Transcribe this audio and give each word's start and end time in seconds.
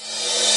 you 0.00 0.51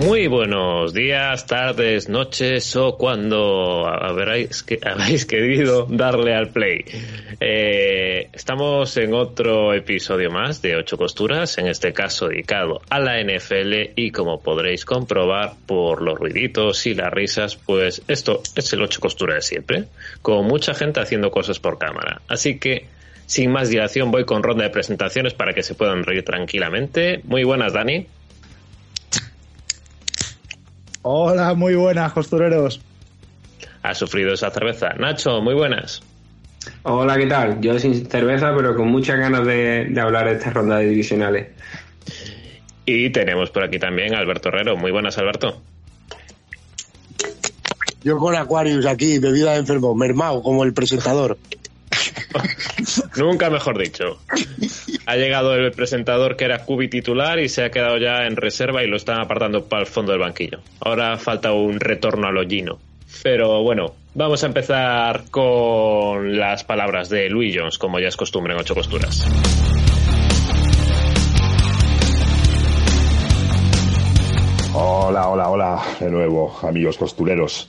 Muy 0.00 0.28
buenos 0.28 0.94
días, 0.94 1.46
tardes, 1.46 2.08
noches 2.08 2.74
o 2.74 2.96
cuando 2.96 3.86
habréis, 3.86 4.62
que, 4.62 4.80
habéis 4.82 5.26
querido 5.26 5.86
darle 5.90 6.34
al 6.34 6.48
play. 6.48 6.86
Eh, 7.38 8.30
estamos 8.32 8.96
en 8.96 9.12
otro 9.12 9.74
episodio 9.74 10.30
más 10.30 10.62
de 10.62 10.76
Ocho 10.76 10.96
Costuras, 10.96 11.58
en 11.58 11.66
este 11.66 11.92
caso 11.92 12.28
dedicado 12.28 12.80
a 12.88 12.98
la 12.98 13.20
NFL 13.22 13.92
y 13.94 14.10
como 14.10 14.40
podréis 14.40 14.86
comprobar 14.86 15.52
por 15.66 16.00
los 16.00 16.18
ruiditos 16.18 16.86
y 16.86 16.94
las 16.94 17.12
risas, 17.12 17.56
pues 17.56 18.00
esto 18.08 18.42
es 18.56 18.72
el 18.72 18.80
Ocho 18.80 19.00
Costuras 19.00 19.34
de 19.34 19.42
siempre, 19.42 19.84
con 20.22 20.46
mucha 20.46 20.72
gente 20.72 21.00
haciendo 21.00 21.30
cosas 21.30 21.60
por 21.60 21.78
cámara. 21.78 22.22
Así 22.26 22.58
que 22.58 22.86
sin 23.26 23.52
más 23.52 23.68
dilación 23.68 24.10
voy 24.10 24.24
con 24.24 24.42
ronda 24.42 24.64
de 24.64 24.70
presentaciones 24.70 25.34
para 25.34 25.52
que 25.52 25.62
se 25.62 25.74
puedan 25.74 26.04
reír 26.04 26.24
tranquilamente. 26.24 27.20
Muy 27.24 27.44
buenas, 27.44 27.74
Dani. 27.74 28.06
Hola, 31.02 31.54
muy 31.54 31.74
buenas, 31.74 32.12
costureros. 32.12 32.80
¿Has 33.82 33.96
sufrido 33.96 34.34
esa 34.34 34.50
cerveza? 34.50 34.90
Nacho, 34.98 35.40
muy 35.40 35.54
buenas. 35.54 36.02
Hola, 36.82 37.16
¿qué 37.16 37.26
tal? 37.26 37.58
Yo 37.62 37.78
sin 37.78 38.06
cerveza, 38.06 38.52
pero 38.54 38.76
con 38.76 38.88
muchas 38.88 39.18
ganas 39.18 39.46
de, 39.46 39.94
hablar 39.98 40.26
de 40.26 40.32
esta 40.34 40.50
ronda 40.50 40.76
de 40.76 40.88
divisionales. 40.90 41.48
Y 42.84 43.08
tenemos 43.10 43.50
por 43.50 43.64
aquí 43.64 43.78
también 43.78 44.14
a 44.14 44.18
Alberto 44.18 44.50
Herrero. 44.50 44.76
Muy 44.76 44.90
buenas, 44.90 45.16
Alberto. 45.16 45.62
Yo 48.02 48.18
con 48.18 48.36
Aquarius 48.36 48.84
aquí, 48.84 49.18
bebida 49.18 49.52
de 49.52 49.58
enfermo, 49.60 49.94
mermao, 49.94 50.42
como 50.42 50.64
el 50.64 50.74
presentador. 50.74 51.38
Nunca 53.16 53.48
mejor 53.48 53.78
dicho. 53.78 54.18
Ha 55.10 55.16
llegado 55.16 55.56
el 55.56 55.72
presentador 55.72 56.36
que 56.36 56.44
era 56.44 56.64
Cubi 56.64 56.86
titular 56.86 57.40
y 57.40 57.48
se 57.48 57.64
ha 57.64 57.70
quedado 57.72 57.98
ya 57.98 58.28
en 58.28 58.36
reserva 58.36 58.84
y 58.84 58.86
lo 58.86 58.96
están 58.96 59.20
apartando 59.20 59.64
para 59.64 59.82
el 59.82 59.88
fondo 59.88 60.12
del 60.12 60.20
banquillo. 60.20 60.60
Ahora 60.78 61.18
falta 61.18 61.52
un 61.52 61.80
retorno 61.80 62.28
a 62.28 62.30
lo 62.30 62.46
Gino. 62.46 62.78
Pero 63.24 63.60
bueno, 63.64 63.96
vamos 64.14 64.44
a 64.44 64.46
empezar 64.46 65.24
con 65.32 66.38
las 66.38 66.62
palabras 66.62 67.08
de 67.08 67.28
Louis 67.28 67.52
Jones, 67.58 67.76
como 67.76 67.98
ya 67.98 68.06
es 68.06 68.16
costumbre 68.16 68.54
en 68.54 68.60
ocho 68.60 68.76
costuras. 68.76 69.26
Hola, 74.72 75.28
hola, 75.28 75.48
hola, 75.50 75.82
de 75.98 76.08
nuevo, 76.08 76.56
amigos 76.62 76.96
costureros. 76.96 77.68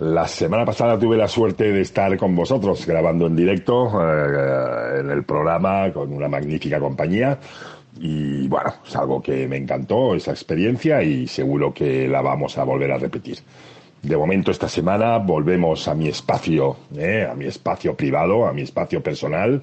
La 0.00 0.26
semana 0.26 0.64
pasada 0.64 0.98
tuve 0.98 1.18
la 1.18 1.28
suerte 1.28 1.70
de 1.70 1.82
estar 1.82 2.16
con 2.16 2.34
vosotros 2.34 2.86
grabando 2.86 3.26
en 3.26 3.36
directo 3.36 4.00
eh, 4.00 5.00
en 5.00 5.10
el 5.10 5.24
programa 5.24 5.92
con 5.92 6.10
una 6.10 6.26
magnífica 6.26 6.80
compañía 6.80 7.38
y 7.98 8.48
bueno, 8.48 8.72
es 8.86 8.96
algo 8.96 9.20
que 9.20 9.46
me 9.46 9.58
encantó 9.58 10.14
esa 10.14 10.30
experiencia 10.30 11.02
y 11.02 11.26
seguro 11.26 11.74
que 11.74 12.08
la 12.08 12.22
vamos 12.22 12.56
a 12.56 12.64
volver 12.64 12.92
a 12.92 12.96
repetir. 12.96 13.40
De 14.00 14.16
momento 14.16 14.50
esta 14.50 14.70
semana 14.70 15.18
volvemos 15.18 15.86
a 15.86 15.94
mi 15.94 16.08
espacio, 16.08 16.78
eh, 16.96 17.28
a 17.30 17.34
mi 17.34 17.44
espacio 17.44 17.94
privado, 17.94 18.46
a 18.46 18.54
mi 18.54 18.62
espacio 18.62 19.02
personal, 19.02 19.60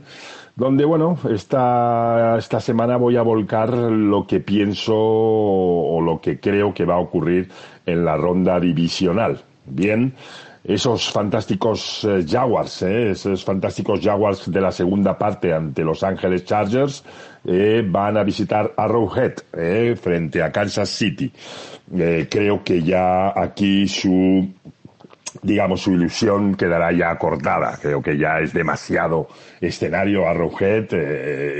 donde 0.55 0.85
bueno, 0.85 1.17
esta, 1.31 2.37
esta 2.37 2.59
semana 2.59 2.97
voy 2.97 3.17
a 3.17 3.23
volcar 3.23 3.73
lo 3.73 4.27
que 4.27 4.39
pienso 4.39 4.93
o 4.95 5.99
lo 5.99 6.21
que 6.21 6.39
creo 6.39 6.75
que 6.75 6.85
va 6.85 6.93
a 6.93 6.99
ocurrir 6.99 7.49
en 7.87 8.05
la 8.05 8.15
ronda 8.17 8.59
divisional 8.59 9.46
bien 9.67 10.13
esos 10.67 11.09
fantásticos 11.09 12.03
eh, 12.03 12.25
Jaguars, 12.27 12.81
eh, 12.81 13.11
esos 13.11 13.45
fantásticos 13.45 14.01
Jaguars 14.03 14.51
de 14.51 14.59
la 14.59 14.71
segunda 14.71 15.17
parte 15.17 15.53
ante 15.53 15.81
Los 15.81 16.03
Ángeles 16.03 16.43
Chargers, 16.43 17.05
eh, 17.45 17.81
van 17.87 18.17
a 18.17 18.23
visitar 18.23 18.73
Arrowhead 18.75 19.95
frente 19.95 20.43
a 20.43 20.51
Kansas 20.51 20.89
City. 20.89 21.31
creo 22.29 22.61
que 22.65 22.83
ya 22.83 23.29
aquí 23.29 23.87
su, 23.87 24.45
digamos, 25.41 25.81
su 25.81 25.93
ilusión 25.93 26.55
quedará 26.55 26.91
ya 26.91 27.17
cortada. 27.17 27.79
Creo 27.81 28.01
que 28.01 28.17
ya 28.17 28.39
es 28.39 28.51
demasiado 28.51 29.29
escenario 29.61 30.27
Arrowhead 30.27 30.91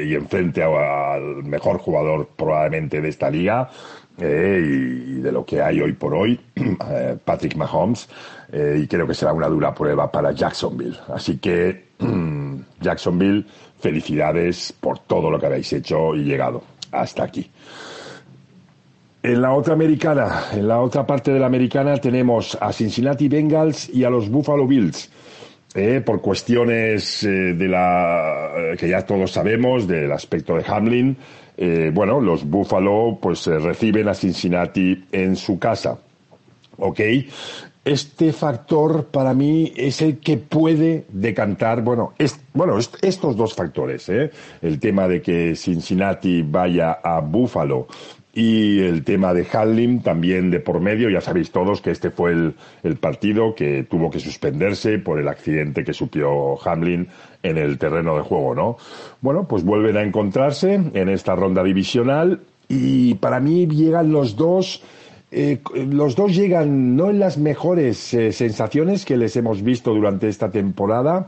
y 0.06 0.16
enfrente 0.16 0.63
al 0.63 1.46
mejor 1.46 1.78
jugador 1.78 2.28
probablemente 2.35 3.01
de 3.01 3.07
esta 3.07 3.29
liga 3.29 3.69
eh, 4.19 4.61
y 4.66 5.13
de 5.19 5.31
lo 5.31 5.45
que 5.45 5.61
hay 5.61 5.79
hoy 5.79 5.94
por 5.94 6.16
hoy, 6.16 6.39
eh, 6.55 7.17
Patrick 7.23 7.55
Mahomes, 7.55 8.09
eh, 8.51 8.79
y 8.83 8.88
creo 8.88 9.05
que 9.05 9.13
será 9.13 9.31
una 9.31 9.47
dura 9.47 9.73
prueba 9.73 10.11
para 10.11 10.31
Jacksonville. 10.31 10.97
Así 11.13 11.38
que, 11.38 11.89
Jacksonville, 12.81 13.45
felicidades 13.79 14.73
por 14.73 15.00
todo 15.00 15.29
lo 15.29 15.39
que 15.39 15.45
habéis 15.45 15.72
hecho 15.73 16.16
y 16.16 16.23
llegado 16.23 16.63
hasta 16.91 17.23
aquí. 17.23 17.50
En 19.22 19.41
la 19.41 19.53
otra 19.53 19.73
americana, 19.73 20.45
en 20.53 20.67
la 20.67 20.79
otra 20.79 21.05
parte 21.05 21.31
de 21.31 21.39
la 21.39 21.47
americana 21.47 21.97
tenemos 21.97 22.57
a 22.59 22.72
Cincinnati 22.72 23.28
Bengals 23.28 23.89
y 23.89 24.03
a 24.03 24.09
los 24.09 24.29
Buffalo 24.29 24.66
Bills. 24.66 25.11
por 26.05 26.22
cuestiones 26.22 27.22
de 27.22 27.67
la 27.67 28.75
que 28.79 28.88
ya 28.88 29.05
todos 29.05 29.31
sabemos 29.31 29.88
del 29.88 30.11
aspecto 30.11 30.55
de 30.55 30.63
Hamlin, 30.66 31.17
eh, 31.57 31.91
bueno, 31.94 32.22
los 32.22 32.47
Buffalo 32.47 33.18
pues 33.19 33.47
eh, 33.47 33.57
reciben 33.57 34.07
a 34.07 34.13
Cincinnati 34.13 35.06
en 35.12 35.35
su 35.35 35.57
casa. 35.57 35.97
¿Ok? 36.78 37.00
Este 37.84 38.34
factor 38.34 39.06
para 39.06 39.34
mí 39.34 39.72
es 39.75 40.01
el 40.01 40.19
que 40.19 40.38
puede 40.38 41.06
decantar, 41.09 41.81
bueno, 41.81 42.13
bueno 42.53 42.78
estos 42.78 43.38
dos 43.38 43.56
factores, 43.56 44.09
¿eh? 44.09 44.29
el 44.62 44.78
tema 44.79 45.07
de 45.07 45.22
que 45.22 45.56
Cincinnati 45.56 46.41
vaya 46.41 47.00
a 47.01 47.22
Buffalo 47.22 47.88
y 48.38 48.81
el 48.81 49.03
tema 49.03 49.34
de 49.34 49.48
Hamlin 49.52 50.03
también 50.03 50.52
de 50.52 50.59
por 50.59 50.80
medio. 50.80 51.09
Ya 51.09 51.22
sabéis 51.22 51.50
todos 51.50 51.81
que 51.81 51.90
este 51.90 52.12
fue 52.12 52.34
el, 52.34 52.53
el, 52.84 52.96
partido 52.98 53.56
que 53.56 53.84
tuvo 53.90 54.12
que 54.12 54.20
suspenderse 54.20 55.00
por 55.00 55.18
el 55.18 55.28
accidente 55.28 55.84
que 55.84 55.92
sufrió 55.92 56.56
Hamlin 56.64 57.08
en 57.42 57.58
el 57.58 57.80
terreno 57.80 58.16
de 58.16 58.22
juego, 58.22 58.53
¿no? 58.53 58.78
Bueno, 59.22 59.47
pues 59.47 59.64
vuelven 59.64 59.97
a 59.97 60.03
encontrarse 60.03 60.76
en 60.76 61.09
esta 61.09 61.36
ronda 61.36 61.64
divisional 61.64 62.42
y 62.70 63.16
para 63.16 63.40
mí 63.40 63.66
llegan 63.66 64.12
los 64.12 64.36
dos. 64.36 64.84
Eh, 65.31 65.58
los 65.74 66.16
dos 66.16 66.36
llegan 66.36 66.96
no 66.96 67.09
en 67.09 67.18
las 67.18 67.40
mejores 67.40 68.14
eh, 68.14 68.31
sensaciones 68.31 69.03
que 69.03 69.18
les 69.18 69.36
hemos 69.36 69.64
visto 69.64 69.96
durante 69.96 70.30
esta 70.30 70.52
temporada, 70.52 71.28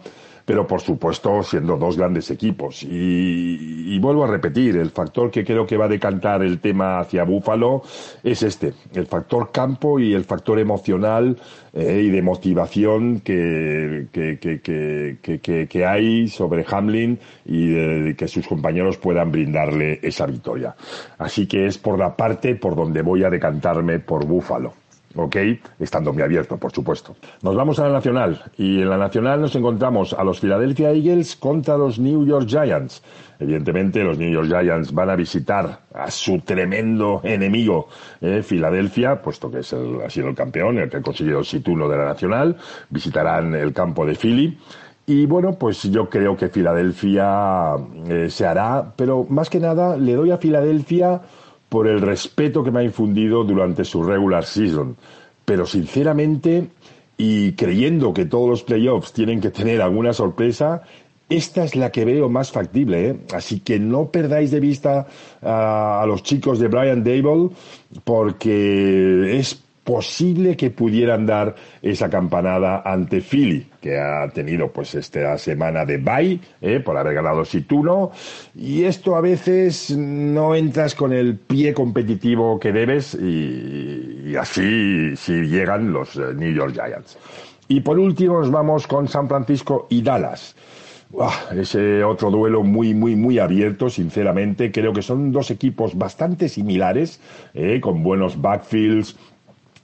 pero 0.49 0.65
por 0.65 0.81
supuesto 0.81 1.43
siendo 1.43 1.77
dos 1.77 1.95
grandes 1.95 2.31
equipos. 2.31 2.81
Y, 2.81 3.99
vuelvo 3.99 4.23
a 4.23 4.27
repetir, 4.27 4.77
el 4.77 4.89
factor 4.89 5.29
que 5.29 5.45
creo 5.45 5.67
que 5.67 5.77
va 5.77 5.85
a 5.85 5.87
decantar 5.87 6.41
el 6.41 6.59
tema 6.59 6.99
hacia 7.01 7.23
Búfalo 7.23 7.83
es 8.23 8.41
este, 8.41 8.73
el 8.95 9.05
factor 9.05 9.51
campo 9.51 9.99
y 9.99 10.15
el 10.15 10.23
factor 10.23 10.57
emocional 10.57 11.37
eh, 11.71 12.01
y 12.03 12.09
de 12.09 12.21
motivación 12.23 13.19
que, 13.19 14.07
que, 14.11 15.67
que, 15.69 15.85
hay 15.85 16.27
sobre 16.29 16.65
Hamlin 16.67 17.19
y 17.45 18.15
que 18.15 18.27
sus 18.27 18.47
compañeros 18.47 18.97
puedan 18.97 19.31
brindarle 19.31 19.99
esa 20.01 20.25
victoria. 20.25 20.75
Así 21.19 21.45
que 21.45 21.67
es 21.67 21.77
por 21.77 21.99
la 21.99 22.15
parte 22.15 22.55
por 22.55 22.75
donde 22.75 23.03
voy 23.03 23.23
a 23.23 23.29
decantarme 23.29 23.99
por 23.99 24.25
Búfalo. 24.25 24.78
¿Ok? 25.15 25.35
Estando 25.79 26.13
muy 26.13 26.23
abierto, 26.23 26.57
por 26.57 26.71
supuesto. 26.71 27.15
Nos 27.41 27.55
vamos 27.55 27.79
a 27.79 27.87
la 27.87 27.93
Nacional 27.93 28.43
y 28.57 28.81
en 28.81 28.89
la 28.89 28.97
Nacional 28.97 29.41
nos 29.41 29.55
encontramos 29.55 30.13
a 30.13 30.23
los 30.23 30.39
Philadelphia 30.39 30.91
Eagles 30.91 31.35
contra 31.35 31.77
los 31.77 31.99
New 31.99 32.25
York 32.25 32.47
Giants. 32.47 33.01
Evidentemente, 33.39 34.03
los 34.03 34.17
New 34.17 34.31
York 34.31 34.47
Giants 34.47 34.93
van 34.93 35.09
a 35.09 35.15
visitar 35.15 35.79
a 35.93 36.11
su 36.11 36.39
tremendo 36.39 37.21
enemigo, 37.23 37.87
eh, 38.19 38.43
Filadelfia, 38.43 39.21
puesto 39.21 39.49
que 39.49 39.59
es 39.59 39.71
el, 39.73 40.01
ha 40.05 40.09
sido 40.09 40.27
el 40.27 40.35
campeón, 40.35 40.77
el 40.77 40.89
que 40.89 40.97
ha 40.97 41.01
conseguido 41.01 41.39
el 41.39 41.47
título 41.47 41.87
de 41.87 41.97
la 41.97 42.05
Nacional. 42.05 42.57
Visitarán 42.89 43.55
el 43.55 43.73
campo 43.73 44.05
de 44.05 44.15
Philly. 44.15 44.57
Y 45.05 45.25
bueno, 45.25 45.53
pues 45.53 45.83
yo 45.83 46.07
creo 46.07 46.37
que 46.37 46.49
Filadelfia 46.49 47.75
eh, 48.07 48.29
se 48.29 48.45
hará, 48.45 48.93
pero 48.95 49.25
más 49.27 49.49
que 49.49 49.59
nada 49.59 49.97
le 49.97 50.13
doy 50.13 50.29
a 50.29 50.37
Filadelfia 50.37 51.21
por 51.69 51.87
el 51.87 52.01
respeto 52.01 52.63
que 52.63 52.71
me 52.71 52.79
ha 52.79 52.83
infundido 52.83 53.43
durante 53.43 53.85
su 53.85 54.03
regular 54.03 54.43
season. 54.43 54.97
Pero 55.45 55.65
sinceramente 55.65 56.67
y 57.17 57.51
creyendo 57.51 58.13
que 58.13 58.25
todos 58.25 58.49
los 58.49 58.63
playoffs 58.63 59.11
tienen 59.11 59.41
que 59.41 59.51
tener 59.51 59.81
alguna 59.81 60.13
sorpresa, 60.13 60.83
esta 61.27 61.63
es 61.63 61.75
la 61.75 61.91
que 61.91 62.05
veo 62.05 62.29
más 62.29 62.51
factible, 62.51 63.09
¿eh? 63.09 63.19
así 63.33 63.59
que 63.59 63.77
no 63.77 64.09
perdáis 64.09 64.51
de 64.51 64.59
vista 64.61 65.05
a, 65.41 66.01
a 66.01 66.05
los 66.05 66.23
chicos 66.23 66.59
de 66.59 66.69
Brian 66.69 67.03
Dable 67.03 67.49
porque 68.05 69.37
es 69.37 69.61
posible 69.89 70.55
que 70.55 70.69
pudieran 70.69 71.25
dar 71.25 71.55
esa 71.81 72.11
campanada 72.11 72.83
ante 72.85 73.21
Philly, 73.21 73.65
que 73.81 73.97
ha 73.97 74.29
tenido 74.29 74.71
pues 74.71 74.93
esta 74.93 75.35
semana 75.39 75.83
de 75.83 75.97
bye 75.97 76.39
¿eh? 76.61 76.79
por 76.79 76.95
haber 76.95 77.15
ganado 77.15 77.43
Situno, 77.43 78.11
y 78.53 78.83
esto 78.83 79.15
a 79.15 79.21
veces 79.21 79.89
no 79.97 80.53
entras 80.53 80.93
con 80.93 81.11
el 81.11 81.39
pie 81.39 81.73
competitivo 81.73 82.59
que 82.59 82.71
debes 82.71 83.15
y, 83.15 84.35
así 84.39 85.15
si 85.15 85.33
llegan 85.47 85.91
los 85.91 86.15
eh, 86.17 86.35
New 86.35 86.53
York 86.53 86.73
Giants. 86.73 87.17
Y 87.67 87.81
por 87.81 87.97
último 87.97 88.37
nos 88.41 88.51
vamos 88.51 88.85
con 88.85 89.07
San 89.07 89.27
Francisco 89.27 89.87
y 89.89 90.03
Dallas. 90.03 90.55
Uah, 91.11 91.33
ese 91.55 92.03
otro 92.03 92.29
duelo 92.29 92.61
muy, 92.61 92.93
muy, 92.93 93.15
muy 93.15 93.39
abierto, 93.39 93.89
sinceramente. 93.89 94.71
Creo 94.71 94.93
que 94.93 95.01
son 95.01 95.31
dos 95.31 95.49
equipos 95.49 95.97
bastante 95.97 96.47
similares, 96.47 97.19
eh, 97.55 97.81
con 97.81 98.03
buenos 98.03 98.39
backfields, 98.39 99.17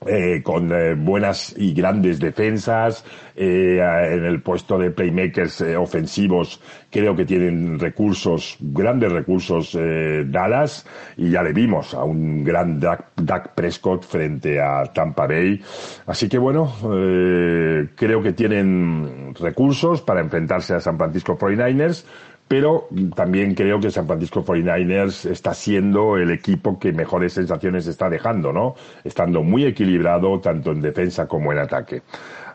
eh, 0.05 0.41
con 0.43 0.71
eh, 0.71 0.95
buenas 0.95 1.53
y 1.57 1.73
grandes 1.73 2.19
defensas, 2.19 3.03
eh, 3.35 3.79
en 3.79 4.25
el 4.25 4.41
puesto 4.41 4.77
de 4.77 4.91
playmakers 4.91 5.61
eh, 5.61 5.75
ofensivos 5.75 6.61
creo 6.95 7.13
que 7.13 7.25
tienen 7.25 7.77
recursos, 7.77 8.55
grandes 8.61 9.11
recursos 9.11 9.75
eh, 9.77 10.23
Dallas 10.25 10.85
y 11.17 11.29
ya 11.29 11.43
le 11.43 11.51
vimos 11.51 11.93
a 11.93 12.05
un 12.05 12.41
gran 12.41 12.79
Dak, 12.79 13.53
Prescott 13.53 14.05
frente 14.05 14.61
a 14.61 14.85
Tampa 14.93 15.27
Bay. 15.27 15.61
Así 16.05 16.29
que 16.29 16.37
bueno, 16.37 16.73
eh, 16.93 17.89
creo 17.95 18.23
que 18.23 18.31
tienen 18.31 19.35
recursos 19.35 20.01
para 20.03 20.21
enfrentarse 20.21 20.73
a 20.73 20.79
San 20.79 20.97
Francisco 20.97 21.37
49ers 21.37 22.05
pero 22.47 22.87
también 23.15 23.55
creo 23.55 23.79
que 23.79 23.89
San 23.89 24.05
Francisco 24.05 24.45
49ers 24.45 25.29
está 25.29 25.53
siendo 25.53 26.17
el 26.17 26.29
equipo 26.31 26.77
que 26.77 26.93
mejores 26.93 27.33
sensaciones 27.33 27.87
está 27.87 28.09
dejando, 28.09 28.53
¿no? 28.53 28.75
Estando 29.03 29.41
muy 29.41 29.65
equilibrado 29.65 30.39
tanto 30.39 30.71
en 30.71 30.81
defensa 30.81 31.27
como 31.27 31.51
en 31.51 31.59
ataque. 31.59 32.03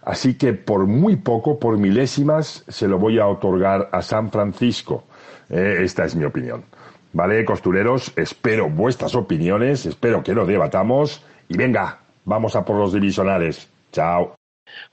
Así 0.03 0.35
que 0.35 0.53
por 0.53 0.87
muy 0.87 1.17
poco, 1.17 1.59
por 1.59 1.77
milésimas, 1.77 2.65
se 2.69 2.89
lo 2.89 2.99
voy 2.99 3.19
a 3.19 3.27
otorgar 3.27 3.89
a 3.93 4.01
San 4.01 4.31
Francisco. 4.31 5.05
Eh, 5.49 5.79
esta 5.81 6.05
es 6.05 6.15
mi 6.15 6.25
opinión. 6.25 6.65
Vale, 7.13 7.45
costureros, 7.45 8.13
espero 8.17 8.71
vuestras 8.71 9.17
opiniones, 9.17 9.85
espero 9.85 10.23
que 10.23 10.33
lo 10.33 10.47
debatamos 10.47 11.25
y 11.49 11.57
venga, 11.57 11.99
vamos 12.25 12.55
a 12.55 12.65
por 12.65 12.77
los 12.77 12.93
divisionales. 12.93 13.69
Chao. 13.91 14.37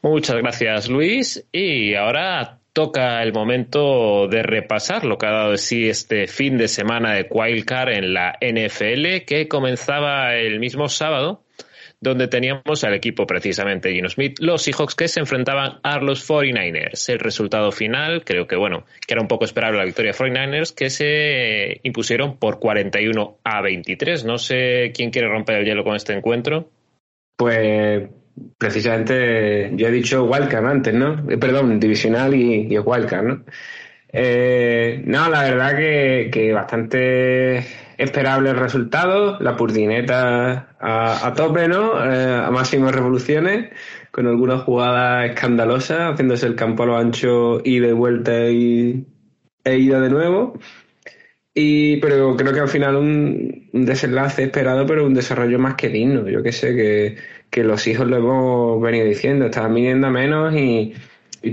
Muchas 0.01 0.37
gracias, 0.37 0.89
Luis. 0.89 1.47
Y 1.51 1.93
ahora 1.93 2.57
toca 2.77 3.23
el 3.23 3.33
momento 3.33 4.27
de 4.27 4.43
repasar 4.43 5.03
lo 5.03 5.17
que 5.17 5.25
ha 5.25 5.31
dado 5.31 5.51
de 5.53 5.57
sí 5.57 5.89
este 5.89 6.27
fin 6.27 6.59
de 6.59 6.67
semana 6.67 7.15
de 7.15 7.25
Wildcard 7.27 7.89
en 7.89 8.13
la 8.13 8.37
NFL, 8.39 9.25
que 9.25 9.47
comenzaba 9.47 10.35
el 10.35 10.59
mismo 10.59 10.87
sábado, 10.87 11.41
donde 11.99 12.27
teníamos 12.27 12.83
al 12.83 12.93
equipo 12.93 13.25
precisamente 13.25 13.91
Gino 13.91 14.09
Smith, 14.09 14.37
los 14.41 14.61
Seahawks 14.61 14.93
que 14.93 15.07
se 15.07 15.19
enfrentaban 15.19 15.79
a 15.81 15.97
los 15.97 16.29
49ers. 16.29 17.09
El 17.11 17.17
resultado 17.17 17.71
final, 17.71 18.23
creo 18.23 18.45
que 18.45 18.55
bueno, 18.55 18.85
que 19.07 19.15
era 19.15 19.23
un 19.23 19.27
poco 19.27 19.45
esperable 19.45 19.79
la 19.79 19.85
victoria 19.85 20.11
de 20.11 20.19
49ers, 20.19 20.75
que 20.75 20.91
se 20.91 21.79
impusieron 21.81 22.37
por 22.37 22.59
41 22.59 23.39
a 23.43 23.61
23. 23.63 24.23
No 24.23 24.37
sé 24.37 24.91
quién 24.93 25.09
quiere 25.09 25.29
romper 25.29 25.57
el 25.57 25.65
hielo 25.65 25.83
con 25.83 25.95
este 25.95 26.13
encuentro. 26.13 26.69
Pues 27.37 28.07
precisamente 28.57 29.71
yo 29.75 29.87
he 29.87 29.91
dicho 29.91 30.25
Wildcard 30.25 30.65
antes, 30.65 30.93
¿no? 30.93 31.29
Eh, 31.29 31.37
perdón, 31.37 31.79
divisional 31.79 32.33
y, 32.35 32.73
y 32.73 32.79
Wildcard, 32.79 33.25
¿no? 33.25 33.43
Eh, 34.09 35.03
no, 35.05 35.29
la 35.29 35.43
verdad 35.43 35.75
que, 35.75 36.29
que, 36.31 36.53
bastante 36.53 37.65
esperable 37.97 38.51
el 38.51 38.57
resultado, 38.57 39.37
la 39.39 39.55
purdineta 39.57 40.75
a, 40.79 41.33
tope, 41.35 41.67
¿no? 41.67 42.03
Eh, 42.03 42.35
a 42.45 42.49
máximas 42.51 42.95
revoluciones, 42.95 43.71
con 44.11 44.27
algunas 44.27 44.63
jugadas 44.63 45.29
escandalosas, 45.29 46.13
haciéndose 46.13 46.47
el 46.47 46.55
campo 46.55 46.83
a 46.83 46.85
lo 46.85 46.97
ancho 46.97 47.61
y 47.63 47.79
de 47.79 47.93
vuelta 47.93 48.49
y, 48.49 49.05
e 49.63 49.77
ida 49.77 49.99
de 49.99 50.09
nuevo. 50.09 50.57
Y, 51.53 51.97
pero 51.97 52.35
creo 52.37 52.53
que 52.53 52.59
al 52.59 52.67
final 52.69 52.95
un, 52.95 53.69
un 53.73 53.85
desenlace 53.85 54.43
esperado, 54.43 54.85
pero 54.85 55.05
un 55.05 55.15
desarrollo 55.15 55.59
más 55.59 55.75
que 55.75 55.89
digno. 55.89 56.29
Yo 56.29 56.43
que 56.43 56.51
sé, 56.51 56.75
que, 56.75 57.17
que 57.49 57.63
los 57.63 57.87
hijos 57.87 58.07
lo 58.07 58.17
hemos 58.17 58.81
venido 58.81 59.05
diciendo, 59.05 59.45
estaban 59.45 59.73
viniendo 59.73 60.07
a 60.07 60.09
menos 60.09 60.53
y, 60.53 60.93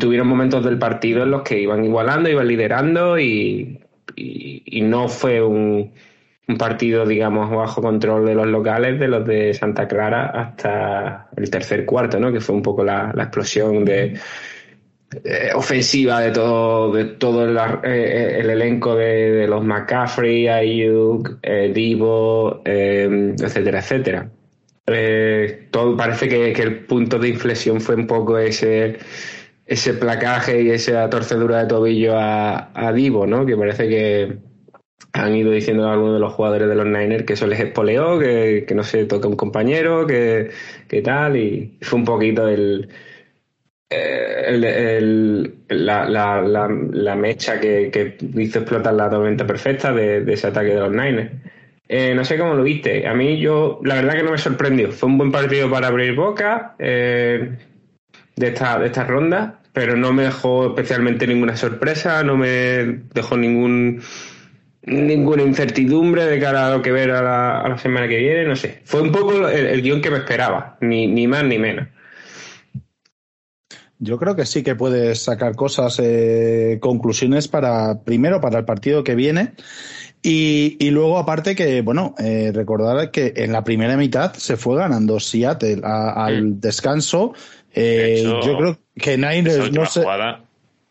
tuvieron 0.01 0.27
momentos 0.27 0.65
del 0.65 0.77
partido 0.77 1.23
en 1.23 1.31
los 1.31 1.43
que 1.43 1.61
iban 1.61 1.85
igualando, 1.85 2.29
iban 2.29 2.49
liderando 2.49 3.19
y, 3.19 3.81
no 4.83 5.09
fue 5.09 5.41
un, 5.43 5.93
un, 6.49 6.59
partido, 6.59 7.07
digamos, 7.07 7.51
bajo 7.51 7.81
control 7.81 8.27
de 8.27 8.35
los 8.35 8.47
locales, 8.47 8.99
de 8.99 9.09
los 9.09 9.25
de 9.27 9.55
Santa 9.55 9.87
Clara 9.87 10.27
hasta 10.27 11.29
el 11.37 11.49
tercer 11.49 11.85
cuarto, 11.85 12.19
¿no? 12.19 12.33
Que 12.33 12.41
fue 12.41 12.57
un 12.57 12.63
poco 12.63 12.83
la, 12.85 13.13
explosión 13.17 13.85
de 13.85 14.19
eh, 15.25 15.51
ofensiva 15.55 16.21
de 16.21 16.33
todo 16.33 16.93
de 16.93 17.05
todo 17.05 17.45
el, 17.45 17.57
eh, 17.85 18.41
el 18.41 18.51
elenco 18.51 18.97
de, 18.97 19.31
de, 19.31 19.47
los 19.47 19.65
McCaffrey, 19.65 20.49
Ayuk, 20.49 21.39
eh, 21.43 21.71
Divo, 21.73 22.63
etcétera, 22.65 23.79
etcétera. 23.79 24.29
Eh, 24.87 25.69
todo 25.71 25.97
parece 25.97 26.29
que, 26.29 26.53
que, 26.53 26.63
el 26.63 26.85
punto 26.85 27.19
de 27.19 27.29
inflexión 27.29 27.81
fue 27.81 27.95
un 27.95 28.07
poco 28.07 28.39
ese 28.39 28.99
ese 29.67 29.95
placaje 29.95 30.63
y 30.63 30.71
esa 30.71 31.09
torcedura 31.11 31.63
de 31.63 31.69
tobillo 31.69 32.19
a, 32.19 32.71
a 32.75 32.93
Divo, 32.93 33.27
¿no? 33.27 33.47
Que 33.47 33.57
parece 33.57 33.89
que 33.89 34.39
han 35.13 35.35
ido 35.37 35.53
diciendo 35.53 35.89
a 35.89 35.93
algunos 35.93 36.15
de 36.15 36.21
los 36.21 36.35
jugadores 36.35 36.69
de 36.69 36.75
los 36.75 36.87
Niners 36.87 37.25
que 37.25 37.35
eso 37.35 37.47
les 37.47 37.61
espoleó, 37.61 38.19
que, 38.19 38.65
que 38.67 38.75
no 38.75 38.83
se 38.83 39.07
toca 39.07 39.29
un 39.29 39.37
compañero, 39.37 40.07
que, 40.07 40.51
que 40.89 41.03
tal, 41.03 41.37
y 41.37 41.79
fue 41.83 42.01
un 42.01 42.05
poquito 42.05 42.49
el, 42.49 42.89
el, 43.91 44.65
el, 44.65 45.55
la, 45.69 46.09
la, 46.09 46.43
la, 46.43 46.69
la, 46.69 47.15
mecha 47.17 47.61
que, 47.61 47.91
que, 47.91 48.17
hizo 48.41 48.59
explotar 48.61 48.95
la 48.95 49.11
tormenta 49.11 49.47
perfecta 49.47 49.93
de, 49.93 50.23
de 50.23 50.33
ese 50.33 50.49
ataque 50.49 50.71
de 50.71 50.81
los 50.81 50.91
Niners. 50.91 51.31
Eh, 51.97 52.13
no 52.13 52.25
sé 52.25 52.37
cómo 52.37 52.55
lo 52.55 52.65
viste. 52.65 53.07
A 53.07 53.15
mí 53.15 53.39
yo, 53.39 53.79
la 53.85 53.95
verdad 53.95 54.15
que 54.15 54.25
no 54.25 54.33
me 54.33 54.39
sorprendió. 54.39 54.91
Fue 54.91 55.09
un 55.09 55.17
buen 55.17 55.31
partido 55.31 55.71
para 55.71 55.87
abrir 55.87 56.17
boca 56.17 56.75
eh, 56.81 57.57
de, 58.35 58.49
esta, 58.49 58.81
de 58.81 58.87
esta 58.87 59.05
ronda, 59.05 59.61
pero 59.73 59.95
no 59.95 60.13
me 60.13 60.25
dejó 60.25 60.67
especialmente 60.67 61.25
ninguna 61.25 61.57
sorpresa, 61.57 62.25
no 62.25 62.37
me 62.37 62.49
dejó 63.15 63.37
ningún 63.37 64.03
ninguna 64.83 65.45
incertidumbre 65.45 66.25
de 66.27 66.41
cara 66.41 66.67
a 66.67 66.71
lo 66.73 66.83
que 66.83 66.91
ver 66.91 67.13
a 67.13 67.23
la, 67.23 67.79
semana 67.79 68.09
que 68.09 68.19
viene, 68.19 68.45
no 68.45 68.57
sé. 68.57 68.81
Fue 68.85 69.01
un 69.01 69.13
poco 69.13 69.49
el, 69.49 69.65
el 69.65 69.81
guion 69.81 70.03
que 70.03 70.11
me 70.11 70.19
esperaba, 70.19 70.77
ni, 70.81 71.07
ni 71.07 71.29
más 71.29 71.45
ni 71.45 71.61
menos. 71.61 71.87
Yo 74.01 74.19
creo 74.19 74.35
que 74.35 74.47
sí 74.47 74.65
que 74.65 74.75
puedes 74.75 75.23
sacar 75.23 75.55
cosas, 75.55 76.01
eh, 76.03 76.79
conclusiones 76.81 77.47
para, 77.47 78.03
primero, 78.03 78.41
para 78.41 78.59
el 78.59 78.65
partido 78.65 79.05
que 79.05 79.15
viene. 79.15 79.53
Y, 80.27 80.79
y 80.81 80.89
luego, 80.89 81.19
aparte 81.19 81.55
que, 81.55 81.83
bueno, 81.83 82.15
eh, 82.17 82.51
recordar 82.55 83.11
que 83.11 83.35
en 83.37 83.53
la 83.53 83.63
primera 83.63 83.95
mitad 83.99 84.33
se 84.33 84.57
fue 84.57 84.79
ganando 84.79 85.21
Seattle 85.21 85.83
a, 85.85 86.25
al 86.25 86.45
mm. 86.45 86.61
descanso. 86.61 87.35
Eh, 87.75 88.21
hecho, 88.21 88.41
yo 88.41 88.57
creo 88.57 88.79
que 88.97 89.19
Niners 89.19 89.71
no 89.71 89.85
se, 89.85 90.03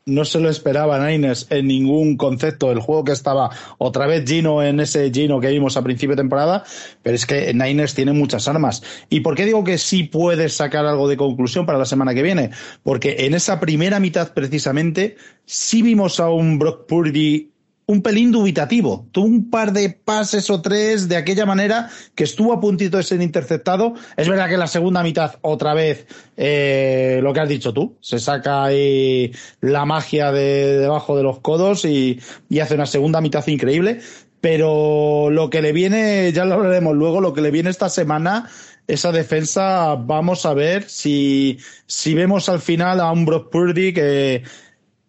no 0.05 0.25
se 0.25 0.39
lo 0.39 0.49
esperaba 0.49 1.09
Niners 1.09 1.47
en 1.49 1.65
ningún 1.65 2.15
concepto 2.15 2.69
del 2.69 2.79
juego 2.79 3.05
que 3.05 3.13
estaba 3.13 3.49
otra 3.79 4.05
vez 4.05 4.23
Gino 4.23 4.61
en 4.61 4.79
ese 4.79 5.09
Gino 5.11 5.39
que 5.39 5.49
vimos 5.49 5.77
a 5.77 5.81
principio 5.81 6.15
de 6.15 6.21
temporada, 6.21 6.63
pero 7.01 7.15
es 7.15 7.25
que 7.25 7.55
Niners 7.55 7.95
tiene 7.95 8.13
muchas 8.13 8.47
armas. 8.47 8.83
¿Y 9.09 9.21
por 9.21 9.33
qué 9.33 9.45
digo 9.45 9.63
que 9.63 9.79
sí 9.79 10.03
puedes 10.03 10.53
sacar 10.53 10.85
algo 10.85 11.07
de 11.07 11.17
conclusión 11.17 11.65
para 11.65 11.79
la 11.79 11.85
semana 11.85 12.13
que 12.13 12.21
viene? 12.21 12.51
Porque 12.83 13.25
en 13.25 13.33
esa 13.33 13.59
primera 13.59 13.99
mitad 13.99 14.31
precisamente 14.33 15.15
sí 15.45 15.81
vimos 15.81 16.19
a 16.19 16.29
un 16.29 16.59
Brock 16.59 16.85
Purdy 16.85 17.52
un 17.85 18.01
pelín 18.01 18.31
dubitativo. 18.31 19.07
Tuvo 19.11 19.25
un 19.25 19.49
par 19.49 19.73
de 19.73 19.89
pases 19.89 20.49
o 20.49 20.61
tres 20.61 21.09
de 21.09 21.17
aquella 21.17 21.45
manera 21.45 21.89
que 22.15 22.23
estuvo 22.23 22.53
a 22.53 22.59
puntito 22.59 22.97
de 22.97 23.03
ser 23.03 23.21
interceptado. 23.21 23.93
Es 24.17 24.27
verdad 24.27 24.47
que 24.47 24.53
en 24.53 24.59
la 24.59 24.67
segunda 24.67 25.03
mitad, 25.03 25.35
otra 25.41 25.73
vez, 25.73 26.07
eh, 26.37 27.19
lo 27.21 27.33
que 27.33 27.39
has 27.39 27.49
dicho 27.49 27.73
tú, 27.73 27.97
se 28.01 28.19
saca 28.19 28.63
ahí 28.63 29.31
la 29.61 29.85
magia 29.85 30.31
de 30.31 30.77
debajo 30.77 31.17
de 31.17 31.23
los 31.23 31.39
codos 31.39 31.85
y, 31.85 32.19
y 32.49 32.59
hace 32.59 32.75
una 32.75 32.85
segunda 32.85 33.21
mitad 33.21 33.45
increíble. 33.47 33.99
Pero 34.41 35.29
lo 35.29 35.49
que 35.49 35.61
le 35.61 35.71
viene, 35.71 36.31
ya 36.33 36.43
lo 36.43 36.55
hablaremos 36.55 36.95
luego, 36.95 37.21
lo 37.21 37.33
que 37.33 37.41
le 37.41 37.51
viene 37.51 37.69
esta 37.69 37.87
semana 37.89 38.49
esa 38.87 39.11
defensa, 39.11 39.95
vamos 39.95 40.45
a 40.45 40.53
ver 40.53 40.89
si, 40.89 41.57
si 41.85 42.13
vemos 42.13 42.49
al 42.49 42.59
final 42.59 42.99
a 42.99 43.11
un 43.11 43.25
Brock 43.25 43.49
Purdy 43.49 43.93
que, 43.93 44.43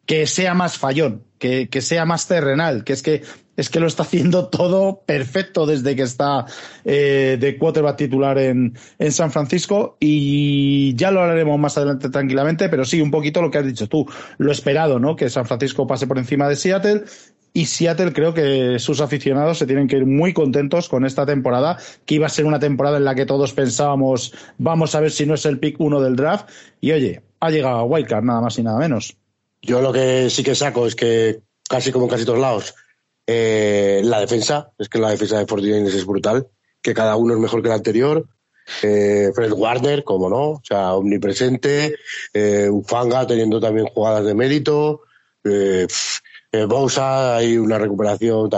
que 0.07 0.27
sea 0.27 0.55
más 0.55 0.79
fallón, 0.79 1.25
que, 1.71 1.81
sea 1.83 2.07
más 2.07 2.27
terrenal, 2.27 2.85
que 2.85 2.95
es 2.95 3.03
que 3.03 3.23
es 3.57 3.71
que 3.71 3.79
lo 3.79 3.87
está 3.87 4.03
haciendo 4.03 4.49
todo 4.49 5.03
perfecto 5.07 5.65
desde 5.65 5.95
que 5.95 6.03
está 6.03 6.45
eh, 6.85 7.37
de 7.39 7.57
quarterback 7.57 7.97
titular 7.97 8.37
en, 8.39 8.77
en, 8.99 9.13
San 9.13 9.31
Francisco 9.31 9.97
y 10.01 10.97
ya 10.97 11.13
lo 11.13 11.21
hablaremos 11.21 11.57
más 11.61 11.77
adelante 11.77 12.09
tranquilamente, 12.09 12.69
pero 12.69 12.85
sí, 12.85 13.01
un 13.01 13.13
poquito 13.13 13.43
lo 13.43 13.51
que 13.53 13.59
has 13.59 13.67
dicho 13.67 13.89
tú, 13.89 14.09
lo 14.39 14.51
esperado, 14.51 14.99
¿no? 14.99 15.15
Que 15.15 15.31
San 15.31 15.47
Francisco 15.47 15.87
pase 15.87 16.09
por 16.09 16.19
encima 16.19 16.49
de 16.49 16.57
Seattle 16.57 17.05
y 17.53 17.67
Seattle 17.67 18.13
creo 18.13 18.35
que 18.35 18.81
sus 18.81 19.01
aficionados 19.01 19.59
se 19.59 19.67
tienen 19.67 19.87
que 19.87 19.99
ir 19.99 20.07
muy 20.07 20.33
contentos 20.33 20.89
con 20.89 21.07
esta 21.07 21.25
temporada, 21.25 21.79
que 22.07 22.17
iba 22.17 22.27
a 22.27 22.31
ser 22.31 22.47
una 22.47 22.59
temporada 22.59 22.97
en 22.97 23.05
la 23.05 23.15
que 23.15 23.27
todos 23.27 23.53
pensábamos, 23.53 24.35
vamos 24.59 24.97
a 24.97 25.01
ver 25.01 25.13
si 25.13 25.27
no 25.27 25.35
es 25.35 25.47
el 25.47 25.61
pick 25.61 25.79
uno 25.79 26.01
del 26.01 26.17
draft 26.17 26.49
y 26.81 26.91
oye, 26.91 27.23
ha 27.39 27.51
llegado 27.51 27.77
a 27.77 27.85
Wildcard, 27.85 28.25
nada 28.25 28.41
más 28.41 28.59
y 28.59 28.65
nada 28.65 28.79
menos. 28.79 29.17
Yo 29.65 29.81
lo 29.81 29.93
que 29.93 30.29
sí 30.29 30.43
que 30.43 30.55
saco 30.55 30.87
es 30.87 30.95
que 30.95 31.41
casi 31.69 31.91
como 31.91 32.05
en 32.05 32.11
casi 32.11 32.27
todos 32.27 32.39
lados, 32.39 32.75
eh, 33.27 34.03
la 34.05 34.21
defensa, 34.21 34.73
es 34.79 34.91
que 34.91 34.99
la 34.99 35.11
defensa 35.11 35.39
de 35.39 35.47
49 35.47 35.89
es 35.89 36.05
brutal, 36.05 36.47
que 36.83 36.93
cada 36.93 37.17
uno 37.17 37.33
es 37.35 37.41
mejor 37.41 37.63
que 37.63 37.69
el 37.69 37.75
anterior. 37.75 38.27
Eh, 38.83 39.31
Fred 39.35 39.53
Warner, 39.53 40.05
como 40.05 40.29
no, 40.29 40.51
o 40.51 40.63
sea, 40.63 40.95
omnipresente, 40.95 41.97
eh, 42.33 42.69
Ufanga 42.71 43.27
teniendo 43.27 43.59
también 43.59 43.87
jugadas 43.87 44.25
de 44.25 44.35
mérito, 44.35 45.03
eh, 45.45 45.87
eh, 46.53 46.65
Bousa, 46.67 47.37
hay 47.37 47.57
una 47.57 47.79
recuperación 47.79 48.49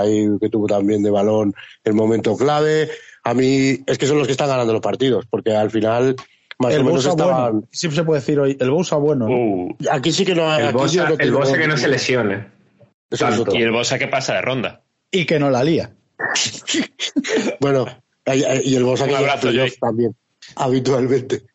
que 0.41 0.49
tuvo 0.51 0.67
también 0.67 1.03
de 1.03 1.11
balón 1.11 1.55
en 1.85 1.97
momento 1.97 2.37
clave. 2.37 2.91
A 3.25 3.33
mí 3.33 3.81
es 3.87 3.99
que 3.99 4.07
son 4.07 4.19
los 4.19 4.27
que 4.27 4.33
están 4.33 4.49
ganando 4.49 4.73
los 4.73 4.83
partidos, 4.83 5.25
porque 5.31 5.55
al 5.55 5.71
final 5.71 6.17
más 6.59 6.75
el 6.75 6.81
o 6.83 6.85
menos 6.85 7.07
estaban... 7.07 7.53
bueno. 7.53 7.69
Siempre 7.71 7.97
se 7.97 8.05
puede 8.05 8.21
decir 8.21 8.39
hoy, 8.41 8.57
el 8.59 8.71
Bousa 8.71 8.97
bueno. 8.97 9.27
Uh, 9.29 9.77
Aquí 9.91 10.13
sí 10.13 10.25
que 10.25 10.35
no 10.35 10.51
hay. 10.51 10.67
el 10.67 10.73
Bosa, 10.73 10.95
yo 10.95 11.09
no 11.09 11.17
que 11.17 11.67
no 11.69 11.77
se 11.77 11.89
lesione. 11.89 12.47
Otro. 13.11 13.55
Y 13.55 13.63
el 13.63 13.73
Bosa 13.73 13.99
que 13.99 14.09
pasa 14.09 14.35
de 14.35 14.43
ronda. 14.43 14.83
Y 15.11 15.27
que 15.27 15.39
no 15.39 15.51
la 15.51 15.63
lía. 15.65 15.93
Bueno, 17.61 17.87
y 18.33 18.75
el 18.75 18.85
Bosa 18.85 19.07
que 19.07 19.17
abrazo, 19.17 19.51
Joy. 19.53 19.73
también, 19.81 20.15
habitualmente. 20.57 21.43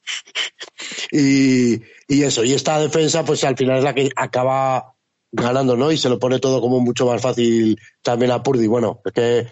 Y, 1.13 1.81
y 2.08 2.24
eso, 2.24 2.43
y 2.46 2.53
esta 2.53 2.79
defensa, 2.79 3.25
pues 3.25 3.43
al 3.43 3.58
final 3.58 3.79
es 3.79 3.84
la 3.84 3.93
que 3.93 4.10
acaba 4.15 4.93
ganando, 5.31 5.75
¿no? 5.75 5.91
Y 5.91 5.98
se 5.98 6.08
lo 6.10 6.20
pone 6.20 6.39
todo 6.39 6.62
como 6.62 6.79
mucho 6.79 7.05
más 7.05 7.22
fácil 7.22 7.77
también 8.01 8.31
a 8.31 8.41
Purdy. 8.41 8.67
Bueno, 8.67 9.01
es 9.03 9.12
que 9.12 9.48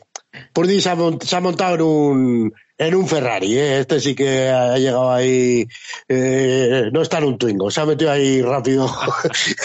Purdy 0.54 0.82
se 0.82 0.90
ha, 0.90 0.98
se 1.22 1.36
ha 1.36 1.40
montado 1.40 1.76
en 1.76 1.82
un, 1.82 2.54
en 2.78 2.96
un 2.96 3.08
Ferrari, 3.08 3.58
¿eh? 3.58 3.80
Este 3.80 4.00
sí 4.00 4.16
que 4.16 4.50
ha 4.50 4.78
llegado 4.78 5.12
ahí, 5.12 5.68
eh, 6.08 6.90
no 6.94 7.02
está 7.02 7.18
en 7.18 7.24
un 7.26 7.38
Twingo, 7.38 7.72
se 7.72 7.82
ha 7.82 7.86
metido 7.86 8.12
ahí 8.12 8.42
rápido 8.42 8.90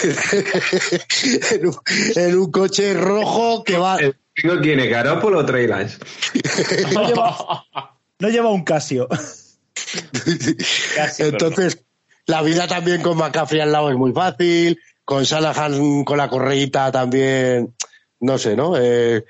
en, 1.51 1.67
un, 1.67 1.75
en 2.15 2.37
un 2.37 2.51
coche 2.51 2.93
rojo 2.93 3.63
que 3.63 3.77
va, 3.77 3.97
¿El 3.97 4.15
Twingo 4.33 4.59
quién 4.61 4.79
es? 4.79 4.89
¿Garoppolo 4.89 5.39
o 5.39 5.43
Lance? 5.43 5.97
No 6.93 7.07
lleva, 7.07 7.65
no 8.19 8.29
lleva 8.29 8.49
un 8.49 8.63
Casio. 8.63 9.07
Casi, 10.95 11.23
Entonces, 11.23 11.83
la 12.25 12.41
vida 12.41 12.67
también 12.67 13.01
con 13.01 13.17
McCaffrey 13.17 13.61
al 13.61 13.71
lado 13.71 13.91
es 13.91 13.95
muy 13.97 14.11
fácil, 14.13 14.79
con 15.03 15.23
Shanahan 15.23 16.03
con 16.03 16.17
la 16.17 16.29
correíta 16.29 16.91
también, 16.91 17.75
no 18.19 18.37
sé, 18.37 18.55
¿no? 18.55 18.75
Eh, 18.77 19.23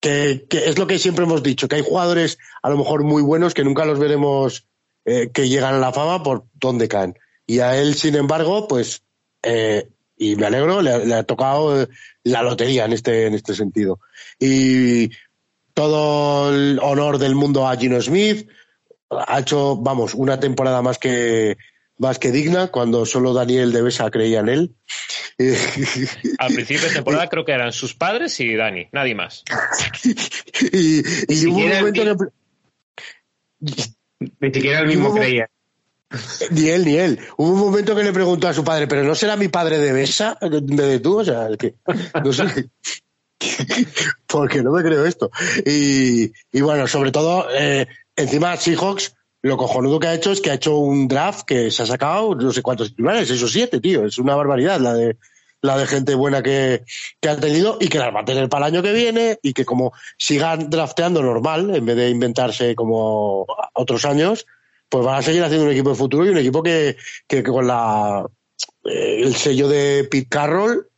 que, 0.00 0.46
es 0.50 0.78
lo 0.78 0.86
que 0.86 0.98
siempre 0.98 1.24
hemos 1.24 1.42
dicho, 1.42 1.68
que 1.68 1.76
hay 1.76 1.82
jugadores 1.82 2.38
a 2.62 2.70
lo 2.70 2.76
mejor 2.78 3.02
muy 3.04 3.22
buenos 3.22 3.54
que 3.54 3.64
nunca 3.64 3.84
los 3.84 3.98
veremos 3.98 4.66
eh, 5.04 5.30
que 5.32 5.48
llegan 5.48 5.74
a 5.74 5.78
la 5.78 5.92
fama 5.92 6.22
por 6.22 6.44
donde 6.54 6.88
caen. 6.88 7.14
Y 7.46 7.60
a 7.60 7.76
él, 7.80 7.94
sin 7.94 8.14
embargo, 8.14 8.68
pues, 8.68 9.02
eh, 9.42 9.88
y 10.16 10.36
me 10.36 10.46
alegro, 10.46 10.82
le, 10.82 10.92
ha- 10.92 10.98
le 10.98 11.14
ha 11.14 11.22
tocado 11.22 11.82
eh, 11.82 11.88
la 12.24 12.42
lotería 12.42 12.84
en 12.84 12.92
este, 12.92 13.26
en 13.26 13.34
este 13.34 13.54
sentido. 13.54 14.00
Y 14.38 15.10
todo 15.74 16.52
el 16.54 16.78
honor 16.82 17.18
del 17.18 17.34
mundo 17.34 17.66
a 17.66 17.76
Gino 17.76 18.00
Smith, 18.02 18.48
ha 19.10 19.40
hecho, 19.40 19.76
vamos, 19.76 20.12
una 20.14 20.38
temporada 20.38 20.82
más 20.82 20.98
que 20.98 21.56
más 21.98 22.18
que 22.18 22.30
digna, 22.32 22.68
cuando 22.68 23.04
solo 23.06 23.32
Daniel 23.34 23.72
de 23.72 23.82
Besa 23.82 24.10
creía 24.10 24.40
en 24.40 24.48
él. 24.48 24.74
Al 26.38 26.52
principio 26.54 26.88
de 26.88 26.94
temporada 26.94 27.28
creo 27.28 27.44
que 27.44 27.52
eran 27.52 27.72
sus 27.72 27.94
padres 27.94 28.38
y 28.40 28.54
Dani, 28.54 28.88
nadie 28.92 29.14
más. 29.14 29.44
y, 30.72 30.98
y 31.32 31.46
hubo 31.46 31.58
un 31.58 31.68
momento 31.70 32.02
el- 32.02 32.16
que 32.16 33.72
Ni 34.40 34.52
siquiera 34.52 34.80
el 34.80 34.86
mismo 34.88 35.10
Hubo- 35.10 35.16
creía. 35.16 35.48
ni 36.50 36.68
él 36.68 36.84
ni 36.86 36.96
él. 36.96 37.18
Hubo 37.36 37.52
un 37.52 37.60
momento 37.60 37.94
que 37.94 38.02
le 38.02 38.12
preguntó 38.12 38.48
a 38.48 38.54
su 38.54 38.64
padre, 38.64 38.86
pero 38.86 39.04
no 39.04 39.14
será 39.14 39.36
mi 39.36 39.48
padre 39.48 39.78
de 39.78 39.92
Besa, 39.92 40.38
de, 40.40 40.60
de 40.62 41.00
tú, 41.00 41.18
o 41.20 41.24
sea, 41.24 41.48
que 41.58 41.74
no 42.24 42.32
sé. 42.32 42.70
Porque 44.26 44.62
no 44.62 44.72
me 44.72 44.82
creo 44.82 45.04
esto. 45.04 45.30
Y, 45.66 46.32
y 46.52 46.60
bueno, 46.60 46.86
sobre 46.86 47.12
todo, 47.12 47.46
eh, 47.54 47.86
encima 48.16 48.56
Seahawks, 48.56 49.14
lo 49.42 49.56
cojonudo 49.56 50.00
que 50.00 50.08
ha 50.08 50.14
hecho 50.14 50.32
es 50.32 50.40
que 50.40 50.50
ha 50.50 50.54
hecho 50.54 50.76
un 50.78 51.08
draft 51.08 51.44
que 51.46 51.70
se 51.70 51.82
ha 51.82 51.86
sacado 51.86 52.34
no 52.34 52.52
sé 52.52 52.62
cuántos 52.62 52.88
titulares, 52.90 53.30
esos 53.30 53.52
siete, 53.52 53.80
tío. 53.80 54.04
Es 54.04 54.18
una 54.18 54.34
barbaridad 54.34 54.80
la 54.80 54.94
de 54.94 55.16
la 55.60 55.76
de 55.76 55.86
gente 55.86 56.14
buena 56.14 56.42
que, 56.42 56.84
que 57.20 57.28
han 57.28 57.40
tenido 57.40 57.78
y 57.80 57.88
que 57.88 57.98
las 57.98 58.14
va 58.14 58.20
a 58.20 58.24
tener 58.24 58.48
para 58.48 58.66
el 58.66 58.74
año 58.74 58.82
que 58.82 58.92
viene 58.92 59.38
y 59.42 59.52
que 59.52 59.64
como 59.64 59.92
sigan 60.16 60.70
drafteando 60.70 61.22
normal, 61.22 61.74
en 61.74 61.84
vez 61.84 61.96
de 61.96 62.10
inventarse 62.10 62.74
como 62.74 63.46
otros 63.74 64.04
años, 64.04 64.46
pues 64.88 65.04
van 65.04 65.18
a 65.18 65.22
seguir 65.22 65.42
haciendo 65.42 65.66
un 65.66 65.72
equipo 65.72 65.90
de 65.90 65.96
futuro 65.96 66.26
y 66.26 66.30
un 66.30 66.38
equipo 66.38 66.62
que, 66.62 66.96
que, 67.26 67.42
con 67.42 67.66
la 67.66 68.24
eh, 68.84 69.22
el 69.22 69.34
sello 69.34 69.68
de 69.68 70.06
Pete 70.10 70.28
Carroll, 70.28 70.88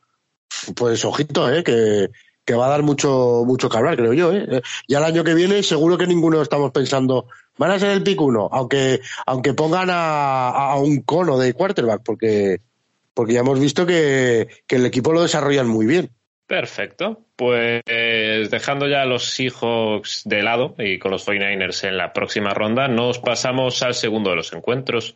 pues 0.77 1.05
ojito, 1.05 1.51
eh, 1.51 1.65
que, 1.65 2.11
que 2.45 2.55
va 2.55 2.67
a 2.67 2.71
dar 2.71 2.83
mucho, 2.83 3.45
mucho 3.47 3.69
que 3.69 3.79
creo 3.79 4.13
yo. 4.13 4.33
Eh. 4.33 4.63
Ya 4.87 4.99
el 4.99 5.05
año 5.05 5.25
que 5.25 5.35
viene 5.35 5.63
seguro 5.63 5.97
que 5.97 6.07
ninguno 6.07 6.43
estamos 6.43 6.71
pensando, 6.71 7.27
van 7.61 7.73
a 7.73 7.79
ser 7.79 7.91
el 7.91 8.03
pick 8.03 8.19
uno, 8.19 8.49
aunque, 8.51 9.01
aunque 9.27 9.53
pongan 9.53 9.91
a, 9.93 10.75
un 10.79 11.03
cono 11.03 11.37
de 11.37 11.53
quarterback, 11.53 12.01
porque, 12.03 12.63
porque 13.13 13.35
ya 13.35 13.41
hemos 13.41 13.61
visto 13.61 13.85
que, 13.85 14.49
que 14.67 14.77
el 14.77 14.87
equipo 14.87 15.13
lo 15.13 15.21
desarrollan 15.21 15.69
muy 15.69 15.85
bien. 15.85 16.11
Perfecto. 16.47 17.27
Pues 17.37 17.83
dejando 17.85 18.89
ya 18.89 19.03
a 19.03 19.05
los 19.05 19.25
Seahawks 19.35 20.23
de 20.25 20.43
lado 20.43 20.75
y 20.79 20.99
con 20.99 21.11
los 21.11 21.29
49ers 21.29 21.87
en 21.87 21.99
la 21.99 22.15
próxima 22.15 22.55
ronda, 22.55 22.89
nos 22.89 23.19
pasamos 23.19 23.83
al 23.83 23.95
segundo 23.95 24.31
de 24.31 24.37
los 24.37 24.53
encuentros. 24.55 25.15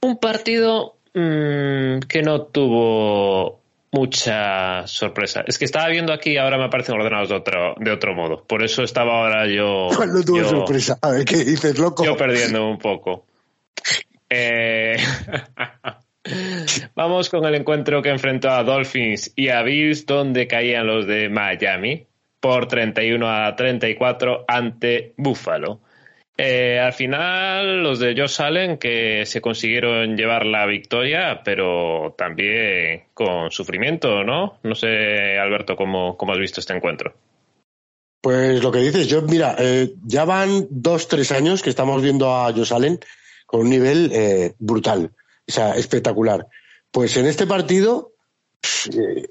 Un 0.00 0.18
partido 0.18 0.96
mmm, 1.12 1.98
que 2.08 2.22
no 2.22 2.42
tuvo 2.44 3.63
mucha 3.94 4.86
sorpresa. 4.88 5.44
Es 5.46 5.56
que 5.56 5.64
estaba 5.64 5.88
viendo 5.88 6.12
aquí, 6.12 6.36
ahora 6.36 6.58
me 6.58 6.64
aparecen 6.64 6.96
ordenados 6.96 7.28
de 7.28 7.36
otro, 7.36 7.74
de 7.78 7.92
otro 7.92 8.12
modo. 8.14 8.44
Por 8.44 8.64
eso 8.64 8.82
estaba 8.82 9.18
ahora 9.20 9.46
yo. 9.46 9.88
¿Cuál 9.96 10.12
no 10.12 10.22
tuvo 10.24 10.38
yo- 10.38 10.48
sorpresa? 10.48 10.98
A 11.00 11.10
ver, 11.10 11.24
¿qué 11.24 11.36
dices, 11.44 11.78
loco? 11.78 12.04
yo 12.04 12.16
perdiendo 12.16 12.68
un 12.68 12.78
poco. 12.78 13.24
Eh, 14.28 14.96
Vamos 16.96 17.28
con 17.28 17.44
el 17.44 17.54
encuentro 17.54 18.02
que 18.02 18.08
enfrentó 18.08 18.50
a 18.50 18.64
Dolphins 18.64 19.32
y 19.36 19.48
a 19.50 19.62
Bills, 19.62 20.06
donde 20.06 20.48
caían 20.48 20.86
los 20.86 21.06
de 21.06 21.28
Miami 21.28 22.06
por 22.40 22.66
31 22.66 23.28
a 23.28 23.54
34 23.54 24.44
ante 24.48 25.14
Buffalo. 25.16 25.80
Eh, 26.36 26.80
al 26.80 26.92
final, 26.92 27.82
los 27.82 28.00
de 28.00 28.14
Josh 28.16 28.42
Allen 28.42 28.76
que 28.78 29.24
se 29.24 29.40
consiguieron 29.40 30.16
llevar 30.16 30.44
la 30.46 30.66
victoria, 30.66 31.42
pero 31.44 32.14
también 32.18 33.04
con 33.14 33.52
sufrimiento, 33.52 34.24
¿no? 34.24 34.58
No 34.64 34.74
sé, 34.74 35.38
Alberto, 35.38 35.76
cómo, 35.76 36.16
cómo 36.16 36.32
has 36.32 36.38
visto 36.40 36.58
este 36.60 36.74
encuentro. 36.74 37.14
Pues 38.20 38.62
lo 38.62 38.72
que 38.72 38.80
dices, 38.80 39.06
yo, 39.06 39.22
mira, 39.22 39.54
eh, 39.58 39.92
ya 40.02 40.24
van 40.24 40.66
dos, 40.70 41.06
tres 41.08 41.30
años 41.30 41.62
que 41.62 41.70
estamos 41.70 42.02
viendo 42.02 42.34
a 42.34 42.52
Josh 42.52 42.72
Allen 42.72 42.98
con 43.46 43.60
un 43.60 43.70
nivel 43.70 44.10
eh, 44.12 44.54
brutal, 44.58 45.12
o 45.46 45.52
sea, 45.52 45.76
espectacular. 45.76 46.46
Pues 46.90 47.16
en 47.16 47.26
este 47.26 47.46
partido 47.46 48.12
eh, 48.96 49.28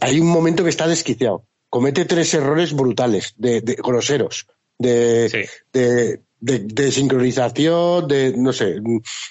hay 0.00 0.20
un 0.20 0.28
momento 0.28 0.62
que 0.62 0.70
está 0.70 0.86
desquiciado. 0.86 1.44
Comete 1.68 2.04
tres 2.04 2.32
errores 2.32 2.72
brutales, 2.72 3.34
de, 3.36 3.60
de 3.60 3.74
groseros, 3.74 4.46
de, 4.78 5.28
Sí. 5.28 5.42
de, 5.72 6.20
de, 6.40 6.60
de 6.60 6.90
sincronización, 6.90 8.08
de, 8.08 8.34
no 8.36 8.52
sé, 8.52 8.80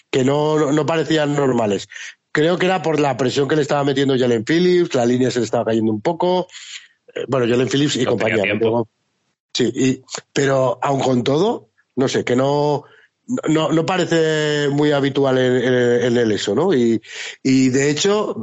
que 0.10 0.24
no, 0.24 0.72
no, 0.72 0.86
parecían 0.86 1.36
normales. 1.36 1.88
Creo 2.32 2.58
que 2.58 2.68
era 2.68 2.82
por 2.82 3.00
la 3.00 3.18
presión 3.18 3.48
que 3.48 3.56
le 3.56 3.64
estaba 3.64 3.84
metiendo 3.84 4.18
Jalen 4.18 4.46
Phillips, 4.46 4.94
la 4.94 5.06
línea 5.06 5.32
se 5.32 5.40
le 5.40 5.46
estaba 5.46 5.66
cayendo 5.66 5.92
un 5.92 6.02
poco. 6.02 6.48
Eh, 7.14 7.26
Bueno, 7.28 7.48
Jalen 7.48 7.70
Phillips 7.70 7.96
y 7.96 8.06
No 8.06 8.12
compañía. 8.12 8.44
Sí, 9.52 9.72
y, 9.74 10.04
pero 10.32 10.78
aun 10.82 11.02
con 11.02 11.24
todo, 11.24 11.70
no 11.96 12.08
sé, 12.08 12.24
que 12.24 12.36
no, 12.36 12.84
no, 13.48 13.72
no 13.72 13.86
parece 13.86 14.70
muy 14.70 14.92
habitual 14.92 15.40
en, 15.40 16.18
el 16.18 16.32
eso, 16.32 16.54
¿no? 16.54 16.74
Y, 16.74 17.02
y 17.42 17.70
de 17.70 17.90
hecho, 17.90 18.36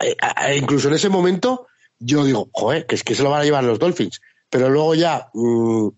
eh, 0.00 0.56
incluso 0.56 0.88
en 0.88 0.94
ese 0.94 1.08
momento, 1.08 1.68
yo 1.98 2.24
digo, 2.24 2.48
joder, 2.52 2.86
que 2.86 2.96
es 2.96 3.04
que 3.04 3.14
se 3.14 3.22
lo 3.22 3.30
van 3.30 3.42
a 3.42 3.44
llevar 3.44 3.62
los 3.62 3.78
Dolphins. 3.78 4.20
Pero 4.48 4.68
luego 4.68 4.94
ya, 4.96 5.30
mm, 5.32 5.88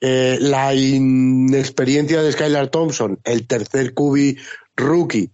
eh, 0.00 0.38
la 0.40 0.74
inexperiencia 0.74 2.22
de 2.22 2.32
Skylar 2.32 2.68
Thompson, 2.68 3.18
el 3.24 3.46
tercer 3.46 3.92
QB 3.94 4.38
rookie, 4.76 5.30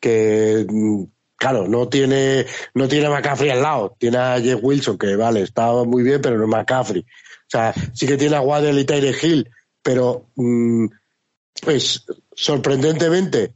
que, 0.00 0.66
mm, 0.68 1.04
claro, 1.36 1.66
no 1.68 1.88
tiene, 1.88 2.46
no 2.74 2.88
tiene 2.88 3.06
a 3.06 3.10
McCaffrey 3.10 3.50
al 3.50 3.62
lado, 3.62 3.96
tiene 3.98 4.18
a 4.18 4.40
Jeff 4.40 4.60
Wilson, 4.62 4.98
que 4.98 5.16
vale, 5.16 5.42
está 5.42 5.72
muy 5.84 6.02
bien, 6.02 6.20
pero 6.20 6.36
no 6.36 6.44
es 6.44 6.50
McCaffrey. 6.50 7.00
O 7.02 7.50
sea, 7.52 7.74
sí 7.94 8.06
que 8.06 8.16
tiene 8.16 8.36
a 8.36 8.40
Waddell 8.40 8.78
y 8.78 8.84
Tyre 8.84 9.14
Hill, 9.20 9.50
pero 9.82 10.28
mm, 10.36 10.86
pues 11.62 12.04
sorprendentemente, 12.34 13.54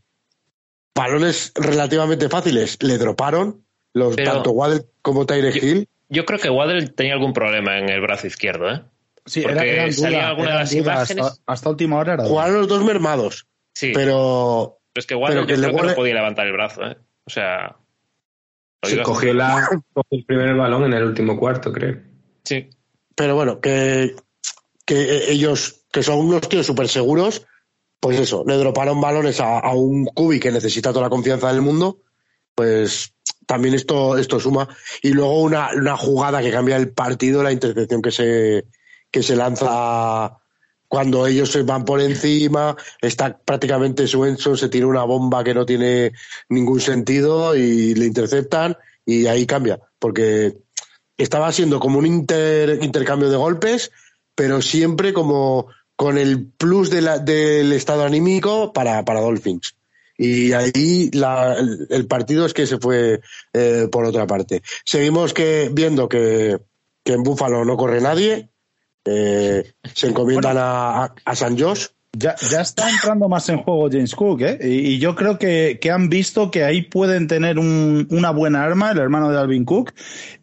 balones 0.95 1.53
relativamente 1.55 2.29
fáciles 2.29 2.83
le 2.83 2.99
droparon, 2.99 3.65
los 3.93 4.15
Pero- 4.17 4.33
tanto 4.33 4.51
Waddell 4.53 4.87
como 5.03 5.27
Tyre 5.27 5.51
Hill. 5.57 5.89
Yo 6.09 6.25
creo 6.25 6.39
que 6.39 6.49
Waddle 6.51 6.89
tenía 6.89 7.15
algún 7.15 7.33
problema 7.33 7.79
en 7.79 7.89
el 7.89 8.01
brazo 8.01 8.27
izquierdo, 8.29 8.71
¿eh? 8.71 8.83
Sí, 9.27 9.43
Porque 9.43 9.59
era, 9.59 9.65
eran 9.65 9.93
salía 9.93 10.19
duda, 10.19 10.29
alguna 10.29 10.49
de 10.53 10.55
las 10.55 10.73
imágenes. 10.75 11.25
Hasta, 11.27 11.43
hasta 11.53 11.69
última 11.71 11.97
hora 11.99 12.15
era. 12.15 12.25
Jugaron 12.25 12.55
los 12.59 12.69
dos 12.69 12.85
mermados, 12.85 13.47
Sí, 13.75 13.93
pero, 13.93 14.79
pero 14.93 15.01
es 15.01 15.07
que 15.07 15.15
Waddle 15.15 15.35
pero 15.35 15.41
yo 15.43 15.47
que 15.47 15.55
creo 15.69 15.83
que 15.83 15.87
no 15.89 15.95
podía 15.95 16.15
levantar 16.15 16.47
el 16.47 16.53
brazo, 16.53 16.83
¿eh? 16.85 16.97
O 17.27 17.31
sea... 17.31 17.77
digo- 18.83 19.03
cogió, 19.03 19.35
la, 19.35 19.69
cogió 19.93 20.19
el 20.19 20.25
primer 20.25 20.55
balón 20.55 20.85
en 20.85 20.95
el 20.95 21.03
último 21.05 21.37
cuarto, 21.39 21.73
creo. 21.73 22.01
Sí, 22.45 22.71
pero 23.15 23.35
bueno, 23.35 23.61
que, 23.61 24.15
que 24.85 25.31
ellos, 25.33 25.85
que 25.93 26.03
son 26.03 26.19
unos 26.19 26.49
tíos 26.49 26.65
súper 26.65 26.89
seguros, 26.89 27.47
pues 27.99 28.21
eso, 28.21 28.45
le 28.47 28.55
droparon 28.57 29.01
balones 29.01 29.41
a, 29.41 29.59
a 29.59 29.75
un 29.75 30.05
Kubi 30.07 30.39
que 30.39 30.53
necesita 30.53 30.91
toda 30.93 31.07
la 31.07 31.11
confianza 31.11 31.53
del 31.53 31.63
mundo, 31.63 31.99
pues 32.55 33.13
también 33.47 33.75
esto, 33.75 34.17
esto 34.17 34.39
suma. 34.39 34.69
Y 35.03 35.11
luego 35.13 35.41
una, 35.43 35.71
una 35.75 35.97
jugada 35.97 36.41
que 36.41 36.51
cambia 36.53 36.77
el 36.77 36.93
partido, 36.93 37.43
la 37.43 37.53
intercepción 37.53 38.01
que 38.03 38.11
se, 38.13 38.65
que 39.17 39.23
se 39.23 39.35
lanza 39.35 40.37
cuando 40.89 41.27
ellos 41.27 41.51
se 41.51 41.63
van 41.63 41.87
por 41.87 42.03
encima, 42.03 42.77
está 43.01 43.39
prácticamente 43.39 44.07
Swenson, 44.07 44.59
se 44.59 44.69
tira 44.69 44.87
una 44.87 45.05
bomba 45.05 45.43
que 45.43 45.55
no 45.55 45.65
tiene 45.65 46.13
ningún 46.51 46.83
sentido 46.83 47.57
y 47.57 47.95
le 47.95 48.05
interceptan 48.05 48.77
y 49.07 49.27
ahí 49.27 49.47
cambia, 49.47 49.81
porque 49.99 50.59
estaba 51.17 51.51
siendo 51.51 51.81
como 51.81 51.99
un 51.99 52.05
inter- 52.05 52.79
intercambio 52.83 53.31
de 53.31 53.39
golpes, 53.39 53.91
pero 54.35 54.61
siempre 54.61 55.15
como 55.15 55.69
con 55.97 56.19
el 56.19 56.45
plus 56.47 56.91
de 56.91 57.01
la- 57.01 57.19
del 57.19 57.73
estado 57.73 58.05
anímico 58.05 58.75
para, 58.75 59.03
para 59.07 59.23
Dolphins. 59.23 59.77
Y 60.19 60.53
ahí 60.53 61.11
la- 61.15 61.55
el, 61.55 61.87
el 61.89 62.07
partido 62.07 62.45
es 62.45 62.53
que 62.53 62.67
se 62.67 62.77
fue 62.77 63.23
eh, 63.55 63.89
por 63.91 64.05
otra 64.05 64.27
parte. 64.27 64.61
Seguimos 64.85 65.33
que, 65.33 65.71
viendo 65.73 66.07
que, 66.07 66.59
que 67.03 67.15
en 67.15 67.23
Búfalo 67.23 67.65
no 67.65 67.79
corre 67.79 68.03
nadie, 68.03 68.51
eh, 69.07 69.73
se 69.95 70.09
encomiendan 70.09 70.57
a, 70.59 71.15
a, 71.25 71.37
San 71.37 71.59
Josh. 71.59 71.87
Ya, 72.19 72.35
ya 72.51 72.63
está 72.63 72.89
entrando 72.89 73.29
más 73.29 73.47
en 73.51 73.59
juego 73.59 73.89
James 73.91 74.15
Cook, 74.15 74.41
¿eh? 74.41 74.59
Y, 74.63 74.95
y 74.95 74.99
yo 74.99 75.15
creo 75.15 75.39
que, 75.39 75.79
que 75.81 75.91
han 75.91 76.09
visto 76.09 76.51
que 76.51 76.65
ahí 76.65 76.81
pueden 76.83 77.27
tener 77.29 77.59
un- 77.59 78.07
una 78.11 78.31
buena 78.31 78.65
arma, 78.65 78.93
el 78.93 78.99
hermano 78.99 79.31
de 79.31 79.39
Alvin 79.39 79.67
Cook, 79.67 79.93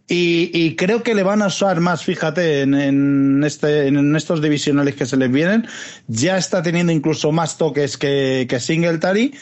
y, 0.08 0.52
y 0.54 0.76
creo 0.76 1.02
que 1.02 1.16
le 1.16 1.24
van 1.24 1.42
a 1.42 1.48
usar 1.48 1.80
más, 1.80 2.04
fíjate, 2.04 2.62
en, 2.62 2.76
en, 2.76 3.44
este, 3.44 3.88
en 3.88 4.16
estos 4.16 4.40
divisionales 4.42 4.94
que 4.96 5.08
se 5.08 5.18
les 5.18 5.32
vienen. 5.32 5.66
Ya 6.08 6.38
está 6.38 6.62
teniendo 6.62 6.92
incluso 6.92 7.32
más 7.32 7.58
toques 7.58 7.98
que, 7.98 8.46
que 8.48 8.60
Singletary. 8.60 9.34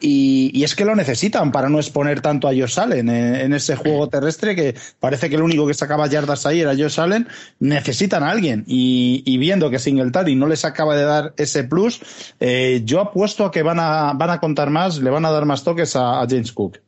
Y, 0.00 0.62
es 0.64 0.74
que 0.74 0.84
lo 0.84 0.94
necesitan 0.94 1.52
para 1.52 1.68
no 1.68 1.78
exponer 1.78 2.20
tanto 2.20 2.48
a 2.48 2.52
Josh 2.52 2.80
Allen 2.80 3.08
en, 3.08 3.52
ese 3.52 3.76
juego 3.76 4.08
terrestre 4.08 4.56
que 4.56 4.74
parece 4.98 5.28
que 5.28 5.36
el 5.36 5.42
único 5.42 5.66
que 5.66 5.74
sacaba 5.74 6.06
yardas 6.06 6.46
ahí 6.46 6.60
era 6.60 6.76
Josh 6.76 7.00
Allen. 7.00 7.28
Necesitan 7.58 8.22
a 8.22 8.30
alguien. 8.30 8.64
Y, 8.66 9.38
viendo 9.38 9.70
que 9.70 9.78
Singletary 9.78 10.36
no 10.36 10.46
les 10.46 10.64
acaba 10.64 10.96
de 10.96 11.04
dar 11.04 11.34
ese 11.36 11.64
plus, 11.64 12.00
eh, 12.40 12.82
yo 12.84 13.00
apuesto 13.00 13.44
a 13.44 13.50
que 13.50 13.62
van 13.62 13.78
a, 13.80 14.12
van 14.14 14.30
a 14.30 14.40
contar 14.40 14.70
más, 14.70 15.00
le 15.00 15.10
van 15.10 15.24
a 15.24 15.30
dar 15.30 15.44
más 15.44 15.64
toques 15.64 15.96
a, 15.96 16.26
James 16.28 16.52
Cook. 16.52 16.78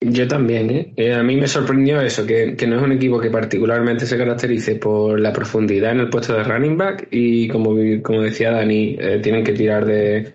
Yo 0.00 0.28
también, 0.28 0.70
¿eh? 0.70 0.92
Eh, 0.96 1.14
A 1.14 1.22
mí 1.22 1.36
me 1.36 1.48
sorprendió 1.48 2.00
eso, 2.00 2.26
que, 2.26 2.56
no 2.66 2.76
es 2.76 2.82
un 2.82 2.92
equipo 2.92 3.18
que 3.18 3.30
particularmente 3.30 4.04
se 4.04 4.18
caracterice 4.18 4.76
por 4.76 5.18
la 5.18 5.32
profundidad 5.32 5.92
en 5.92 6.00
el 6.00 6.10
puesto 6.10 6.34
de 6.34 6.44
running 6.44 6.76
back 6.76 7.08
y 7.10 7.48
como, 7.48 7.74
como 8.02 8.20
decía 8.20 8.50
Dani, 8.50 8.96
eh, 9.00 9.20
tienen 9.22 9.44
que 9.44 9.52
tirar 9.52 9.86
de, 9.86 10.34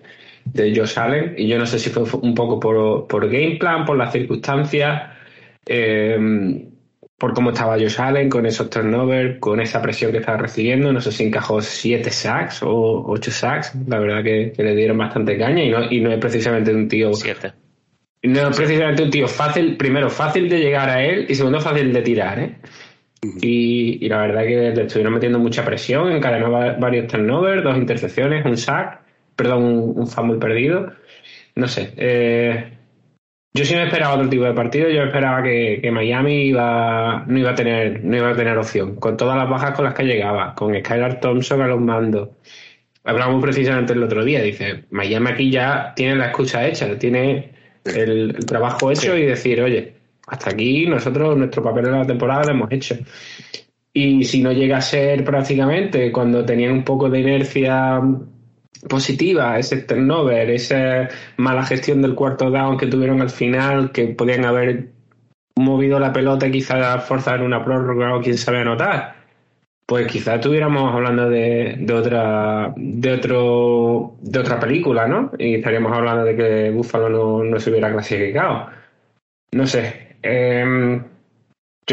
de 0.52 0.74
Josh 0.76 0.98
Allen 0.98 1.34
y 1.36 1.46
yo 1.48 1.58
no 1.58 1.66
sé 1.66 1.78
si 1.78 1.90
fue 1.90 2.04
un 2.20 2.34
poco 2.34 2.58
por, 2.60 3.06
por 3.06 3.26
game 3.28 3.56
plan, 3.58 3.84
por 3.84 3.96
las 3.96 4.12
circunstancias, 4.12 5.02
eh, 5.66 6.66
por 7.18 7.34
cómo 7.34 7.50
estaba 7.50 7.74
Josh 7.74 8.00
Allen 8.00 8.30
con 8.30 8.46
esos 8.46 8.70
turnovers, 8.70 9.38
con 9.40 9.60
esa 9.60 9.82
presión 9.82 10.10
que 10.10 10.18
estaba 10.18 10.38
recibiendo, 10.38 10.92
no 10.92 11.00
sé 11.00 11.12
si 11.12 11.24
encajó 11.24 11.60
siete 11.60 12.10
sacks 12.10 12.62
o 12.62 13.04
ocho 13.06 13.30
sacks, 13.30 13.74
la 13.86 13.98
verdad 13.98 14.24
que, 14.24 14.52
que 14.56 14.62
le 14.62 14.74
dieron 14.74 14.96
bastante 14.98 15.36
caña 15.38 15.62
y 15.62 15.70
no, 15.70 15.90
y 15.90 16.00
no 16.00 16.10
es 16.10 16.18
precisamente 16.18 16.74
un 16.74 16.88
tío 16.88 17.12
siete. 17.12 17.52
no 18.22 18.48
es 18.48 18.56
precisamente 18.56 19.02
un 19.02 19.10
tío 19.10 19.28
fácil, 19.28 19.76
primero 19.76 20.08
fácil 20.10 20.48
de 20.48 20.58
llegar 20.60 20.88
a 20.88 21.04
él 21.04 21.26
y 21.28 21.34
segundo 21.34 21.60
fácil 21.60 21.92
de 21.92 22.02
tirar, 22.02 22.38
¿eh? 22.38 22.56
Y, 23.42 23.98
y 24.06 24.08
la 24.08 24.22
verdad 24.22 24.44
que 24.44 24.70
le 24.74 24.82
estuvieron 24.82 25.12
metiendo 25.12 25.38
mucha 25.38 25.62
presión, 25.62 26.10
encadenó 26.10 26.50
va- 26.50 26.72
varios 26.78 27.06
turnovers, 27.06 27.62
dos 27.62 27.76
intercepciones, 27.76 28.46
un 28.46 28.56
sack, 28.56 29.02
perdón, 29.40 29.64
un, 29.64 29.98
un 30.00 30.06
fumble 30.06 30.38
perdido. 30.38 30.92
No 31.54 31.66
sé. 31.66 31.92
eh, 31.96 32.76
yo 33.52 33.64
sí 33.64 33.74
me 33.74 33.84
esperaba 33.84 34.14
otro 34.14 34.28
tipo 34.28 34.44
de 34.44 34.52
partido, 34.52 34.88
yo 34.90 35.02
esperaba 35.02 35.42
que, 35.42 35.80
que 35.82 35.90
Miami 35.90 36.44
iba, 36.44 37.24
no, 37.26 37.38
iba 37.38 37.50
a 37.50 37.54
tener, 37.54 38.04
no 38.04 38.16
iba 38.16 38.30
a 38.30 38.36
tener 38.36 38.56
opción, 38.56 38.96
con 38.96 39.16
todas 39.16 39.36
las 39.36 39.48
bajas 39.48 39.72
con 39.74 39.86
las 39.86 39.94
que 39.94 40.04
llegaba, 40.04 40.54
con 40.54 40.72
Skylar 40.78 41.18
Thompson 41.20 41.60
a 41.62 41.66
los 41.66 41.80
mandos. 41.80 42.28
Hablamos 43.02 43.42
precisamente 43.42 43.92
el 43.94 44.02
otro 44.04 44.24
día, 44.24 44.40
dice, 44.42 44.84
Miami 44.90 45.30
aquí 45.30 45.50
ya 45.50 45.92
tiene 45.96 46.16
la 46.16 46.26
escucha 46.26 46.66
hecha, 46.66 46.96
tiene 46.98 47.50
el, 47.84 48.36
el 48.36 48.46
trabajo 48.46 48.92
hecho 48.92 49.16
y 49.16 49.26
decir, 49.26 49.60
oye, 49.60 49.94
hasta 50.28 50.50
aquí 50.50 50.86
nosotros 50.86 51.36
nuestro 51.36 51.62
papel 51.62 51.86
de 51.86 51.90
la 51.90 52.06
temporada 52.06 52.44
lo 52.44 52.50
hemos 52.52 52.70
hecho. 52.70 52.96
Y 53.92 54.22
si 54.22 54.42
no 54.42 54.52
llega 54.52 54.76
a 54.76 54.80
ser 54.80 55.24
prácticamente 55.24 56.12
cuando 56.12 56.44
tenían 56.44 56.72
un 56.72 56.84
poco 56.84 57.10
de 57.10 57.18
inercia 57.18 58.00
positiva, 58.88 59.58
ese 59.58 59.82
turnover, 59.82 60.50
esa 60.50 61.08
mala 61.36 61.64
gestión 61.64 62.02
del 62.02 62.14
cuarto 62.14 62.50
down 62.50 62.78
que 62.78 62.86
tuvieron 62.86 63.20
al 63.20 63.30
final, 63.30 63.92
que 63.92 64.08
podían 64.08 64.44
haber 64.44 64.90
movido 65.56 65.98
la 66.00 66.12
pelota 66.12 66.46
y 66.46 66.52
quizás 66.52 67.04
forzar 67.04 67.42
una 67.42 67.64
prórroga 67.64 68.16
o 68.16 68.20
quién 68.22 68.38
sabe 68.38 68.60
anotar, 68.60 69.16
pues 69.86 70.06
quizás 70.06 70.36
estuviéramos 70.36 70.94
hablando 70.94 71.28
de, 71.28 71.76
de 71.78 71.94
otra 71.94 72.72
de 72.76 73.12
otro 73.12 74.16
de 74.20 74.38
otra 74.38 74.60
película, 74.60 75.06
¿no? 75.08 75.32
Y 75.38 75.56
estaríamos 75.56 75.92
hablando 75.92 76.24
de 76.24 76.36
que 76.36 76.70
Buffalo 76.70 77.08
no, 77.08 77.44
no 77.44 77.60
se 77.60 77.70
hubiera 77.70 77.92
clasificado. 77.92 78.68
No 79.52 79.66
sé. 79.66 80.16
em, 80.22 81.02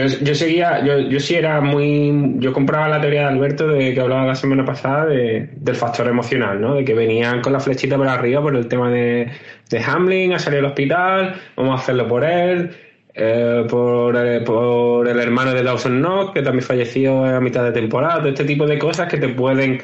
yo, 0.05 0.35
seguía, 0.35 0.83
yo, 0.85 0.99
yo 0.99 1.19
sí 1.19 1.35
era 1.35 1.61
muy, 1.61 2.35
yo 2.39 2.53
compraba 2.53 2.87
la 2.89 3.01
teoría 3.01 3.21
de 3.21 3.27
Alberto 3.27 3.67
de 3.67 3.93
que 3.93 3.99
hablaba 4.01 4.25
la 4.25 4.35
semana 4.35 4.63
pasada 4.65 5.05
de- 5.05 5.49
del 5.55 5.75
factor 5.75 6.07
emocional, 6.07 6.59
¿no? 6.61 6.75
De 6.75 6.83
que 6.85 6.93
venían 6.93 7.41
con 7.41 7.53
la 7.53 7.59
flechita 7.59 7.97
por 7.97 8.07
arriba 8.07 8.41
por 8.41 8.55
el 8.55 8.67
tema 8.67 8.89
de, 8.91 9.31
de 9.69 9.79
Hamlin 9.83 10.33
a 10.33 10.39
salir 10.39 10.59
al 10.59 10.65
hospital, 10.65 11.35
vamos 11.55 11.79
a 11.79 11.83
hacerlo 11.83 12.07
por 12.07 12.23
él, 12.23 12.71
eh, 13.13 13.65
por, 13.69 14.15
eh, 14.17 14.41
por 14.41 15.07
el 15.07 15.19
hermano 15.19 15.53
de 15.53 15.63
Dawson 15.63 15.99
Knox, 16.01 16.33
que 16.33 16.41
también 16.41 16.63
falleció 16.65 17.25
a 17.25 17.39
mitad 17.41 17.63
de 17.63 17.71
temporada, 17.71 18.19
todo 18.19 18.29
este 18.29 18.45
tipo 18.45 18.65
de 18.67 18.77
cosas 18.77 19.07
que 19.09 19.17
te 19.17 19.29
pueden 19.29 19.81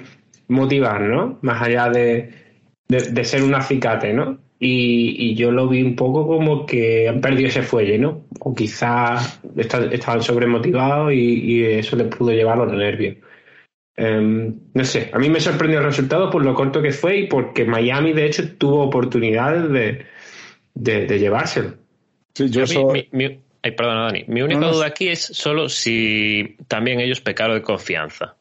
motivar, 0.48 1.02
¿no? 1.02 1.40
Más 1.42 1.62
allá 1.62 1.90
de, 1.90 2.30
de, 2.88 3.02
de 3.12 3.24
ser 3.24 3.44
un 3.44 3.56
acicate, 3.56 4.14
¿no? 4.14 4.43
Y, 4.66 5.16
y 5.32 5.36
yo 5.36 5.52
lo 5.52 5.68
vi 5.68 5.82
un 5.82 5.94
poco 5.96 6.26
como 6.26 6.66
que 6.66 7.10
han 7.10 7.20
perdido 7.20 7.50
ese 7.50 7.64
fuelle, 7.64 7.98
¿no? 7.98 8.26
O 8.40 8.56
quizás 8.56 9.42
está- 9.58 9.86
estaban 9.92 10.22
sobremotivados 10.24 11.12
y, 11.12 11.18
y 11.18 11.64
eso 11.66 11.98
les 11.98 12.08
pudo 12.08 12.32
llevar 12.32 12.60
a 12.62 12.66
los 12.66 12.74
nervios. 12.74 13.18
Em, 13.98 14.56
no 14.74 14.86
sé, 14.86 15.10
a 15.14 15.20
mí 15.20 15.30
me 15.30 15.42
sorprendió 15.42 15.80
el 15.80 15.86
resultado 15.86 16.30
por 16.30 16.46
lo 16.46 16.54
corto 16.56 16.82
que 16.82 16.92
fue 16.92 17.18
y 17.18 17.28
porque 17.28 17.66
Miami, 17.66 18.14
de 18.14 18.26
hecho, 18.26 18.56
tuvo 18.58 18.84
oportunidades 18.84 19.70
de, 19.70 20.06
de, 20.74 21.06
de 21.08 21.20
llevárselo. 21.20 21.74
Sí, 22.34 22.50
yo 22.50 22.64
mi- 22.66 22.86
mi- 23.12 23.28
mi- 23.28 23.40
ay, 23.64 23.72
perdona, 23.72 24.06
Dani. 24.06 24.24
Mi 24.28 24.42
única 24.44 24.62
No, 24.62 24.68
no, 24.68 24.74
duda 24.76 24.88
aquí 24.88 25.10
es 25.10 25.20
solo 25.22 25.68
si 25.68 26.56
también 26.70 27.02
ellos 27.02 27.20
pecaron 27.20 27.58
de 27.58 27.62
confianza, 27.64 28.38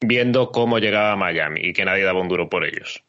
viendo 0.00 0.52
cómo 0.52 0.78
llegaba 0.78 1.12
a 1.12 1.16
Miami 1.16 1.60
y 1.64 1.72
que 1.72 1.84
nadie 1.84 2.04
daba 2.04 2.20
un 2.20 2.28
duro 2.28 2.48
por 2.48 2.64
ellos. 2.64 3.02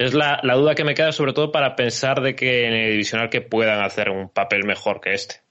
Es 0.00 0.14
la, 0.14 0.40
la 0.44 0.54
duda 0.54 0.74
que 0.74 0.82
me 0.82 0.94
queda, 0.94 1.12
sobre 1.12 1.34
todo 1.34 1.52
para 1.52 1.76
pensar 1.76 2.22
de 2.22 2.34
que 2.34 2.66
en 2.66 2.72
el 2.72 2.92
divisional 2.92 3.28
que 3.28 3.42
puedan 3.42 3.84
hacer 3.84 4.08
un 4.08 4.30
papel 4.30 4.64
mejor 4.64 4.98
que 4.98 5.12
este. 5.12 5.42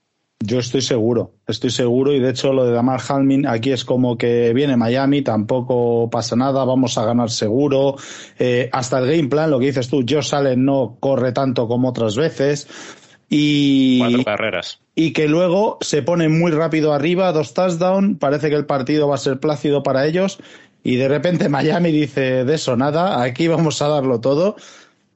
Yo 0.42 0.58
estoy 0.58 0.80
seguro, 0.80 1.34
estoy 1.46 1.70
seguro 1.70 2.12
y 2.12 2.18
de 2.18 2.30
hecho 2.30 2.52
lo 2.52 2.64
de 2.64 2.72
Damar 2.72 3.00
Halmin 3.08 3.46
aquí 3.46 3.70
es 3.70 3.84
como 3.84 4.18
que 4.18 4.52
viene 4.52 4.76
Miami, 4.76 5.22
tampoco 5.22 6.10
pasa 6.10 6.34
nada, 6.34 6.64
vamos 6.64 6.98
a 6.98 7.04
ganar 7.04 7.30
seguro. 7.30 7.94
Eh, 8.40 8.68
hasta 8.72 8.98
el 8.98 9.06
game 9.06 9.28
plan, 9.28 9.52
lo 9.52 9.60
que 9.60 9.66
dices 9.66 9.88
tú, 9.88 10.04
Josh 10.08 10.34
Allen 10.34 10.64
no 10.64 10.96
corre 10.98 11.30
tanto 11.30 11.68
como 11.68 11.90
otras 11.90 12.16
veces 12.16 12.66
y, 13.28 14.00
Cuatro 14.00 14.24
carreras. 14.24 14.80
y 14.96 15.12
que 15.12 15.28
luego 15.28 15.78
se 15.80 16.02
pone 16.02 16.28
muy 16.28 16.50
rápido 16.50 16.92
arriba, 16.92 17.30
dos 17.30 17.54
touchdowns, 17.54 18.18
parece 18.18 18.50
que 18.50 18.56
el 18.56 18.66
partido 18.66 19.06
va 19.06 19.14
a 19.14 19.18
ser 19.18 19.38
plácido 19.38 19.84
para 19.84 20.06
ellos 20.08 20.40
y 20.82 20.96
de 20.96 21.08
repente 21.08 21.48
Miami 21.48 21.92
dice 21.92 22.44
de 22.44 22.54
eso 22.54 22.76
nada, 22.76 23.22
aquí 23.22 23.48
vamos 23.48 23.80
a 23.82 23.88
darlo 23.88 24.20
todo 24.20 24.56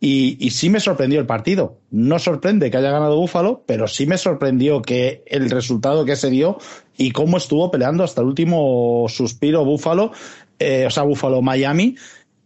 y, 0.01 0.37
y, 0.39 0.51
sí 0.51 0.69
me 0.69 0.81
sorprendió 0.81 1.19
el 1.19 1.25
partido. 1.25 1.79
No 1.91 2.19
sorprende 2.19 2.71
que 2.71 2.77
haya 2.77 2.91
ganado 2.91 3.17
Búfalo, 3.17 3.63
pero 3.65 3.89
sí 3.89 4.05
me 4.05 4.19
sorprendió 4.19 4.83
que 4.83 5.23
el 5.27 5.49
resultado 5.49 6.05
que 6.05 6.15
se 6.15 6.29
dio 6.29 6.59
y 6.99 7.13
cómo 7.13 7.39
estuvo 7.39 7.71
peleando 7.71 8.05
hasta 8.05 8.21
el 8.21 8.27
último 8.27 9.07
suspiro 9.09 9.65
Búfalo, 9.65 10.13
eh, 10.59 10.85
o 10.87 10.91
sea, 10.91 11.05
Búfalo 11.05 11.41
Miami. 11.41 11.97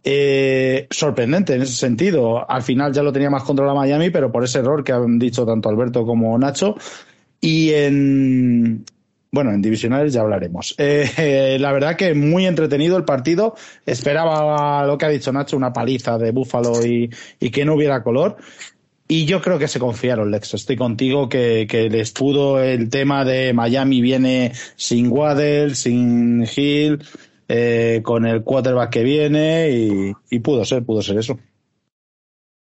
Eh, 0.01 0.87
sorprendente 0.89 1.53
en 1.55 1.63
ese 1.63 1.73
sentido. 1.73 2.49
Al 2.49 2.61
final 2.63 2.93
ya 2.93 3.03
lo 3.03 3.11
tenía 3.11 3.29
más 3.29 3.43
controlado 3.43 3.77
Miami, 3.77 4.09
pero 4.09 4.31
por 4.31 4.45
ese 4.45 4.59
error 4.59 4.81
que 4.83 4.93
han 4.93 5.19
dicho 5.19 5.45
tanto 5.45 5.67
Alberto 5.67 6.05
como 6.05 6.37
Nacho. 6.37 6.75
Y 7.41 7.73
en, 7.73 8.85
bueno, 9.31 9.51
en 9.51 9.61
divisionales 9.61 10.13
ya 10.13 10.21
hablaremos. 10.21 10.75
Eh, 10.77 11.57
la 11.59 11.71
verdad 11.71 11.95
que 11.95 12.13
muy 12.13 12.45
entretenido 12.45 12.97
el 12.97 13.05
partido. 13.05 13.55
Esperaba 13.85 14.85
lo 14.85 14.97
que 14.97 15.05
ha 15.05 15.09
dicho 15.09 15.31
Nacho, 15.31 15.57
una 15.57 15.73
paliza 15.73 16.17
de 16.17 16.31
Búfalo 16.31 16.85
y, 16.85 17.09
y 17.39 17.49
que 17.49 17.65
no 17.65 17.75
hubiera 17.75 18.03
color. 18.03 18.37
Y 19.07 19.25
yo 19.25 19.41
creo 19.41 19.57
que 19.57 19.67
se 19.67 19.79
confiaron, 19.79 20.29
Lex. 20.29 20.53
Estoy 20.53 20.75
contigo 20.75 21.29
que, 21.29 21.65
que 21.67 21.89
les 21.89 22.11
pudo 22.11 22.61
el 22.61 22.89
tema 22.89 23.25
de 23.25 23.53
Miami 23.53 24.01
viene 24.01 24.51
sin 24.75 25.11
Waddell, 25.11 25.75
sin 25.75 26.43
Hill, 26.43 27.03
eh, 27.47 28.01
con 28.03 28.27
el 28.27 28.43
quarterback 28.43 28.91
que 28.91 29.03
viene 29.03 29.71
y, 29.71 30.13
y 30.29 30.39
pudo 30.39 30.63
ser, 30.63 30.83
pudo 30.83 31.01
ser 31.01 31.17
eso. 31.17 31.39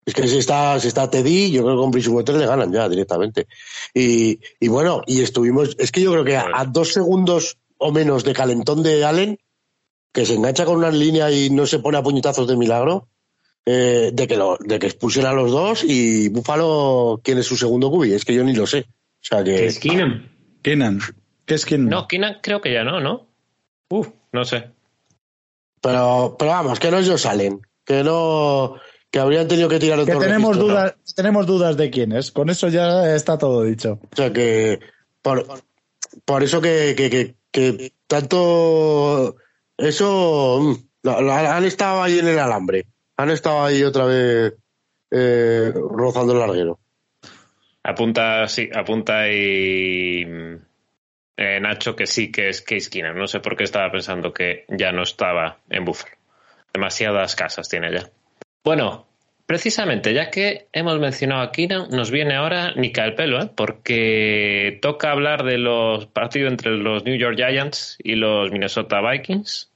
Es 0.07 0.13
que 0.13 0.29
si 0.29 0.39
está, 0.39 0.79
si 0.81 0.89
está 0.89 1.09
Teddy, 1.09 1.51
yo 1.51 1.63
creo 1.63 1.77
que 1.77 1.81
con 1.81 1.91
Bridgewater 1.91 2.35
le 2.35 2.47
ganan 2.47 2.73
ya 2.73 2.89
directamente. 2.89 3.47
Y, 3.95 4.39
y 4.61 4.69
bueno, 4.69 5.03
y 5.07 5.23
estuvimos, 5.23 5.77
es 5.79 5.91
que 5.91 6.03
yo 6.03 6.13
creo 6.13 6.25
que 6.25 6.37
a, 6.37 6.47
a, 6.53 6.65
dos 6.67 6.93
segundos 6.93 7.57
o 7.79 7.91
menos 7.91 8.25
de 8.25 8.35
calentón 8.35 8.83
de 8.83 9.05
Allen, 9.05 9.39
que 10.13 10.27
se 10.27 10.35
engancha 10.35 10.65
con 10.65 10.77
una 10.77 10.91
línea 10.91 11.31
y 11.31 11.51
no 11.51 11.67
se 11.67 11.79
pone 11.79 11.99
a 11.99 12.03
puñetazos 12.03 12.47
de 12.47 12.57
milagro, 12.57 13.09
eh, 13.67 14.11
de, 14.13 14.27
que 14.27 14.37
lo, 14.37 14.59
de 14.61 14.79
que 14.79 14.87
expulsen 14.87 15.25
a 15.25 15.33
los 15.33 15.51
dos 15.51 15.85
y 15.85 16.29
Búfalo, 16.29 17.21
¿quién 17.25 17.39
es 17.39 17.47
su 17.47 17.57
segundo 17.57 17.91
cubi? 17.91 18.13
Es 18.13 18.25
que 18.25 18.35
yo 18.35 18.45
ni 18.45 18.53
lo 18.53 18.67
sé. 18.67 18.81
O 18.81 19.27
sea 19.27 19.43
que. 19.43 19.57
¿Qué 19.57 19.67
es 19.67 19.79
Keenan? 19.79 20.31
Keenan. 20.63 21.01
¿Qué 21.47 21.55
es 21.55 21.65
Keenan? 21.65 21.89
No, 21.89 22.07
Keenan 22.07 22.41
creo 22.43 22.61
que 22.61 22.73
ya 22.73 22.85
no, 22.85 23.01
¿no? 23.01 23.27
Uf, 23.89 24.09
no 24.33 24.45
sé. 24.45 24.71
Pero, 25.81 26.37
pero 26.39 26.51
vamos, 26.51 26.79
que 26.79 26.91
no 26.91 26.99
ellos 26.99 27.23
salen. 27.23 27.63
Que 27.85 28.05
no 28.05 28.77
que 29.15 29.21
habrían 29.21 29.47
tenido 29.47 29.69
que 29.69 29.79
tirar 29.79 30.05
que 30.05 30.17
tenemos 30.17 30.59
dudas 30.59 30.97
¿no? 30.97 31.15
tenemos 31.15 31.47
dudas 31.47 31.77
de 31.77 31.89
quién 31.89 32.11
es. 32.11 32.33
Con 32.33 32.51
eso 32.51 32.67
ya 32.67 33.15
está 33.15 33.39
todo 33.39 33.63
dicho. 33.63 34.01
O 34.13 34.17
sea 34.17 34.33
que 34.33 34.81
por, 35.23 35.47
por 36.25 36.43
eso 36.43 36.61
que, 36.61 36.97
que, 36.97 37.09
que, 37.09 37.37
que, 37.53 37.93
tanto 38.09 39.37
eso 39.79 40.61
mm, 41.05 41.09
han 41.31 41.65
estado 41.65 42.03
ahí 42.03 42.19
en 42.19 42.27
el 42.27 42.41
alambre. 42.41 42.87
Han 43.17 43.31
estado 43.31 43.65
ahí 43.65 43.85
otra 43.85 44.07
vez 44.07 44.55
eh, 45.13 45.73
rozando 45.73 46.33
el 46.33 46.41
larguero. 46.41 46.81
Apunta 47.85 48.49
sí 48.49 48.69
apunta 48.75 49.31
y 49.31 50.23
eh, 51.37 51.61
Nacho 51.61 51.95
que 51.95 52.09
sí 52.09 52.33
que 52.33 52.49
es 52.49 52.63
Case 52.63 52.91
Keenan 52.91 53.17
no 53.17 53.29
sé 53.29 53.39
por 53.39 53.57
qué 53.57 53.63
estaba 53.63 53.93
pensando 53.93 54.33
que 54.33 54.65
ya 54.71 54.91
no 54.91 55.05
estaba 55.05 55.59
en 55.71 55.85
Buffalo 55.85 56.17
demasiadas 56.73 57.37
casas 57.37 57.69
tiene 57.69 57.93
ya 57.93 58.11
bueno, 58.65 59.07
precisamente, 59.47 60.15
ya 60.15 60.31
que 60.31 60.67
hemos 60.73 60.99
mencionado 60.99 61.43
a 61.43 61.53
Keenan, 61.53 61.91
nos 61.91 62.11
viene 62.11 62.35
ahora 62.35 62.73
ni 62.75 62.93
el 62.95 63.15
pelo, 63.15 63.43
¿eh? 63.43 63.51
porque 63.55 64.79
toca 64.81 65.11
hablar 65.11 65.45
de 65.45 65.59
los 65.59 66.07
partidos 66.07 66.51
entre 66.51 66.73
los 66.73 67.05
New 67.05 67.17
York 67.17 67.37
Giants 67.37 67.99
y 68.03 68.15
los 68.15 68.51
Minnesota 68.51 69.01
Vikings, 69.01 69.71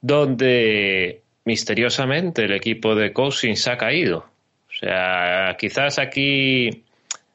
donde 0.00 1.22
misteriosamente 1.44 2.44
el 2.44 2.52
equipo 2.52 2.94
de 2.94 3.12
Cousins 3.12 3.68
ha 3.68 3.76
caído. 3.76 4.26
O 4.70 4.74
sea, 4.80 5.56
quizás 5.58 5.98
aquí 5.98 6.84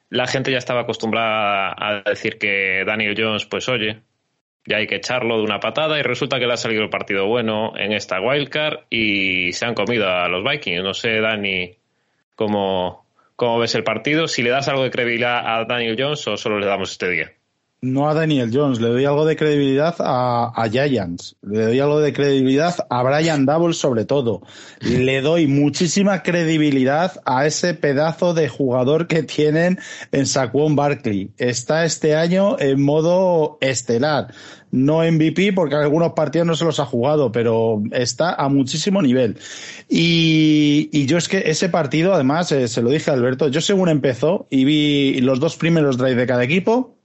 la 0.10 0.28
gente 0.28 0.52
ya 0.52 0.58
estaba 0.58 0.82
acostumbrada 0.82 1.76
a 1.78 2.04
decir 2.06 2.38
que 2.38 2.84
Daniel 2.86 3.16
Jones, 3.18 3.46
pues 3.46 3.68
oye, 3.70 4.02
ya 4.66 4.78
hay 4.78 4.88
que 4.88 4.96
echarlo 4.96 5.38
de 5.38 5.44
una 5.44 5.60
patada 5.60 6.00
y 6.00 6.04
resulta 6.04 6.40
que 6.40 6.48
le 6.48 6.54
ha 6.54 6.58
salido 6.58 6.84
el 6.84 6.90
partido 6.90 7.28
bueno 7.28 7.74
en 7.78 7.92
esta 7.92 8.22
wildcard 8.22 8.86
y 8.90 9.52
se 9.54 9.66
han 9.66 9.74
comido 9.74 10.10
a 10.10 10.28
los 10.28 10.44
Vikings. 10.44 10.84
No 10.84 10.94
sé, 10.94 11.20
Dani, 11.20 11.76
cómo, 12.36 13.06
cómo 13.36 13.60
ves 13.60 13.76
el 13.76 13.84
partido, 13.84 14.28
si 14.28 14.42
le 14.42 14.50
das 14.50 14.68
algo 14.68 14.84
de 14.84 14.92
credibilidad 14.92 15.44
a 15.46 15.66
Daniel 15.66 15.98
Jones 16.00 16.28
o 16.28 16.38
solo 16.38 16.60
le 16.60 16.66
damos 16.66 16.92
este 16.92 17.10
día. 17.10 17.34
No 17.84 18.08
a 18.08 18.14
Daniel 18.14 18.50
Jones, 18.54 18.80
le 18.80 18.88
doy 18.88 19.04
algo 19.04 19.26
de 19.26 19.36
credibilidad 19.36 19.94
a, 20.00 20.70
Giants, 20.72 21.36
le 21.42 21.66
doy 21.66 21.80
algo 21.82 22.00
de 22.00 22.14
credibilidad 22.14 22.74
a 22.90 23.04
Brian 23.04 23.46
Double 23.46 23.74
sobre 23.74 24.06
todo, 24.06 24.42
le 24.80 25.20
doy 25.20 25.48
muchísima 25.48 26.24
credibilidad 26.24 27.22
a 27.26 27.46
ese 27.46 27.74
pedazo 27.74 28.34
de 28.34 28.48
jugador 28.48 29.08
que 29.08 29.24
tienen 29.24 29.80
en 30.14 30.28
Saquon 30.28 30.78
Barkley. 30.78 31.32
Está 31.38 31.84
este 31.84 32.16
año 32.16 32.58
en 32.58 32.82
modo 32.82 33.58
estelar, 33.60 34.34
no 34.72 35.00
MVP 35.00 35.52
porque 35.52 35.76
algunos 35.76 36.14
partidos 36.14 36.48
no 36.48 36.56
se 36.56 36.64
los 36.64 36.80
ha 36.80 36.86
jugado, 36.86 37.34
pero 37.34 37.84
está 37.92 38.34
a 38.34 38.48
muchísimo 38.48 39.02
nivel. 39.02 39.36
Y, 39.90 40.88
y 40.94 41.06
yo 41.06 41.18
es 41.18 41.28
que 41.28 41.44
ese 41.48 41.68
partido, 41.68 42.14
además, 42.14 42.50
eh, 42.54 42.70
se 42.70 42.82
lo 42.82 42.92
dije 42.92 43.12
a 43.12 43.14
Alberto, 43.16 43.50
yo 43.50 43.60
según 43.60 43.90
empezó 43.90 44.48
y 44.50 44.64
vi 44.64 45.20
los 45.20 45.42
dos 45.42 45.58
primeros 45.58 45.98
drives 45.98 46.16
de 46.16 46.28
cada 46.28 46.46
equipo, 46.46 46.96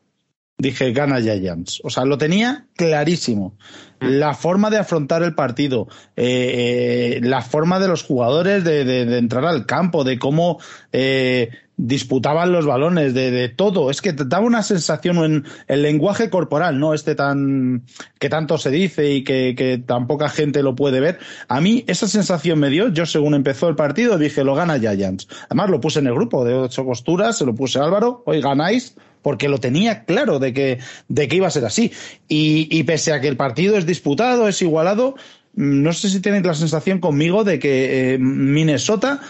dije 0.59 0.92
gana 0.92 1.21
Giants. 1.21 1.81
O 1.85 1.90
sea, 1.90 2.05
lo 2.05 2.18
tenía 2.18 2.66
clarísimo. 2.77 3.57
La 4.01 4.35
forma 4.35 4.71
de 4.71 4.79
afrontar 4.79 5.23
el 5.23 5.35
partido, 5.35 5.88
eh, 6.16 7.16
eh, 7.16 7.21
la 7.23 7.42
forma 7.42 7.79
de 7.79 7.88
los 7.88 8.03
jugadores 8.03 8.64
de, 8.64 8.85
de, 8.85 9.07
de, 9.07 9.18
entrar 9.18 9.44
al 9.44 9.66
campo, 9.66 10.05
de 10.05 10.18
cómo 10.18 10.61
eh, 10.92 11.51
disputaban 11.79 12.53
los 12.53 12.67
balones, 12.67 13.14
de, 13.14 13.31
de, 13.31 13.49
todo. 13.49 13.91
Es 13.91 14.03
que 14.03 14.12
daba 14.12 14.45
una 14.45 14.62
sensación 14.62 15.17
en 15.25 15.45
el 15.69 15.83
lenguaje 15.83 16.29
corporal, 16.29 16.79
¿no? 16.79 16.93
Este 16.93 17.14
tan 17.14 17.85
que 18.19 18.29
tanto 18.29 18.59
se 18.59 18.71
dice 18.71 19.12
y 19.14 19.25
que, 19.25 19.55
que 19.57 19.79
tan 19.79 20.07
poca 20.07 20.29
gente 20.29 20.62
lo 20.62 20.75
puede 20.75 21.01
ver. 21.01 21.19
A 21.47 21.61
mí 21.61 21.85
esa 21.87 22.09
sensación 22.09 22.59
me 22.59 22.69
dio. 22.69 22.88
Yo 22.88 23.07
según 23.07 23.35
empezó 23.35 23.69
el 23.69 23.77
partido 23.77 24.19
dije 24.19 24.45
lo 24.45 24.55
gana 24.55 24.79
Giants. 24.79 25.29
Además 25.49 25.71
lo 25.71 25.81
puse 25.81 26.01
en 26.01 26.09
el 26.09 26.14
grupo 26.14 26.45
de 26.45 26.55
ocho 26.55 26.85
costuras, 26.85 27.38
se 27.38 27.47
lo 27.47 27.55
puse 27.55 27.79
Álvaro. 27.79 28.23
Hoy 28.27 28.41
ganáis 28.41 28.97
porque 29.23 29.49
lo 29.49 29.59
tenía 29.59 30.05
claro 30.05 30.38
de 30.38 30.53
que, 30.53 30.79
de 31.09 31.29
que 31.29 31.37
iba 31.37 31.47
a 31.47 31.51
ser 31.51 31.64
así. 31.64 31.93
Y, 32.29 32.69
y, 32.71 32.83
pese 32.85 33.12
a 33.12 33.21
que 33.21 33.29
el 33.29 33.37
partido 33.37 33.77
es 33.77 33.85
disputado, 33.85 34.49
es 34.49 34.62
igualado, 34.62 35.17
no 35.55 35.93
sé 35.93 36.09
si 36.09 36.21
tenéis 36.21 36.47
la 36.47 36.55
sensación 36.55 37.01
conmigo 37.01 37.43
de 37.43 37.59
que 37.59 38.14
eh, 38.14 38.19
Minnesota 38.19 39.21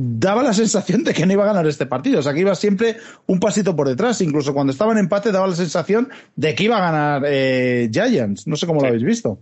daba 0.00 0.44
la 0.44 0.52
sensación 0.52 1.02
de 1.02 1.12
que 1.12 1.26
no 1.26 1.32
iba 1.32 1.42
a 1.42 1.48
ganar 1.48 1.66
este 1.66 1.84
partido. 1.84 2.20
O 2.20 2.22
sea, 2.22 2.32
que 2.32 2.40
iba 2.40 2.54
siempre 2.54 2.96
un 3.26 3.40
pasito 3.40 3.74
por 3.74 3.88
detrás. 3.88 4.20
Incluso 4.20 4.54
cuando 4.54 4.72
estaba 4.72 4.92
en 4.92 4.98
empate 4.98 5.32
daba 5.32 5.48
la 5.48 5.56
sensación 5.56 6.08
de 6.36 6.54
que 6.54 6.64
iba 6.64 6.78
a 6.78 6.92
ganar 6.92 7.22
eh, 7.26 7.90
Giants. 7.92 8.46
No 8.46 8.56
sé 8.56 8.66
cómo 8.66 8.80
sí. 8.80 8.84
lo 8.84 8.88
habéis 8.88 9.04
visto. 9.04 9.40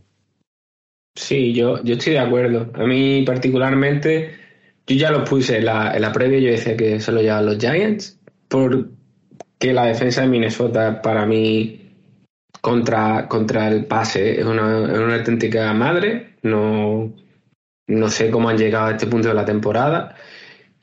Sí, 1.14 1.52
yo, 1.52 1.82
yo 1.84 1.94
estoy 1.94 2.14
de 2.14 2.20
acuerdo. 2.20 2.72
A 2.74 2.86
mí 2.86 3.22
particularmente, 3.22 4.32
yo 4.86 4.96
ya 4.96 5.10
lo 5.10 5.24
puse 5.24 5.58
en 5.58 5.66
la, 5.66 5.94
en 5.94 6.00
la 6.00 6.12
previa, 6.12 6.38
yo 6.38 6.50
decía 6.50 6.76
que 6.76 7.00
se 7.00 7.12
lo 7.12 7.20
llevan 7.20 7.46
los 7.46 7.58
Giants, 7.58 8.18
por, 8.48 8.90
que 9.58 9.72
la 9.74 9.86
defensa 9.86 10.22
de 10.22 10.28
Minnesota 10.28 11.02
para 11.02 11.26
mí 11.26 11.92
contra, 12.62 13.28
contra 13.28 13.68
el 13.68 13.84
pase 13.84 14.40
es 14.40 14.46
una, 14.46 14.90
es 14.90 14.98
una 14.98 15.16
auténtica 15.16 15.72
madre. 15.74 16.36
No, 16.42 17.12
no 17.88 18.08
sé 18.08 18.30
cómo 18.30 18.48
han 18.48 18.58
llegado 18.58 18.86
a 18.86 18.90
este 18.92 19.06
punto 19.06 19.28
de 19.28 19.34
la 19.34 19.44
temporada. 19.44 20.15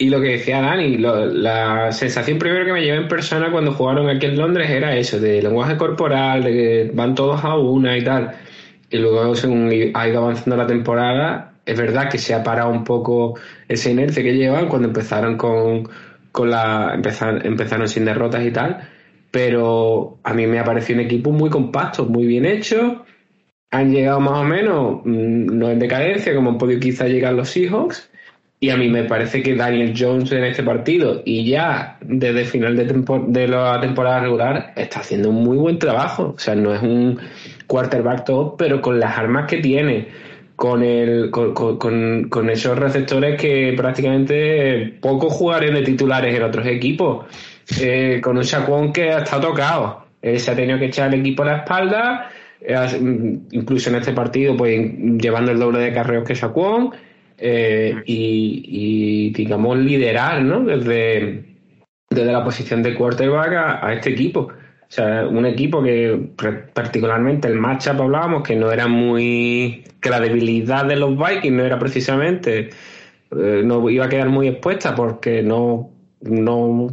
Y 0.03 0.09
lo 0.09 0.19
que 0.19 0.31
decía 0.31 0.59
Dani, 0.59 0.97
la 0.97 1.89
sensación 1.93 2.37
primero 2.37 2.65
que 2.65 2.73
me 2.73 2.81
llevé 2.81 2.97
en 2.97 3.07
persona 3.07 3.49
cuando 3.49 3.71
jugaron 3.71 4.09
aquí 4.09 4.25
en 4.25 4.37
Londres 4.37 4.69
era 4.69 4.93
eso, 4.97 5.17
de 5.17 5.41
lenguaje 5.41 5.77
corporal, 5.77 6.43
de 6.43 6.51
que 6.51 6.91
van 6.93 7.15
todos 7.15 7.41
a 7.41 7.55
una 7.55 7.97
y 7.97 8.03
tal. 8.03 8.35
Y 8.89 8.97
luego, 8.97 9.33
según 9.33 9.71
ha 9.93 10.07
ido 10.09 10.21
avanzando 10.21 10.57
la 10.57 10.67
temporada, 10.67 11.53
es 11.65 11.77
verdad 11.77 12.09
que 12.09 12.17
se 12.17 12.33
ha 12.33 12.43
parado 12.43 12.69
un 12.69 12.83
poco 12.83 13.39
esa 13.69 13.91
inercia 13.91 14.21
que 14.21 14.33
llevan 14.33 14.67
cuando 14.67 14.89
empezaron 14.89 15.37
con, 15.37 15.87
con 16.33 16.49
la 16.49 16.91
empezaron, 16.95 17.45
empezaron 17.45 17.87
sin 17.87 18.03
derrotas 18.03 18.45
y 18.45 18.51
tal, 18.51 18.89
pero 19.31 20.19
a 20.23 20.33
mí 20.33 20.45
me 20.47 20.59
ha 20.59 20.65
parecido 20.65 20.99
un 20.99 21.05
equipo 21.05 21.31
muy 21.31 21.49
compacto, 21.49 22.03
muy 22.03 22.25
bien 22.25 22.43
hecho. 22.43 23.05
Han 23.71 23.93
llegado 23.93 24.19
más 24.19 24.39
o 24.39 24.43
menos, 24.43 25.05
no 25.05 25.69
en 25.69 25.79
decadencia, 25.79 26.35
como 26.35 26.49
han 26.49 26.57
podido 26.57 26.81
quizá 26.81 27.07
llegar 27.07 27.33
los 27.35 27.47
Seahawks. 27.51 28.09
Y 28.63 28.69
a 28.69 28.77
mí 28.77 28.87
me 28.87 29.03
parece 29.03 29.43
que 29.43 29.55
Daniel 29.55 29.93
Jones 29.93 30.31
en 30.31 30.45
este 30.45 30.63
partido 30.63 31.21
y 31.25 31.45
ya 31.45 31.97
desde 31.99 32.39
el 32.39 32.45
final 32.45 32.77
de, 32.77 33.47
la 33.49 33.81
temporada 33.81 34.21
regular 34.21 34.71
está 34.77 35.01
haciendo 35.01 35.31
un 35.31 35.43
muy 35.43 35.57
buen 35.57 35.77
trabajo. 35.77 36.33
O 36.37 36.39
sea, 36.39 36.55
no 36.55 36.73
es 36.73 36.81
un 36.81 37.19
quarterback 37.67 38.23
top, 38.23 38.55
pero 38.57 38.81
con 38.81 39.01
las 39.01 39.17
armas 39.17 39.49
que 39.49 39.57
tiene, 39.57 40.07
con, 40.55 40.81
el, 40.81 41.29
con, 41.29 41.53
con, 41.53 42.29
con, 42.29 42.49
esos 42.49 42.79
receptores 42.79 43.37
que 43.37 43.73
prácticamente 43.75 44.97
pocos 45.01 45.33
jugadores 45.33 45.73
de 45.73 45.81
titulares 45.81 46.33
en 46.33 46.43
otros 46.43 46.65
equipos. 46.65 47.25
Eh, 47.81 48.21
con 48.23 48.37
un 48.37 48.43
Shaquon 48.43 48.93
que 48.93 49.11
ha 49.11 49.17
estado 49.23 49.49
tocado. 49.49 50.05
Eh, 50.21 50.39
se 50.39 50.51
ha 50.51 50.55
tenido 50.55 50.79
que 50.79 50.85
echar 50.85 51.13
el 51.13 51.19
equipo 51.19 51.43
a 51.43 51.47
la 51.47 51.57
espalda, 51.57 52.29
eh, 52.61 52.75
incluso 53.51 53.89
en 53.89 53.97
este 53.97 54.13
partido, 54.13 54.55
pues 54.55 54.79
llevando 55.17 55.51
el 55.51 55.59
doble 55.59 55.79
de 55.79 55.91
carreos 55.91 56.23
que 56.25 56.33
Shaquon. 56.33 56.93
Eh, 57.45 58.01
y, 58.05 58.63
y, 58.65 59.33
digamos, 59.33 59.77
liderar, 59.77 60.41
¿no? 60.41 60.61
Desde, 60.63 61.43
desde 62.09 62.31
la 62.31 62.41
posición 62.41 62.81
de 62.81 62.95
quarterback 62.95 63.53
a, 63.53 63.85
a 63.85 63.93
este 63.93 64.11
equipo. 64.11 64.39
O 64.39 64.95
sea, 64.95 65.27
un 65.27 65.45
equipo 65.45 65.83
que 65.83 66.29
particularmente 66.73 67.49
el 67.49 67.55
matchup 67.55 67.99
hablábamos 67.99 68.43
que 68.43 68.55
no 68.55 68.71
era 68.71 68.87
muy... 68.87 69.83
que 69.99 70.09
la 70.09 70.21
debilidad 70.21 70.85
de 70.85 70.95
los 70.95 71.17
Vikings 71.17 71.57
no 71.57 71.65
era 71.65 71.77
precisamente... 71.77 72.69
eh, 73.31 73.61
no 73.65 73.89
iba 73.89 74.05
a 74.05 74.09
quedar 74.09 74.29
muy 74.29 74.47
expuesta 74.47 74.95
porque 74.95 75.41
no, 75.41 75.89
no 76.21 76.87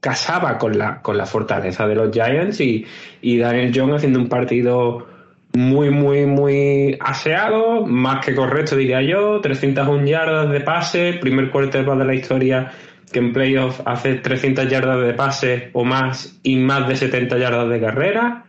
casaba 0.00 0.56
con 0.58 0.78
la, 0.78 1.02
con 1.02 1.16
la 1.16 1.26
fortaleza 1.26 1.88
de 1.88 1.94
los 1.96 2.12
Giants 2.12 2.60
y, 2.60 2.84
y 3.22 3.38
Daniel 3.38 3.72
Jones 3.74 3.96
haciendo 3.96 4.20
un 4.20 4.28
partido 4.28 5.15
muy, 5.56 5.90
muy, 5.90 6.26
muy 6.26 6.96
aseado, 7.00 7.86
más 7.86 8.24
que 8.24 8.34
correcto 8.34 8.76
diría 8.76 9.00
yo, 9.00 9.40
301 9.40 10.06
yardas 10.06 10.50
de 10.50 10.60
pase, 10.60 11.14
primer 11.20 11.50
quarterback 11.50 11.98
de 11.98 12.04
la 12.04 12.14
historia 12.14 12.72
que 13.10 13.20
en 13.20 13.32
playoff 13.32 13.80
hace 13.86 14.16
300 14.16 14.68
yardas 14.68 15.06
de 15.06 15.14
pase 15.14 15.70
o 15.72 15.84
más 15.84 16.38
y 16.42 16.56
más 16.56 16.86
de 16.88 16.96
70 16.96 17.38
yardas 17.38 17.68
de 17.70 17.80
carrera. 17.80 18.44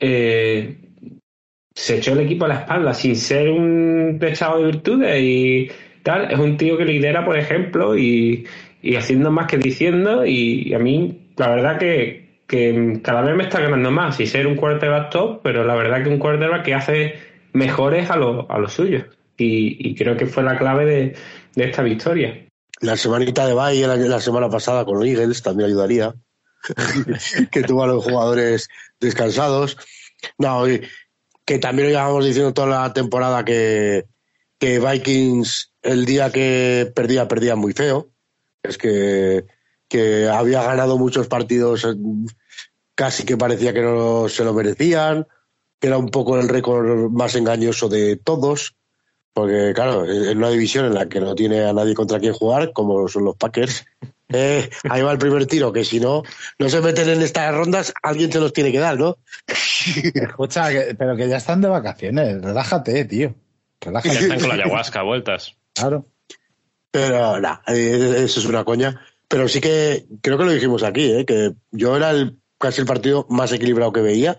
Eh, 0.00 0.76
se 1.72 1.98
echó 1.98 2.14
el 2.14 2.20
equipo 2.20 2.46
a 2.46 2.48
la 2.48 2.60
espalda 2.60 2.94
sin 2.94 3.14
ser 3.14 3.50
un 3.50 4.18
dechado 4.18 4.58
de 4.58 4.66
virtudes 4.66 5.22
y 5.22 5.70
tal. 6.02 6.32
Es 6.32 6.38
un 6.38 6.56
tío 6.56 6.76
que 6.76 6.84
lidera, 6.84 7.24
por 7.24 7.38
ejemplo, 7.38 7.96
y, 7.96 8.44
y 8.82 8.96
haciendo 8.96 9.30
más 9.30 9.46
que 9.46 9.58
diciendo. 9.58 10.26
Y, 10.26 10.74
a 10.74 10.80
mí, 10.80 11.28
la 11.36 11.48
verdad 11.48 11.78
que, 11.78 12.29
que 12.50 13.00
cada 13.04 13.20
vez 13.20 13.36
me 13.36 13.44
está 13.44 13.60
ganando 13.60 13.92
más 13.92 14.18
y 14.18 14.26
ser 14.26 14.48
un 14.48 14.56
quarterback 14.56 15.10
top, 15.10 15.40
pero 15.40 15.62
la 15.62 15.76
verdad 15.76 16.02
que 16.02 16.08
un 16.08 16.18
quarterback 16.18 16.64
que 16.64 16.74
hace 16.74 17.14
mejores 17.52 18.10
a 18.10 18.16
los 18.16 18.44
a 18.48 18.58
los 18.58 18.72
suyos. 18.72 19.04
Y, 19.36 19.94
creo 19.94 20.16
que 20.16 20.26
fue 20.26 20.42
la 20.42 20.58
clave 20.58 20.84
de, 20.84 21.16
de 21.54 21.64
esta 21.64 21.82
victoria. 21.82 22.44
La 22.80 22.96
semanita 22.96 23.46
de 23.46 23.54
Bay 23.54 23.80
la, 23.82 23.96
la 23.96 24.20
semana 24.20 24.50
pasada 24.50 24.84
con 24.84 24.98
los 24.98 25.06
Eagles 25.06 25.42
también 25.42 25.68
ayudaría. 25.68 26.12
que 27.52 27.62
tuvo 27.62 27.84
a 27.84 27.86
los 27.86 28.04
jugadores 28.04 28.68
descansados. 28.98 29.78
No, 30.36 30.64
que 31.44 31.58
también 31.60 31.88
lo 31.88 31.94
llevamos 31.94 32.24
diciendo 32.24 32.52
toda 32.52 32.82
la 32.82 32.92
temporada 32.92 33.44
que, 33.44 34.06
que 34.58 34.80
Vikings 34.80 35.72
el 35.82 36.04
día 36.04 36.32
que 36.32 36.90
perdía, 36.94 37.28
perdía 37.28 37.54
muy 37.54 37.74
feo. 37.74 38.10
Es 38.64 38.76
que, 38.76 39.46
que 39.88 40.28
había 40.28 40.64
ganado 40.64 40.98
muchos 40.98 41.28
partidos, 41.28 41.86
casi 43.00 43.24
que 43.24 43.38
parecía 43.38 43.72
que 43.72 43.80
no 43.80 44.28
se 44.28 44.44
lo 44.44 44.52
merecían, 44.52 45.26
que 45.80 45.86
era 45.86 45.96
un 45.96 46.10
poco 46.10 46.38
el 46.38 46.50
récord 46.50 47.08
más 47.10 47.34
engañoso 47.34 47.88
de 47.88 48.16
todos. 48.16 48.74
Porque, 49.32 49.72
claro, 49.74 50.04
en 50.04 50.36
una 50.36 50.50
división 50.50 50.84
en 50.84 50.92
la 50.92 51.08
que 51.08 51.18
no 51.18 51.34
tiene 51.34 51.64
a 51.64 51.72
nadie 51.72 51.94
contra 51.94 52.18
quien 52.20 52.34
jugar, 52.34 52.74
como 52.74 53.08
son 53.08 53.24
los 53.24 53.36
Packers, 53.36 53.86
eh, 54.28 54.68
ahí 54.90 55.00
va 55.00 55.12
el 55.12 55.18
primer 55.18 55.46
tiro, 55.46 55.72
que 55.72 55.82
si 55.82 55.98
no, 55.98 56.24
no 56.58 56.68
se 56.68 56.82
meten 56.82 57.08
en 57.08 57.22
estas 57.22 57.54
rondas, 57.54 57.94
alguien 58.02 58.30
se 58.30 58.38
los 58.38 58.52
tiene 58.52 58.70
que 58.70 58.80
dar, 58.80 58.98
¿no? 58.98 59.16
Escucha, 60.14 60.70
que- 60.70 60.94
pero 60.94 61.16
que 61.16 61.26
ya 61.26 61.38
están 61.38 61.62
de 61.62 61.68
vacaciones. 61.68 62.42
Relájate, 62.42 63.06
tío. 63.06 63.28
Ya 63.80 63.86
Relájate. 63.86 64.18
están 64.18 64.40
con 64.40 64.48
la 64.50 64.54
ayahuasca, 64.56 65.02
vueltas. 65.04 65.54
Claro. 65.72 66.04
Pero 66.90 67.40
nada, 67.40 67.62
eh, 67.68 68.24
eso 68.24 68.40
es 68.40 68.44
una 68.46 68.64
coña. 68.64 69.00
Pero 69.26 69.48
sí 69.48 69.58
que 69.58 70.04
creo 70.20 70.36
que 70.36 70.44
lo 70.44 70.50
dijimos 70.50 70.82
aquí, 70.82 71.10
¿eh? 71.12 71.24
que 71.24 71.52
yo 71.70 71.96
era 71.96 72.10
el, 72.10 72.39
casi 72.60 72.80
el 72.82 72.86
partido 72.86 73.26
más 73.30 73.50
equilibrado 73.52 73.92
que 73.92 74.02
veía 74.02 74.38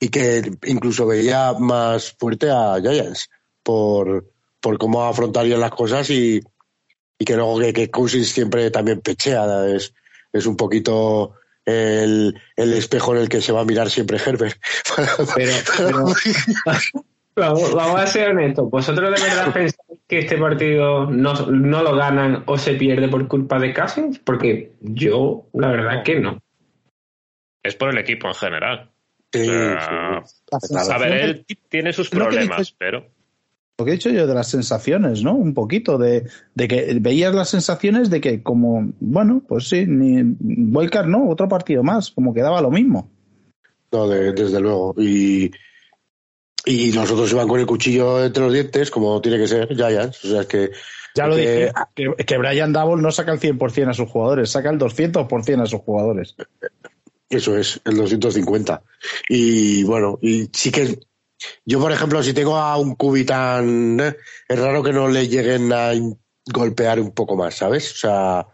y 0.00 0.08
que 0.08 0.50
incluso 0.66 1.06
veía 1.06 1.52
más 1.58 2.12
fuerte 2.18 2.50
a 2.50 2.74
Giants 2.82 3.30
por, 3.62 4.28
por 4.60 4.76
cómo 4.78 5.04
afrontarían 5.04 5.60
las 5.60 5.70
cosas 5.70 6.10
y, 6.10 6.40
y 7.18 7.24
que 7.24 7.36
luego 7.36 7.60
que, 7.60 7.72
que 7.72 7.90
Cousins 7.90 8.28
siempre 8.30 8.70
también 8.72 9.00
pechea. 9.00 9.66
Es, 9.68 9.94
es 10.32 10.46
un 10.46 10.56
poquito 10.56 11.34
el, 11.64 12.36
el 12.56 12.72
espejo 12.72 13.14
en 13.14 13.22
el 13.22 13.28
que 13.28 13.40
se 13.40 13.52
va 13.52 13.60
a 13.60 13.64
mirar 13.64 13.88
siempre 13.90 14.18
Herbert. 14.18 14.56
Pero, 15.36 15.52
pero- 15.76 16.06
vamos, 17.36 17.72
vamos 17.72 18.00
a 18.00 18.06
ser 18.08 18.30
honestos. 18.30 18.68
¿Vosotros 18.70 19.14
de 19.14 19.22
verdad 19.24 19.52
pensáis 19.54 19.76
que 20.08 20.18
este 20.18 20.36
partido 20.36 21.08
no, 21.08 21.32
no 21.46 21.82
lo 21.84 21.94
ganan 21.94 22.42
o 22.46 22.58
se 22.58 22.74
pierde 22.74 23.08
por 23.08 23.28
culpa 23.28 23.60
de 23.60 23.72
Cousins? 23.72 24.18
Porque 24.18 24.72
yo, 24.80 25.46
la 25.52 25.68
verdad 25.68 26.02
que 26.02 26.18
no. 26.18 26.42
Es 27.62 27.74
por 27.76 27.90
el 27.90 27.98
equipo 27.98 28.28
en 28.28 28.34
general. 28.34 28.90
Sí, 29.32 29.40
O 29.40 29.44
sea, 29.44 30.20
sí. 30.60 30.74
La 30.74 30.80
a 30.94 30.98
ver, 30.98 31.10
que- 31.10 31.24
él 31.24 31.46
tiene 31.68 31.92
sus 31.92 32.10
problemas, 32.10 32.58
dices- 32.58 32.74
pero 32.78 33.06
lo 33.78 33.84
que 33.86 33.92
he 33.92 33.94
dicho 33.94 34.10
yo 34.10 34.26
de 34.26 34.34
las 34.34 34.48
sensaciones, 34.48 35.22
¿no? 35.24 35.34
Un 35.34 35.54
poquito 35.54 35.96
de, 35.98 36.28
de 36.54 36.68
que 36.68 36.96
veías 37.00 37.34
las 37.34 37.48
sensaciones 37.48 38.10
de 38.10 38.20
que 38.20 38.42
como, 38.42 38.92
bueno, 39.00 39.42
pues 39.48 39.68
sí, 39.68 39.86
ni 39.86 40.22
Wildcard 40.40 41.06
no, 41.08 41.28
otro 41.28 41.48
partido 41.48 41.82
más, 41.82 42.10
como 42.10 42.34
que 42.34 42.42
daba 42.42 42.60
lo 42.60 42.70
mismo. 42.70 43.10
No, 43.90 44.06
de- 44.08 44.32
desde 44.32 44.60
luego. 44.60 44.94
Y, 44.98 45.50
y 46.66 46.92
los 46.92 47.10
otros 47.10 47.32
iban 47.32 47.48
con 47.48 47.58
el 47.60 47.66
cuchillo 47.66 48.22
entre 48.24 48.44
los 48.44 48.52
dientes, 48.52 48.90
como 48.90 49.20
tiene 49.20 49.38
que 49.38 49.48
ser, 49.48 49.68
Giants. 49.74 50.24
O 50.24 50.28
sea, 50.28 50.40
es 50.42 50.46
que. 50.46 50.70
Ya 51.14 51.26
lo 51.26 51.36
que- 51.36 51.40
dije, 51.40 51.72
que, 51.94 52.24
que 52.24 52.38
Brian 52.38 52.72
Double 52.72 53.02
no 53.02 53.10
saca 53.10 53.32
el 53.32 53.40
100% 53.40 53.88
a 53.90 53.94
sus 53.94 54.08
jugadores, 54.08 54.50
saca 54.50 54.70
el 54.70 54.78
200% 54.78 55.62
a 55.62 55.66
sus 55.66 55.80
jugadores. 55.80 56.36
Eso 57.32 57.56
es, 57.56 57.80
el 57.86 57.96
250. 57.96 58.82
Y 59.30 59.84
bueno, 59.84 60.18
y 60.20 60.50
sí 60.52 60.70
que. 60.70 61.00
Yo, 61.64 61.80
por 61.80 61.90
ejemplo, 61.90 62.22
si 62.22 62.34
tengo 62.34 62.56
a 62.58 62.76
un 62.76 62.94
cubi 62.94 63.24
tan. 63.24 63.98
eh, 63.98 64.16
es 64.46 64.58
raro 64.58 64.82
que 64.82 64.92
no 64.92 65.08
le 65.08 65.26
lleguen 65.28 65.72
a 65.72 65.92
golpear 66.52 67.00
un 67.00 67.12
poco 67.12 67.34
más, 67.34 67.54
¿sabes? 67.54 67.90
O 67.92 67.96
sea, 67.96 68.46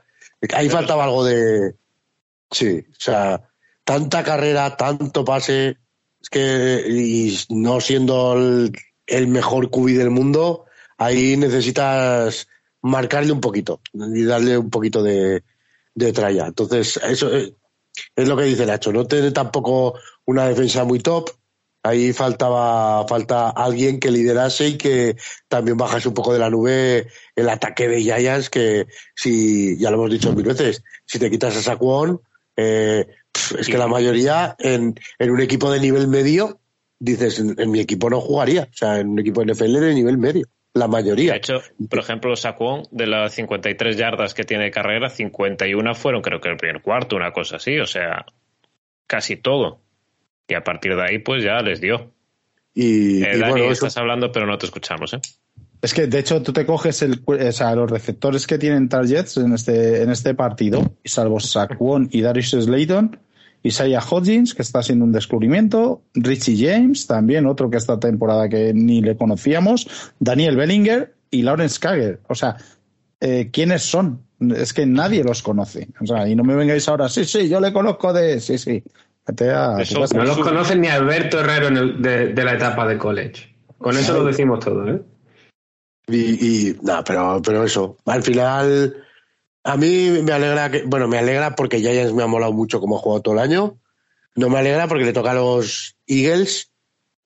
ahí 0.55 0.69
faltaba 0.69 1.05
algo 1.05 1.25
de. 1.25 1.75
Sí, 2.53 2.79
o 2.88 3.01
sea, 3.01 3.51
tanta 3.83 4.23
carrera, 4.23 4.77
tanto 4.77 5.25
pase. 5.25 5.79
Es 6.23 6.31
que. 6.31 6.85
Y 6.88 7.37
no 7.49 7.81
siendo 7.81 8.35
el, 8.35 8.73
el 9.09 9.27
mejor 9.27 9.71
cubi 9.71 9.95
del 9.95 10.11
mundo, 10.11 10.67
ahí 10.99 11.37
necesitas 11.37 12.47
marcarle 12.83 13.33
un 13.33 13.41
poquito 13.41 13.81
y 13.93 14.23
darle 14.23 14.57
un 14.57 14.71
poquito 14.71 15.03
de, 15.03 15.43
de 15.97 16.12
tralla. 16.12 16.47
Entonces, 16.47 16.97
eso 17.03 17.35
eh, 17.37 17.57
es 18.14 18.28
lo 18.28 18.37
que 18.37 18.44
dice 18.44 18.66
Nacho. 18.66 18.92
No 18.92 19.06
tiene 19.06 19.30
tampoco 19.30 19.94
una 20.26 20.46
defensa 20.48 20.84
muy 20.84 21.00
top. 21.00 21.30
Ahí 21.82 22.12
faltaba 22.12 23.06
falta 23.06 23.50
alguien 23.50 24.00
que 24.00 24.11
liderase 24.11 24.68
y 24.68 24.76
que 24.76 25.16
también 25.46 25.76
bajase 25.76 26.08
un 26.08 26.14
poco 26.14 26.32
de 26.32 26.40
la 26.40 26.50
nube 26.50 27.06
el 27.37 27.48
ataque 27.48 27.88
de 27.88 28.02
Giants, 28.02 28.50
que 28.50 28.88
si, 29.14 29.78
ya 29.78 29.90
lo 29.90 29.98
hemos 29.98 30.11
dicho 30.11 30.32
mil 30.32 30.44
veces, 30.44 30.82
si 31.06 31.18
te 31.18 31.30
quitas 31.30 31.56
a 31.56 31.62
Saquon, 31.62 32.20
eh, 32.56 33.06
es 33.58 33.68
que 33.68 33.78
la 33.78 33.87
mayoría 33.87 34.56
en, 34.58 34.96
en 35.18 35.30
un 35.30 35.40
equipo 35.40 35.70
de 35.70 35.80
nivel 35.80 36.08
medio, 36.08 36.61
dices, 36.98 37.38
en, 37.38 37.54
en 37.58 37.70
mi 37.70 37.80
equipo 37.80 38.11
no 38.11 38.20
jugaría. 38.20 38.64
O 38.64 38.76
sea, 38.76 38.98
en 38.98 39.11
un 39.11 39.18
equipo 39.20 39.42
de 39.42 39.52
NFL 39.52 39.78
de 39.78 39.94
nivel 39.94 40.18
medio. 40.18 40.48
La 40.79 40.88
mayoría. 40.88 41.33
de 41.33 41.38
hecho, 41.38 41.61
por 41.91 41.99
ejemplo, 41.99 42.35
Saquon, 42.37 42.83
de 42.91 43.07
las 43.07 43.35
53 43.35 43.97
yardas 43.97 44.35
que 44.35 44.45
tiene 44.45 44.64
de 44.64 44.71
carrera, 44.71 45.09
51 45.11 45.95
fueron 45.95 46.23
creo 46.23 46.41
que 46.41 46.49
el 46.51 46.57
primer 46.57 46.83
cuarto, 46.83 47.17
una 47.17 47.33
cosa 47.33 47.57
así, 47.57 47.79
o 47.79 47.87
sea, 47.87 48.25
casi 49.07 49.37
todo. 49.37 49.81
Y 50.47 50.55
a 50.55 50.62
partir 50.64 50.95
de 50.97 51.03
ahí, 51.03 51.19
pues 51.19 51.43
ya 51.45 51.61
les 51.61 51.81
dio. 51.81 52.12
y, 52.75 53.23
Eh, 53.25 53.33
y 53.35 53.38
Dani, 53.38 53.51
bueno, 53.51 53.64
eso- 53.73 53.87
estás 53.87 53.97
hablando, 53.97 54.31
pero 54.31 54.47
no 54.47 54.57
te 54.57 54.67
escuchamos, 54.67 55.12
¿eh? 55.14 55.21
Es 55.83 55.95
que, 55.95 56.07
de 56.07 56.19
hecho, 56.19 56.43
tú 56.43 56.53
te 56.53 56.64
coges 56.67 57.03
el, 57.03 57.23
cu- 57.23 57.35
o 57.35 57.53
sea, 57.53 57.75
los 57.75 57.91
receptores 57.91 58.47
que 58.47 58.59
tienen 58.59 58.88
targets 58.88 59.37
en 59.37 59.53
este, 59.53 60.03
en 60.03 60.11
este 60.11 60.35
partido, 60.35 60.97
y 61.05 61.09
salvo 61.09 61.38
Saquon 61.41 62.09
y 62.12 62.21
Darius 62.21 62.51
Slayton, 62.51 63.19
Isaiah 63.62 64.01
Hodgins, 64.01 64.55
que 64.55 64.62
está 64.62 64.83
siendo 64.83 65.05
un 65.05 65.12
descubrimiento, 65.12 66.03
Richie 66.14 66.57
James, 66.68 67.07
también 67.07 67.47
otro 67.47 67.68
que 67.71 67.77
esta 67.77 67.99
temporada 67.99 68.49
que 68.49 68.73
ni 68.75 69.01
le 69.03 69.16
conocíamos, 69.16 69.88
Daniel 70.21 70.57
Bellinger 70.57 71.14
y 71.31 71.42
Lawrence 71.42 71.79
Kager. 71.81 72.21
O 72.29 72.35
sea, 72.35 72.57
eh, 73.21 73.51
¿quiénes 73.53 73.83
son? 73.83 74.23
Es 74.57 74.73
que 74.73 74.87
nadie 74.87 75.25
los 75.25 75.42
conoce. 75.42 75.88
O 76.01 76.07
sea, 76.07 76.29
y 76.29 76.37
no 76.37 76.44
me 76.44 76.55
vengáis 76.55 76.88
ahora, 76.88 77.09
sí, 77.09 77.25
sí, 77.25 77.49
yo 77.49 77.61
le 77.61 77.73
conozco 77.73 78.12
de, 78.12 78.40
sí, 78.40 78.57
sí. 78.59 78.83
Vete 79.27 79.51
a 79.51 79.75
tu 79.77 79.83
Eso- 79.83 80.01
casa. 80.03 80.16
No 80.16 80.25
los 80.25 80.38
conocen 80.38 80.81
ni 80.81 80.87
Alberto 80.88 81.40
Herrero 81.40 81.66
en 81.68 81.77
el- 81.77 82.01
de, 82.03 82.29
de 82.33 82.44
la 82.44 82.55
etapa 82.55 82.87
de 82.87 82.97
college. 82.97 83.55
Con 83.77 83.97
eso 83.97 84.12
lo 84.14 84.25
decimos 84.25 84.61
todo, 84.64 84.88
¿eh? 84.88 85.03
Y, 86.07 86.16
y 86.71 86.77
nada, 86.83 87.05
pero, 87.05 87.42
pero 87.44 87.64
eso, 87.64 87.99
al 88.07 88.23
final, 88.23 88.94
a 89.72 89.76
mí 89.76 90.09
me 90.22 90.33
alegra 90.33 90.70
que, 90.70 90.83
bueno, 90.83 91.09
me 91.09 91.18
alegra 91.18 91.54
porque 91.54 91.78
Giants 91.81 92.12
me 92.14 92.22
ha 92.22 92.26
molado 92.26 92.52
mucho 92.52 92.81
como 92.81 92.96
ha 92.96 93.00
jugado 93.00 93.22
todo 93.22 93.35
el 93.35 93.40
año. 93.40 93.78
No 94.35 94.48
me 94.48 94.59
alegra 94.59 94.87
porque 94.88 95.04
le 95.04 95.12
toca 95.12 95.33
a 95.33 95.35
los 95.35 95.96
Eagles 96.07 96.72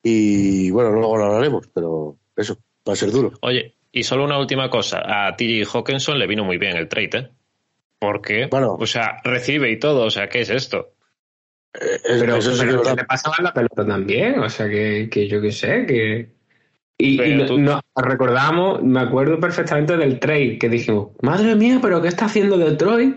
y 0.02 0.70
bueno, 0.70 0.90
luego 0.90 1.16
lo 1.16 1.26
hablaremos, 1.26 1.68
pero 1.72 2.16
eso, 2.36 2.58
va 2.88 2.94
a 2.94 2.96
ser 2.96 3.10
duro. 3.10 3.32
Oye, 3.42 3.76
y 3.92 4.02
solo 4.02 4.24
una 4.24 4.38
última 4.38 4.68
cosa. 4.70 5.02
A 5.28 5.36
TJ 5.36 5.64
Hawkinson 5.72 6.18
le 6.18 6.26
vino 6.26 6.44
muy 6.44 6.58
bien 6.58 6.76
el 6.76 6.88
trade, 6.88 7.10
¿eh? 7.18 7.30
Porque, 7.98 8.46
Bueno. 8.50 8.76
o 8.80 8.86
sea, 8.86 9.20
recibe 9.22 9.70
y 9.70 9.78
todo, 9.78 10.06
o 10.06 10.10
sea, 10.10 10.28
¿qué 10.28 10.40
es 10.40 10.50
esto? 10.50 10.94
Eh, 11.74 12.00
es- 12.04 12.20
Pero, 12.20 12.36
eso 12.36 12.52
sí 12.56 12.66
que 12.66 12.72
pero 12.78 12.94
le 12.96 13.04
pasaban 13.04 13.44
la 13.44 13.54
pelota 13.54 13.86
también, 13.86 14.40
o 14.40 14.48
sea 14.48 14.68
que, 14.68 15.08
que 15.10 15.28
yo 15.28 15.40
qué 15.40 15.52
sé, 15.52 15.86
que... 15.86 16.41
Y, 17.06 17.16
tú- 17.46 17.58
nos 17.58 17.80
recordamos, 17.96 18.82
me 18.82 19.00
acuerdo 19.00 19.38
perfectamente 19.40 19.96
del 19.96 20.18
trade 20.20 20.58
que 20.58 20.68
dijimos, 20.68 21.08
madre 21.22 21.54
mía, 21.56 21.78
pero 21.82 22.00
¿qué 22.00 22.08
está 22.08 22.26
haciendo 22.26 22.56
Detroit? 22.58 23.16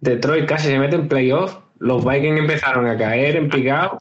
Detroit 0.00 0.46
casi 0.46 0.68
se 0.68 0.78
mete 0.78 0.96
en 0.96 1.08
playoff, 1.08 1.58
los 1.78 2.04
Vikings 2.04 2.38
empezaron 2.40 2.86
a 2.86 2.96
caer 2.96 3.36
en 3.36 3.48
picado. 3.48 3.98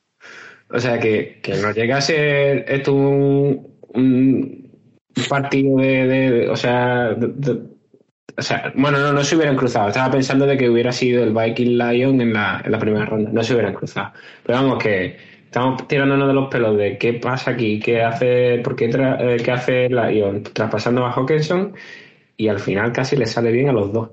O 0.69 0.79
sea 0.79 0.99
que, 0.99 1.39
que 1.41 1.55
no 1.55 1.71
llega 1.71 1.97
a 1.97 2.01
ser 2.01 2.65
esto 2.67 2.93
un, 2.93 3.67
un 3.93 4.71
partido 5.29 5.77
de, 5.77 6.07
de- 6.07 6.49
o 6.49 6.55
sea, 6.55 7.09
de- 7.13 7.27
de- 7.27 7.61
o 8.37 8.41
sea, 8.41 8.71
bueno, 8.75 8.99
no, 8.99 9.13
no 9.13 9.23
se 9.23 9.35
hubieran 9.35 9.55
cruzado. 9.55 9.87
Estaba 9.87 10.11
pensando 10.11 10.45
de 10.45 10.57
que 10.57 10.69
hubiera 10.69 10.91
sido 10.91 11.23
el 11.23 11.33
Viking 11.33 11.77
Lion 11.77 12.21
en 12.21 12.33
la, 12.33 12.61
en 12.63 12.71
la 12.71 12.77
primera 12.79 13.05
ronda. 13.05 13.31
No 13.33 13.41
se 13.43 13.53
hubieran 13.53 13.73
cruzado. 13.73 14.11
Pero 14.45 14.59
vamos, 14.61 14.83
que 14.83 15.17
estamos 15.47 15.87
tirándonos 15.87 16.27
de 16.27 16.33
los 16.33 16.49
pelos 16.49 16.77
de 16.77 16.97
qué 16.97 17.13
pasa 17.13 17.51
aquí, 17.51 17.79
qué 17.79 18.01
hace, 18.03 18.59
por 18.59 18.75
qué, 18.75 18.89
tra- 18.89 19.17
eh, 19.19 19.37
qué 19.43 19.51
hace 19.51 19.89
traspasando 20.53 21.05
a 21.05 21.11
Hawkinson 21.13 21.73
y 22.35 22.49
al 22.49 22.59
final 22.59 22.91
casi 22.91 23.15
le 23.15 23.25
sale 23.25 23.51
bien 23.51 23.69
a 23.69 23.71
los 23.73 23.91
dos. 23.91 24.09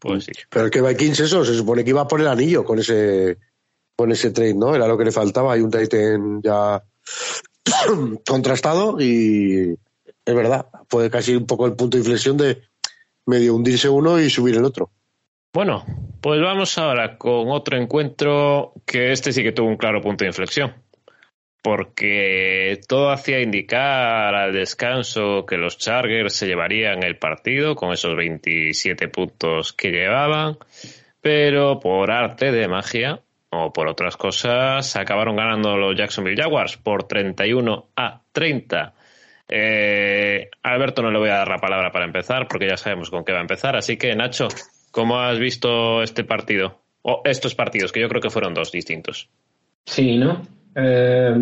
Pues 0.00 0.24
sí. 0.24 0.32
Pero 0.48 0.66
es 0.66 0.70
que 0.70 0.80
Vikings 0.80 1.20
eso, 1.20 1.44
se 1.44 1.54
supone 1.54 1.82
que 1.82 1.90
iba 1.90 2.06
por 2.06 2.20
el 2.20 2.28
anillo 2.28 2.64
con 2.64 2.78
ese 2.78 3.38
con 3.96 4.10
ese 4.12 4.30
trade, 4.30 4.54
¿no? 4.54 4.74
Era 4.74 4.88
lo 4.88 4.96
que 4.98 5.04
le 5.04 5.12
faltaba. 5.12 5.52
Hay 5.52 5.60
un 5.60 5.70
Titan 5.70 6.40
ya 6.42 6.82
contrastado 8.26 8.96
y 9.00 9.76
es 10.24 10.34
verdad, 10.34 10.66
fue 10.88 11.10
casi 11.10 11.34
un 11.34 11.46
poco 11.46 11.66
el 11.66 11.74
punto 11.74 11.96
de 11.96 12.02
inflexión 12.02 12.36
de 12.36 12.62
medio 13.26 13.54
hundirse 13.54 13.88
uno 13.88 14.20
y 14.20 14.30
subir 14.30 14.56
el 14.56 14.64
otro. 14.64 14.90
Bueno, 15.54 15.84
pues 16.20 16.40
vamos 16.42 16.76
ahora 16.78 17.16
con 17.16 17.48
otro 17.48 17.78
encuentro 17.78 18.72
que 18.84 19.12
este 19.12 19.30
sí 19.30 19.44
que 19.44 19.52
tuvo 19.52 19.68
un 19.68 19.76
claro 19.76 20.00
punto 20.00 20.24
de 20.24 20.30
inflexión. 20.30 20.74
Porque 21.62 22.80
todo 22.88 23.10
hacía 23.10 23.40
indicar 23.40 24.34
al 24.34 24.52
descanso 24.52 25.46
que 25.46 25.56
los 25.56 25.78
Chargers 25.78 26.34
se 26.34 26.48
llevarían 26.48 27.04
el 27.04 27.18
partido 27.18 27.76
con 27.76 27.92
esos 27.92 28.16
27 28.16 29.06
puntos 29.06 29.72
que 29.72 29.92
llevaban, 29.92 30.58
pero 31.20 31.78
por 31.78 32.10
arte 32.10 32.50
de 32.50 32.66
magia 32.66 33.20
o 33.50 33.72
por 33.72 33.86
otras 33.86 34.16
cosas 34.16 34.96
acabaron 34.96 35.36
ganando 35.36 35.76
los 35.76 35.96
Jacksonville 35.96 36.42
Jaguars 36.42 36.78
por 36.78 37.04
31 37.04 37.90
a 37.94 38.22
30. 38.32 38.92
Eh, 39.48 40.50
Alberto 40.64 41.00
no 41.00 41.12
le 41.12 41.18
voy 41.20 41.28
a 41.28 41.36
dar 41.36 41.48
la 41.48 41.58
palabra 41.58 41.92
para 41.92 42.06
empezar 42.06 42.48
porque 42.48 42.68
ya 42.68 42.76
sabemos 42.76 43.08
con 43.08 43.24
qué 43.24 43.32
va 43.32 43.38
a 43.38 43.42
empezar. 43.42 43.76
Así 43.76 43.96
que, 43.96 44.16
Nacho, 44.16 44.48
¿cómo 44.94 45.18
has 45.18 45.40
visto 45.40 46.02
este 46.02 46.22
partido? 46.22 46.80
O 47.02 47.20
estos 47.24 47.54
partidos, 47.54 47.90
que 47.90 48.00
yo 48.00 48.08
creo 48.08 48.22
que 48.22 48.30
fueron 48.30 48.54
dos 48.54 48.70
distintos. 48.70 49.28
Sí, 49.84 50.16
¿no? 50.16 50.42
Eh, 50.76 51.34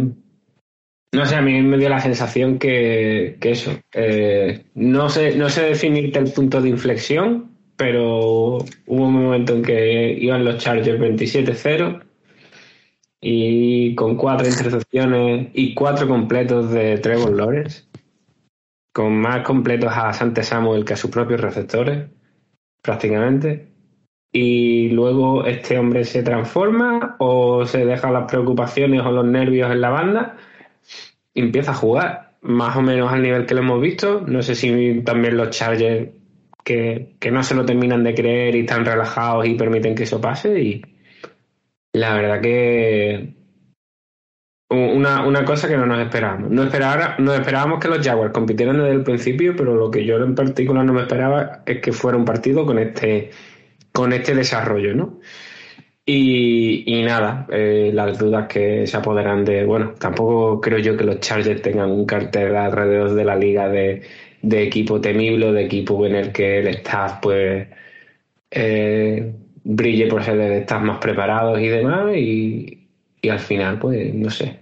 no 1.13 1.27
sé, 1.27 1.37
a 1.37 1.43
mí 1.43 1.61
me 1.61 1.77
dio 1.77 1.91
la 1.91 2.01
sensación 2.01 2.59
que, 2.59 3.37
eso. 3.41 3.79
eh, 3.93 4.65
no, 4.75 5.09
sé, 5.11 5.37
no 5.37 5.51
sé 5.51 5.65
definirte 5.65 6.19
el 6.19 6.33
punto 6.33 6.63
de 6.63 6.71
inflexión, 6.71 7.51
pero 7.77 8.57
hubo 8.87 9.05
un 9.05 9.13
momento 9.13 9.55
en 9.55 9.63
que 9.63 10.13
iban 10.19 10.45
los 10.45 10.57
Chargers 10.57 10.99
27-0 10.99 12.03
y 13.21 13.95
con 13.95 14.17
cuatro 14.17 14.49
intercepciones 14.49 15.51
y 15.53 15.75
cuatro 15.75 16.09
completos 16.09 16.73
de 16.73 16.97
Trevor 16.99 17.37
Lawrence, 17.37 17.85
con 18.93 19.15
más 19.21 19.45
completos 19.45 19.93
a 19.95 20.13
Sante 20.15 20.43
Samuel 20.43 20.85
que 20.87 20.95
a 20.95 20.97
sus 20.97 21.11
propios 21.11 21.41
receptores, 21.41 22.07
prácticamente. 22.83 23.69
Y 24.33 24.89
luego 24.89 25.45
este 25.45 25.79
hombre 25.79 26.05
se 26.05 26.23
transforma 26.23 27.17
o 27.19 27.67
se 27.67 27.85
deja 27.85 28.11
las 28.11 28.31
preocupaciones 28.31 29.03
o 29.03 29.11
los 29.13 29.27
nervios 29.27 29.71
en 29.71 29.81
la 29.81 29.91
banda 29.91 30.37
y 31.35 31.41
empieza 31.41 31.73
a 31.73 31.75
jugar, 31.75 32.37
más 32.41 32.77
o 32.77 32.83
menos 32.83 33.13
al 33.13 33.23
nivel 33.23 33.47
que 33.47 33.55
lo 33.55 33.61
hemos 33.61 33.81
visto. 33.81 34.23
No 34.23 34.43
sé 34.43 34.55
si 34.55 35.03
también 35.03 35.37
los 35.37 35.51
Chargers 35.51 36.11
que, 36.65 37.15
que 37.19 37.31
no 37.31 37.43
se 37.43 37.55
lo 37.55 37.65
terminan 37.67 38.05
de 38.05 38.15
creer 38.15 38.55
y 38.57 38.61
están 38.61 38.85
relajados 38.85 39.47
y 39.47 39.55
permiten 39.55 39.95
que 39.95 40.05
eso 40.05 40.21
pase. 40.21 40.61
Y 40.61 40.83
la 41.93 42.15
verdad 42.15 42.41
que 42.41 43.35
una, 44.73 45.27
una 45.27 45.45
cosa 45.45 45.69
que 45.69 45.77
no 45.77 45.87
nos 45.87 46.01
esperábamos. 46.01 46.51
No, 46.51 46.63
esperaba, 46.65 47.17
no 47.19 47.35
esperábamos 47.35 47.81
que 47.81 47.89
los 47.89 48.05
Jaguars 48.07 48.33
compitieran 48.33 48.79
desde 48.79 48.93
el 48.93 49.03
principio, 49.05 49.55
pero 49.57 49.75
lo 49.75 49.91
que 49.91 50.05
yo 50.05 50.17
en 50.19 50.35
particular 50.35 50.85
no 50.85 50.93
me 50.93 51.03
esperaba 51.03 51.63
es 51.67 51.81
que 51.81 51.93
fuera 51.93 52.19
un 52.19 52.25
partido 52.25 52.67
con 52.67 52.79
este, 52.79 53.31
con 53.93 54.13
este 54.13 54.35
desarrollo, 54.35 54.95
¿no? 54.95 55.21
Y, 56.07 56.85
y 56.87 57.03
nada, 57.05 57.47
eh, 57.51 57.91
las 57.95 58.19
dudas 58.19 58.49
que 58.49 58.87
se 58.87 58.97
apoderan 58.97 59.45
de. 59.45 59.65
Bueno, 59.65 59.95
tampoco 59.99 60.61
creo 60.61 60.79
yo 60.79 60.97
que 60.97 61.05
los 61.05 61.21
Chargers 61.21 61.63
tengan 61.63 61.91
un 61.91 62.07
cartel 62.07 62.57
alrededor 62.57 63.15
de 63.15 63.25
la 63.25 63.37
liga 63.37 63.69
de, 63.69 64.03
de 64.43 64.63
equipo 64.65 65.01
temible 65.01 65.53
de 65.53 65.65
equipo 65.65 66.05
en 66.07 66.17
el 66.17 66.33
que 66.33 66.59
el 66.61 66.69
staff, 66.69 67.19
pues. 67.23 67.69
eh, 68.51 69.35
brille 69.65 70.07
por 70.09 70.23
ser 70.25 70.37
de 70.39 70.59
staff 70.61 70.83
más 70.83 70.99
preparados 70.99 71.61
y 71.61 71.69
demás. 71.69 72.17
Y, 72.17 72.89
y 73.23 73.29
al 73.29 73.41
final, 73.41 73.79
pues, 73.79 74.15
no 74.15 74.31
sé. 74.31 74.62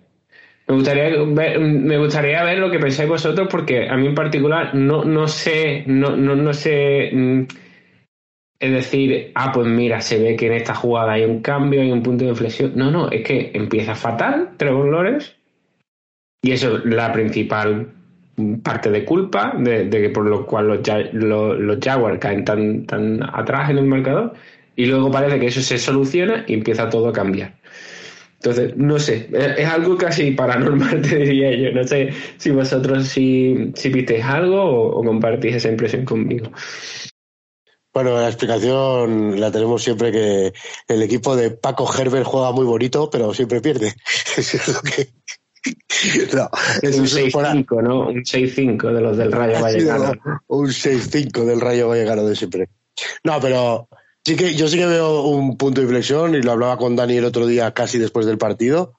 Me 0.70 0.76
gustaría 0.76 1.24
ver, 1.26 1.58
me 1.58 1.98
gustaría 1.98 2.44
ver 2.44 2.58
lo 2.58 2.70
que 2.70 2.78
pensáis 2.78 3.08
vosotros, 3.08 3.48
porque 3.50 3.88
a 3.88 3.96
mí 3.96 4.06
en 4.06 4.14
particular 4.14 4.72
no, 4.72 5.04
no 5.04 5.26
sé, 5.26 5.82
no, 5.88 6.16
no, 6.16 6.36
no 6.36 6.54
sé. 6.54 7.10
mm, 7.12 7.40
es 8.60 8.70
decir, 8.70 9.32
ah, 9.34 9.50
pues 9.52 9.66
mira, 9.66 10.00
se 10.00 10.22
ve 10.22 10.36
que 10.36 10.46
en 10.46 10.52
esta 10.52 10.76
jugada 10.76 11.14
hay 11.14 11.24
un 11.24 11.40
cambio, 11.40 11.80
hay 11.80 11.90
un 11.90 12.04
punto 12.04 12.22
de 12.22 12.30
inflexión. 12.30 12.72
No, 12.76 12.88
no, 12.88 13.10
es 13.10 13.26
que 13.26 13.50
empieza 13.52 13.96
fatal 13.96 14.50
Trevor 14.58 14.92
Lawrence 14.92 15.32
y 16.40 16.52
eso 16.52 16.76
es 16.76 16.84
la 16.84 17.12
principal 17.12 17.92
parte 18.62 18.90
de 18.92 19.04
culpa 19.04 19.54
de, 19.58 19.90
que 19.90 20.10
por 20.10 20.26
lo 20.26 20.46
cual 20.46 20.68
los, 20.68 20.80
los, 21.14 21.58
los 21.58 21.78
Jaguars 21.80 22.20
caen 22.20 22.44
tan, 22.44 22.86
tan 22.86 23.20
atrás 23.22 23.70
en 23.70 23.78
el 23.78 23.86
marcador 23.86 24.34
y 24.76 24.86
luego 24.86 25.10
parece 25.10 25.40
que 25.40 25.46
eso 25.46 25.62
se 25.62 25.78
soluciona 25.78 26.44
y 26.46 26.54
empieza 26.54 26.88
todo 26.88 27.08
a 27.08 27.12
cambiar. 27.12 27.59
Entonces, 28.42 28.74
no 28.76 28.98
sé, 28.98 29.28
es, 29.32 29.58
es 29.58 29.66
algo 29.66 29.96
casi 29.98 30.30
paranormal, 30.30 31.02
te 31.08 31.16
diría 31.16 31.54
yo. 31.56 31.72
No 31.78 31.86
sé 31.86 32.08
si 32.38 32.50
vosotros 32.50 33.06
si, 33.06 33.70
si 33.74 33.88
visteis 33.90 34.24
algo 34.24 34.62
o, 34.62 35.00
o 35.00 35.04
compartís 35.04 35.56
esa 35.56 35.68
impresión 35.68 36.04
conmigo. 36.06 36.50
Bueno, 37.92 38.18
la 38.20 38.28
explicación 38.28 39.38
la 39.40 39.50
tenemos 39.50 39.82
siempre 39.82 40.12
que 40.12 40.52
el 40.88 41.02
equipo 41.02 41.34
de 41.36 41.50
Paco 41.50 41.90
Herbert 41.92 42.24
juega 42.24 42.52
muy 42.52 42.64
bonito, 42.64 43.10
pero 43.10 43.34
siempre 43.34 43.60
pierde. 43.60 43.92
Es 44.36 44.68
lo 44.68 44.80
que. 44.80 45.08
No, 46.32 46.48
un 46.82 47.04
es 47.04 47.32
fuera- 47.32 47.52
6-5, 47.52 47.82
¿no? 47.82 48.08
Un 48.08 48.22
6-5 48.24 48.94
de 48.94 49.00
los 49.02 49.18
del 49.18 49.30
Rayo 49.30 49.60
Vallecano. 49.60 50.12
un 50.46 50.68
6-5 50.68 51.44
del 51.44 51.60
Rayo 51.60 51.88
Vallecano 51.88 52.24
de 52.24 52.34
siempre. 52.34 52.70
No, 53.24 53.38
pero 53.42 53.86
sí 54.24 54.36
que 54.36 54.54
yo 54.54 54.68
sí 54.68 54.76
que 54.78 54.86
veo 54.86 55.22
un 55.22 55.56
punto 55.56 55.80
de 55.80 55.86
inflexión 55.86 56.34
y 56.34 56.42
lo 56.42 56.52
hablaba 56.52 56.76
con 56.76 56.96
Dani 56.96 57.16
el 57.16 57.24
otro 57.24 57.46
día 57.46 57.72
casi 57.72 57.98
después 57.98 58.26
del 58.26 58.38
partido 58.38 58.94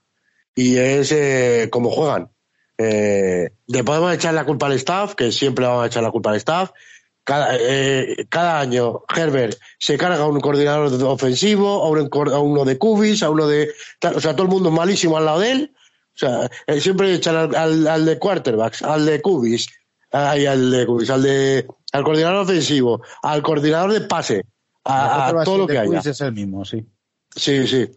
y 0.56 0.78
es 0.78 1.12
eh, 1.12 1.70
cómo 1.72 1.90
juegan. 1.90 2.30
Eh, 2.78 3.52
le 3.68 3.84
podemos 3.84 4.14
echar 4.14 4.34
la 4.34 4.46
culpa 4.46 4.66
al 4.66 4.74
staff, 4.74 5.14
que 5.16 5.32
siempre 5.32 5.66
vamos 5.66 5.84
a 5.84 5.88
echar 5.88 6.04
la 6.04 6.12
culpa 6.12 6.32
al 6.32 6.38
staff. 6.38 6.72
Cada, 7.24 7.56
eh, 7.60 8.26
cada 8.30 8.60
año 8.60 9.04
Herbert 9.16 9.58
se 9.78 9.98
carga 9.98 10.24
a 10.24 10.28
un 10.28 10.42
coordinador 10.42 10.92
ofensivo, 11.04 11.84
a, 11.84 11.90
un 11.90 12.10
a 12.34 12.40
uno 12.40 12.66
de 12.66 12.78
Cubis, 12.80 13.22
a 13.22 13.30
uno 13.30 13.48
de... 13.48 13.72
O 14.16 14.20
sea, 14.20 14.34
todo 14.34 14.44
el 14.44 14.52
mundo 14.52 14.72
malísimo 14.72 15.18
al 15.18 15.26
lado 15.26 15.40
de 15.42 15.52
él. 15.52 15.76
O 16.16 16.18
sea, 16.18 16.50
eh, 16.68 16.82
siempre 16.82 17.14
echan 17.14 17.56
al, 17.56 17.88
al- 17.88 18.06
de 18.06 18.18
quarterbacks, 18.18 18.82
al 18.82 19.06
de 19.06 19.22
Cubis, 19.22 19.68
al 20.12 20.72
de 20.72 20.86
Cubis, 20.86 21.10
al 21.12 21.24
de 21.24 21.68
al 21.94 22.04
coordinador 22.04 22.42
ofensivo, 22.44 23.02
al 23.22 23.42
coordinador 23.44 23.94
de 23.94 24.02
pase, 24.02 24.44
a, 24.84 25.28
a 25.28 25.44
todo 25.44 25.60
lo 25.60 25.68
que 25.68 25.78
haya. 25.78 26.00
Es 26.00 26.22
el 26.22 26.34
mismo, 26.34 26.66
sí. 26.66 26.86
Sí, 27.36 27.68
sí. 27.68 27.90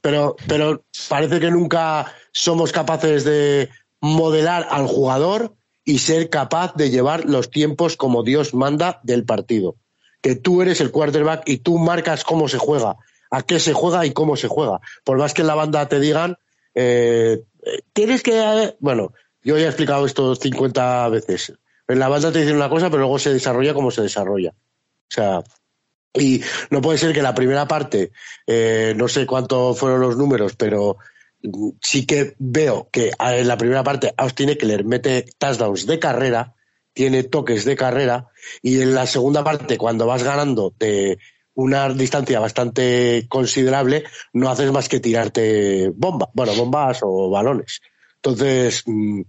Pero, 0.00 0.36
pero 0.46 0.84
parece 1.08 1.40
que 1.40 1.50
nunca 1.50 2.12
somos 2.32 2.72
capaces 2.72 3.24
de 3.24 3.70
modelar 4.00 4.66
al 4.70 4.86
jugador 4.86 5.54
y 5.84 5.98
ser 5.98 6.28
capaz 6.30 6.74
de 6.74 6.90
llevar 6.90 7.24
los 7.24 7.50
tiempos 7.50 7.96
como 7.96 8.22
Dios 8.22 8.54
manda 8.54 9.00
del 9.02 9.24
partido. 9.24 9.76
Que 10.20 10.34
tú 10.34 10.62
eres 10.62 10.80
el 10.80 10.90
quarterback 10.90 11.42
y 11.46 11.58
tú 11.58 11.78
marcas 11.78 12.24
cómo 12.24 12.48
se 12.48 12.58
juega, 12.58 12.96
a 13.30 13.42
qué 13.42 13.60
se 13.60 13.72
juega 13.72 14.04
y 14.06 14.12
cómo 14.12 14.36
se 14.36 14.48
juega. 14.48 14.80
Por 15.04 15.18
más 15.18 15.34
que 15.34 15.42
en 15.42 15.48
la 15.48 15.54
banda 15.54 15.88
te 15.88 16.00
digan, 16.00 16.36
eh, 16.74 17.42
eh, 17.62 17.82
tienes 17.92 18.22
que. 18.22 18.38
eh, 18.40 18.76
bueno, 18.80 19.12
yo 19.42 19.58
ya 19.58 19.64
he 19.64 19.68
explicado 19.68 20.06
esto 20.06 20.34
50 20.34 21.08
veces. 21.10 21.52
En 21.86 21.98
la 21.98 22.08
banda 22.08 22.32
te 22.32 22.40
dicen 22.40 22.56
una 22.56 22.70
cosa, 22.70 22.88
pero 22.88 23.00
luego 23.00 23.18
se 23.18 23.32
desarrolla 23.32 23.74
como 23.74 23.90
se 23.90 24.02
desarrolla. 24.02 24.50
O 24.50 25.10
sea, 25.14 25.42
y 26.14 26.42
no 26.70 26.80
puede 26.80 26.98
ser 26.98 27.12
que 27.12 27.22
la 27.22 27.34
primera 27.34 27.66
parte, 27.66 28.12
eh, 28.46 28.94
no 28.96 29.08
sé 29.08 29.26
cuántos 29.26 29.78
fueron 29.78 30.00
los 30.00 30.16
números, 30.16 30.54
pero 30.56 30.96
sí 31.82 32.06
que 32.06 32.34
veo 32.38 32.88
que 32.90 33.10
en 33.18 33.48
la 33.48 33.58
primera 33.58 33.82
parte 33.82 34.14
Austin 34.16 34.50
Eckler 34.50 34.84
mete 34.84 35.26
touchdowns 35.38 35.86
de 35.86 35.98
carrera, 35.98 36.54
tiene 36.92 37.24
toques 37.24 37.64
de 37.64 37.76
carrera, 37.76 38.28
y 38.62 38.80
en 38.80 38.94
la 38.94 39.06
segunda 39.06 39.42
parte, 39.42 39.76
cuando 39.76 40.06
vas 40.06 40.22
ganando 40.22 40.72
de 40.78 41.18
una 41.54 41.88
distancia 41.88 42.40
bastante 42.40 43.26
considerable, 43.28 44.04
no 44.32 44.48
haces 44.50 44.72
más 44.72 44.88
que 44.88 45.00
tirarte 45.00 45.90
bombas, 45.94 46.28
bueno, 46.34 46.54
bombas 46.54 47.00
o 47.02 47.30
balones. 47.30 47.80
Entonces, 48.16 48.82
mm, 48.86 49.22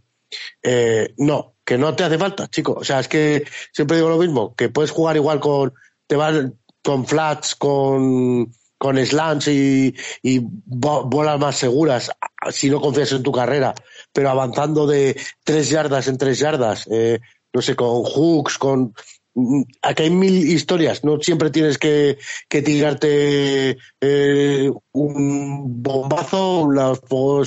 Eh, 0.63 1.13
no, 1.17 1.55
que 1.63 1.77
no 1.77 1.95
te 1.95 2.03
hace 2.03 2.17
falta, 2.17 2.47
chico. 2.47 2.73
O 2.73 2.83
sea, 2.83 2.99
es 2.99 3.07
que 3.07 3.45
siempre 3.71 3.97
digo 3.97 4.09
lo 4.09 4.17
mismo, 4.17 4.55
que 4.55 4.69
puedes 4.69 4.91
jugar 4.91 5.15
igual 5.15 5.39
con, 5.39 5.73
te 6.07 6.15
van 6.15 6.59
con 6.85 7.07
flats, 7.07 7.55
con, 7.55 8.53
con 8.77 9.03
slants 9.03 9.47
y, 9.47 9.95
y 10.21 10.39
bolas 10.43 11.39
más 11.39 11.57
seguras, 11.57 12.11
si 12.51 12.69
no 12.69 12.79
confías 12.79 13.11
en 13.11 13.23
tu 13.23 13.31
carrera, 13.31 13.73
pero 14.13 14.29
avanzando 14.29 14.85
de 14.85 15.19
tres 15.43 15.71
yardas 15.71 16.07
en 16.07 16.19
tres 16.19 16.37
yardas, 16.37 16.87
eh, 16.91 17.19
no 17.51 17.61
sé, 17.61 17.75
con 17.75 18.03
hooks, 18.03 18.59
con... 18.59 18.93
Mm, 19.33 19.63
aquí 19.81 20.03
hay 20.03 20.09
mil 20.11 20.47
historias, 20.47 21.03
no 21.03 21.19
siempre 21.19 21.49
tienes 21.49 21.79
que, 21.79 22.19
que 22.47 22.61
tirarte 22.61 23.77
eh, 23.99 24.71
un 24.91 25.81
bombazo, 25.81 26.69
los 26.69 27.01
o 27.09 27.43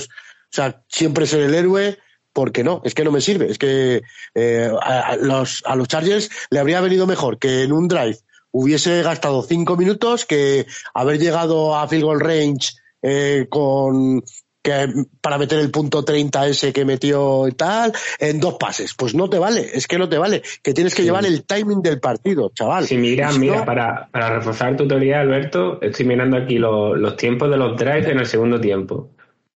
sea, 0.51 0.83
siempre 0.89 1.25
ser 1.25 1.43
el 1.43 1.55
héroe, 1.55 1.97
porque 2.33 2.63
no, 2.63 2.81
es 2.83 2.93
que 2.93 3.05
no 3.05 3.11
me 3.11 3.21
sirve, 3.21 3.49
es 3.49 3.57
que 3.57 4.01
eh, 4.35 4.71
a, 4.81 5.15
los, 5.15 5.63
a 5.65 5.77
los 5.77 5.87
Chargers 5.87 6.29
le 6.49 6.59
habría 6.59 6.81
venido 6.81 7.07
mejor 7.07 7.39
que 7.39 7.63
en 7.63 7.71
un 7.71 7.87
drive 7.87 8.17
hubiese 8.51 9.01
gastado 9.03 9.41
cinco 9.43 9.77
minutos 9.77 10.25
que 10.25 10.65
haber 10.93 11.19
llegado 11.19 11.75
a 11.75 11.87
field 11.87 12.03
goal 12.03 12.19
range 12.19 12.73
eh, 13.01 13.47
con 13.49 14.21
que 14.61 14.87
para 15.21 15.37
meter 15.37 15.59
el 15.59 15.71
punto 15.71 16.03
30 16.03 16.47
ese 16.47 16.73
que 16.73 16.83
metió 16.83 17.47
y 17.47 17.53
tal 17.53 17.93
en 18.19 18.39
dos 18.39 18.55
pases. 18.55 18.93
Pues 18.93 19.15
no 19.15 19.29
te 19.29 19.39
vale, 19.39 19.69
es 19.73 19.87
que 19.87 19.97
no 19.97 20.09
te 20.09 20.17
vale, 20.17 20.41
que 20.61 20.73
tienes 20.73 20.93
que 20.93 21.03
llevar 21.03 21.25
el 21.25 21.45
timing 21.45 21.81
del 21.81 21.99
partido, 21.99 22.51
chaval. 22.53 22.85
Sí, 22.85 22.97
mira, 22.97 23.31
mira, 23.33 23.63
para, 23.63 24.09
para, 24.11 24.35
reforzar 24.35 24.75
tu 24.75 24.87
teoría, 24.87 25.21
Alberto, 25.21 25.81
estoy 25.81 26.05
mirando 26.05 26.37
aquí 26.37 26.57
los 26.57 27.15
tiempos 27.15 27.49
de 27.49 27.57
los 27.57 27.77
drives 27.77 28.07
en 28.07 28.19
el 28.19 28.25
segundo 28.25 28.59
tiempo. 28.59 29.11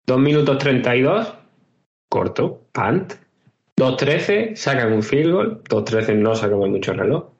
Dos 0.05 0.19
minutos 0.19 0.57
32, 0.57 1.33
corto, 2.09 2.61
punt. 2.71 3.13
2.13, 3.75 4.55
sacan 4.55 4.93
un 4.93 5.01
field 5.01 5.33
goal. 5.33 5.63
2.13 5.63 6.15
no 6.15 6.35
sacamos 6.35 6.69
mucho 6.69 6.93
reloj. 6.93 7.32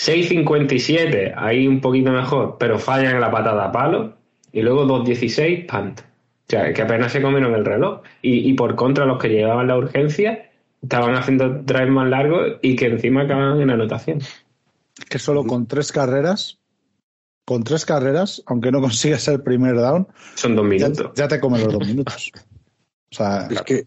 6.57, 0.00 1.34
ahí 1.36 1.68
un 1.68 1.82
poquito 1.82 2.10
mejor, 2.10 2.56
pero 2.58 2.78
fallan 2.78 3.16
en 3.16 3.20
la 3.20 3.30
patada 3.30 3.66
a 3.66 3.72
palo. 3.72 4.16
Y 4.50 4.62
luego 4.62 4.86
2.16, 4.86 5.66
punt. 5.66 6.00
O 6.00 6.04
sea, 6.48 6.72
que 6.72 6.82
apenas 6.82 7.12
se 7.12 7.20
comieron 7.20 7.54
el 7.54 7.66
reloj. 7.66 8.00
Y, 8.22 8.54
por 8.54 8.76
contra, 8.76 9.04
los 9.04 9.18
que 9.18 9.28
llevaban 9.28 9.68
la 9.68 9.76
urgencia 9.76 10.50
estaban 10.82 11.14
haciendo 11.14 11.50
drives 11.50 11.90
más 11.90 12.08
largos 12.08 12.56
y 12.62 12.76
que 12.76 12.86
encima 12.86 13.22
acaban 13.22 13.60
en 13.60 13.70
anotación. 13.70 14.20
Que 15.08 15.18
solo 15.18 15.44
con 15.44 15.66
tres 15.66 15.92
carreras, 15.92 16.58
con 17.44 17.62
tres 17.62 17.84
carreras, 17.84 18.42
aunque 18.46 18.72
no 18.72 18.80
consigas 18.80 19.28
el 19.28 19.42
primer 19.42 19.76
down, 19.76 20.08
son 20.34 20.56
dos 20.56 20.64
minutos. 20.64 21.12
Ya, 21.14 21.28
te 21.28 21.38
comen 21.38 21.62
los 21.62 21.74
dos 21.74 21.86
minutos. 21.86 22.32
O 23.12 23.14
sea, 23.14 23.48
es 23.50 23.62
que, 23.62 23.86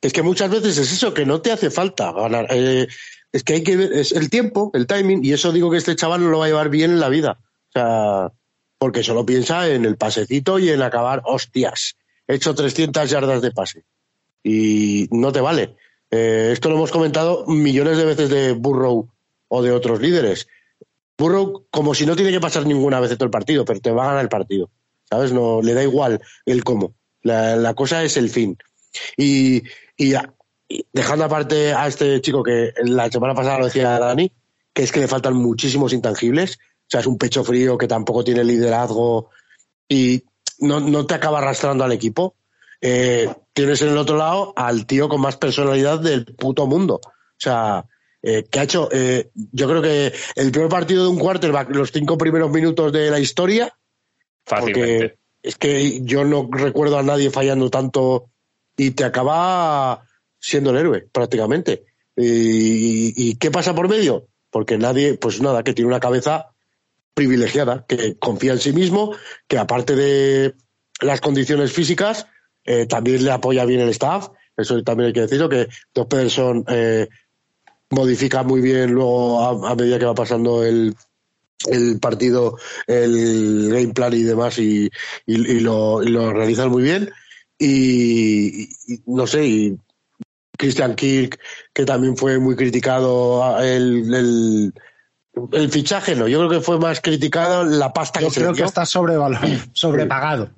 es 0.00 0.12
que 0.12 0.22
muchas 0.22 0.50
veces 0.50 0.78
es 0.78 0.92
eso, 0.92 1.12
que 1.12 1.26
no 1.26 1.40
te 1.40 1.50
hace 1.50 1.68
falta 1.70 2.12
ganar. 2.12 2.46
Eh, 2.50 2.86
es 3.32 3.44
que 3.44 3.54
hay 3.54 3.62
que 3.62 3.76
ver, 3.76 3.92
es 3.92 4.12
el 4.12 4.28
tiempo, 4.28 4.70
el 4.74 4.86
timing, 4.86 5.24
y 5.24 5.32
eso 5.32 5.52
digo 5.52 5.70
que 5.70 5.78
este 5.78 5.96
chaval 5.96 6.22
no 6.22 6.28
lo 6.28 6.38
va 6.38 6.44
a 6.44 6.48
llevar 6.48 6.68
bien 6.68 6.90
en 6.90 7.00
la 7.00 7.08
vida. 7.08 7.38
O 7.68 7.72
sea, 7.72 8.32
porque 8.78 9.02
solo 9.02 9.24
piensa 9.24 9.68
en 9.68 9.84
el 9.84 9.96
pasecito 9.96 10.58
y 10.58 10.68
en 10.68 10.82
acabar, 10.82 11.22
hostias, 11.24 11.96
he 12.26 12.34
hecho 12.34 12.54
300 12.54 13.08
yardas 13.08 13.40
de 13.40 13.50
pase. 13.50 13.84
Y 14.42 15.08
no 15.10 15.32
te 15.32 15.40
vale. 15.40 15.76
Eh, 16.10 16.50
esto 16.52 16.68
lo 16.68 16.76
hemos 16.76 16.90
comentado 16.90 17.46
millones 17.46 17.96
de 17.96 18.04
veces 18.04 18.28
de 18.28 18.52
Burrow 18.52 19.08
o 19.48 19.62
de 19.62 19.72
otros 19.72 20.00
líderes. 20.00 20.46
Burrow, 21.16 21.64
como 21.70 21.94
si 21.94 22.04
no 22.04 22.16
tiene 22.16 22.32
que 22.32 22.40
pasar 22.40 22.66
ninguna 22.66 23.00
vez 23.00 23.10
todo 23.12 23.24
el 23.24 23.30
partido, 23.30 23.64
pero 23.64 23.80
te 23.80 23.90
va 23.90 24.04
a 24.04 24.06
ganar 24.08 24.22
el 24.22 24.28
partido. 24.28 24.68
¿Sabes? 25.08 25.32
No, 25.32 25.62
le 25.62 25.74
da 25.74 25.82
igual 25.82 26.20
el 26.44 26.64
cómo. 26.64 26.94
La, 27.22 27.56
la 27.56 27.74
cosa 27.74 28.02
es 28.02 28.16
el 28.16 28.28
fin. 28.28 28.58
Y, 29.16 29.62
y 29.96 30.14
dejando 30.92 31.24
aparte 31.24 31.72
a 31.72 31.86
este 31.86 32.20
chico 32.20 32.42
que 32.42 32.72
la 32.84 33.10
semana 33.10 33.34
pasada 33.34 33.58
lo 33.58 33.64
decía 33.66 33.98
Dani, 33.98 34.30
que 34.72 34.82
es 34.82 34.92
que 34.92 35.00
le 35.00 35.08
faltan 35.08 35.34
muchísimos 35.34 35.92
intangibles. 35.92 36.56
O 36.56 36.88
sea, 36.92 37.00
es 37.00 37.06
un 37.06 37.18
pecho 37.18 37.44
frío 37.44 37.78
que 37.78 37.88
tampoco 37.88 38.24
tiene 38.24 38.44
liderazgo 38.44 39.30
y 39.88 40.22
no, 40.58 41.06
te 41.06 41.14
acaba 41.14 41.38
arrastrando 41.38 41.84
al 41.84 41.92
equipo. 41.92 42.34
Eh, 42.80 43.28
tienes 43.52 43.82
en 43.82 43.90
el 43.90 43.98
otro 43.98 44.16
lado 44.16 44.52
al 44.56 44.86
tío 44.86 45.08
con 45.08 45.20
más 45.20 45.36
personalidad 45.36 46.00
del 46.00 46.24
puto 46.24 46.66
mundo. 46.66 47.00
O 47.04 47.38
sea, 47.38 47.86
eh, 48.22 48.44
que 48.50 48.60
ha 48.60 48.62
hecho, 48.62 48.88
eh, 48.92 49.30
yo 49.34 49.68
creo 49.68 49.82
que 49.82 50.12
el 50.36 50.52
primer 50.52 50.68
partido 50.68 51.04
de 51.04 51.10
un 51.10 51.18
quarterback, 51.18 51.70
los 51.74 51.90
cinco 51.90 52.16
primeros 52.16 52.50
minutos 52.50 52.92
de 52.92 53.10
la 53.10 53.20
historia, 53.20 53.74
Fácilmente. 54.44 55.18
es 55.42 55.56
que 55.56 56.00
yo 56.02 56.24
no 56.24 56.48
recuerdo 56.50 56.98
a 56.98 57.02
nadie 57.02 57.30
fallando 57.30 57.70
tanto 57.70 58.30
y 58.76 58.92
te 58.92 59.04
acaba 59.04 60.04
siendo 60.42 60.70
el 60.70 60.76
héroe, 60.76 61.06
prácticamente. 61.10 61.84
¿Y, 62.16 63.36
qué 63.36 63.50
pasa 63.50 63.74
por 63.74 63.88
medio? 63.88 64.26
Porque 64.50 64.76
nadie, 64.76 65.14
pues 65.14 65.40
nada, 65.40 65.62
que 65.62 65.72
tiene 65.72 65.88
una 65.88 66.00
cabeza 66.00 66.50
privilegiada, 67.14 67.86
que 67.86 68.18
confía 68.18 68.52
en 68.52 68.58
sí 68.58 68.72
mismo, 68.72 69.14
que 69.46 69.58
aparte 69.58 69.94
de 69.96 70.54
las 71.00 71.20
condiciones 71.20 71.72
físicas, 71.72 72.26
eh, 72.64 72.86
también 72.86 73.24
le 73.24 73.30
apoya 73.30 73.64
bien 73.64 73.80
el 73.80 73.88
staff. 73.90 74.28
Eso 74.56 74.82
también 74.82 75.08
hay 75.08 75.12
que 75.12 75.22
decirlo, 75.22 75.48
que 75.48 75.68
Dos 75.94 76.06
Pederson 76.06 76.64
eh, 76.68 77.08
modifica 77.90 78.42
muy 78.42 78.60
bien 78.60 78.92
luego 78.92 79.66
a, 79.66 79.74
medida 79.74 79.98
que 79.98 80.04
va 80.04 80.14
pasando 80.14 80.64
el, 80.64 80.94
el 81.66 81.98
partido, 82.00 82.58
el 82.86 83.70
game 83.70 83.94
plan 83.94 84.12
y 84.12 84.22
demás, 84.22 84.58
y, 84.58 84.90
y, 85.24 85.60
lo, 85.60 86.02
y 86.02 86.08
lo 86.08 86.32
realizan 86.32 86.70
muy 86.70 86.82
bien. 86.82 87.10
Y, 87.58 88.68
no 89.06 89.26
sé, 89.26 89.46
y 89.46 89.78
Christian 90.62 90.94
Kirk, 90.94 91.40
que 91.72 91.84
también 91.84 92.16
fue 92.16 92.38
muy 92.38 92.54
criticado, 92.54 93.58
el, 93.60 94.72
el, 95.50 95.70
fichaje 95.70 96.14
no, 96.14 96.28
yo 96.28 96.38
creo 96.38 96.50
que 96.50 96.60
fue 96.60 96.78
más 96.78 97.00
criticado 97.00 97.64
la 97.64 97.92
pasta 97.92 98.20
yo 98.20 98.28
que 98.28 98.34
creo 98.36 98.54
que 98.54 98.62
está 98.62 98.86
sobrepagado. 98.86 100.50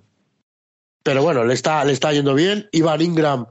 Pero 1.03 1.23
bueno, 1.23 1.45
le 1.45 1.55
está, 1.55 1.87
le 1.87 1.93
está 1.95 2.13
yendo 2.13 2.35
bien. 2.35 2.69
Ivan 2.73 3.01
Ingram, 3.01 3.47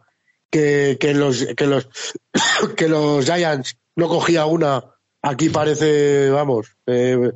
que, 0.51 0.97
que, 0.99 1.15
los, 1.15 1.43
que, 1.57 1.65
los, 1.65 1.89
que 2.77 2.87
los 2.87 3.25
Giants 3.25 3.75
no 3.95 4.07
cogía 4.07 4.45
una, 4.45 4.83
aquí 5.23 5.49
parece, 5.49 6.29
vamos, 6.29 6.67
eh, 6.85 7.31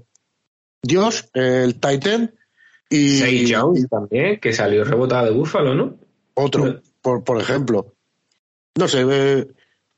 Dios, 0.84 1.28
el 1.34 1.80
Titan. 1.80 2.36
Y 2.88 3.52
Jones 3.52 3.88
también, 3.90 4.40
que 4.40 4.54
salió 4.54 4.84
rebotado 4.84 5.26
de 5.26 5.32
Búfalo, 5.32 5.74
¿no? 5.74 5.98
Otro, 6.36 6.82
por, 7.02 7.24
por 7.24 7.42
ejemplo 7.42 7.97
no 8.78 8.88
sé, 8.88 9.06
eh, 9.08 9.48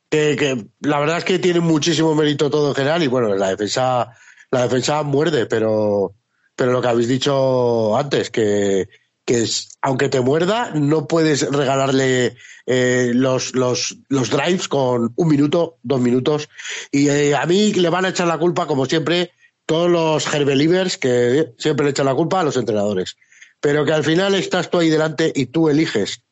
que, 0.09 0.65
la 0.81 0.99
verdad 0.99 1.19
es 1.19 1.23
que 1.23 1.39
tiene 1.39 1.59
muchísimo 1.59 2.15
mérito 2.15 2.49
todo 2.49 2.69
en 2.69 2.75
general 2.75 3.03
y 3.03 3.07
bueno, 3.07 3.35
la 3.35 3.49
defensa, 3.49 4.15
la 4.51 4.63
defensa 4.63 5.03
muerde, 5.03 5.45
pero, 5.45 6.15
pero 6.55 6.71
lo 6.71 6.81
que 6.81 6.87
habéis 6.87 7.07
dicho 7.07 7.95
antes, 7.97 8.31
que, 8.31 8.89
que 9.25 9.43
es, 9.43 9.77
aunque 9.81 10.09
te 10.09 10.21
muerda, 10.21 10.71
no 10.73 11.07
puedes 11.07 11.49
regalarle 11.51 12.35
eh, 12.65 13.11
los, 13.13 13.53
los, 13.53 13.97
los 14.07 14.29
drives 14.29 14.67
con 14.67 15.13
un 15.15 15.27
minuto, 15.27 15.77
dos 15.83 16.01
minutos. 16.01 16.49
Y 16.91 17.09
eh, 17.09 17.35
a 17.35 17.45
mí 17.45 17.73
le 17.73 17.89
van 17.89 18.05
a 18.05 18.09
echar 18.09 18.27
la 18.27 18.39
culpa, 18.39 18.65
como 18.65 18.85
siempre, 18.85 19.31
todos 19.65 19.89
los 19.89 20.33
Herbelivers 20.33 20.97
que 20.97 21.53
siempre 21.57 21.85
le 21.85 21.91
echan 21.91 22.07
la 22.07 22.15
culpa 22.15 22.39
a 22.39 22.43
los 22.43 22.57
entrenadores. 22.57 23.17
Pero 23.59 23.85
que 23.85 23.93
al 23.93 24.03
final 24.03 24.33
estás 24.35 24.71
tú 24.71 24.79
ahí 24.79 24.89
delante 24.89 25.31
y 25.35 25.47
tú 25.47 25.69
eliges 25.69 26.23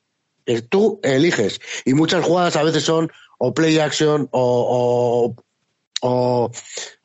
tú 0.69 0.99
eliges. 1.03 1.59
Y 1.85 1.93
muchas 1.93 2.25
jugadas 2.25 2.55
a 2.55 2.63
veces 2.63 2.83
son 2.83 3.11
o 3.37 3.53
play 3.53 3.77
action 3.79 4.27
o, 4.31 5.35
o, 6.01 6.51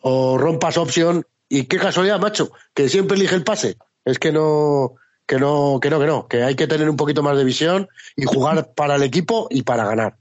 o, 0.01 0.39
rompas 0.39 0.79
opción. 0.79 1.27
Y 1.49 1.65
qué 1.65 1.79
casualidad, 1.79 2.21
macho, 2.21 2.53
que 2.75 2.89
siempre 2.89 3.17
elige 3.17 3.35
el 3.35 3.45
pase. 3.45 3.77
Es 4.05 4.19
que 4.19 4.33
no, 4.33 4.95
que 5.27 5.39
no, 5.39 5.79
que 5.81 5.91
no, 5.91 6.01
que 6.01 6.07
no, 6.07 6.29
que 6.29 6.43
hay 6.43 6.55
que 6.55 6.67
tener 6.67 6.89
un 6.89 6.97
poquito 6.97 7.23
más 7.23 7.37
de 7.37 7.45
visión 7.45 7.89
y 8.17 8.25
jugar 8.25 8.73
para 8.75 8.97
el 8.97 9.03
equipo 9.03 9.49
y 9.51 9.63
para 9.63 9.85
ganar. 9.85 10.17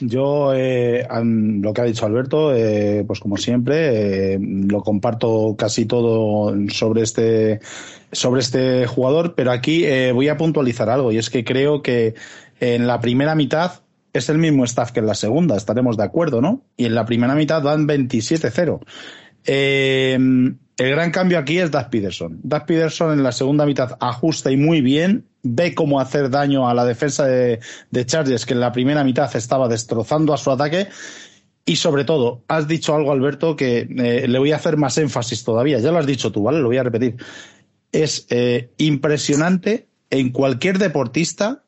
Yo, 0.00 0.54
eh, 0.54 1.06
lo 1.10 1.72
que 1.74 1.80
ha 1.80 1.84
dicho 1.84 2.06
Alberto, 2.06 2.54
eh, 2.54 3.04
pues 3.06 3.20
como 3.20 3.36
siempre, 3.36 4.34
eh, 4.34 4.38
lo 4.40 4.80
comparto 4.80 5.54
casi 5.58 5.84
todo 5.84 6.54
sobre 6.68 7.02
este, 7.02 7.60
sobre 8.10 8.40
este 8.40 8.86
jugador, 8.86 9.34
pero 9.34 9.52
aquí 9.52 9.84
voy 10.12 10.28
a 10.28 10.36
puntualizar 10.36 10.88
algo 10.88 11.12
y 11.12 11.18
es 11.18 11.28
que 11.28 11.44
creo 11.44 11.82
que 11.82 12.14
en 12.60 12.86
la 12.86 13.00
primera 13.00 13.34
mitad 13.34 13.82
es 14.12 14.28
el 14.28 14.38
mismo 14.38 14.64
staff 14.64 14.90
que 14.90 15.00
en 15.00 15.06
la 15.06 15.14
segunda, 15.14 15.56
estaremos 15.56 15.96
de 15.96 16.04
acuerdo, 16.04 16.40
¿no? 16.40 16.64
Y 16.76 16.86
en 16.86 16.94
la 16.94 17.04
primera 17.04 17.34
mitad 17.34 17.62
dan 17.62 17.86
27-0. 17.86 18.80
el 19.44 20.56
gran 20.76 21.10
cambio 21.10 21.38
aquí 21.38 21.58
es 21.58 21.70
Doug 21.70 21.90
Peterson. 21.90 22.40
Doug 22.42 22.64
Peterson 22.66 23.12
en 23.12 23.22
la 23.22 23.32
segunda 23.32 23.66
mitad 23.66 23.96
ajusta 24.00 24.50
y 24.50 24.56
muy 24.56 24.80
bien 24.80 25.29
ve 25.42 25.74
cómo 25.74 26.00
hacer 26.00 26.30
daño 26.30 26.68
a 26.68 26.74
la 26.74 26.84
defensa 26.84 27.26
de, 27.26 27.60
Chargers, 28.06 28.46
que 28.46 28.54
en 28.54 28.60
la 28.60 28.72
primera 28.72 29.04
mitad 29.04 29.34
estaba 29.34 29.68
destrozando 29.68 30.32
a 30.34 30.38
su 30.38 30.50
ataque. 30.50 30.88
Y 31.64 31.76
sobre 31.76 32.04
todo, 32.04 32.42
has 32.48 32.66
dicho 32.66 32.94
algo, 32.94 33.12
Alberto, 33.12 33.54
que 33.54 33.80
eh, 33.80 34.26
le 34.26 34.38
voy 34.38 34.52
a 34.52 34.56
hacer 34.56 34.76
más 34.76 34.98
énfasis 34.98 35.44
todavía. 35.44 35.78
Ya 35.78 35.92
lo 35.92 35.98
has 35.98 36.06
dicho 36.06 36.32
tú, 36.32 36.42
¿vale? 36.42 36.58
Lo 36.58 36.68
voy 36.68 36.78
a 36.78 36.82
repetir. 36.82 37.16
Es 37.92 38.26
eh, 38.30 38.70
impresionante 38.78 39.88
en 40.10 40.30
cualquier 40.30 40.78
deportista 40.78 41.62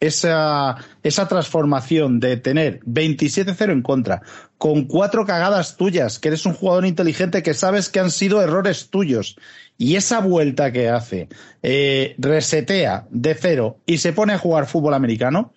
esa, 0.00 0.76
esa 1.02 1.26
transformación 1.26 2.20
de 2.20 2.36
tener 2.36 2.80
27-0 2.84 3.72
en 3.72 3.82
contra, 3.82 4.22
con 4.56 4.84
cuatro 4.84 5.26
cagadas 5.26 5.76
tuyas, 5.76 6.18
que 6.18 6.28
eres 6.28 6.46
un 6.46 6.54
jugador 6.54 6.86
inteligente 6.86 7.42
que 7.42 7.54
sabes 7.54 7.88
que 7.88 8.00
han 8.00 8.10
sido 8.10 8.40
errores 8.40 8.90
tuyos, 8.90 9.36
y 9.78 9.94
esa 9.94 10.20
vuelta 10.20 10.72
que 10.72 10.88
hace, 10.88 11.28
eh, 11.62 12.16
resetea 12.18 13.06
de 13.10 13.34
cero 13.34 13.78
y 13.86 13.98
se 13.98 14.12
pone 14.12 14.32
a 14.32 14.38
jugar 14.38 14.66
fútbol 14.66 14.92
americano, 14.92 15.52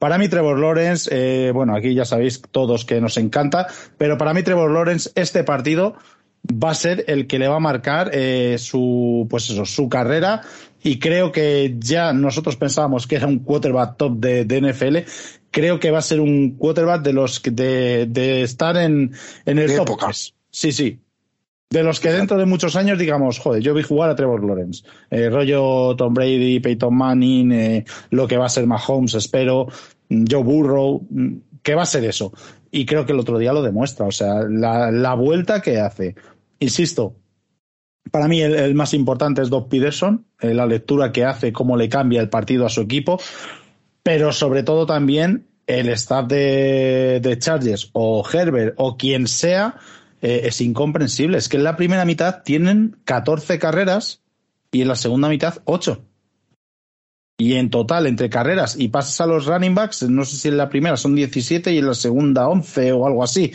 para 0.00 0.18
mí 0.18 0.28
Trevor 0.28 0.58
Lawrence, 0.58 1.08
eh, 1.12 1.52
bueno, 1.52 1.76
aquí 1.76 1.94
ya 1.94 2.04
sabéis 2.04 2.42
todos 2.50 2.84
que 2.84 3.00
nos 3.00 3.16
encanta, 3.16 3.68
pero 3.96 4.18
para 4.18 4.34
mí 4.34 4.42
Trevor 4.42 4.72
Lawrence, 4.72 5.10
este 5.14 5.44
partido 5.44 5.94
va 6.50 6.70
a 6.70 6.74
ser 6.74 7.04
el 7.06 7.26
que 7.26 7.38
le 7.38 7.48
va 7.48 7.56
a 7.56 7.60
marcar 7.60 8.10
eh, 8.12 8.56
su, 8.58 9.26
pues 9.30 9.50
eso, 9.50 9.64
su 9.64 9.88
carrera 9.88 10.40
y 10.82 10.98
creo 10.98 11.30
que 11.30 11.76
ya 11.78 12.12
nosotros 12.12 12.56
pensábamos 12.56 13.06
que 13.06 13.16
era 13.16 13.26
un 13.26 13.40
quarterback 13.40 13.96
top 13.98 14.16
de, 14.16 14.60
NFL. 14.60 15.10
Creo 15.50 15.78
que 15.78 15.90
va 15.90 15.98
a 15.98 16.02
ser 16.02 16.20
un 16.20 16.56
quarterback 16.56 17.02
de 17.02 17.12
los 17.12 17.38
que 17.38 17.50
de, 17.50 18.06
de 18.06 18.42
estar 18.42 18.76
en, 18.78 19.12
en 19.44 19.58
el 19.58 19.76
top. 19.76 19.98
Sí, 20.50 20.72
sí. 20.72 20.98
De 21.70 21.84
los 21.84 22.00
que 22.00 22.10
dentro 22.10 22.36
de 22.36 22.46
muchos 22.46 22.74
años 22.74 22.98
digamos, 22.98 23.38
joder, 23.38 23.62
yo 23.62 23.74
vi 23.74 23.82
jugar 23.82 24.10
a 24.10 24.16
Trevor 24.16 24.44
Lawrence, 24.44 24.84
eh, 25.08 25.30
rollo 25.30 25.94
Tom 25.96 26.12
Brady, 26.12 26.58
Peyton 26.58 26.94
Manning, 26.94 27.52
eh, 27.52 27.84
lo 28.10 28.26
que 28.26 28.36
va 28.36 28.46
a 28.46 28.48
ser 28.48 28.66
Mahomes, 28.66 29.14
espero, 29.14 29.68
Joe 30.08 30.42
Burrow, 30.42 31.06
que 31.62 31.74
va 31.76 31.82
a 31.82 31.86
ser 31.86 32.04
eso. 32.04 32.32
Y 32.72 32.84
creo 32.86 33.06
que 33.06 33.12
el 33.12 33.20
otro 33.20 33.38
día 33.38 33.52
lo 33.52 33.62
demuestra, 33.62 34.06
o 34.06 34.10
sea, 34.10 34.42
la, 34.48 34.90
la 34.90 35.14
vuelta 35.14 35.62
que 35.62 35.78
hace. 35.78 36.16
Insisto, 36.58 37.14
para 38.10 38.28
mí 38.28 38.40
el, 38.40 38.74
más 38.74 38.94
importante 38.94 39.42
es 39.42 39.50
Doc 39.50 39.68
Peterson, 39.68 40.26
eh, 40.40 40.54
la 40.54 40.66
lectura 40.66 41.12
que 41.12 41.24
hace, 41.24 41.52
cómo 41.52 41.76
le 41.76 41.88
cambia 41.88 42.20
el 42.20 42.28
partido 42.28 42.66
a 42.66 42.70
su 42.70 42.80
equipo, 42.80 43.20
pero 44.02 44.32
sobre 44.32 44.62
todo 44.62 44.86
también 44.86 45.46
el 45.66 45.88
staff 45.90 46.26
de, 46.26 47.36
Chargers 47.38 47.90
o 47.92 48.24
Herbert 48.30 48.74
o 48.76 48.96
quien 48.96 49.28
sea 49.28 49.76
eh, 50.22 50.42
es 50.44 50.60
incomprensible. 50.60 51.38
Es 51.38 51.48
que 51.48 51.56
en 51.56 51.64
la 51.64 51.76
primera 51.76 52.04
mitad 52.04 52.42
tienen 52.42 52.96
14 53.04 53.58
carreras 53.58 54.22
y 54.72 54.82
en 54.82 54.88
la 54.88 54.96
segunda 54.96 55.28
mitad 55.28 55.62
8. 55.64 56.04
Y 57.38 57.54
en 57.54 57.70
total, 57.70 58.06
entre 58.06 58.28
carreras 58.28 58.76
y 58.78 58.88
pasas 58.88 59.18
a 59.22 59.26
los 59.26 59.46
running 59.46 59.74
backs, 59.74 60.02
no 60.02 60.26
sé 60.26 60.36
si 60.36 60.48
en 60.48 60.58
la 60.58 60.68
primera 60.68 60.98
son 60.98 61.14
17 61.14 61.72
y 61.72 61.78
en 61.78 61.86
la 61.86 61.94
segunda 61.94 62.46
11 62.48 62.92
o 62.92 63.06
algo 63.06 63.24
así. 63.24 63.52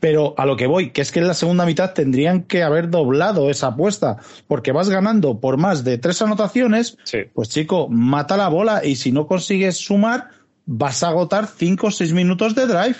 Pero 0.00 0.34
a 0.38 0.46
lo 0.46 0.56
que 0.56 0.66
voy, 0.66 0.90
que 0.90 1.02
es 1.02 1.12
que 1.12 1.18
en 1.18 1.28
la 1.28 1.34
segunda 1.34 1.66
mitad 1.66 1.92
tendrían 1.92 2.44
que 2.44 2.62
haber 2.62 2.88
doblado 2.88 3.50
esa 3.50 3.68
apuesta, 3.68 4.16
porque 4.48 4.72
vas 4.72 4.88
ganando 4.88 5.38
por 5.38 5.58
más 5.58 5.84
de 5.84 5.98
tres 5.98 6.22
anotaciones, 6.22 6.96
pues 7.34 7.50
chico, 7.50 7.88
mata 7.88 8.38
la 8.38 8.48
bola 8.48 8.82
y 8.84 8.96
si 8.96 9.12
no 9.12 9.26
consigues 9.26 9.76
sumar, 9.76 10.30
vas 10.64 11.02
a 11.02 11.08
agotar 11.08 11.46
cinco 11.46 11.88
o 11.88 11.90
seis 11.90 12.14
minutos 12.14 12.54
de 12.54 12.66
drive. 12.66 12.96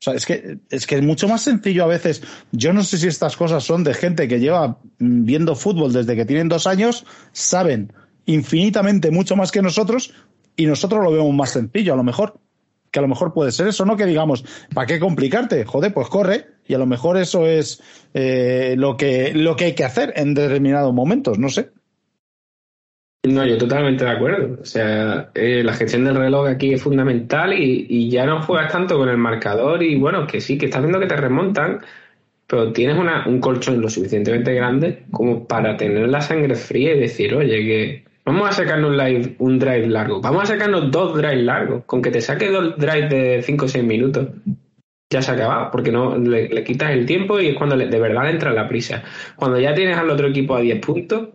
O 0.00 0.02
sea, 0.02 0.14
es 0.14 0.24
que, 0.24 0.58
es 0.70 0.86
que 0.86 0.96
es 0.96 1.02
mucho 1.02 1.28
más 1.28 1.42
sencillo 1.42 1.84
a 1.84 1.86
veces. 1.88 2.22
Yo 2.52 2.72
no 2.72 2.82
sé 2.82 2.96
si 2.96 3.06
estas 3.06 3.36
cosas 3.36 3.64
son 3.64 3.84
de 3.84 3.92
gente 3.92 4.28
que 4.28 4.40
lleva 4.40 4.78
mm, 4.98 5.24
viendo 5.24 5.54
fútbol 5.54 5.92
desde 5.92 6.16
que 6.16 6.24
tienen 6.24 6.48
dos 6.48 6.66
años, 6.66 7.04
saben 7.32 7.92
infinitamente 8.24 9.10
mucho 9.10 9.36
más 9.36 9.52
que 9.52 9.60
nosotros 9.60 10.14
y 10.56 10.64
nosotros 10.64 11.04
lo 11.04 11.12
vemos 11.12 11.34
más 11.34 11.50
sencillo, 11.50 11.92
a 11.92 11.96
lo 11.96 12.04
mejor 12.04 12.40
que 12.90 12.98
a 12.98 13.02
lo 13.02 13.08
mejor 13.08 13.32
puede 13.32 13.52
ser 13.52 13.68
eso, 13.68 13.84
¿no? 13.84 13.96
Que 13.96 14.06
digamos, 14.06 14.44
¿para 14.74 14.86
qué 14.86 14.98
complicarte? 14.98 15.64
Joder, 15.64 15.92
pues 15.94 16.08
corre 16.08 16.46
y 16.66 16.74
a 16.74 16.78
lo 16.78 16.86
mejor 16.86 17.18
eso 17.18 17.46
es 17.46 17.80
eh, 18.14 18.74
lo, 18.76 18.96
que, 18.96 19.32
lo 19.34 19.54
que 19.54 19.66
hay 19.66 19.74
que 19.74 19.84
hacer 19.84 20.12
en 20.16 20.34
determinados 20.34 20.92
momentos, 20.92 21.38
no 21.38 21.50
sé. 21.50 21.70
No, 23.22 23.44
yo 23.44 23.58
totalmente 23.58 24.04
de 24.04 24.10
acuerdo. 24.10 24.58
O 24.62 24.64
sea, 24.64 25.30
eh, 25.34 25.62
la 25.62 25.74
gestión 25.74 26.04
del 26.04 26.16
reloj 26.16 26.48
aquí 26.48 26.72
es 26.72 26.82
fundamental 26.82 27.52
y, 27.52 28.08
ya 28.10 28.24
no 28.24 28.42
juegas 28.42 28.72
tanto 28.72 28.96
con 28.96 29.08
el 29.08 29.18
marcador 29.18 29.82
y 29.82 29.96
bueno, 29.96 30.26
que 30.26 30.40
sí, 30.40 30.56
que 30.56 30.66
estás 30.66 30.80
viendo 30.80 31.00
que 31.00 31.06
te 31.06 31.16
remontan, 31.16 31.80
pero 32.46 32.72
tienes 32.72 32.96
una, 32.96 33.26
un 33.26 33.40
colchón 33.40 33.80
lo 33.80 33.90
suficientemente 33.90 34.54
grande 34.54 35.04
como 35.10 35.46
para 35.46 35.76
tener 35.76 36.08
la 36.08 36.22
sangre 36.22 36.54
fría 36.54 36.94
y 36.94 37.00
decir, 37.00 37.34
oye, 37.34 37.58
que 37.64 38.10
Vamos 38.24 38.48
a 38.48 38.52
sacarnos 38.52 38.96
un, 39.38 39.58
drive 39.58 39.88
largo. 39.88 40.20
Vamos 40.20 40.44
a 40.44 40.46
sacarnos 40.46 40.90
dos 40.90 41.16
drives 41.16 41.42
largos. 41.42 41.84
Con 41.84 42.02
que 42.02 42.10
te 42.10 42.20
saque 42.20 42.48
dos 42.48 42.76
drives 42.76 43.10
de 43.10 43.42
5 43.42 43.64
o 43.64 43.68
6 43.68 43.84
minutos, 43.84 44.28
ya 45.10 45.22
se 45.22 45.30
ha 45.30 45.34
acabado. 45.34 45.70
Porque 45.72 45.90
no 45.90 46.16
le, 46.16 46.62
quitas 46.62 46.90
el 46.90 47.06
tiempo 47.06 47.40
y 47.40 47.48
es 47.48 47.56
cuando 47.56 47.76
de 47.76 47.98
verdad 47.98 48.30
entra 48.30 48.52
la 48.52 48.68
prisa. 48.68 49.02
Cuando 49.36 49.58
ya 49.58 49.74
tienes 49.74 49.96
al 49.96 50.10
otro 50.10 50.28
equipo 50.28 50.54
a 50.54 50.60
10 50.60 50.80
puntos, 50.80 51.30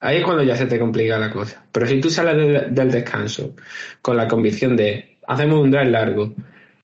ahí 0.00 0.18
es 0.18 0.24
cuando 0.24 0.42
ya 0.42 0.56
se 0.56 0.66
te 0.66 0.78
complica 0.78 1.18
la 1.18 1.30
cosa. 1.30 1.64
Pero 1.70 1.86
si 1.86 2.00
tú 2.00 2.10
sales 2.10 2.74
del 2.74 2.90
descanso 2.90 3.54
con 4.02 4.16
la 4.16 4.26
convicción 4.26 4.76
de 4.76 5.18
hacemos 5.26 5.60
un 5.60 5.70
drive 5.70 5.90
largo, 5.90 6.34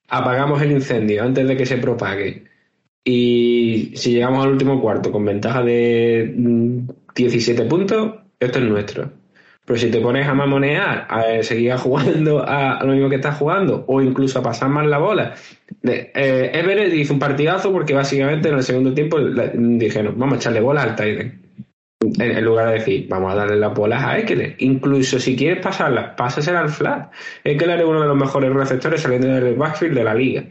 apagamos 0.09 0.63
el 0.63 0.73
incendio 0.73 1.23
antes 1.23 1.47
de 1.47 1.57
que 1.57 1.67
se 1.67 1.79
propague. 1.79 2.45
Y 3.05 3.93
si 3.95 4.13
llegamos 4.13 4.45
al 4.45 4.53
último 4.53 4.81
cuarto 4.81 5.13
con 5.13 5.25
ventaja 5.25 5.63
de 5.63 6.35
17 7.15 7.65
mm, 7.65 7.69
puntos, 7.69 8.15
esto 8.39 8.59
es 8.59 8.65
nuestro. 8.65 9.13
Pero 9.65 9.79
si 9.79 9.91
te 9.91 10.01
pones 10.01 10.27
a 10.29 10.35
mamonear, 10.35 11.07
a 11.09 11.43
seguir 11.43 11.75
jugando 11.75 12.45
a, 12.47 12.83
lo 12.85 12.93
mismo 12.93 13.09
que 13.09 13.17
estás 13.17 13.37
jugando, 13.37 13.85
o 13.89 14.01
incluso 14.01 14.39
a 14.39 14.43
pasar 14.43 14.69
más 14.69 14.87
la 14.87 14.99
bola. 14.99 15.35
eh, 15.83 16.51
Everett 16.55 16.95
hizo 16.95 17.13
un 17.13 17.19
partidazo 17.19 17.73
porque 17.73 17.95
básicamente 17.95 18.49
en 18.49 18.57
el 18.57 18.63
segundo 18.63 18.95
tiempo 18.95 19.19
dijeron, 19.21 20.15
vamos 20.17 20.35
a 20.35 20.37
echarle 20.39 20.61
bolas 20.61 20.85
al 20.85 20.97
Titan. 20.97 21.46
En, 22.01 22.45
lugar 22.45 22.69
de 22.69 22.75
decir, 22.75 23.07
vamos 23.09 23.33
a 23.33 23.37
darle 23.37 23.57
las 23.57 23.75
bolas 23.75 24.03
a 24.03 24.19
Eckler. 24.19 24.57
Incluso 24.59 25.19
si 25.19 25.35
quieres 25.35 25.63
pasarlas, 25.63 26.15
pásasela 26.17 26.61
al 26.61 26.69
flat. 26.69 27.13
Eckler 27.43 27.81
es 27.81 27.87
uno 27.87 28.03
de 28.03 28.09
los 28.09 28.17
mejores 28.17 28.53
receptores 28.53 29.01
saliendo 29.01 29.29
del 29.29 29.55
backfield 29.57 29.97
de 29.97 30.05
la 30.05 30.15
liga. 30.15 30.45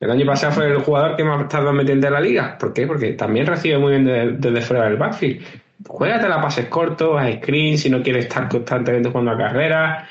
El 0.00 0.10
año 0.10 0.26
pasado 0.26 0.52
fue 0.52 0.66
el 0.66 0.78
jugador 0.78 1.16
que 1.16 1.24
más 1.24 1.46
metiendo 1.72 2.06
en 2.06 2.12
la 2.12 2.20
liga. 2.20 2.58
¿Por 2.58 2.72
qué? 2.72 2.86
Porque 2.86 3.12
también 3.12 3.46
recibe 3.46 3.78
muy 3.78 3.92
bien 3.92 4.40
desde 4.40 4.60
fuera 4.62 4.84
del 4.84 4.96
backfield 4.96 5.44
juégate 5.86 6.28
la 6.28 6.40
pases 6.40 6.66
cortos, 6.66 7.18
a 7.18 7.32
screen, 7.32 7.78
si 7.78 7.90
no 7.90 8.02
quieres 8.02 8.26
estar 8.26 8.48
constantemente 8.48 9.10
jugando 9.10 9.32
a 9.32 9.38
carrera. 9.38 10.08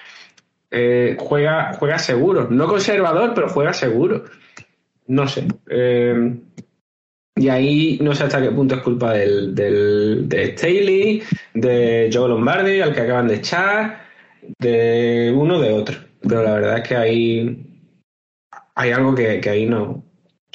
Eh, 0.70 1.16
juega, 1.20 1.74
juega 1.74 2.00
seguro. 2.00 2.48
No 2.50 2.68
conservador, 2.68 3.34
pero 3.34 3.50
juega 3.50 3.74
seguro. 3.74 4.26
No 5.08 5.28
sé. 5.28 5.48
Eh, 5.70 6.36
y 7.36 7.50
ahí 7.50 8.00
no 8.02 8.14
sé 8.14 8.26
hasta 8.26 8.42
qué 8.42 8.52
punto 8.52 8.76
es 8.76 8.82
culpa 8.82 9.14
del, 9.14 9.56
del, 9.56 10.30
de 10.30 10.56
Staley, 10.56 11.24
de 11.54 12.10
Joe 12.14 12.30
Lombardi, 12.30 12.82
al 12.82 12.94
que 12.94 13.02
acaban 13.02 13.28
de 13.28 13.36
echar, 13.36 14.04
de 14.60 15.34
uno 15.36 15.60
de 15.60 15.74
otro. 15.74 15.98
Pero 16.22 16.44
la 16.44 16.54
verdad 16.54 16.78
es 16.78 16.88
que 16.88 16.96
ahí 16.96 17.90
hay 18.76 18.92
algo 18.92 19.16
que, 19.16 19.40
que 19.40 19.50
ahí 19.50 19.66
no, 19.66 20.04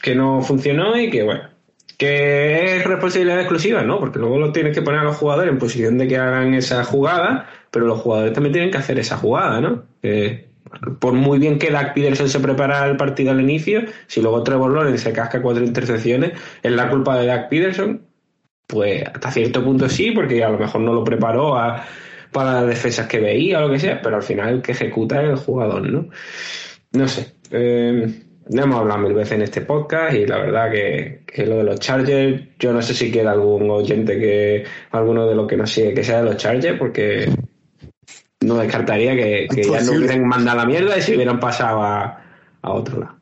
que 0.01 0.15
no 0.15 0.41
funcionó 0.41 0.97
y 0.99 1.11
que 1.11 1.23
bueno, 1.25 1.51
que 1.99 2.77
es 2.77 2.85
responsabilidad 2.85 3.41
exclusiva, 3.41 3.83
¿no? 3.83 3.99
Porque 3.99 4.21
luego 4.21 4.39
lo 4.39 4.53
tienes 4.53 4.75
que 4.75 4.83
poner 4.83 5.01
a 5.01 5.05
los 5.05 5.17
jugadores 5.17 5.51
en 5.51 5.59
posición 5.59 5.99
de 5.99 6.07
que 6.07 6.17
hagan 6.17 6.55
esa 6.55 6.85
jugada, 6.85 7.49
pero 7.73 7.87
los 7.87 8.01
jugadores 8.01 8.33
también 8.33 8.53
tienen 8.53 8.71
que 8.71 8.79
hacer 8.79 8.99
esa 9.01 9.17
jugada, 9.17 9.61
¿no? 9.61 9.85
Por 10.99 11.13
muy 11.15 11.39
bien 11.39 11.59
que 11.59 11.71
Dak 11.71 11.95
Peterson 11.95 12.29
se 12.29 12.41
prepara 12.41 12.87
el 12.87 12.97
partido 12.97 13.31
al 13.31 13.41
inicio, 13.41 13.83
si 14.07 14.21
luego 14.21 14.43
Trevor 14.43 14.73
Lawrence 14.73 15.05
se 15.05 15.13
casca 15.13 15.43
cuatro 15.43 15.65
intercepciones, 15.65 16.33
¿es 16.63 16.73
la 16.73 16.91
culpa 16.91 17.19
de 17.19 17.27
Dak 17.27 17.49
Peterson? 17.49 18.03
Pues 18.67 19.03
hasta 19.07 19.31
cierto 19.31 19.65
punto 19.65 19.89
sí, 19.89 20.11
porque 20.11 20.45
a 20.45 20.51
lo 20.51 20.59
mejor 20.59 20.81
no 20.83 20.93
lo 20.93 21.05
preparó 21.05 21.55
para 22.33 22.53
las 22.53 22.67
defensas 22.67 23.07
que 23.07 23.21
veía 23.21 23.59
o 23.59 23.63
lo 23.63 23.73
que 23.73 23.79
sea, 23.79 24.03
pero 24.03 24.17
al 24.17 24.23
final 24.23 24.55
el 24.55 24.63
que 24.63 24.73
ejecuta 24.73 25.23
es 25.23 25.31
el 25.31 25.37
jugador, 25.37 25.89
¿no? 25.89 26.09
No 26.93 27.09
sé. 27.09 27.35
Eh, 27.51 28.25
hemos 28.51 28.81
hablado 28.81 29.01
mil 29.01 29.15
veces 29.15 29.33
en 29.33 29.43
este 29.43 29.61
podcast 29.61 30.15
y 30.15 30.27
la 30.27 30.39
verdad 30.39 30.71
que, 30.71 31.25
lo 31.47 31.59
de 31.59 31.65
los 31.65 31.81
Chargers, 31.81 32.43
yo 32.59 32.73
no 32.73 32.83
sé 32.83 32.95
si 32.95 33.11
queda 33.11 33.33
algún 33.33 33.71
oyente 33.71 34.19
que, 34.19 34.65
alguno 34.91 35.27
de 35.27 35.35
los 35.35 35.47
que 35.47 35.57
nos 35.57 35.71
sigue 35.71 35.95
que 35.95 36.05
sea 36.05 36.19
de 36.19 36.25
los 36.25 36.37
Chargers, 36.37 36.79
porque 36.79 37.31
no 38.41 38.57
descartaría 38.59 39.15
que, 39.15 39.49
ya 39.51 39.81
no 39.83 39.93
hubieran 39.93 40.27
mandado 40.27 40.59
la 40.59 40.67
mierda 40.67 40.97
y 40.97 41.03
se 41.03 41.15
hubieran 41.15 41.41
pasado 41.41 41.83
a, 41.83 42.23
otro 42.63 43.01
lado. 43.01 43.19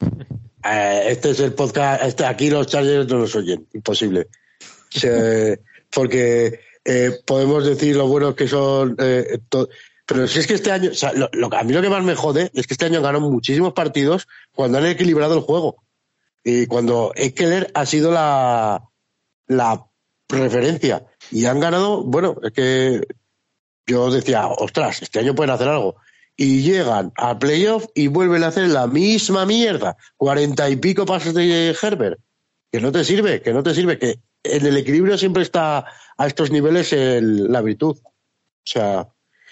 Eh, 0.64 1.06
este 1.08 1.30
es 1.30 1.40
el 1.40 1.54
podcast, 1.54 2.04
este, 2.04 2.24
aquí 2.24 2.48
los 2.48 2.68
Chargers 2.68 3.08
no 3.08 3.18
los 3.18 3.34
oyen, 3.34 3.66
imposible. 3.74 4.28
porque 5.92 6.60
eh, 6.84 7.10
podemos 7.26 7.66
decir 7.66 7.96
lo 7.96 8.06
buenos 8.06 8.36
que 8.36 8.46
son 8.46 8.94
eh, 9.00 9.40
pero 10.06 10.26
si 10.26 10.40
es 10.40 10.46
que 10.46 10.54
este 10.54 10.70
año, 10.70 10.90
o 10.90 10.94
sea, 10.94 11.12
lo, 11.12 11.54
a 11.54 11.62
mí 11.62 11.72
lo 11.72 11.80
que 11.80 11.88
más 11.88 12.02
me 12.02 12.14
jode 12.14 12.50
es 12.54 12.66
que 12.66 12.74
este 12.74 12.86
año 12.86 13.00
ganado 13.00 13.30
muchísimos 13.30 13.72
partidos 13.72 14.28
cuando 14.54 14.78
han 14.78 14.86
equilibrado 14.86 15.34
el 15.34 15.40
juego. 15.40 15.84
Y 16.44 16.66
cuando 16.66 17.12
Eckler 17.14 17.70
ha 17.74 17.86
sido 17.86 18.10
la, 18.10 18.90
la 19.46 19.86
referencia. 20.28 21.06
Y 21.30 21.46
han 21.46 21.60
ganado, 21.60 22.02
bueno, 22.04 22.36
es 22.42 22.52
que 22.52 23.06
yo 23.92 24.10
decía, 24.10 24.46
ostras, 24.46 25.02
este 25.02 25.20
año 25.20 25.34
pueden 25.34 25.50
hacer 25.54 25.68
algo. 25.68 25.96
Y 26.36 26.62
llegan 26.62 27.12
a 27.16 27.38
playoff 27.38 27.86
y 27.94 28.08
vuelven 28.08 28.42
a 28.42 28.48
hacer 28.48 28.68
la 28.68 28.86
misma 28.86 29.46
mierda. 29.46 29.96
Cuarenta 30.16 30.68
y 30.68 30.76
pico 30.76 31.06
pasos 31.06 31.34
de 31.34 31.76
Herbert. 31.80 32.18
Que 32.70 32.80
no 32.80 32.90
te 32.90 33.04
sirve, 33.04 33.42
que 33.42 33.52
no 33.52 33.62
te 33.62 33.74
sirve, 33.74 33.98
que 33.98 34.18
en 34.42 34.66
el 34.66 34.76
equilibrio 34.76 35.16
siempre 35.18 35.42
está 35.42 35.86
a 36.16 36.26
estos 36.26 36.50
niveles 36.50 36.92
la 36.92 37.60
virtud. 37.60 37.98
O 38.02 38.64
sea, 38.64 39.08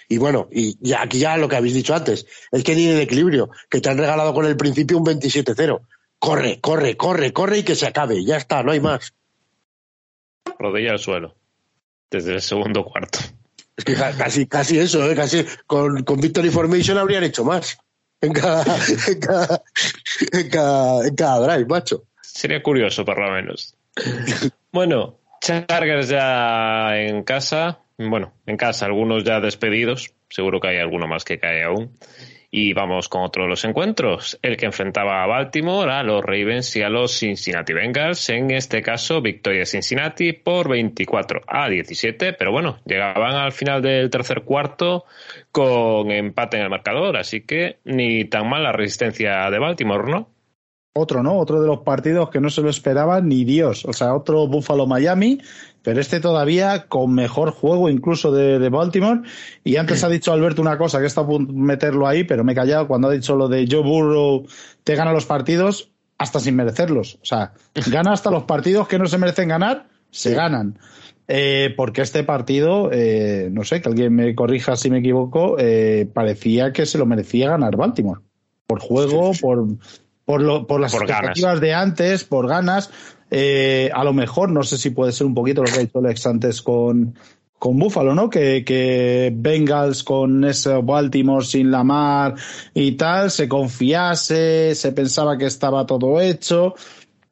Y 0.09 0.17
bueno, 0.17 0.49
y 0.51 0.75
aquí 0.93 1.19
ya 1.19 1.37
lo 1.37 1.47
que 1.47 1.55
habéis 1.55 1.73
dicho 1.73 1.95
antes, 1.95 2.25
es 2.51 2.63
que 2.63 2.75
tiene 2.75 2.95
el 2.95 3.01
equilibrio, 3.01 3.49
que 3.69 3.79
te 3.79 3.89
han 3.89 3.97
regalado 3.97 4.33
con 4.33 4.45
el 4.45 4.57
principio 4.57 4.97
un 4.97 5.05
27-0. 5.05 5.79
Corre, 6.19 6.59
corre, 6.59 6.97
corre, 6.97 7.31
corre 7.31 7.59
y 7.59 7.63
que 7.63 7.75
se 7.75 7.87
acabe. 7.87 8.23
Ya 8.25 8.37
está, 8.37 8.61
no 8.61 8.71
hay 8.71 8.79
más. 8.81 9.13
Rodilla 10.59 10.91
al 10.91 10.99
suelo. 10.99 11.35
Desde 12.09 12.33
el 12.33 12.41
segundo 12.41 12.83
cuarto. 12.83 13.19
Casi, 14.17 14.47
casi 14.47 14.79
eso, 14.79 15.09
¿eh? 15.09 15.15
casi 15.15 15.45
con, 15.67 16.03
con 16.03 16.19
Victory 16.19 16.49
Formation 16.49 16.97
habrían 16.97 17.23
hecho 17.23 17.43
más. 17.43 17.77
En 18.21 18.33
cada, 18.33 18.63
en 19.07 19.19
cada, 19.19 19.63
en 20.31 20.49
cada, 20.49 21.07
en 21.07 21.15
cada 21.15 21.47
drive, 21.47 21.67
macho. 21.67 22.03
Sería 22.21 22.61
curioso, 22.61 23.03
por 23.03 23.19
lo 23.19 23.31
menos. 23.31 23.75
bueno, 24.71 25.19
Chargers 25.41 26.09
ya 26.09 26.97
en 26.97 27.23
casa. 27.23 27.79
Bueno, 27.97 28.33
en 28.45 28.57
casa, 28.57 28.85
algunos 28.85 29.23
ya 29.23 29.39
despedidos. 29.39 30.13
Seguro 30.29 30.59
que 30.59 30.69
hay 30.69 30.77
alguno 30.77 31.07
más 31.07 31.23
que 31.23 31.39
cae 31.39 31.63
aún. 31.63 31.97
Y 32.53 32.73
vamos 32.73 33.07
con 33.07 33.23
otro 33.23 33.43
de 33.43 33.49
los 33.49 33.63
encuentros, 33.63 34.37
el 34.41 34.57
que 34.57 34.65
enfrentaba 34.65 35.23
a 35.23 35.27
Baltimore, 35.27 35.89
a 35.89 36.03
los 36.03 36.21
Ravens 36.21 36.75
y 36.75 36.81
a 36.81 36.89
los 36.89 37.17
Cincinnati 37.17 37.71
Bengals. 37.71 38.29
En 38.29 38.51
este 38.51 38.81
caso, 38.81 39.21
victoria 39.21 39.65
Cincinnati 39.65 40.33
por 40.33 40.67
24 40.67 41.41
a 41.47 41.69
17, 41.69 42.33
pero 42.33 42.51
bueno, 42.51 42.79
llegaban 42.85 43.35
al 43.35 43.53
final 43.53 43.81
del 43.81 44.09
tercer 44.09 44.43
cuarto 44.43 45.05
con 45.53 46.11
empate 46.11 46.57
en 46.57 46.63
el 46.63 46.69
marcador, 46.69 47.15
así 47.15 47.41
que 47.41 47.79
ni 47.85 48.25
tan 48.25 48.49
mal 48.49 48.63
la 48.63 48.73
resistencia 48.73 49.49
de 49.49 49.57
Baltimore, 49.57 50.11
¿no? 50.11 50.27
Otro, 50.93 51.23
¿no? 51.23 51.37
Otro 51.37 51.61
de 51.61 51.67
los 51.67 51.79
partidos 51.79 52.29
que 52.29 52.41
no 52.41 52.49
se 52.49 52.61
lo 52.61 52.69
esperaba 52.69 53.21
ni 53.21 53.45
Dios. 53.45 53.85
O 53.85 53.93
sea, 53.93 54.13
otro 54.13 54.45
Buffalo 54.47 54.87
Miami, 54.87 55.39
pero 55.83 55.99
este 55.99 56.19
todavía 56.19 56.87
con 56.87 57.13
mejor 57.13 57.51
juego 57.51 57.89
incluso 57.89 58.31
de, 58.31 58.69
Baltimore. 58.69 59.21
Y 59.63 59.77
antes 59.77 60.03
ha 60.03 60.09
dicho 60.09 60.31
Alberto 60.31 60.61
una 60.61 60.77
cosa 60.77 60.99
que 60.99 61.07
está 61.07 61.25
por 61.25 61.41
meterlo 61.51 62.07
ahí, 62.07 62.23
pero 62.23 62.43
me 62.43 62.53
he 62.53 62.55
callado 62.55 62.87
cuando 62.87 63.07
ha 63.07 63.11
dicho 63.11 63.35
lo 63.35 63.47
de 63.47 63.67
Joe 63.69 63.83
Burrow 63.83 64.45
te 64.83 64.95
gana 64.95 65.13
los 65.13 65.25
partidos 65.25 65.89
hasta 66.17 66.39
sin 66.39 66.55
merecerlos. 66.55 67.15
O 67.15 67.25
sea, 67.25 67.53
gana 67.87 68.13
hasta 68.13 68.31
los 68.31 68.43
partidos 68.43 68.87
que 68.87 68.99
no 68.99 69.07
se 69.07 69.17
merecen 69.17 69.49
ganar, 69.49 69.87
se 70.11 70.33
ganan. 70.33 70.77
Eh, 71.27 71.73
porque 71.77 72.01
este 72.01 72.23
partido, 72.23 72.89
eh, 72.91 73.49
no 73.51 73.63
sé, 73.63 73.81
que 73.81 73.87
alguien 73.87 74.13
me 74.13 74.35
corrija 74.35 74.75
si 74.75 74.89
me 74.89 74.99
equivoco, 74.99 75.55
eh, 75.57 76.09
parecía 76.13 76.73
que 76.73 76.85
se 76.85 76.97
lo 76.97 77.05
merecía 77.05 77.49
ganar 77.49 77.77
Baltimore. 77.77 78.21
Por 78.67 78.79
juego, 78.79 79.31
por 79.39 79.65
por, 80.31 80.67
por 80.67 80.79
las 80.79 80.93
expectativas 80.93 81.59
de 81.59 81.73
antes, 81.73 82.23
por 82.23 82.47
ganas. 82.47 82.89
Eh, 83.29 83.89
a 83.93 84.03
lo 84.03 84.13
mejor, 84.13 84.49
no 84.49 84.63
sé 84.63 84.77
si 84.77 84.91
puede 84.91 85.11
ser 85.11 85.27
un 85.27 85.33
poquito 85.33 85.61
lo 85.61 85.69
que 85.69 85.77
ha 85.77 85.81
dicho 85.81 85.99
Alex 85.99 86.25
antes 86.25 86.61
con, 86.61 87.15
con 87.59 87.77
Buffalo, 87.77 88.15
¿no? 88.15 88.29
Que, 88.29 88.63
que 88.63 89.31
Bengals 89.35 90.03
con 90.03 90.45
ese 90.45 90.73
Baltimore 90.81 91.45
sin 91.45 91.69
la 91.69 91.83
mar 91.83 92.35
y 92.73 92.93
tal, 92.93 93.29
se 93.29 93.49
confiase, 93.49 94.73
se 94.73 94.91
pensaba 94.93 95.37
que 95.37 95.47
estaba 95.47 95.85
todo 95.85 96.21
hecho. 96.21 96.75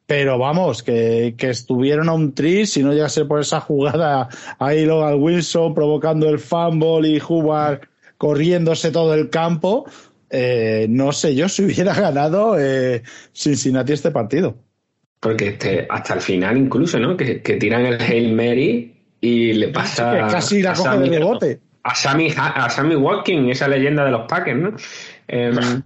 Pero 0.06 0.38
vamos, 0.38 0.82
que, 0.82 1.36
que 1.38 1.50
estuvieron 1.50 2.08
a 2.08 2.12
un 2.12 2.34
tris 2.34 2.72
si 2.72 2.82
no 2.82 2.92
llegase 2.92 3.24
por 3.24 3.40
esa 3.40 3.60
jugada 3.60 4.28
ahí 4.58 4.84
Logan 4.84 5.22
Wilson 5.22 5.72
provocando 5.72 6.28
el 6.28 6.40
fumble 6.40 7.08
y 7.08 7.20
jugar 7.20 7.82
corriéndose 8.18 8.90
todo 8.90 9.14
el 9.14 9.30
campo. 9.30 9.86
Eh, 10.30 10.86
no 10.88 11.12
sé 11.12 11.34
yo 11.34 11.48
si 11.48 11.64
hubiera 11.64 11.92
ganado 11.92 12.56
eh, 12.58 13.02
Cincinnati 13.32 13.92
este 13.92 14.10
partido. 14.10 14.56
Porque 15.18 15.48
este, 15.48 15.86
hasta 15.90 16.14
el 16.14 16.20
final 16.20 16.56
incluso, 16.56 16.98
¿no? 16.98 17.16
Que, 17.16 17.34
tiran 17.40 17.84
el 17.84 18.00
Hail 18.00 18.34
Mary 18.34 18.94
y 19.20 19.52
le 19.52 19.68
pasa... 19.68 20.28
casi 20.30 20.62
la 20.62 20.72
coge 20.72 20.98
de 20.98 21.18
bote. 21.18 21.60
A 21.82 21.94
Sammy, 21.94 22.32
a 22.36 22.68
Sammy 22.70 22.94
Watkins, 22.94 23.50
esa 23.50 23.66
leyenda 23.66 24.04
de 24.04 24.10
los 24.10 24.26
Packers, 24.26 24.60
¿no? 24.60 24.74
Em, 25.28 25.82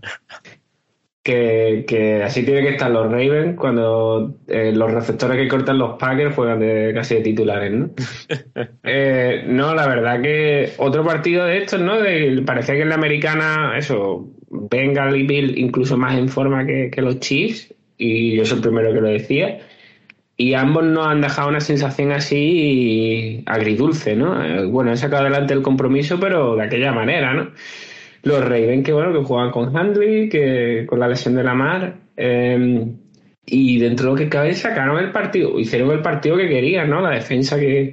que, 1.25 2.23
así 2.23 2.45
tiene 2.45 2.61
que 2.61 2.75
estar 2.75 2.91
los 2.91 3.11
Ravens 3.11 3.57
cuando 3.57 4.37
eh, 4.47 4.73
los 4.73 4.93
receptores 4.93 5.39
que 5.39 5.49
cortan 5.49 5.79
los 5.79 5.99
Packers 5.99 6.35
juegan 6.35 6.61
de, 6.61 6.93
casi 6.95 7.15
de 7.17 7.21
titulares, 7.23 7.73
¿no? 7.73 7.91
Eh, 8.87 9.45
no, 9.49 9.75
la 9.75 9.87
verdad 9.89 10.21
que 10.21 10.73
otro 10.77 11.03
partido 11.05 11.47
de 11.47 11.59
estos, 11.59 11.81
¿no? 11.81 11.95
parecía 12.45 12.75
que 12.75 12.83
en 12.83 12.91
la 12.91 12.95
americana, 12.97 13.77
eso, 13.79 14.29
Bengal 14.51 15.17
y 15.17 15.27
Bill 15.27 15.59
incluso 15.59 15.97
más 15.97 16.19
en 16.19 16.29
forma 16.29 16.67
que, 16.67 16.93
los 16.99 17.19
Chiefs, 17.21 17.75
y 17.97 18.37
yo 18.37 18.45
soy 18.45 18.59
el 18.59 18.63
primero 18.63 18.93
que 18.93 19.01
lo 19.01 19.09
decía. 19.09 19.61
Y 20.37 20.53
ambos 20.55 20.85
nos 20.85 21.07
han 21.07 21.23
dejado 21.23 21.49
una 21.49 21.61
sensación 21.61 22.13
así 22.13 23.43
agridulce, 23.47 24.15
¿no? 24.15 24.45
Eh, 24.45 24.67
bueno, 24.67 24.91
han 24.91 24.99
sacado 24.99 25.23
adelante 25.23 25.55
el 25.55 25.63
compromiso, 25.63 26.21
pero 26.21 26.57
de 26.57 26.65
aquella 26.65 26.93
manera, 26.93 27.33
¿no? 27.33 27.51
Los 28.25 28.41
Ravens 28.43 28.85
que 28.85 28.93
bueno, 28.93 29.13
que 29.13 29.25
juegan 29.25 29.51
con 29.51 29.77
Handley, 29.77 30.29
que 30.29 30.87
con 30.89 30.99
la 30.99 31.09
lesión 31.09 31.35
de 31.35 31.45
la 31.45 31.55
mar. 31.55 31.95
Em, 32.17 32.97
y 33.47 33.79
dentro 33.79 34.07
de 34.07 34.13
lo 34.13 34.17
que 34.17 34.29
cabe 34.29 34.55
sacaron 34.55 34.99
el 34.99 35.13
partido, 35.13 35.59
hicieron 35.59 35.91
el 35.91 36.01
partido 36.01 36.37
que 36.37 36.49
querían, 36.49 36.89
¿no? 36.89 37.01
La 37.03 37.11
defensa 37.11 37.59
que, 37.59 37.93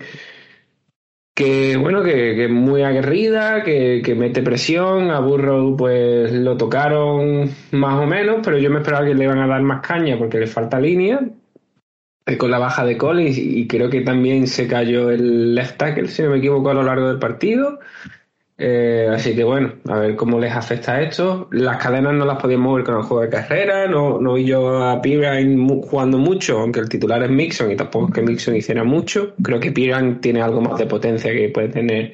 que 1.35 1.75
bueno, 1.75 2.03
que, 2.03 2.47
muy 2.47 2.83
aguerrida, 2.83 3.63
que, 3.63 4.15
mete 4.15 4.41
presión, 4.41 5.11
a 5.11 5.19
Burrow 5.19 5.75
pues 5.75 6.31
lo 6.31 6.55
tocaron 6.55 7.49
más 7.71 7.99
o 7.99 8.05
menos, 8.05 8.37
pero 8.43 8.57
yo 8.57 8.69
me 8.69 8.79
esperaba 8.79 9.05
que 9.05 9.15
le 9.15 9.25
iban 9.25 9.39
a 9.39 9.47
dar 9.47 9.61
más 9.61 9.81
caña 9.81 10.17
porque 10.17 10.39
le 10.39 10.47
falta 10.47 10.79
línea 10.79 11.19
eh, 12.25 12.37
con 12.37 12.51
la 12.51 12.59
baja 12.59 12.85
de 12.85 12.97
Collins 12.97 13.37
y 13.37 13.67
creo 13.67 13.89
que 13.89 14.01
también 14.01 14.47
se 14.47 14.67
cayó 14.67 15.09
el 15.09 15.55
left 15.55 15.77
tackle, 15.77 16.07
si 16.07 16.21
no 16.21 16.29
me 16.29 16.37
equivoco, 16.37 16.69
a 16.69 16.73
lo 16.73 16.83
largo 16.83 17.09
del 17.09 17.19
partido. 17.19 17.79
Eh, 18.57 19.07
así 19.11 19.35
que 19.35 19.43
bueno, 19.43 19.73
a 19.87 19.97
ver 19.97 20.15
cómo 20.15 20.39
les 20.39 20.53
afecta 20.53 21.01
esto. 21.01 21.47
Las 21.51 21.77
cadenas 21.77 22.13
no 22.13 22.25
las 22.25 22.39
podían 22.39 22.61
mover 22.61 22.83
con 22.83 22.97
el 22.97 23.03
juego 23.03 23.23
de 23.23 23.29
carrera, 23.29 23.87
no, 23.87 24.19
no 24.19 24.33
vi 24.33 24.45
yo 24.45 24.83
a 24.83 25.01
Piran 25.01 25.67
jugando 25.81 26.17
mucho, 26.17 26.59
aunque 26.59 26.79
el 26.79 26.89
titular 26.89 27.23
es 27.23 27.29
Mixon 27.29 27.71
y 27.71 27.75
tampoco 27.75 28.09
es 28.09 28.13
que 28.13 28.21
Mixon 28.21 28.55
hiciera 28.55 28.83
mucho. 28.83 29.33
Creo 29.41 29.59
que 29.59 29.71
Piran 29.71 30.21
tiene 30.21 30.41
algo 30.41 30.61
más 30.61 30.77
de 30.77 30.85
potencia 30.85 31.31
que 31.31 31.49
puede 31.49 31.69
tener 31.69 32.13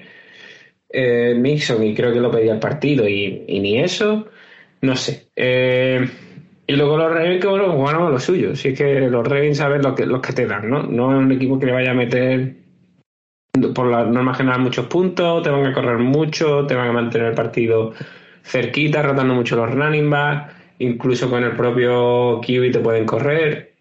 eh, 0.89 1.35
Mixon 1.37 1.83
y 1.83 1.93
creo 1.93 2.13
que 2.13 2.19
lo 2.19 2.31
pedía 2.31 2.53
el 2.53 2.59
partido 2.59 3.07
y, 3.07 3.45
ni 3.47 3.79
eso. 3.79 4.27
No 4.81 4.95
sé. 4.95 5.27
Eh, 5.35 6.07
y 6.67 6.75
luego 6.75 6.97
los 6.97 7.11
Ravens 7.11 7.41
que 7.41 7.47
bueno, 7.47 7.71
jugaron 7.73 8.07
a 8.07 8.09
lo 8.09 8.19
suyo. 8.19 8.55
Si 8.55 8.69
es 8.69 8.77
que 8.77 9.01
los 9.09 9.27
Ravens 9.27 9.57
saben 9.57 9.81
lo 9.81 9.95
que, 9.95 10.05
los 10.05 10.21
que 10.21 10.33
te 10.33 10.45
dan, 10.45 10.69
¿no? 10.69 10.83
No 10.83 11.11
es 11.11 11.25
un 11.25 11.31
equipo 11.31 11.59
que 11.59 11.65
le 11.65 11.71
vaya 11.73 11.91
a 11.91 11.93
meter 11.93 12.66
por 13.73 13.87
la 13.87 14.05
norma 14.05 14.33
general 14.33 14.61
muchos 14.61 14.85
puntos, 14.87 15.43
te 15.43 15.49
van 15.49 15.65
a 15.65 15.73
correr 15.73 15.97
mucho, 15.97 16.65
te 16.65 16.75
van 16.75 16.89
a 16.89 16.93
mantener 16.93 17.27
el 17.27 17.35
partido 17.35 17.93
cerquita, 18.43 19.01
rotando 19.01 19.33
mucho 19.33 19.55
los 19.55 19.73
running 19.73 20.09
backs, 20.09 20.53
incluso 20.79 21.29
con 21.29 21.43
el 21.43 21.55
propio 21.55 22.39
QB 22.41 22.71
te 22.71 22.79
pueden 22.79 23.05
correr. 23.05 23.77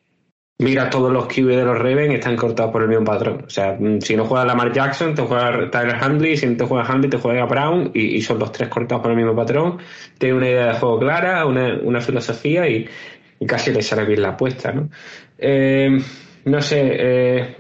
Mira, 0.59 0.89
todos 0.89 1.13
los 1.13 1.27
QB 1.27 1.49
de 1.49 1.65
los 1.65 1.77
Ravens 1.77 2.15
están 2.15 2.35
cortados 2.35 2.73
por 2.73 2.83
el 2.83 2.89
mismo 2.89 3.05
patrón. 3.05 3.45
O 3.47 3.51
sea, 3.51 3.77
mm, 3.79 4.01
si 4.01 4.17
no 4.17 4.25
juega 4.25 4.47
Lamar 4.47 4.73
Jackson, 4.73 5.15
te 5.15 5.21
juega 5.21 5.71
Tyler 5.71 5.97
Handley, 6.01 6.37
si 6.37 6.47
no 6.47 6.57
te 6.57 6.65
juega 6.65 6.85
Handley, 6.85 7.11
te 7.11 7.19
juega 7.19 7.45
Brown, 7.45 7.91
y, 7.93 8.23
son 8.23 8.39
los 8.39 8.53
tres 8.53 8.71
cortados 8.71 9.03
por 9.03 9.11
el 9.11 9.19
mismo 9.19 9.37
patrón. 9.37 9.79
Tiene 10.19 10.35
una 10.35 10.49
idea 10.49 10.67
de 10.69 10.79
juego 10.79 10.99
clara, 10.99 11.45
una, 11.45 12.01
filosofía 12.01 12.67
y, 12.69 12.89
casi 13.47 13.71
le 13.71 13.83
sale 13.83 14.07
bien 14.07 14.23
la 14.23 14.31
apuesta, 14.31 14.73
¿no? 14.73 14.89
Eh, 15.37 15.99
no 16.47 16.63
sé, 16.63 16.81
eh, 16.99 17.57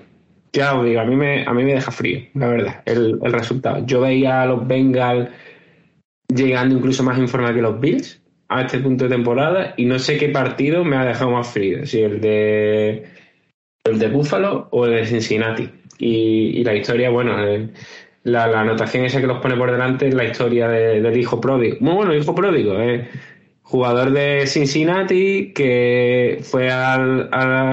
ya 0.56 0.74
os 0.74 0.86
digo, 0.86 1.00
a 1.00 1.04
mí 1.04 1.14
me, 1.14 1.44
a 1.44 1.52
mí 1.52 1.64
me 1.64 1.74
deja 1.74 1.90
frío, 1.90 2.20
la 2.34 2.48
verdad, 2.48 2.82
el, 2.86 3.20
resultado. 3.20 3.84
Yo 3.84 4.00
veía 4.00 4.42
a 4.42 4.46
los 4.46 4.66
Bengals 4.66 5.28
llegando 6.34 6.74
incluso 6.74 7.02
más 7.02 7.18
en 7.18 7.26
que 7.26 7.62
los 7.62 7.78
Bills 7.78 8.22
a 8.48 8.62
este 8.62 8.78
punto 8.78 9.04
de 9.04 9.10
temporada 9.10 9.74
y 9.76 9.84
no 9.84 9.98
sé 9.98 10.16
qué 10.16 10.30
partido 10.30 10.82
me 10.82 10.96
ha 10.96 11.04
dejado 11.04 11.30
más 11.30 11.48
frío, 11.48 11.84
si 11.84 12.00
el 12.00 12.20
de 12.20 13.04
el 13.84 13.98
de 13.98 14.08
Buffalo 14.08 14.68
o 14.70 14.86
el 14.86 14.92
de 14.92 15.06
Cincinnati. 15.06 15.70
Y, 15.98 16.64
la 16.64 16.74
historia, 16.74 17.10
bueno, 17.10 17.38
eh, 17.46 17.68
la, 18.24 18.44
anotación 18.44 19.04
esa 19.04 19.20
que 19.20 19.26
los 19.26 19.38
pone 19.38 19.56
por 19.56 19.70
delante 19.70 20.08
es 20.08 20.14
la 20.14 20.24
historia 20.24 20.68
del 20.68 21.16
hijo 21.16 21.40
pródigo. 21.40 21.76
Muy 21.80 21.94
bueno, 21.94 22.14
hijo 22.14 22.34
pródigo, 22.34 22.80
eh 22.80 23.08
jugador 23.66 24.12
de 24.12 24.46
Cincinnati 24.46 25.52
que 25.52 26.38
fue 26.42 26.70
al, 26.70 27.28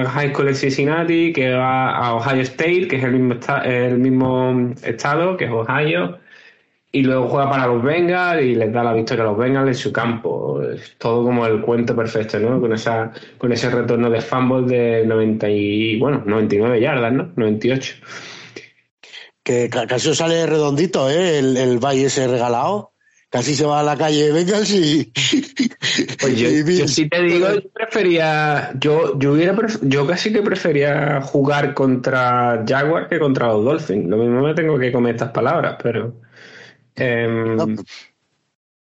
high 0.06 0.30
school 0.32 0.46
de 0.46 0.54
Cincinnati, 0.54 1.32
que 1.32 1.52
va 1.52 1.96
a 1.96 2.14
Ohio 2.14 2.42
State, 2.42 2.88
que 2.88 2.96
es 2.96 3.04
el 3.04 3.12
mismo, 3.12 3.40
el 3.64 3.98
mismo 3.98 4.72
estado, 4.82 5.36
que 5.36 5.44
es 5.44 5.50
Ohio, 5.52 6.18
y 6.90 7.02
luego 7.02 7.28
juega 7.28 7.50
para 7.50 7.66
los 7.68 7.82
Bengals 7.82 8.42
y 8.42 8.56
les 8.56 8.72
da 8.72 8.82
la 8.82 8.92
victoria 8.92 9.22
a 9.22 9.26
los 9.28 9.38
Bengals 9.38 9.68
en 9.68 9.74
su 9.74 9.92
campo. 9.92 10.62
Es 10.62 10.96
todo 10.98 11.24
como 11.24 11.46
el 11.46 11.60
cuento 11.60 11.94
perfecto, 11.94 12.40
¿no? 12.40 12.60
Con 12.60 12.72
esa 12.72 13.12
con 13.38 13.52
ese 13.52 13.70
retorno 13.70 14.10
de 14.10 14.20
fumble 14.20 14.76
de 14.76 15.06
90 15.06 15.48
y, 15.48 15.98
bueno, 15.98 16.22
99 16.26 16.80
yardas, 16.80 17.12
¿no? 17.12 17.32
98. 17.36 17.94
Que 19.44 19.68
casi 19.70 20.14
sale 20.14 20.46
redondito, 20.46 21.08
¿eh? 21.10 21.38
El, 21.38 21.56
el 21.56 21.78
valle 21.78 22.06
ese 22.06 22.26
regalado 22.26 22.94
casi 23.34 23.56
se 23.56 23.66
va 23.66 23.80
a 23.80 23.82
la 23.82 23.96
calle 23.96 24.30
Bengals 24.30 24.70
y. 24.70 25.12
Pues 26.24 26.78
yo, 26.78 26.88
sí 26.88 27.08
te 27.08 27.22
digo, 27.22 27.54
yo 27.54 27.68
prefería. 27.70 28.72
Yo, 28.78 29.18
yo, 29.18 29.32
hubiera 29.32 29.56
yo 29.82 30.06
casi 30.06 30.32
que 30.32 30.42
prefería 30.42 31.20
jugar 31.20 31.74
contra 31.74 32.64
Jaguar 32.66 33.08
que 33.08 33.18
contra 33.18 33.48
los 33.48 33.64
Dolphins. 33.64 34.08
Lo 34.08 34.16
mismo 34.16 34.42
me 34.42 34.54
tengo 34.54 34.78
que 34.78 34.92
comer 34.92 35.14
estas 35.14 35.30
palabras, 35.30 35.76
pero. 35.82 36.14
Em, 36.96 37.56
No, 37.56 37.66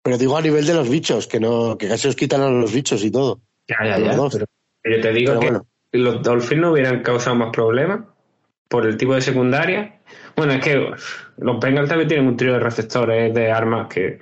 pero 0.02 0.18
digo 0.18 0.36
a 0.36 0.42
nivel 0.42 0.66
de 0.66 0.74
los 0.74 0.88
bichos, 0.88 1.26
que 1.26 1.40
no 1.40 1.76
que 1.76 1.88
casi 1.88 2.08
os 2.08 2.16
quitan 2.16 2.40
a 2.40 2.48
los 2.48 2.72
bichos 2.72 3.04
y 3.04 3.10
todo. 3.10 3.40
ya, 3.68 3.76
ya, 3.84 3.98
ya. 3.98 4.12
Pero, 4.30 4.46
yo 4.84 5.00
te 5.00 5.12
digo 5.12 5.32
Pero 5.32 5.40
que 5.40 5.46
bueno. 5.46 5.66
los 5.92 6.22
Dolphins 6.22 6.60
no 6.60 6.72
hubieran 6.72 7.02
causado 7.02 7.34
más 7.36 7.50
problemas 7.50 8.00
por 8.68 8.86
el 8.86 8.96
tipo 8.96 9.14
de 9.14 9.20
secundaria. 9.20 10.00
Bueno, 10.36 10.52
es 10.52 10.62
que 10.62 10.90
los 11.38 11.60
Bengals 11.60 11.88
también 11.88 12.08
tienen 12.08 12.26
un 12.28 12.36
trío 12.36 12.52
de 12.52 12.60
receptores 12.60 13.34
de 13.34 13.50
armas 13.50 13.88
que. 13.88 14.20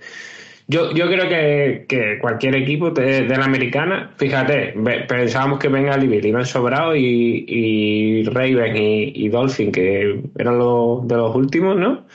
Yo, 0.67 0.93
yo 0.93 1.07
creo 1.09 1.29
que, 1.29 1.85
que 1.87 2.19
cualquier 2.19 2.55
equipo 2.57 2.91
de, 2.91 3.29
la 3.29 3.45
americana, 3.45 4.15
fíjate, 4.17 4.75
pensábamos 5.07 5.59
que 5.59 5.69
Bengal 5.69 6.03
y 6.05 6.09
Bill 6.09 6.25
iban 6.25 6.47
sobrados 6.47 6.97
y, 6.97 7.45
y 7.47 8.25
Raven 8.25 8.75
y, 8.77 9.29
Dolphin, 9.29 9.71
que 9.71 10.23
eran 10.39 10.59
los 10.59 11.07
de 11.07 11.17
los 11.17 11.37
últimos, 11.37 11.77
¿no? 11.77 12.07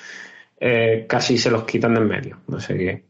Eh, 0.59 1.05
casi 1.07 1.37
se 1.37 1.51
los 1.51 1.63
quitan 1.63 1.93
de 1.93 2.01
en 2.01 2.07
medio. 2.07 2.39
No 2.47 2.59
sé 2.59 2.75
qué. 2.75 3.03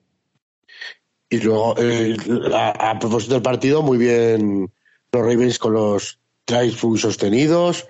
Y 1.30 1.40
luego, 1.40 1.76
eh, 1.78 2.18
a, 2.54 2.98
propósito 3.00 3.36
del 3.36 3.44
partido, 3.44 3.82
muy 3.82 3.98
bien 3.98 4.70
los 5.12 5.22
Ravens 5.22 5.58
con 5.58 5.74
los 5.74 6.20
tries 6.44 6.84
muy 6.84 6.98
sostenidos, 6.98 7.88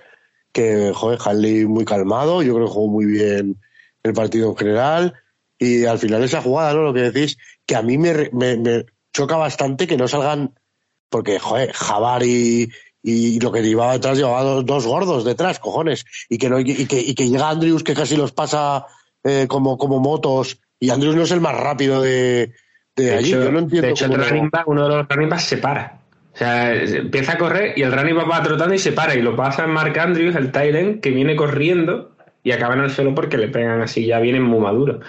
que, 0.52 0.92
joder, 0.94 1.18
Hanley 1.24 1.64
muy 1.64 1.84
calmado, 1.84 2.42
yo 2.42 2.54
creo 2.54 2.66
que 2.66 2.72
jugó 2.72 2.88
muy 2.88 3.06
bien 3.06 3.56
el 4.02 4.12
partido 4.12 4.50
en 4.50 4.56
general, 4.56 5.14
y 5.60 5.84
al 5.84 5.98
final 5.98 6.24
esa 6.24 6.40
jugada, 6.40 6.72
¿no? 6.72 6.82
Lo 6.82 6.94
que 6.94 7.10
decís, 7.10 7.36
que 7.66 7.76
a 7.76 7.82
mí 7.82 7.98
me, 7.98 8.30
me, 8.32 8.56
me 8.56 8.86
choca 9.12 9.36
bastante 9.36 9.86
que 9.86 9.98
no 9.98 10.08
salgan, 10.08 10.54
porque, 11.10 11.38
joder, 11.38 11.72
Javar 11.72 12.22
y, 12.22 12.70
y 13.02 13.38
lo 13.40 13.52
que 13.52 13.62
llevaba 13.62 13.92
detrás, 13.92 14.16
llevaba 14.16 14.42
dos, 14.42 14.64
dos 14.64 14.86
gordos 14.86 15.24
detrás, 15.24 15.58
cojones, 15.58 16.06
y 16.30 16.38
que, 16.38 16.48
no, 16.48 16.58
y 16.58 16.64
que, 16.86 17.00
y 17.00 17.14
que 17.14 17.28
llega 17.28 17.50
Andrews 17.50 17.84
que 17.84 17.94
casi 17.94 18.16
los 18.16 18.32
pasa 18.32 18.86
eh, 19.22 19.46
como, 19.48 19.76
como 19.76 20.00
motos, 20.00 20.60
y 20.78 20.88
Andrews 20.88 21.14
no 21.14 21.22
es 21.24 21.30
el 21.30 21.42
más 21.42 21.60
rápido 21.60 22.00
de, 22.00 22.54
de, 22.96 23.04
De 23.04 23.14
allí, 23.14 23.28
hecho, 23.28 23.44
yo 23.44 23.52
no 23.52 23.58
entiendo 23.58 23.86
de 23.86 23.92
hecho, 23.92 24.06
el 24.06 24.14
running 24.14 24.48
back, 24.50 24.66
uno 24.66 24.84
de 24.84 24.88
los 24.88 25.08
running 25.08 25.28
backs 25.28 25.44
se 25.44 25.58
para. 25.58 26.00
O 26.32 26.36
sea, 26.36 26.72
empieza 26.72 27.32
a 27.32 27.38
correr 27.38 27.74
y 27.76 27.82
el 27.82 27.92
running 27.92 28.16
back 28.16 28.30
va 28.30 28.42
trotando 28.42 28.74
y 28.74 28.78
se 28.78 28.92
para. 28.92 29.14
Y 29.14 29.20
lo 29.20 29.36
pasa 29.36 29.66
Mark 29.66 29.98
Andrews, 29.98 30.36
el 30.36 30.52
Tyrant, 30.52 31.02
que 31.02 31.10
viene 31.10 31.36
corriendo 31.36 32.12
y 32.42 32.52
acaba 32.52 32.74
en 32.74 32.80
el 32.80 32.90
suelo 32.90 33.14
porque 33.14 33.36
le 33.36 33.48
pegan 33.48 33.82
así, 33.82 34.06
ya 34.06 34.20
vienen 34.20 34.42
muy 34.42 34.60
maduros. 34.60 35.04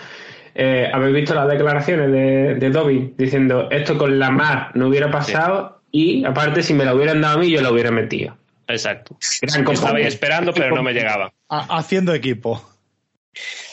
Eh, 0.54 0.90
¿Habéis 0.94 1.16
visto 1.16 1.34
las 1.36 1.48
declaraciones 1.50 2.12
de, 2.12 2.56
de 2.56 2.70
Dobby 2.70 3.14
diciendo 3.18 3.70
esto 3.72 3.98
con 3.98 4.20
la 4.20 4.30
mar 4.32 4.72
no 4.76 4.88
hubiera 4.88 5.10
pasado 5.10 5.82
y 5.92 6.26
aparte 6.26 6.62
si 6.64 6.74
me 6.74 6.84
la 6.86 6.94
hubieran 6.94 7.22
dado 7.22 7.38
a 7.38 7.40
mí 7.40 7.50
yo 7.50 7.62
la 7.62 7.72
hubiera 7.72 7.92
metido? 7.92 8.36
Exacto. 8.68 9.18
Gran 9.42 9.68
Estaba 9.70 9.98
ahí 9.98 10.06
esperando, 10.06 10.54
pero 10.54 10.76
no 10.76 10.84
me 10.84 10.94
llegaba. 10.94 11.34
Ha- 11.50 11.78
haciendo 11.78 12.14
equipo. 12.14 12.62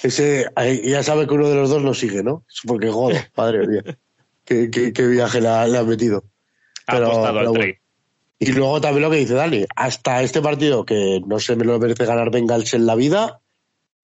Ese, 0.02 0.46
ya 0.84 1.02
sabe 1.02 1.26
que 1.26 1.34
uno 1.34 1.48
de 1.48 1.56
los 1.56 1.70
dos 1.70 1.82
lo 1.82 1.94
sigue, 1.94 2.22
¿no? 2.22 2.44
Porque 2.66 2.88
jodo, 2.90 3.16
madre 3.36 3.66
mía. 3.66 3.82
qué, 4.44 4.70
qué- 4.70 4.92
qué 4.92 5.06
viaje 5.06 5.40
le 5.40 5.48
ha, 5.48 5.66
le 5.66 5.78
ha 5.78 5.82
metido. 5.84 6.24
Ha 6.86 6.92
Pero- 6.94 7.06
apostado 7.06 7.26
pero 7.34 7.40
al 7.40 7.46
bueno. 7.48 7.60
trade. 7.60 7.80
Y 8.40 8.52
luego 8.52 8.80
también 8.80 9.02
lo 9.02 9.10
que 9.10 9.16
dice 9.16 9.34
Dani, 9.34 9.64
hasta 9.74 10.22
este 10.22 10.40
partido 10.40 10.84
que 10.86 11.20
no 11.26 11.40
se 11.40 11.56
me 11.56 11.64
lo 11.64 11.76
merece 11.80 12.04
ganar 12.06 12.30
Bengals 12.30 12.72
en 12.72 12.86
la 12.86 12.94
vida, 12.94 13.40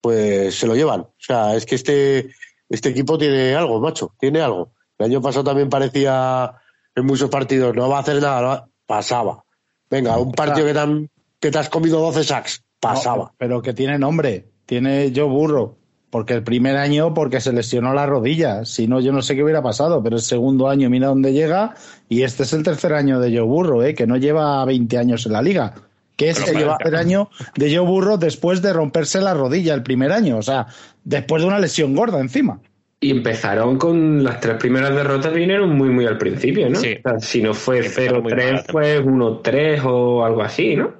pues 0.01 0.55
se 0.55 0.67
lo 0.67 0.75
llevan. 0.75 0.99
O 1.01 1.13
sea, 1.17 1.55
es 1.55 1.65
que 1.65 1.75
este, 1.75 2.29
este 2.69 2.89
equipo 2.89 3.17
tiene 3.17 3.55
algo, 3.55 3.79
macho, 3.79 4.13
tiene 4.19 4.41
algo. 4.41 4.71
El 4.97 5.07
año 5.07 5.21
pasado 5.21 5.43
también 5.43 5.69
parecía 5.69 6.53
en 6.95 7.05
muchos 7.05 7.29
partidos, 7.29 7.75
no 7.75 7.89
va 7.89 7.97
a 7.97 8.01
hacer 8.01 8.21
nada, 8.21 8.41
no 8.41 8.47
va- 8.47 8.67
pasaba. 8.85 9.43
Venga, 9.89 10.17
un 10.17 10.31
partido 10.31 10.65
que 10.67 10.73
te, 10.73 10.79
han- 10.79 11.09
que 11.39 11.51
te 11.51 11.57
has 11.57 11.69
comido 11.69 11.99
12 11.99 12.23
sacks, 12.23 12.63
pasaba. 12.79 13.25
No, 13.25 13.35
pero 13.37 13.61
que 13.61 13.73
tiene 13.73 13.97
nombre. 13.99 14.47
Tiene 14.65 15.11
Joe 15.15 15.25
Burro. 15.25 15.77
Porque 16.09 16.33
el 16.33 16.43
primer 16.43 16.77
año, 16.77 17.13
porque 17.13 17.41
se 17.41 17.51
lesionó 17.51 17.93
la 17.93 18.05
rodilla. 18.05 18.63
Si 18.63 18.87
no, 18.87 19.01
yo 19.01 19.11
no 19.11 19.21
sé 19.21 19.35
qué 19.35 19.43
hubiera 19.43 19.61
pasado. 19.61 20.01
Pero 20.01 20.15
el 20.15 20.21
segundo 20.21 20.69
año, 20.69 20.89
mira 20.89 21.07
dónde 21.07 21.33
llega. 21.33 21.75
Y 22.07 22.21
este 22.23 22.43
es 22.43 22.53
el 22.53 22.63
tercer 22.63 22.93
año 22.93 23.19
de 23.19 23.31
Joe 23.37 23.45
Burro, 23.45 23.83
¿eh? 23.83 23.93
que 23.93 24.07
no 24.07 24.15
lleva 24.15 24.63
20 24.63 24.97
años 24.97 25.25
en 25.25 25.33
la 25.33 25.41
liga. 25.41 25.73
Que 26.15 26.29
es 26.29 26.47
el 26.47 26.65
tercer 26.77 26.95
año 26.95 27.29
de 27.55 27.75
Joe 27.75 27.85
Burro 27.85 28.17
después 28.17 28.61
de 28.61 28.71
romperse 28.73 29.19
la 29.19 29.33
rodilla 29.33 29.73
el 29.73 29.83
primer 29.83 30.11
año. 30.11 30.37
O 30.37 30.41
sea, 30.41 30.67
después 31.03 31.41
de 31.41 31.47
una 31.47 31.59
lesión 31.59 31.95
gorda 31.95 32.19
encima. 32.19 32.61
Y 33.01 33.11
empezaron 33.11 33.77
con 33.77 34.23
las 34.23 34.39
tres 34.39 34.55
primeras 34.57 34.95
derrotas, 34.95 35.33
vinieron 35.33 35.77
muy, 35.77 35.89
muy 35.89 36.05
al 36.05 36.17
principio, 36.17 36.69
¿no? 36.69 36.79
Sí. 36.79 36.95
O 37.03 37.09
sea, 37.09 37.19
si 37.19 37.41
no 37.41 37.53
fue 37.53 37.79
Empezaron 37.79 38.23
muy 38.23 38.33
mal 38.33 38.53
la 38.53 38.63
0-3, 38.63 38.71
fue 38.71 39.03
1-3 39.03 39.81
o 39.85 40.23
algo 40.25 40.41
así, 40.41 40.75
¿no? 40.75 40.93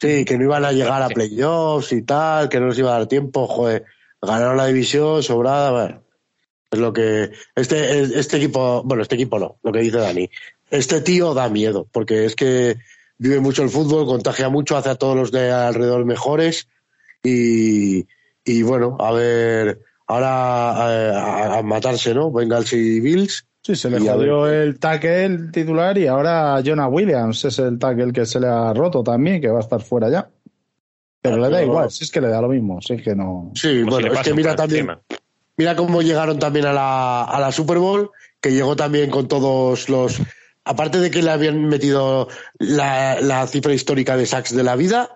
Sí, 0.00 0.24
que 0.24 0.38
no 0.38 0.44
iban 0.44 0.64
a 0.64 0.72
llegar 0.72 1.02
a 1.02 1.08
Sí. 1.08 1.14
playoffs 1.14 1.92
y 1.92 2.02
tal, 2.02 2.48
que 2.48 2.60
no 2.60 2.68
les 2.68 2.78
iba 2.78 2.94
a 2.94 2.98
dar 2.98 3.06
tiempo, 3.06 3.46
joder, 3.46 3.84
ganaron 4.20 4.56
la 4.56 4.66
división 4.66 5.22
sobrada, 5.22 5.70
bueno, 5.70 6.02
es 6.70 6.78
lo 6.78 6.92
que 6.92 7.30
este 7.56 8.00
este 8.18 8.36
equipo, 8.36 8.82
bueno, 8.84 9.02
este 9.02 9.16
equipo 9.16 9.38
no, 9.38 9.58
lo 9.62 9.72
que 9.72 9.80
dice 9.80 9.98
Dani. 9.98 10.30
Este 10.70 11.00
tío 11.00 11.34
da 11.34 11.48
miedo, 11.48 11.88
porque 11.90 12.24
es 12.24 12.36
que 12.36 12.76
vive 13.20 13.38
mucho 13.38 13.62
el 13.62 13.68
fútbol, 13.68 14.06
contagia 14.06 14.48
mucho, 14.48 14.76
hace 14.76 14.88
a 14.88 14.94
todos 14.94 15.14
los 15.14 15.30
de 15.30 15.50
alrededor 15.50 16.06
mejores 16.06 16.66
y, 17.22 18.06
y 18.44 18.62
bueno, 18.62 18.96
a 18.98 19.12
ver, 19.12 19.80
ahora 20.06 20.74
eh, 20.88 21.12
a, 21.14 21.58
a 21.58 21.62
matarse, 21.62 22.14
¿no? 22.14 22.32
Bengals 22.32 22.72
y 22.72 22.98
Bills. 23.00 23.44
Sí, 23.62 23.76
se 23.76 23.90
le 23.90 24.00
jodió 24.00 24.48
el 24.48 24.78
tackle 24.78 25.50
titular 25.52 25.98
y 25.98 26.06
ahora 26.06 26.62
Jonah 26.64 26.88
Williams 26.88 27.44
es 27.44 27.58
el 27.58 27.78
tackle 27.78 28.10
que 28.10 28.24
se 28.24 28.40
le 28.40 28.46
ha 28.46 28.72
roto 28.72 29.02
también, 29.02 29.38
que 29.38 29.48
va 29.48 29.58
a 29.58 29.62
estar 29.62 29.82
fuera 29.82 30.08
ya. 30.08 30.30
Pero 31.20 31.36
le 31.36 31.50
da 31.50 31.62
igual, 31.62 31.90
si 31.90 32.04
es 32.04 32.10
que 32.10 32.22
le 32.22 32.28
da 32.28 32.40
lo 32.40 32.48
mismo, 32.48 32.80
si 32.80 32.94
es 32.94 33.02
que 33.02 33.14
no. 33.14 33.52
Sí, 33.54 33.80
Como 33.80 33.96
bueno, 33.96 34.14
es 34.14 34.20
que 34.20 34.32
mira 34.32 34.56
también, 34.56 34.88
encima. 34.88 35.02
Mira 35.58 35.76
cómo 35.76 36.00
llegaron 36.00 36.38
también 36.38 36.64
a 36.64 36.72
la, 36.72 37.24
a 37.24 37.38
la 37.38 37.52
Super 37.52 37.76
Bowl, 37.76 38.10
que 38.40 38.50
llegó 38.52 38.76
también 38.76 39.10
con 39.10 39.28
todos 39.28 39.90
los. 39.90 40.22
Aparte 40.64 40.98
de 40.98 41.10
que 41.10 41.22
le 41.22 41.30
habían 41.30 41.64
metido 41.68 42.28
la, 42.58 43.20
la 43.20 43.46
cifra 43.46 43.72
histórica 43.72 44.16
de 44.16 44.26
sacks 44.26 44.54
de 44.54 44.62
la 44.62 44.76
vida, 44.76 45.10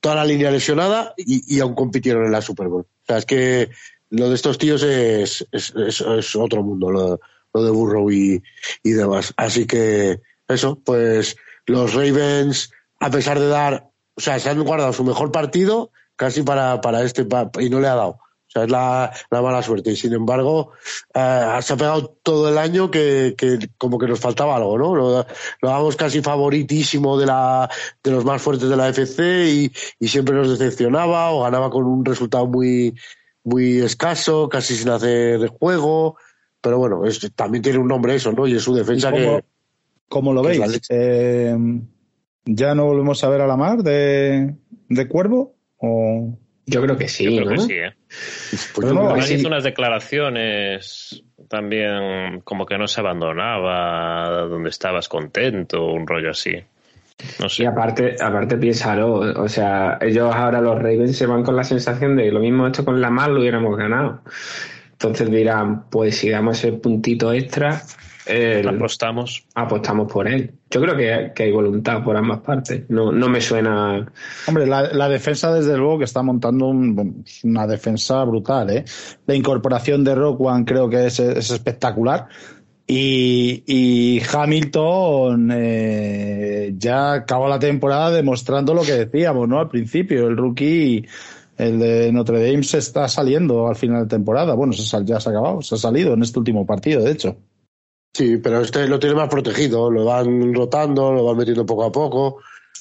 toda 0.00 0.14
la 0.16 0.24
línea 0.24 0.50
lesionada 0.50 1.14
y, 1.16 1.56
y 1.56 1.60
aún 1.60 1.74
compitieron 1.74 2.24
en 2.26 2.32
la 2.32 2.42
Super 2.42 2.68
Bowl. 2.68 2.82
O 2.82 3.06
sea, 3.06 3.18
es 3.18 3.26
que 3.26 3.70
lo 4.10 4.28
de 4.28 4.34
estos 4.36 4.58
tíos 4.58 4.82
es, 4.82 5.46
es, 5.50 5.74
es- 5.76 6.36
otro 6.36 6.62
mundo, 6.62 6.90
lo, 6.90 7.20
lo 7.52 7.64
de 7.64 7.70
Burrow 7.70 8.10
y, 8.10 8.42
y 8.82 8.90
demás. 8.92 9.34
Así 9.36 9.66
que 9.66 10.20
eso, 10.48 10.78
pues 10.84 11.36
los 11.66 11.94
Ravens, 11.94 12.70
a 13.00 13.10
pesar 13.10 13.40
de 13.40 13.48
dar, 13.48 13.88
o 14.14 14.20
sea, 14.20 14.38
se 14.38 14.48
han 14.50 14.62
guardado 14.62 14.92
su 14.92 15.04
mejor 15.04 15.32
partido 15.32 15.90
casi 16.16 16.42
para, 16.42 16.80
para 16.80 17.02
este, 17.02 17.26
y 17.60 17.70
no 17.70 17.80
le 17.80 17.88
ha 17.88 17.94
dado. 17.96 18.20
O 18.54 18.58
sea, 18.58 18.64
es 18.64 18.70
la, 18.70 19.12
la 19.30 19.42
mala 19.42 19.62
suerte. 19.62 19.90
Y 19.90 19.96
sin 19.96 20.12
embargo, 20.12 20.70
eh, 21.12 21.56
se 21.60 21.72
ha 21.72 21.76
pegado 21.76 22.16
todo 22.22 22.48
el 22.48 22.56
año 22.56 22.88
que, 22.88 23.34
que 23.36 23.58
como 23.78 23.98
que 23.98 24.06
nos 24.06 24.20
faltaba 24.20 24.54
algo, 24.54 24.78
¿no? 24.78 24.94
Lo, 24.94 25.26
lo 25.60 25.68
damos 25.68 25.96
casi 25.96 26.22
favoritísimo 26.22 27.18
de, 27.18 27.26
la, 27.26 27.68
de 28.02 28.10
los 28.12 28.24
más 28.24 28.40
fuertes 28.40 28.68
de 28.68 28.76
la 28.76 28.88
FC 28.90 29.48
y, 29.50 29.72
y 29.98 30.06
siempre 30.08 30.36
nos 30.36 30.56
decepcionaba 30.56 31.32
o 31.32 31.42
ganaba 31.42 31.68
con 31.68 31.84
un 31.84 32.04
resultado 32.04 32.46
muy, 32.46 32.94
muy 33.42 33.78
escaso, 33.80 34.48
casi 34.48 34.76
sin 34.76 34.90
hacer 34.90 35.48
juego. 35.48 36.16
Pero 36.60 36.78
bueno, 36.78 37.04
es- 37.04 37.32
también 37.34 37.62
tiene 37.62 37.78
un 37.80 37.88
nombre 37.88 38.14
eso, 38.14 38.30
¿no? 38.32 38.46
Y 38.46 38.54
es 38.54 38.62
su 38.62 38.72
defensa 38.74 39.08
¿Y 39.10 39.12
cómo- 39.24 39.36
que. 39.38 39.44
¿Cómo 40.08 40.32
lo 40.32 40.42
que 40.42 40.48
veis? 40.60 40.80
Eh, 40.90 41.56
¿Ya 42.44 42.74
no 42.76 42.84
volvemos 42.84 43.24
a 43.24 43.28
ver 43.30 43.40
a 43.40 43.46
la 43.48 43.56
mar 43.56 43.82
de, 43.82 44.54
de 44.88 45.08
Cuervo? 45.08 45.56
¿O... 45.78 46.38
Yo 46.66 46.80
creo 46.82 46.96
que 46.96 47.08
sí, 47.08 47.24
Yo 47.24 47.42
creo 47.44 47.44
¿no? 47.44 47.50
que 47.50 47.58
sí, 47.60 47.74
¿eh? 47.74 47.92
Pues 48.74 48.92
no, 48.92 49.14
que 49.14 49.22
sí. 49.22 49.34
hizo 49.34 49.48
unas 49.48 49.64
declaraciones 49.64 51.22
también 51.48 52.40
como 52.42 52.64
que 52.64 52.78
no 52.78 52.86
se 52.86 53.00
abandonaba, 53.00 54.30
donde 54.48 54.70
estabas 54.70 55.08
contento, 55.08 55.84
un 55.86 56.06
rollo 56.06 56.30
así. 56.30 56.54
No 57.38 57.46
Y 57.46 57.50
sé. 57.50 57.66
aparte, 57.66 58.16
aparte 58.20 58.56
piénsalo, 58.56 59.14
o 59.42 59.48
sea, 59.48 59.98
ellos 60.00 60.34
ahora 60.34 60.60
los 60.60 60.76
Ravens 60.76 61.16
se 61.16 61.26
van 61.26 61.42
con 61.44 61.54
la 61.54 61.64
sensación 61.64 62.16
de 62.16 62.30
lo 62.32 62.40
mismo 62.40 62.66
esto 62.66 62.84
con 62.84 63.00
la 63.00 63.10
mal 63.10 63.34
lo 63.34 63.40
hubiéramos 63.40 63.76
ganado. 63.76 64.22
Entonces 64.92 65.30
dirán, 65.30 65.84
pues 65.90 66.16
si 66.16 66.30
damos 66.30 66.58
ese 66.58 66.72
puntito 66.72 67.32
extra, 67.32 67.82
Apostamos. 68.26 69.46
apostamos 69.54 70.10
por 70.10 70.26
él. 70.26 70.52
Yo 70.70 70.80
creo 70.80 70.96
que, 70.96 71.32
que 71.34 71.42
hay 71.44 71.52
voluntad 71.52 72.02
por 72.02 72.16
ambas 72.16 72.40
partes. 72.40 72.84
No, 72.88 73.12
no 73.12 73.28
me 73.28 73.40
suena. 73.40 74.06
Hombre, 74.46 74.66
la, 74.66 74.92
la 74.92 75.08
defensa, 75.08 75.52
desde 75.52 75.76
luego, 75.76 75.98
que 75.98 76.04
está 76.04 76.22
montando 76.22 76.66
un- 76.68 77.24
una 77.44 77.66
defensa 77.66 78.24
brutal. 78.24 78.70
¿eh? 78.70 78.84
La 79.26 79.34
incorporación 79.34 80.04
de 80.04 80.14
Rock 80.14 80.40
One 80.40 80.64
creo 80.64 80.88
que 80.88 81.06
es, 81.06 81.18
es 81.20 81.50
espectacular. 81.50 82.26
Y, 82.86 83.62
y 83.66 84.20
Hamilton 84.30 85.50
eh, 85.54 86.74
ya 86.76 87.12
acabó 87.14 87.48
la 87.48 87.58
temporada 87.58 88.10
demostrando 88.10 88.74
lo 88.74 88.82
que 88.82 88.92
decíamos 88.92 89.48
¿no? 89.48 89.58
al 89.58 89.68
principio. 89.68 90.28
El 90.28 90.36
rookie, 90.36 91.06
el 91.56 91.78
de 91.78 92.12
Notre 92.12 92.44
Dame, 92.44 92.62
se 92.62 92.78
está 92.78 93.08
saliendo 93.08 93.68
al 93.68 93.76
final 93.76 94.02
de 94.02 94.08
temporada. 94.08 94.54
Bueno, 94.54 94.72
se 94.74 94.82
ya 95.04 95.20
se 95.20 95.28
ha 95.28 95.32
acabado, 95.32 95.62
se 95.62 95.74
ha 95.76 95.78
salido 95.78 96.14
en 96.14 96.22
este 96.22 96.38
último 96.38 96.66
partido, 96.66 97.02
de 97.02 97.12
hecho. 97.12 97.36
Sí, 98.14 98.38
pero 98.38 98.60
este 98.60 98.86
lo 98.88 98.98
tiene 98.98 99.16
más 99.16 99.28
protegido, 99.28 99.90
lo 99.90 100.04
van 100.04 100.54
rotando, 100.54 101.12
lo 101.12 101.24
van 101.24 101.36
metiendo 101.36 101.66
poco 101.66 101.84
a 101.84 101.92
poco. 101.92 102.38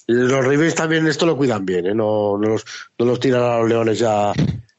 Los 0.08 0.46
Ravens 0.46 0.76
también 0.76 1.08
esto 1.08 1.26
lo 1.26 1.36
cuidan 1.36 1.66
bien, 1.66 1.88
¿eh? 1.88 1.96
no, 1.96 2.38
no, 2.38 2.50
los, 2.50 2.66
no 3.00 3.06
los 3.06 3.20
tiran 3.20 3.42
a 3.42 3.58
los 3.60 3.70
leones 3.70 4.00
ya, 4.00 4.32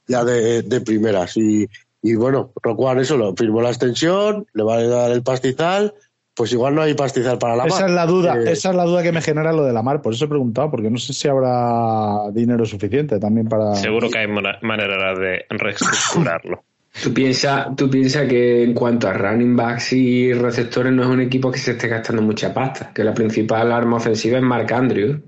ya 0.06 0.24
de, 0.24 0.62
de 0.62 0.80
primeras. 0.80 1.36
Y, 1.36 1.68
Y 2.02 2.14
bueno, 2.16 2.52
Roquan 2.62 3.00
eso 3.00 3.16
lo 3.16 3.34
firmó 3.34 3.62
la 3.62 3.70
extensión, 3.70 4.46
le 4.52 4.62
va 4.62 4.74
a 4.74 4.82
dar 4.86 5.10
el 5.10 5.22
pastizal, 5.22 5.94
pues 6.34 6.52
igual 6.52 6.74
no 6.74 6.82
hay 6.82 6.92
pastizal 6.92 7.38
para 7.38 7.56
la 7.56 7.64
mar. 7.64 7.72
Esa 7.72 7.86
es 7.86 7.92
la 7.92 8.04
duda, 8.04 8.36
Eh, 8.36 8.52
esa 8.52 8.70
es 8.70 8.76
la 8.76 8.84
duda 8.84 9.02
que 9.02 9.10
me 9.10 9.22
genera 9.22 9.52
lo 9.54 9.64
de 9.64 9.72
la 9.72 9.82
mar, 9.82 10.02
por 10.02 10.12
eso 10.12 10.26
he 10.26 10.28
preguntado, 10.28 10.70
porque 10.70 10.90
no 10.90 10.98
sé 10.98 11.14
si 11.14 11.28
habrá 11.28 12.30
dinero 12.32 12.66
suficiente 12.66 13.18
también 13.18 13.48
para. 13.48 13.74
Seguro 13.76 14.10
que 14.10 14.18
hay 14.18 14.26
manera 14.28 15.14
de 15.18 15.46
reestructurarlo. 15.48 16.62
Tú 17.02 17.12
piensas 17.12 17.74
tú 17.76 17.90
piensa 17.90 18.26
que 18.26 18.62
en 18.62 18.72
cuanto 18.72 19.08
a 19.08 19.12
running 19.12 19.56
backs 19.56 19.92
y 19.92 20.32
receptores 20.32 20.92
no 20.92 21.02
es 21.02 21.08
un 21.08 21.20
equipo 21.20 21.50
que 21.50 21.58
se 21.58 21.72
esté 21.72 21.88
gastando 21.88 22.22
mucha 22.22 22.54
pasta, 22.54 22.92
que 22.94 23.04
la 23.04 23.12
principal 23.12 23.72
arma 23.72 23.96
ofensiva 23.96 24.38
es 24.38 24.44
Mark 24.44 24.72
Andrews 24.72 25.18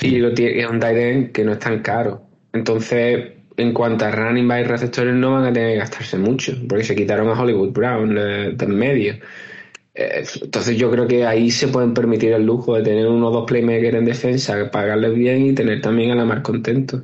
y 0.00 0.18
lo 0.18 0.34
tiene, 0.34 0.60
es 0.60 0.68
un 0.68 0.80
tight 0.80 0.96
end 0.96 1.32
que 1.32 1.44
no 1.44 1.52
es 1.52 1.58
tan 1.60 1.80
caro. 1.80 2.22
Entonces, 2.52 3.32
en 3.56 3.72
cuanto 3.72 4.04
a 4.04 4.10
running 4.10 4.48
backs 4.48 4.66
y 4.66 4.68
receptores 4.68 5.14
no 5.14 5.32
van 5.32 5.44
a 5.46 5.52
tener 5.52 5.72
que 5.72 5.78
gastarse 5.78 6.18
mucho, 6.18 6.52
porque 6.68 6.84
se 6.84 6.96
quitaron 6.96 7.28
a 7.28 7.40
Hollywood 7.40 7.72
Brown 7.72 8.18
eh, 8.18 8.52
del 8.54 8.70
medio. 8.70 9.14
Eh, 9.94 10.24
entonces 10.42 10.76
yo 10.76 10.90
creo 10.90 11.06
que 11.06 11.26
ahí 11.26 11.50
se 11.50 11.68
pueden 11.68 11.94
permitir 11.94 12.32
el 12.32 12.44
lujo 12.44 12.74
de 12.76 12.82
tener 12.82 13.06
uno 13.08 13.28
o 13.28 13.30
dos 13.30 13.44
playmakers 13.46 13.98
en 13.98 14.04
defensa, 14.04 14.70
pagarles 14.70 15.14
bien 15.14 15.46
y 15.46 15.54
tener 15.54 15.80
también 15.80 16.10
a 16.10 16.14
la 16.16 16.24
mar 16.24 16.42
contento. 16.42 17.02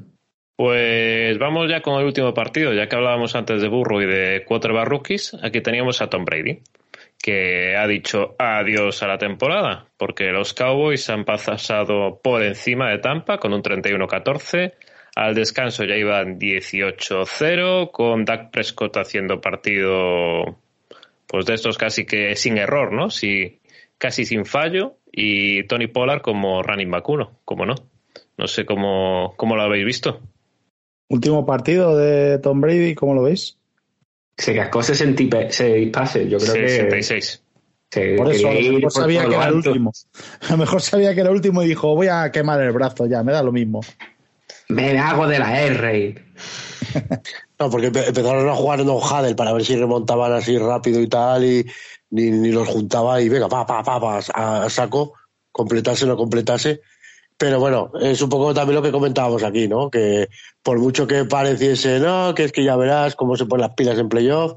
Pues 0.59 1.39
vamos 1.39 1.71
ya 1.71 1.83
con 1.83 2.01
el 2.01 2.07
último 2.07 2.35
partido, 2.35 2.73
ya 2.73 2.89
que 2.89 2.97
hablábamos 2.97 3.37
antes 3.37 3.63
de 3.63 3.69
Burro 3.69 4.03
y 4.03 4.07
de 4.07 4.45
quarterback 4.45 4.89
rookies, 4.89 5.37
aquí 5.41 5.61
teníamos 5.61 6.03
a 6.03 6.09
Tom 6.09 6.25
Brady, 6.25 6.63
que 7.23 7.77
ha 7.77 7.87
dicho 7.87 8.35
adiós 8.41 9.01
a 9.05 9.07
la 9.07 9.19
temporada, 9.19 9.87
porque 9.97 10.33
los 10.33 10.55
Cowboys 10.55 11.09
han 11.11 11.25
pasado 11.25 12.19
por 12.21 12.43
encima 12.43 12.91
de 12.91 12.99
Tampa 12.99 13.39
con 13.39 13.53
un 13.53 13.63
31-14, 13.63 14.75
al 15.15 15.37
descanso 15.37 15.85
ya 15.85 15.95
iban 15.95 16.41
18-0, 16.41 17.93
con 17.93 18.25
Dak 18.25 18.51
Prescott 18.51 18.97
haciendo 18.97 19.41
partido 19.41 20.59
pues 21.29 21.47
de 21.47 21.55
estos 21.55 21.79
casi 21.79 22.05
que 22.05 22.35
sin 22.35 22.59
error, 22.59 22.93
¿no? 22.93 23.11
Sí, 23.11 23.61
casi 23.97 24.25
sin 24.25 24.45
fallo, 24.45 24.97
y 25.13 25.63
Tony 25.69 25.87
Pollard 25.87 26.21
como 26.21 26.65
running 26.65 26.91
back 26.91 27.09
uno, 27.09 27.39
como 27.45 27.65
no. 27.65 27.77
No 28.37 28.49
sé 28.49 28.65
cómo, 28.65 29.35
cómo 29.37 29.55
lo 29.55 29.63
habéis 29.63 29.85
visto. 29.85 30.21
Último 31.09 31.47
partido 31.47 31.97
de 31.97 32.39
Tom 32.39 32.61
Brady, 32.61 32.95
¿cómo 32.95 33.15
lo 33.15 33.23
veis? 33.23 33.57
Se 34.37 34.55
cascó 34.55 34.83
66 34.83 35.91
pases, 35.91 36.29
yo 36.31 36.39
creo 36.39 36.55
que 36.55 36.69
66. 36.69 37.43
se 37.91 38.15
Por 38.15 38.33
eso, 38.33 38.49
a 38.51 38.53
lo 38.55 38.61
mejor 38.73 38.93
sabía 38.93 39.27
que 39.27 39.35
era 39.35 39.49
el 39.49 39.55
último. 39.55 39.93
A 40.43 40.51
lo 40.53 40.57
mejor 40.59 40.83
sabía 40.83 41.15
que 41.15 41.21
era 41.21 41.31
el 41.31 41.37
último 41.37 41.63
y 41.63 41.69
dijo, 41.69 41.95
voy 41.95 42.09
a 42.09 42.31
quemar 42.31 42.61
el 42.61 42.73
brazo 42.73 43.07
ya, 43.07 43.23
me 43.23 43.33
da 43.33 43.43
lo 43.43 43.53
mismo. 43.53 43.81
Me 44.69 44.99
hago 44.99 45.27
de 45.27 45.39
la 45.39 45.63
R. 45.63 46.25
No, 47.59 47.71
porque 47.71 47.91
empe- 47.91 48.07
empezaron 48.07 48.49
a 48.49 48.55
jugar 48.55 48.81
en 48.81 48.89
Huddle 48.89 49.35
para 49.35 49.53
ver 49.53 49.65
si 49.65 49.77
remontaban 49.77 50.33
así 50.33 50.57
rápido 50.59 51.01
y 51.01 51.09
tal, 51.09 51.45
y 51.45 51.67
ni, 52.11 52.31
ni 52.31 52.51
los 52.53 52.69
juntaba 52.69 53.21
y 53.21 53.29
venga, 53.29 53.49
pa, 53.49 53.67
pa, 53.67 53.83
pa, 53.83 54.01
pa, 54.01 54.21
a, 54.35 54.65
a 54.65 54.71
saco, 54.71 55.15
completase, 55.51 56.07
no 56.07 56.17
completase. 56.17 56.81
Pero 57.39 57.61
bueno, 57.61 57.93
es 58.01 58.21
un 58.21 58.29
poco 58.29 58.53
también 58.53 58.75
lo 58.75 58.83
que 58.83 58.91
comentábamos 58.91 59.45
aquí, 59.45 59.69
¿no? 59.69 59.91
Que 59.91 60.29
por 60.63 60.79
mucho 60.79 61.07
que 61.07 61.25
pareciese, 61.25 62.01
no, 62.01 62.35
que 62.35 62.45
es 62.45 62.53
que 62.53 62.65
ya 62.65 62.77
verás 62.77 63.15
cómo 63.15 63.37
se 63.37 63.47
ponen 63.47 63.69
las 63.69 63.75
pilas 63.75 63.97
en 63.99 64.09
playoff, 64.09 64.55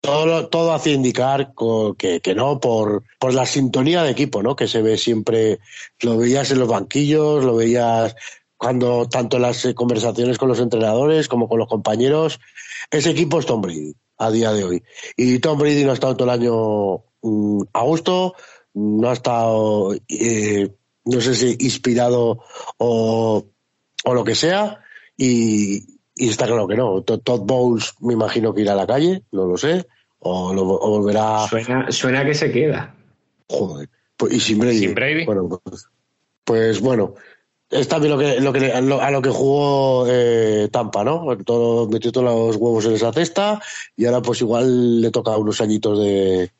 todo, 0.00 0.48
todo 0.48 0.72
hacía 0.72 0.94
indicar 0.94 1.52
que, 1.98 2.20
que 2.20 2.34
no, 2.34 2.60
por, 2.60 3.04
por 3.18 3.32
la 3.34 3.46
sintonía 3.46 4.02
de 4.02 4.10
equipo, 4.10 4.42
¿no? 4.42 4.56
Que 4.56 4.68
se 4.68 4.82
ve 4.82 4.98
siempre, 4.98 5.60
lo 6.00 6.18
veías 6.18 6.50
en 6.50 6.58
los 6.58 6.68
banquillos, 6.68 7.44
lo 7.44 7.56
veías 7.56 8.16
cuando 8.56 9.08
tanto 9.08 9.38
las 9.38 9.64
eh, 9.64 9.74
conversaciones 9.74 10.38
con 10.38 10.48
los 10.48 10.60
entrenadores 10.60 11.28
como 11.28 11.48
con 11.48 11.58
los 11.58 11.68
compañeros. 11.68 12.40
Ese 12.90 13.10
equipo 13.10 13.38
es 13.38 13.46
Tom 13.46 13.60
Brady 13.60 13.94
a 14.18 14.30
día 14.30 14.52
de 14.52 14.64
hoy. 14.64 14.82
Y 15.16 15.38
Tom 15.38 15.58
Brady 15.58 15.84
no 15.84 15.90
ha 15.90 15.94
estado 15.94 16.16
todo 16.16 16.30
el 16.30 16.40
año 16.40 17.04
mm, 17.22 17.62
a 17.72 17.82
gusto, 17.82 18.34
no 18.74 19.10
ha 19.10 19.12
estado, 19.12 19.94
eh, 20.08 20.70
no 21.04 21.20
sé 21.20 21.34
si 21.34 21.56
inspirado 21.60 22.40
o, 22.78 23.46
o 24.04 24.14
lo 24.14 24.24
que 24.24 24.34
sea, 24.34 24.80
y, 25.16 25.98
y 26.16 26.28
está 26.28 26.46
claro 26.46 26.66
que 26.68 26.76
no. 26.76 27.02
Todd 27.02 27.40
Bowles 27.44 27.94
me 28.00 28.14
imagino 28.14 28.54
que 28.54 28.62
irá 28.62 28.72
a 28.72 28.76
la 28.76 28.86
calle, 28.86 29.22
no 29.32 29.46
lo 29.46 29.56
sé, 29.56 29.86
o, 30.20 30.52
lo- 30.54 30.62
o 30.64 30.90
volverá. 30.90 31.46
Suena, 31.48 31.90
suena 31.90 32.24
que 32.24 32.34
se 32.34 32.50
queda. 32.50 32.94
Joder. 33.48 33.88
Pues, 34.16 34.32
y 34.34 34.40
sin 34.40 34.58
Brady. 34.58 34.78
Sin 34.78 34.94
Brady. 34.94 35.24
Bueno, 35.26 35.60
pues, 35.62 35.86
pues 36.44 36.80
bueno, 36.80 37.14
es 37.70 37.88
también 37.88 38.12
lo 38.12 38.18
que, 38.18 38.40
lo 38.40 38.52
que 38.52 38.72
a, 38.72 38.80
lo, 38.80 39.00
a 39.00 39.10
lo 39.10 39.20
que 39.20 39.30
jugó 39.30 40.06
eh, 40.08 40.68
Tampa, 40.70 41.02
¿no? 41.04 41.36
Todo, 41.44 41.88
metió 41.88 42.12
todos 42.12 42.26
los 42.26 42.56
huevos 42.56 42.84
en 42.86 42.92
esa 42.92 43.12
cesta 43.12 43.60
y 43.96 44.06
ahora 44.06 44.22
pues 44.22 44.40
igual 44.40 45.00
le 45.00 45.10
toca 45.10 45.36
unos 45.36 45.60
añitos 45.60 45.98
de, 45.98 46.50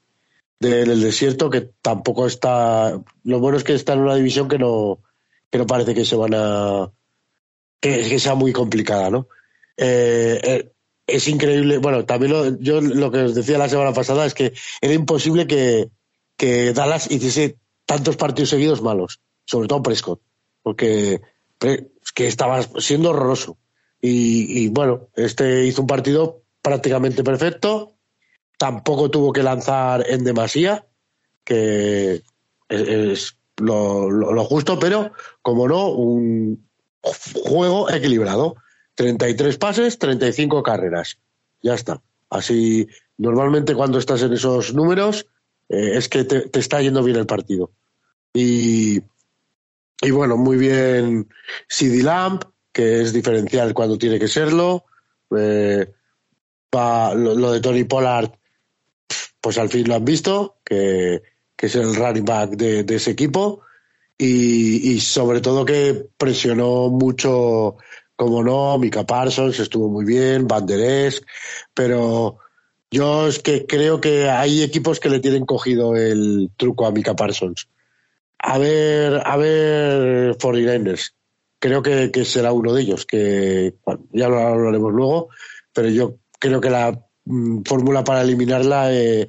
de- 0.61 0.83
en 0.83 0.91
el 0.91 1.01
desierto 1.03 1.51
que 1.51 1.63
tampoco 1.83 2.27
está. 2.27 3.01
Lo 3.25 3.41
bueno 3.41 3.59
es 3.59 3.65
que 3.65 3.75
está 3.75 3.95
en 3.95 4.01
una 4.01 4.15
división 4.17 4.49
que 4.49 4.59
no, 4.59 5.01
que 5.51 5.59
no 5.59 5.67
parece 5.67 5.95
que 5.95 6.05
se 6.05 6.17
van 6.17 6.35
a. 6.35 6.91
que, 7.81 8.19
sea 8.19 8.35
muy 8.35 8.53
complicada, 8.53 9.11
¿no? 9.11 9.29
Eh, 9.77 10.41
eh, 10.43 10.73
es 11.07 11.29
increíble. 11.29 11.79
Bueno, 11.79 12.05
también 12.07 12.33
lo, 12.33 12.59
yo 12.61 12.81
lo 12.81 13.11
que 13.11 13.19
os 13.19 13.35
decía 13.35 13.59
la 13.59 13.69
semana 13.69 13.93
pasada 13.93 14.25
es 14.27 14.35
que 14.35 14.53
era 14.81 14.95
imposible 14.95 15.47
que, 15.47 15.91
que 16.37 16.73
Dallas 16.73 17.11
hiciese 17.11 17.59
tantos 17.87 18.17
partidos 18.17 18.51
seguidos 18.51 18.81
malos, 18.83 19.21
sobre 19.45 19.69
todo 19.69 19.83
Prescott, 19.83 20.21
porque 20.63 21.21
que 22.15 22.27
estaba 22.27 22.63
siendo 22.79 23.11
horroroso. 23.11 23.59
Y, 24.01 24.65
y 24.65 24.69
bueno, 24.69 25.09
este 25.17 25.65
hizo 25.67 25.81
un 25.83 25.87
partido 25.87 26.43
prácticamente 26.63 27.25
perfecto, 27.25 27.93
tampoco 28.59 29.11
tuvo 29.11 29.33
que 29.33 29.43
lanzar 29.43 30.05
en 30.09 30.25
demasía, 30.25 30.87
que 31.45 32.23
es, 32.69 33.37
lo, 33.59 34.45
justo, 34.45 34.79
pero 34.79 35.13
como 35.43 35.69
no, 35.69 35.89
un 35.89 36.67
juego 37.45 37.91
equilibrado. 37.91 38.57
33 38.97 39.59
pases, 39.59 39.99
35 39.99 40.63
carreras. 40.63 41.19
Ya 41.63 41.75
está. 41.75 42.01
Así, 42.31 42.87
normalmente 43.19 43.75
cuando 43.75 43.99
estás 43.99 44.23
en 44.23 44.33
esos 44.33 44.73
números, 44.75 45.27
eh, 45.69 45.93
es 45.95 46.09
que 46.09 46.25
te, 46.25 46.49
está 46.59 46.81
yendo 46.81 47.03
bien 47.03 47.17
el 47.17 47.27
partido. 47.27 47.73
Y, 48.33 49.01
y 50.01 50.11
bueno, 50.11 50.37
muy 50.37 50.57
bien 50.57 51.29
CD 51.69 52.03
Lamp, 52.03 52.45
que 52.73 53.03
es 53.03 53.13
diferencial 53.13 53.75
cuando 53.75 53.99
tiene 53.99 54.19
que 54.19 54.29
serlo. 54.29 54.85
Eh, 55.37 55.91
pa- 56.71 57.15
lo 57.15 57.53
de 57.53 57.61
Tony 57.61 57.85
Pollard, 57.85 58.31
pues 59.45 59.59
al 59.59 59.69
fin 59.69 59.87
lo 59.87 59.95
han 59.95 60.07
visto, 60.07 60.57
que, 60.65 61.21
es 61.59 61.75
el 61.75 61.95
running 61.95 62.25
back 62.25 62.51
de, 62.53 62.87
ese 62.89 63.11
equipo. 63.11 63.61
Y, 64.17 64.99
sobre 65.01 65.43
todo 65.43 65.67
que 65.67 66.07
presionó 66.17 66.89
mucho, 66.89 67.77
como 68.17 68.43
no, 68.43 68.79
Mika 68.79 69.05
Parsons 69.05 69.61
estuvo 69.61 69.91
muy 69.91 70.07
bien, 70.07 70.49
Van 70.49 70.67
pero 71.75 72.39
yo 72.91 73.27
es 73.29 73.39
que 73.39 73.67
creo 73.67 74.01
que 74.01 74.31
hay 74.31 74.63
equipos 74.63 74.99
que 74.99 75.11
le 75.11 75.21
tienen 75.21 75.45
cogido 75.45 75.95
el 75.95 76.51
truco 76.57 76.87
a 76.87 76.91
Mika 76.91 77.15
Parsons. 77.15 77.69
A 78.39 78.57
ver, 78.57 79.21
a 79.27 79.37
ver, 79.37 80.39
49ers. 80.39 81.13
Creo 81.59 81.83
que, 81.83 82.11
que 82.11 82.25
será 82.25 82.53
uno 82.53 82.73
de 82.73 82.81
ellos, 82.81 83.05
que 83.05 83.75
ya 84.11 84.29
lo 84.31 84.39
hablaremos 84.39 84.93
luego, 84.93 85.29
pero 85.75 85.91
yo 85.91 86.17
creo 86.39 86.63
que 86.63 86.71
la 86.71 86.99
mm, 87.25 87.63
fórmula 87.65 88.05
para 88.05 88.23
eliminarla 88.23 88.93
eh, 88.93 89.29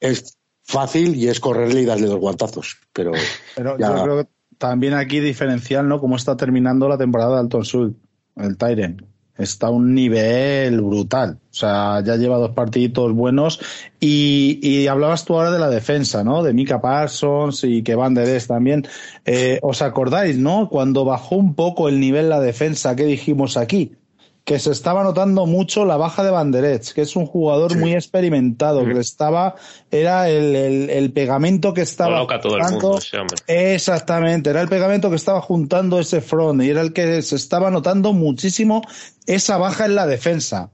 es 0.00 0.36
fácil 0.62 1.14
y 1.16 1.28
es 1.28 1.40
correrle 1.40 1.82
y 1.82 1.84
darle 1.84 2.06
dos 2.06 2.18
guantazos. 2.20 2.78
Pero 2.92 3.12
Pero 3.56 3.78
Ya. 3.78 3.88
yo 3.96 4.02
creo 4.02 4.22
que 4.24 4.28
también 4.58 4.94
aquí 4.94 5.20
diferencial, 5.20 5.88
¿no? 5.88 6.00
Cómo 6.00 6.16
está 6.16 6.36
terminando 6.36 6.88
la 6.88 6.96
temporada 6.98 7.34
de 7.34 7.40
Alton 7.40 7.64
Sul, 7.64 7.96
el 8.36 8.56
Tyren. 8.56 9.06
Está 9.36 9.66
a 9.66 9.70
un 9.70 9.94
nivel 9.94 10.80
brutal. 10.80 11.40
O 11.50 11.52
sea, 11.54 12.00
ya 12.04 12.14
lleva 12.14 12.36
dos 12.38 12.52
partiditos 12.52 13.12
buenos. 13.12 13.58
Y, 13.98 14.60
y 14.62 14.86
hablabas 14.86 15.24
tú 15.24 15.34
ahora 15.34 15.50
de 15.50 15.58
la 15.58 15.68
defensa, 15.68 16.22
¿no? 16.22 16.44
De 16.44 16.52
Mika 16.54 16.80
Parsons 16.80 17.64
y 17.64 17.82
que 17.82 17.96
Van 17.96 18.14
Der 18.14 18.28
Esch 18.28 18.46
también. 18.46 18.86
Eh, 19.24 19.58
¿Os 19.60 19.82
acordáis, 19.82 20.38
no? 20.38 20.68
Cuando 20.70 21.04
bajó 21.04 21.34
un 21.34 21.56
poco 21.56 21.88
el 21.88 21.98
nivel 21.98 22.28
la 22.28 22.38
defensa, 22.38 22.94
¿qué 22.94 23.06
dijimos 23.06 23.56
aquí? 23.56 23.96
Que 24.44 24.58
se 24.58 24.72
estaba 24.72 25.02
notando 25.02 25.46
mucho 25.46 25.86
la 25.86 25.96
baja 25.96 26.22
de 26.22 26.30
Banderets, 26.30 26.92
que 26.92 27.00
es 27.00 27.16
un 27.16 27.24
jugador 27.24 27.78
muy 27.78 27.94
experimentado, 27.94 28.84
que 28.84 29.00
estaba, 29.00 29.54
era 29.90 30.28
el, 30.28 30.54
el- 30.54 30.90
el 30.90 31.12
pegamento 31.12 31.72
que 31.72 31.80
estaba 31.80 32.10
el 32.20 32.26
juntando- 32.60 32.90
mundo. 32.90 32.98
Exactamente, 33.46 34.50
era 34.50 34.60
el 34.60 34.68
pegamento 34.68 35.08
que 35.08 35.16
estaba 35.16 35.40
juntando 35.40 35.98
ese 35.98 36.20
front 36.20 36.62
y 36.62 36.68
era 36.68 36.82
el 36.82 36.92
que 36.92 37.22
se 37.22 37.36
estaba 37.36 37.70
notando 37.70 38.12
muchísimo 38.12 38.82
esa 39.26 39.56
baja 39.56 39.86
en 39.86 39.94
la 39.94 40.06
defensa. 40.06 40.70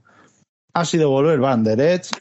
Ha 0.73 0.83
sido 0.85 1.09
volver 1.09 1.39
Banderets 1.39 2.11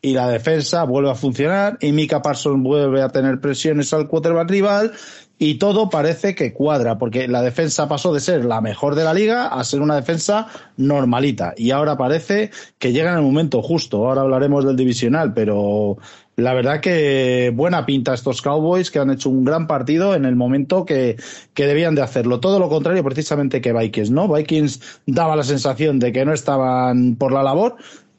y 0.00 0.12
la 0.14 0.28
defensa 0.28 0.84
vuelve 0.84 1.10
a 1.10 1.14
funcionar 1.14 1.78
y 1.80 1.92
Mika 1.92 2.22
Parsons 2.22 2.62
vuelve 2.62 3.02
a 3.02 3.08
tener 3.08 3.40
presiones 3.40 3.92
al 3.92 4.08
quarterback 4.08 4.50
rival 4.50 4.92
y 5.38 5.54
todo 5.54 5.90
parece 5.90 6.34
que 6.34 6.52
cuadra, 6.52 6.98
porque 6.98 7.26
la 7.26 7.42
defensa 7.42 7.88
pasó 7.88 8.14
de 8.14 8.20
ser 8.20 8.44
la 8.44 8.60
mejor 8.60 8.94
de 8.94 9.04
la 9.04 9.12
liga 9.12 9.48
a 9.48 9.64
ser 9.64 9.80
una 9.80 9.96
defensa 9.96 10.46
normalita. 10.76 11.54
Y 11.56 11.72
ahora 11.72 11.96
parece 11.96 12.50
que 12.78 12.92
llega 12.92 13.10
en 13.10 13.18
el 13.18 13.24
momento 13.24 13.60
justo. 13.60 14.06
Ahora 14.06 14.20
hablaremos 14.20 14.64
del 14.64 14.76
divisional, 14.76 15.34
pero 15.34 15.98
la 16.36 16.54
verdad 16.54 16.80
que 16.80 17.52
buena 17.54 17.84
pinta 17.84 18.14
estos 18.14 18.40
Cowboys 18.40 18.90
que 18.90 19.00
han 19.00 19.10
hecho 19.10 19.30
un 19.30 19.44
gran 19.44 19.66
partido 19.66 20.14
en 20.14 20.24
el 20.24 20.36
momento 20.36 20.84
que, 20.84 21.16
que 21.54 21.66
debían 21.66 21.94
de 21.94 22.02
hacerlo. 22.02 22.40
Todo 22.40 22.58
lo 22.58 22.68
contrario 22.68 23.02
precisamente 23.02 23.60
que 23.60 23.72
Vikings, 23.72 24.10
¿no? 24.10 24.28
Vikings 24.28 25.00
daba 25.06 25.36
la 25.36 25.44
sensación 25.44 25.98
de 25.98 26.12
que 26.12 26.24
no 26.24 26.32
estaban 26.32 27.16
por 27.16 27.32
la 27.32 27.42
labor 27.42 27.76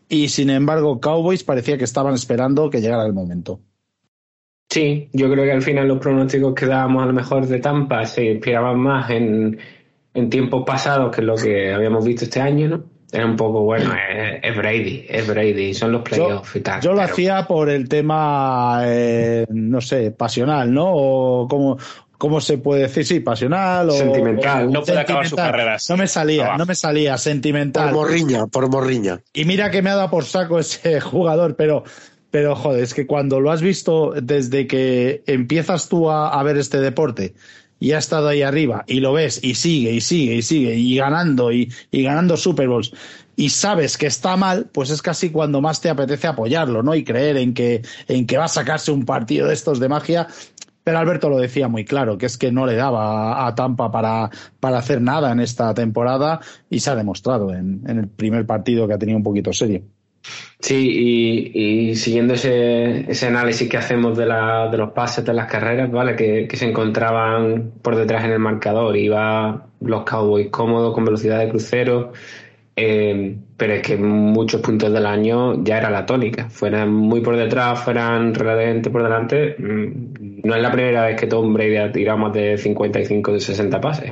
y 0.09 0.30
sin 0.30 0.49
embargo 0.49 0.99
Cowboys 0.99 1.43
parecía 1.43 1.78
que 1.78 1.86
estaban 1.86 2.14
esperando 2.14 2.70
que 2.70 2.82
llegara 2.82 3.05
el 3.05 3.14
momento. 3.14 3.61
Sí, 4.70 5.09
yo 5.14 5.32
creo 5.32 5.43
que 5.45 5.51
al 5.51 5.61
final 5.61 5.88
los 5.88 5.99
pronósticos 5.99 6.53
que 6.55 6.66
dábamos 6.66 7.03
a 7.03 7.05
lo 7.05 7.14
mejor 7.14 7.45
de 7.45 7.59
Tampa 7.59 8.05
se 8.05 8.26
inspiraban 8.26 8.80
más 8.80 9.09
en, 9.11 9.59
tiempos 10.30 10.64
pasados 10.66 11.16
que 11.16 11.22
lo 11.22 11.36
que 11.36 11.74
habíamos 11.74 12.03
visto 12.05 12.26
este 12.26 12.41
año, 12.41 12.68
¿no? 12.68 12.84
Era 13.11 13.28
un 13.28 13.36
poco, 13.36 13.61
bueno, 13.61 13.93
es, 14.41 14.57
Brady, 14.57 15.05
es 15.07 15.28
Brady, 15.28 15.74
son 15.74 15.91
los 15.91 16.01
playoffs 16.01 16.55
y 16.55 16.61
tal. 16.61 16.82
Yo 16.82 16.93
lo 16.93 17.01
hacía 17.01 17.45
por 17.45 17.70
el 17.70 17.88
tema, 17.88 18.82
eh, 18.86 19.45
no 19.49 19.80
sé, 19.82 20.09
pasional, 20.11 20.74
¿no? 20.74 20.91
O 20.91 21.47
como, 21.47 21.78
¿cómo 22.18 22.39
se 22.39 22.57
puede 22.57 22.84
decir? 22.84 23.05
Sí, 23.05 23.20
pasional 23.20 23.89
o... 23.89 23.91
Sentimental. 23.91 24.72
no 24.72 24.82
puede 24.82 24.99
acabar 24.99 25.28
su 25.28 25.36
carrera. 25.36 25.78
No 25.89 25.97
me 25.97 26.07
salía, 26.07 26.55
no 26.57 26.66
me 26.66 26.74
salía, 26.74 27.18
sentimental. 27.18 27.91
Por 27.91 28.07
morriña, 28.07 28.47
por 28.47 28.70
morriña. 28.70 29.20
Y 29.34 29.45
mira 29.45 29.70
que 29.70 29.82
me 29.82 29.89
ha 29.89 29.95
dado 29.95 30.09
por 30.09 30.24
saco 30.24 30.57
ese 30.57 30.99
jugador, 31.01 31.55
pero 31.55 31.84
pero 32.34 32.56
joder, 32.56 32.82
es 32.82 32.96
que 32.96 33.06
cuando 33.06 33.40
lo 33.40 33.52
has 33.52 33.62
visto 33.62 34.12
desde 34.20 34.66
que 34.66 35.22
empiezas 35.28 35.88
tú 35.88 36.10
a, 36.10 36.42
ver 36.42 36.58
este 36.58 36.82
deporte 36.82 37.36
y 37.80 37.92
ha 37.92 38.00
estado 38.00 38.28
ahí 38.28 38.42
arriba 38.42 38.86
y 38.88 39.02
lo 39.02 39.14
ves 39.14 39.40
y 39.44 39.54
sigue 39.54 39.92
y 39.92 40.02
sigue 40.02 40.38
y 40.38 40.42
sigue 40.42 40.74
y 40.74 40.98
ganando 40.98 41.52
y, 41.52 41.72
ganando 41.92 42.36
Super 42.36 42.68
Bowls 42.68 42.92
y 43.36 43.50
sabes 43.50 44.00
que 44.00 44.08
está 44.08 44.36
mal, 44.36 44.68
pues 44.72 44.90
es 44.90 45.04
casi 45.04 45.30
cuando 45.30 45.62
más 45.62 45.80
te 45.80 45.92
apetece 45.92 46.26
apoyarlo, 46.26 46.82
¿no? 46.82 46.96
Y 46.96 47.04
creer 47.04 47.38
en 47.38 47.54
que, 47.54 47.84
en 48.08 48.26
que 48.26 48.40
va 48.40 48.46
a 48.46 48.48
sacarse 48.48 48.92
un 48.92 49.06
partido 49.06 49.48
de 49.48 49.54
estos 49.54 49.80
de 49.80 49.90
magia. 49.90 50.28
Pero 50.84 50.98
Alberto 50.98 51.30
lo 51.30 51.38
decía 51.38 51.68
muy 51.68 51.86
claro, 51.86 52.18
que 52.18 52.26
es 52.26 52.40
que 52.40 52.52
no 52.52 52.66
le 52.66 52.74
daba 52.74 53.46
a 53.46 53.54
Tampa 53.54 53.92
para, 53.92 54.32
para 54.60 54.80
hacer 54.80 55.02
nada 55.04 55.32
en 55.32 55.40
esta 55.40 55.72
temporada 55.76 56.40
y 56.68 56.80
se 56.80 56.90
ha 56.90 56.96
demostrado 56.96 57.54
en, 57.54 57.84
en 57.86 58.00
el 58.00 58.08
primer 58.08 58.48
partido 58.48 58.88
que 58.88 58.96
ha 58.96 58.98
tenido 58.98 59.18
un 59.18 59.24
poquito 59.24 59.54
serio. 59.54 59.84
Sí, 60.60 61.52
y, 61.54 61.96
siguiendo 61.96 62.36
ese, 62.36 63.12
ese, 63.12 63.28
análisis 63.28 63.70
que 63.70 63.78
hacemos 63.78 64.18
de, 64.18 64.26
la, 64.26 64.70
de 64.70 64.78
los 64.78 64.92
pases 64.92 65.26
de 65.26 65.34
las 65.34 65.52
carreras, 65.52 65.92
¿vale? 65.92 66.16
Que, 66.16 66.48
se 66.56 66.70
encontraban 66.70 67.74
por 67.82 67.98
detrás 67.98 68.24
en 68.24 68.32
el 68.32 68.40
marcador, 68.40 68.96
iba 68.96 69.68
los 69.82 70.04
Cowboys 70.04 70.50
cómodos 70.50 70.94
con 70.94 71.04
velocidad 71.04 71.40
de 71.40 71.50
crucero, 71.50 72.14
eh, 72.76 73.36
pero 73.58 73.74
es 73.74 73.82
que 73.82 73.98
muchos 73.98 74.62
puntos 74.62 74.94
del 74.94 75.06
año 75.06 75.62
ya 75.64 75.80
era 75.80 75.90
la 75.90 76.06
tónica, 76.06 76.50
fueran 76.50 76.94
muy 76.94 77.20
por 77.22 77.36
detrás, 77.36 77.84
fueran 77.84 78.34
relativamente 78.34 78.90
por 78.90 79.04
delante, 79.04 79.56
mm, 79.60 80.42
no 80.48 80.56
es 80.56 80.62
la 80.62 80.72
primera 80.72 81.06
vez 81.06 81.20
que 81.20 81.28
Tom 81.28 81.54
Brady 81.54 81.76
ha 81.76 81.92
tirado 81.92 82.18
más 82.20 82.34
de 82.34 82.58
55 82.58 83.34
de 83.34 83.40
60 83.42 83.82
pases. 83.82 84.12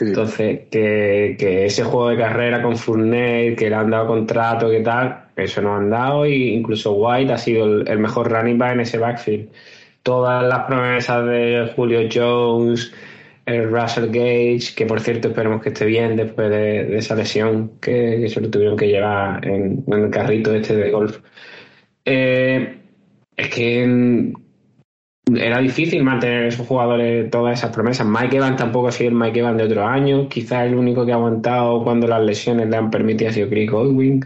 Entonces, 0.00 0.60
que, 0.70 1.36
que, 1.38 1.66
ese 1.66 1.84
juego 1.84 2.10
de 2.10 2.16
carrera 2.16 2.62
con 2.62 2.76
Fournette, 2.76 3.56
que 3.56 3.68
le 3.68 3.76
han 3.76 3.90
dado 3.90 4.08
contrato, 4.08 4.70
que 4.70 4.80
tal, 4.80 5.24
eso 5.36 5.62
no 5.62 5.76
han 5.76 5.90
dado, 5.90 6.26
y 6.26 6.54
incluso 6.54 6.92
White 6.92 7.32
ha 7.32 7.38
sido 7.38 7.82
el, 7.82 7.98
mejor 7.98 8.30
running 8.30 8.58
back 8.58 8.72
en 8.72 8.80
ese 8.80 8.98
backfield. 8.98 9.48
Todas 10.02 10.46
las 10.46 10.60
promesas 10.66 11.26
de 11.26 11.72
Julio 11.74 12.08
Jones, 12.12 12.92
el 13.46 13.70
Russell 13.70 14.06
Gage, 14.06 14.74
que 14.76 14.86
por 14.86 15.00
cierto 15.00 15.28
esperemos 15.28 15.62
que 15.62 15.70
esté 15.70 15.86
bien 15.86 16.16
después 16.16 16.50
de, 16.50 16.96
esa 16.96 17.14
lesión 17.14 17.72
que, 17.80 18.28
se 18.28 18.40
lo 18.40 18.50
tuvieron 18.50 18.76
que 18.76 18.88
llevar 18.88 19.46
en, 19.46 19.84
el 19.86 20.10
carrito 20.10 20.54
este 20.54 20.76
de 20.76 20.90
golf. 20.90 21.18
Eh, 22.04 22.78
es 23.36 23.48
que 23.48 24.32
era 25.32 25.58
difícil 25.58 26.02
mantener 26.02 26.46
esos 26.46 26.66
jugadores 26.66 27.30
todas 27.30 27.58
esas 27.58 27.74
promesas. 27.74 28.06
Mike 28.06 28.36
Evans 28.36 28.56
tampoco 28.56 28.88
ha 28.88 28.92
sido 28.92 29.10
el 29.10 29.16
Mike 29.16 29.40
Evans 29.40 29.56
de 29.58 29.64
otros 29.64 29.86
años. 29.86 30.26
Quizás 30.28 30.66
el 30.66 30.74
único 30.74 31.06
que 31.06 31.12
ha 31.12 31.16
aguantado 31.16 31.82
cuando 31.82 32.06
las 32.06 32.22
lesiones 32.22 32.68
le 32.68 32.76
han 32.76 32.90
permitido 32.90 33.30
ha 33.30 33.32
sido 33.32 33.48
Godwin. 33.48 34.24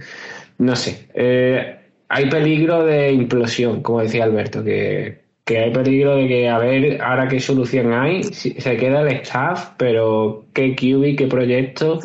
No 0.58 0.74
sé. 0.74 1.08
Eh, 1.14 1.76
hay 2.08 2.28
peligro 2.28 2.84
de 2.84 3.12
implosión, 3.12 3.82
como 3.82 4.00
decía 4.00 4.24
Alberto, 4.24 4.64
que, 4.64 5.20
hay 5.48 5.72
peligro 5.72 6.16
de 6.16 6.26
que 6.28 6.48
a 6.48 6.58
ver 6.58 7.00
ahora 7.00 7.28
qué 7.28 7.38
solución 7.40 7.92
hay. 7.92 8.24
Se 8.24 8.76
queda 8.76 9.02
el 9.02 9.08
staff, 9.18 9.70
pero 9.78 10.46
qué 10.52 10.74
QB, 10.74 11.16
qué 11.16 11.26
proyecto. 11.28 12.00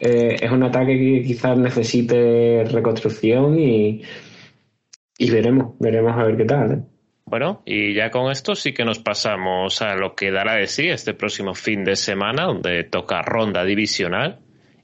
Eh, 0.00 0.36
es 0.42 0.50
un 0.50 0.62
ataque 0.62 0.98
que 0.98 1.22
quizás 1.22 1.56
necesite 1.56 2.64
reconstrucción 2.64 3.58
y, 3.58 4.02
y 5.18 5.30
veremos, 5.30 5.74
veremos 5.80 6.12
a 6.18 6.24
ver 6.24 6.36
qué 6.36 6.44
tal. 6.44 6.72
¿eh? 6.72 6.95
Bueno, 7.28 7.62
y 7.64 7.92
ya 7.92 8.10
con 8.10 8.30
esto 8.30 8.54
sí 8.54 8.72
que 8.72 8.84
nos 8.84 9.00
pasamos 9.00 9.82
a 9.82 9.96
lo 9.96 10.14
que 10.14 10.30
dará 10.30 10.54
de 10.54 10.68
sí 10.68 10.88
este 10.88 11.12
próximo 11.12 11.54
fin 11.54 11.82
de 11.82 11.96
semana, 11.96 12.44
donde 12.44 12.84
toca 12.84 13.20
ronda 13.20 13.64
divisional. 13.64 14.38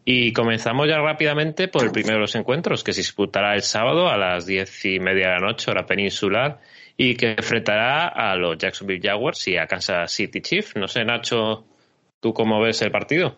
Y 0.05 0.33
comenzamos 0.33 0.89
ya 0.89 0.99
rápidamente 0.99 1.69
por 1.69 1.85
el 1.85 1.93
primero 1.93 2.15
de 2.15 2.23
los 2.23 2.35
encuentros, 2.35 2.83
que 2.83 2.93
se 2.93 3.03
disputará 3.03 3.55
el 3.55 3.63
sábado 3.63 4.09
a 4.09 4.17
las 4.17 4.45
diez 4.45 4.85
y 4.85 4.99
media 4.99 5.29
de 5.29 5.35
la 5.35 5.47
noche, 5.47 5.71
hora 5.71 5.87
peninsular, 5.87 6.59
y 6.97 7.15
que 7.15 7.37
enfrentará 7.39 8.09
a 8.09 8.35
los 8.35 8.59
Jacksonville 8.59 9.01
Jaguars 9.01 9.47
y 9.47 9.57
a 9.57 9.69
Kansas 9.69 10.11
City 10.11 10.41
Chiefs. 10.41 10.75
No 10.75 10.89
sé, 10.89 11.05
Nacho, 11.05 11.65
¿tú 12.19 12.35
cómo 12.35 12.61
ves 12.61 12.83
el 12.83 12.91
partido? 12.91 13.37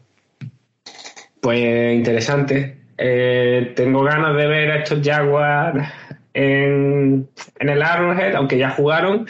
Pues 1.42 1.94
interesante. 1.94 2.78
Eh, 2.96 3.74
tengo 3.76 4.02
ganas 4.02 4.34
de 4.34 4.46
ver 4.46 4.70
a 4.70 4.76
estos 4.76 5.07
Jaguars 5.07 5.86
en, 6.35 7.28
el 7.61 7.82
Arrowhead, 7.82 8.35
aunque 8.35 8.59
ya 8.59 8.70
jugaron 8.70 9.26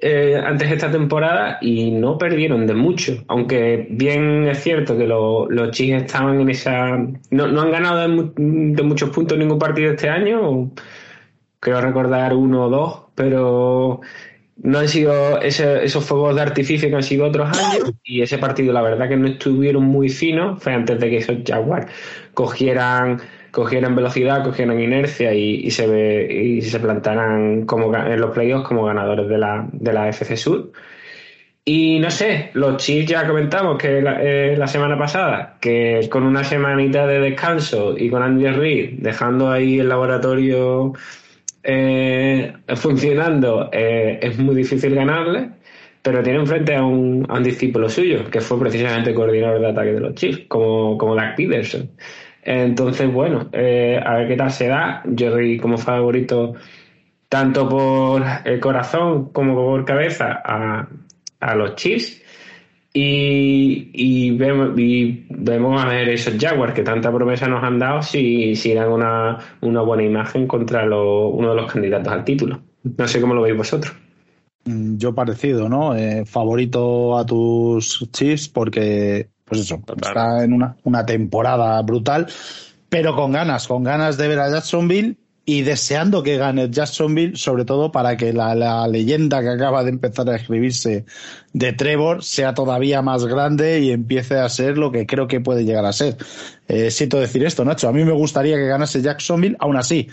eh, 0.00 0.38
antes 0.44 0.70
esta 0.70 0.90
temporada 0.90 1.58
y 1.62 1.90
no 1.90 2.18
perdieron 2.18 2.66
de 2.66 2.74
mucho. 2.74 3.24
Aunque 3.28 3.88
bien 3.90 4.46
es 4.48 4.62
cierto 4.62 4.96
que 4.96 5.06
los 5.06 5.70
Chiefs 5.70 6.04
estaban 6.04 6.40
en 6.40 6.50
esa. 6.50 6.98
No, 7.30 7.60
han 7.60 7.70
ganado 7.72 8.00
de, 8.00 8.82
muchos 8.82 9.10
puntos 9.10 9.38
ningún 9.38 9.58
partido 9.58 9.92
este 9.92 10.08
año. 10.08 10.70
Creo 11.58 11.80
recordar 11.80 12.34
uno 12.34 12.66
o 12.66 12.68
dos, 12.68 13.02
pero 13.14 14.00
no 14.56 14.78
han 14.78 14.88
sido 14.88 15.40
esos 15.40 16.04
fuegos 16.04 16.34
de 16.36 16.42
artificio 16.42 16.88
que 16.88 16.96
han 16.96 17.02
sido 17.02 17.26
otros 17.26 17.48
años 17.58 17.92
y 18.04 18.22
ese 18.22 18.38
partido 18.38 18.72
la 18.72 18.82
verdad 18.82 19.08
que 19.08 19.16
no 19.16 19.26
estuvieron 19.28 19.84
muy 19.84 20.08
finos 20.08 20.62
fue 20.62 20.72
antes 20.72 20.98
de 20.98 21.10
que 21.10 21.18
esos 21.18 21.36
Jaguars 21.46 21.86
cogieran 22.32 23.20
cogieran 23.56 23.96
velocidad, 23.96 24.44
cogieran 24.44 24.78
inercia 24.78 25.32
y, 25.32 25.70
se 25.70 25.86
ve, 25.86 26.28
y 26.30 26.60
se 26.60 26.78
plantaran 26.78 27.64
como 27.64 27.96
en 27.96 28.20
los 28.20 28.32
playoffs 28.32 28.68
como 28.68 28.84
ganadores 28.84 29.28
de 29.28 29.38
la, 29.38 29.66
de 29.72 29.94
la 29.94 30.10
FC 30.10 30.36
Sur. 30.36 30.72
Y 31.64 31.98
no 31.98 32.10
sé, 32.10 32.50
los 32.52 32.76
Chiefs 32.76 33.08
ya 33.08 33.26
comentamos 33.26 33.78
que 33.78 34.02
la, 34.02 34.22
eh, 34.22 34.56
la, 34.58 34.66
semana 34.66 34.98
pasada, 34.98 35.56
que 35.58 36.06
con 36.10 36.24
una 36.24 36.44
semanita 36.44 37.06
de 37.06 37.18
descanso 37.18 37.96
y 37.96 38.10
con 38.10 38.22
Andy 38.22 38.46
Reid 38.46 38.98
dejando 38.98 39.50
ahí 39.50 39.78
el 39.80 39.88
laboratorio 39.88 40.92
eh, 41.62 42.52
funcionando, 42.74 43.70
eh, 43.72 44.18
es 44.20 44.36
muy 44.36 44.54
difícil 44.54 44.94
ganarle, 44.94 45.48
pero 46.02 46.22
tienen 46.22 46.46
frente 46.46 46.76
a 46.76 46.84
un, 46.84 47.26
discípulo 47.42 47.88
suyo, 47.88 48.30
que 48.30 48.42
fue 48.42 48.60
precisamente 48.60 49.14
coordinador 49.14 49.62
de 49.62 49.68
ataque 49.68 49.92
de 49.94 50.00
los 50.00 50.14
Chiefs, 50.14 50.42
como, 50.46 50.98
como 50.98 51.14
Doug 51.14 51.34
Peterson. 51.38 51.88
Entonces, 52.46 53.12
bueno, 53.12 53.48
eh, 53.52 54.00
a 54.02 54.18
ver 54.18 54.28
qué 54.28 54.36
tal 54.36 54.52
se 54.52 54.68
da. 54.68 55.02
Yo 55.04 55.32
doy 55.32 55.58
como 55.58 55.76
favorito 55.76 56.54
tanto 57.28 57.68
por 57.68 58.22
el 58.44 58.60
corazón 58.60 59.30
como 59.32 59.56
por 59.56 59.84
cabeza 59.84 60.40
a, 60.44 61.54
los 61.56 61.74
Chiefs. 61.74 62.22
Y, 62.94 64.30
vemos, 64.38 65.84
a 65.84 65.88
ver 65.88 66.08
esos 66.08 66.36
Jaguars 66.38 66.72
que 66.72 66.82
tanta 66.82 67.12
promesa 67.12 67.48
nos 67.48 67.64
han 67.64 67.80
dado 67.80 68.00
si, 68.00 68.54
si 68.54 68.72
dan 68.74 68.92
una, 68.92 69.38
buena 69.60 70.04
imagen 70.04 70.46
contra 70.46 70.84
uno 70.84 71.50
de 71.50 71.56
los 71.56 71.72
candidatos 71.72 72.12
al 72.12 72.24
título. 72.24 72.60
No 72.96 73.08
sé 73.08 73.20
cómo 73.20 73.34
lo 73.34 73.42
veis 73.42 73.56
vosotros. 73.56 73.92
Yo 74.64 75.14
parecido, 75.16 75.68
¿no? 75.68 75.96
Eh, 75.96 76.24
favorito 76.24 77.18
a 77.18 77.26
tus 77.26 78.08
Chiefs 78.12 78.48
porque 78.48 79.30
pues 79.46 79.62
eso, 79.62 79.80
está 79.96 80.44
en 80.44 80.52
una, 80.52 80.76
una 80.84 81.06
temporada 81.06 81.80
brutal, 81.82 82.26
pero 82.88 83.14
con 83.14 83.32
ganas, 83.32 83.66
con 83.66 83.84
ganas 83.84 84.18
de 84.18 84.28
ver 84.28 84.40
a 84.40 84.50
Jacksonville 84.50 85.16
y 85.48 85.62
deseando 85.62 86.24
que 86.24 86.36
gane 86.36 86.68
Jacksonville, 86.68 87.36
sobre 87.36 87.64
todo 87.64 87.92
para 87.92 88.16
que 88.16 88.32
la, 88.32 88.56
la, 88.56 88.88
leyenda 88.88 89.40
que 89.42 89.50
acaba 89.50 89.84
de 89.84 89.90
empezar 89.90 90.28
a 90.28 90.34
escribirse 90.34 91.04
de 91.52 91.72
Trevor 91.72 92.24
sea 92.24 92.52
todavía 92.52 93.00
más 93.00 93.24
grande 93.24 93.78
y 93.78 93.92
empiece 93.92 94.34
a 94.34 94.48
ser 94.48 94.76
lo 94.76 94.90
que 94.90 95.06
creo 95.06 95.28
que 95.28 95.40
puede 95.40 95.64
llegar 95.64 95.86
a 95.86 95.92
ser. 95.92 96.16
Eh, 96.66 96.90
siento 96.90 97.20
decir 97.20 97.44
esto, 97.44 97.64
Nacho, 97.64 97.88
a 97.88 97.92
mí 97.92 98.04
me 98.04 98.12
gustaría 98.12 98.56
que 98.56 98.66
ganase 98.66 99.00
Jacksonville, 99.00 99.56
aún 99.60 99.76
así, 99.76 100.08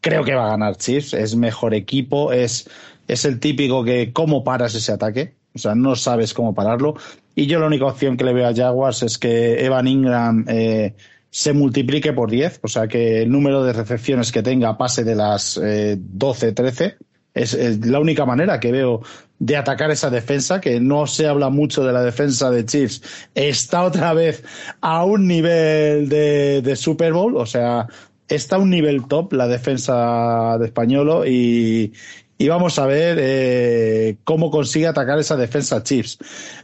creo 0.00 0.24
que 0.24 0.34
va 0.34 0.46
a 0.46 0.50
ganar 0.50 0.76
Chiefs. 0.76 1.14
Es 1.14 1.36
mejor 1.36 1.74
equipo, 1.74 2.32
es, 2.32 2.68
es 3.06 3.24
el 3.24 3.38
típico 3.38 3.84
que 3.84 4.12
cómo 4.12 4.42
paras 4.42 4.74
ese 4.74 4.90
ataque. 4.90 5.36
O 5.54 5.58
sea, 5.58 5.74
no 5.74 5.96
sabes 5.96 6.34
cómo 6.34 6.54
pararlo. 6.54 6.94
Y 7.34 7.46
yo 7.46 7.60
la 7.60 7.66
única 7.66 7.86
opción 7.86 8.16
que 8.16 8.24
le 8.24 8.32
veo 8.32 8.48
a 8.48 8.54
Jaguars 8.54 9.02
es 9.02 9.18
que 9.18 9.64
Evan 9.64 9.86
Ingram 9.86 10.44
eh, 10.48 10.94
se 11.30 11.52
multiplique 11.52 12.12
por 12.12 12.30
10, 12.30 12.60
o 12.62 12.68
sea 12.68 12.86
que 12.88 13.22
el 13.22 13.30
número 13.30 13.64
de 13.64 13.72
recepciones 13.72 14.32
que 14.32 14.42
tenga 14.42 14.76
pase 14.76 15.02
de 15.02 15.14
las 15.14 15.58
eh, 15.62 15.96
12, 15.98 16.52
13. 16.52 16.96
Es, 17.34 17.54
es, 17.54 17.86
la 17.86 17.98
única 17.98 18.26
manera 18.26 18.60
que 18.60 18.70
veo 18.70 19.00
de 19.38 19.56
atacar 19.56 19.90
esa 19.90 20.10
defensa, 20.10 20.60
que 20.60 20.78
no 20.78 21.06
se 21.06 21.26
habla 21.26 21.48
mucho 21.48 21.82
de 21.82 21.92
la 21.92 22.02
defensa 22.02 22.50
de 22.50 22.66
Chiefs, 22.66 23.02
está 23.34 23.84
otra 23.84 24.12
vez 24.12 24.44
a 24.82 25.04
un 25.04 25.26
nivel 25.26 26.10
de, 26.10 26.60
de 26.60 26.76
Super 26.76 27.14
Bowl, 27.14 27.38
o 27.38 27.46
sea, 27.46 27.86
está 28.28 28.56
a 28.56 28.58
un 28.58 28.70
nivel 28.70 29.06
top 29.08 29.32
la 29.32 29.48
defensa 29.48 30.58
de 30.58 30.66
Españolo 30.66 31.26
y, 31.26 31.92
y 32.42 32.48
vamos 32.48 32.76
a 32.80 32.86
ver 32.86 33.18
eh, 33.20 34.16
cómo 34.24 34.50
consigue 34.50 34.88
atacar 34.88 35.16
esa 35.16 35.36
defensa 35.36 35.84
Chiefs. 35.84 36.18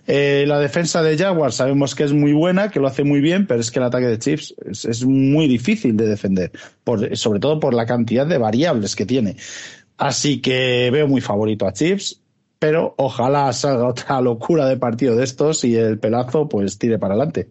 Eh, 0.08 0.44
la 0.48 0.58
defensa 0.58 1.04
de 1.04 1.16
Jaguars 1.16 1.54
sabemos 1.54 1.94
que 1.94 2.02
es 2.02 2.12
muy 2.12 2.32
buena, 2.32 2.68
que 2.68 2.80
lo 2.80 2.88
hace 2.88 3.04
muy 3.04 3.20
bien, 3.20 3.46
pero 3.46 3.60
es 3.60 3.70
que 3.70 3.78
el 3.78 3.84
ataque 3.84 4.06
de 4.06 4.18
Chiefs 4.18 4.56
es, 4.66 5.04
muy 5.04 5.46
difícil 5.46 5.96
de 5.96 6.08
defender, 6.08 6.50
sobre 7.12 7.38
todo 7.38 7.60
por 7.60 7.74
la 7.74 7.86
cantidad 7.86 8.26
de 8.26 8.38
variables 8.38 8.96
que 8.96 9.06
tiene. 9.06 9.36
Así 9.98 10.40
que 10.40 10.90
veo 10.90 11.06
muy 11.06 11.20
favorito 11.20 11.64
a 11.64 11.72
Chiefs, 11.72 12.22
pero 12.58 12.96
ojalá 12.98 13.52
salga 13.52 13.86
otra 13.86 14.20
locura 14.20 14.66
de 14.66 14.78
partido 14.78 15.14
de 15.14 15.22
estos 15.22 15.62
y 15.62 15.76
el 15.76 16.00
pelazo 16.00 16.48
pues 16.48 16.76
tire 16.78 16.98
para 16.98 17.14
adelante. 17.14 17.50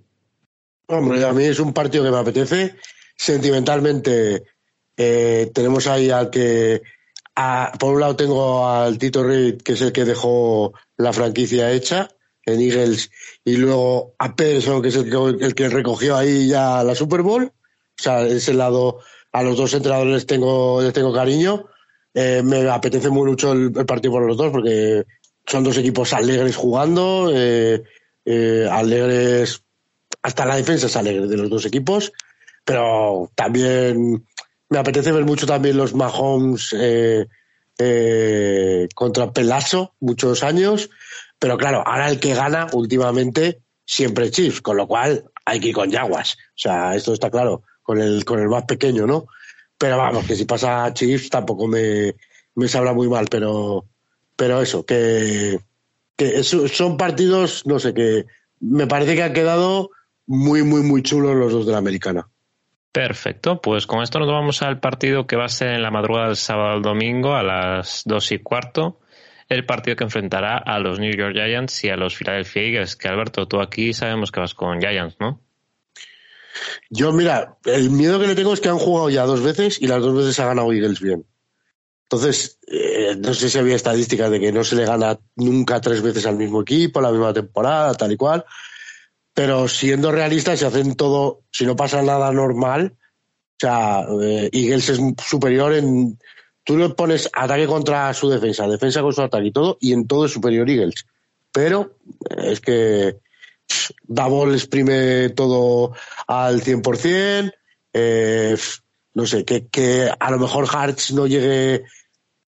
Hombre, 0.87 1.23
a 1.23 1.31
mí 1.31 1.45
es 1.45 1.61
un 1.61 1.71
partido 1.71 2.03
que 2.03 2.11
me 2.11 2.17
apetece. 2.17 2.75
Sentimentalmente 3.15 4.43
eh, 4.97 5.49
tenemos 5.53 5.87
ahí 5.87 6.09
al 6.09 6.29
que 6.29 6.81
a, 7.39 7.71
por 7.77 7.93
un 7.93 8.01
lado 8.01 8.15
tengo 8.15 8.67
al 8.67 8.97
Tito 8.97 9.23
Reid, 9.23 9.61
que 9.61 9.73
es 9.73 9.81
el 9.81 9.91
que 9.91 10.05
dejó 10.05 10.73
la 10.97 11.13
franquicia 11.13 11.71
hecha 11.71 12.09
en 12.43 12.59
Eagles, 12.61 13.11
y 13.45 13.57
luego 13.57 14.15
a 14.17 14.35
Peterson, 14.35 14.81
que 14.81 14.87
es 14.87 14.95
el 14.95 15.09
que, 15.09 15.45
el 15.45 15.53
que 15.53 15.69
recogió 15.69 16.17
ahí 16.17 16.47
ya 16.47 16.83
la 16.83 16.95
Super 16.95 17.21
Bowl. 17.21 17.43
O 17.43 18.01
sea, 18.01 18.25
ese 18.25 18.55
lado, 18.55 19.01
a 19.33 19.43
los 19.43 19.55
dos 19.55 19.71
entrenadores 19.75 20.13
les 20.13 20.25
tengo, 20.25 20.81
les 20.81 20.93
tengo 20.93 21.13
cariño. 21.13 21.67
Eh, 22.11 22.41
me 22.43 22.67
apetece 22.69 23.09
mucho 23.11 23.51
el, 23.51 23.71
el, 23.75 23.85
partido 23.85 24.13
por 24.13 24.23
los 24.25 24.37
dos, 24.37 24.51
porque 24.51 25.05
son 25.45 25.63
dos 25.63 25.77
equipos 25.77 26.13
alegres 26.13 26.55
jugando, 26.55 27.31
eh, 27.35 27.83
eh, 28.25 28.67
alegres, 28.71 29.61
hasta 30.23 30.45
la 30.45 30.55
defensa 30.55 30.87
es 30.87 30.95
alegre 30.95 31.27
de 31.27 31.37
los 31.37 31.51
dos 31.51 31.65
equipos, 31.65 32.11
pero 32.65 33.29
también 33.35 34.25
me 34.69 34.79
apetece 34.79 35.11
ver 35.11 35.25
mucho 35.25 35.45
también 35.45 35.77
los 35.77 35.93
Mahomes 35.93 36.75
eh, 36.77 37.27
eh, 37.77 38.87
contra 38.93 39.31
Pelazo, 39.31 39.93
muchos 39.99 40.43
años. 40.43 40.89
Pero 41.39 41.57
claro, 41.57 41.83
ahora 41.85 42.09
el 42.09 42.19
que 42.19 42.33
gana 42.33 42.67
últimamente 42.73 43.61
siempre 43.85 44.31
Chiefs, 44.31 44.61
con 44.61 44.77
lo 44.77 44.87
cual 44.87 45.25
hay 45.45 45.59
que 45.59 45.69
ir 45.69 45.75
con 45.75 45.91
Jaguars. 45.91 46.37
O 46.49 46.57
sea, 46.57 46.95
esto 46.95 47.13
está 47.13 47.29
claro, 47.29 47.63
con 47.83 47.99
el, 48.01 48.25
con 48.25 48.39
el 48.39 48.49
más 48.49 48.63
pequeño, 48.63 49.07
¿no? 49.07 49.27
Pero 49.77 49.97
vamos, 49.97 50.25
que 50.25 50.35
si 50.35 50.45
pasa 50.45 50.93
Chiefs 50.93 51.29
tampoco 51.29 51.67
me, 51.67 52.15
me 52.55 52.67
sabrá 52.67 52.93
muy 52.93 53.07
mal, 53.07 53.27
pero, 53.29 53.85
pero 54.35 54.61
eso, 54.61 54.85
que, 54.85 55.59
que 56.15 56.43
son 56.43 56.97
partidos, 56.97 57.65
no 57.65 57.79
sé, 57.79 57.93
que 57.93 58.25
me 58.59 58.87
parece 58.87 59.15
que 59.15 59.23
han 59.23 59.33
quedado 59.33 59.91
muy, 60.25 60.63
muy, 60.63 60.81
muy 60.81 61.03
chulos 61.03 61.35
los 61.35 61.53
dos 61.53 61.65
de 61.65 61.71
la 61.71 61.77
americana. 61.77 62.27
Perfecto, 62.91 63.61
pues 63.61 63.85
con 63.85 64.01
esto 64.01 64.19
nos 64.19 64.27
vamos 64.27 64.61
al 64.61 64.79
partido 64.79 65.27
que 65.27 65.35
va 65.35 65.45
a 65.45 65.49
ser 65.49 65.69
en 65.69 65.83
la 65.83 65.91
madrugada 65.91 66.27
del 66.27 66.35
sábado 66.35 66.73
al 66.73 66.81
domingo 66.81 67.35
a 67.35 67.43
las 67.43 68.01
dos 68.05 68.31
y 68.31 68.39
cuarto. 68.39 68.99
El 69.49 69.65
partido 69.65 69.95
que 69.95 70.03
enfrentará 70.03 70.57
a 70.57 70.79
los 70.79 70.99
New 70.99 71.15
York 71.15 71.33
Giants 71.33 71.83
y 71.83 71.89
a 71.89 71.95
los 71.95 72.15
Philadelphia 72.15 72.63
Eagles. 72.63 72.95
Que 72.95 73.07
Alberto, 73.07 73.47
tú 73.47 73.61
aquí 73.61 73.93
sabemos 73.93 74.31
que 74.31 74.39
vas 74.39 74.53
con 74.53 74.81
Giants, 74.81 75.15
¿no? 75.19 75.39
Yo, 76.89 77.13
mira, 77.13 77.57
el 77.65 77.91
miedo 77.91 78.19
que 78.19 78.27
le 78.27 78.35
tengo 78.35 78.53
es 78.53 78.59
que 78.59 78.69
han 78.69 78.79
jugado 78.79 79.09
ya 79.09 79.25
dos 79.25 79.41
veces 79.41 79.81
y 79.81 79.87
las 79.87 80.01
dos 80.01 80.15
veces 80.15 80.39
ha 80.39 80.47
ganado 80.47 80.73
Eagles 80.73 80.99
bien. 80.99 81.25
Entonces, 82.03 82.59
eh, 82.67 83.15
no 83.19 83.33
sé 83.33 83.49
si 83.49 83.59
había 83.59 83.75
estadísticas 83.75 84.31
de 84.31 84.39
que 84.39 84.51
no 84.51 84.63
se 84.63 84.75
le 84.75 84.85
gana 84.85 85.19
nunca 85.35 85.81
tres 85.81 86.01
veces 86.01 86.25
al 86.25 86.37
mismo 86.37 86.61
equipo, 86.61 87.01
la 87.01 87.11
misma 87.11 87.33
temporada, 87.33 87.93
tal 87.93 88.11
y 88.11 88.17
cual 88.17 88.45
pero 89.37 89.67
siendo 89.67 90.11
realistas, 90.11 90.57
si 90.57 90.65
hacen 90.65 90.95
todo, 90.95 91.43
si 91.51 91.63
no 91.67 91.75
pasa 91.75 92.01
nada 92.01 92.31
normal, 92.31 92.95
o 92.97 93.59
sea, 93.59 94.03
eh, 94.19 94.49
Eagles 94.51 94.89
es 94.89 94.99
superior 95.23 95.73
en. 95.73 96.17
Tú 96.63 96.75
le 96.75 96.89
pones 96.89 97.29
ataque 97.33 97.67
contra 97.67 98.11
su 98.15 98.31
defensa, 98.31 98.67
defensa 98.67 99.03
con 99.03 99.13
su 99.13 99.21
ataque 99.21 99.45
y 99.45 99.51
todo, 99.51 99.77
y 99.79 99.93
en 99.93 100.07
todo 100.07 100.25
es 100.25 100.31
superior 100.31 100.67
Eagles. 100.67 101.05
Pero 101.51 101.97
eh, 102.31 102.53
es 102.53 102.61
que 102.61 103.17
Davol 104.07 104.55
exprime 104.55 105.29
todo 105.29 105.93
al 106.25 106.63
100%. 106.63 107.53
Eh, 107.93 108.57
no 109.13 109.25
sé, 109.27 109.45
que, 109.45 109.67
que 109.67 110.09
a 110.19 110.31
lo 110.31 110.39
mejor 110.39 110.67
Hearts 110.67 111.13
no 111.13 111.27
llegue 111.27 111.83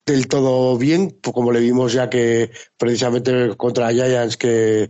del 0.07 0.27
todo 0.27 0.75
bien, 0.75 1.19
pues 1.21 1.35
como 1.35 1.51
le 1.51 1.59
vimos 1.59 1.93
ya 1.93 2.09
que 2.09 2.49
precisamente 2.79 3.55
contra 3.57 3.91
Giants 3.91 4.37
que, 4.37 4.89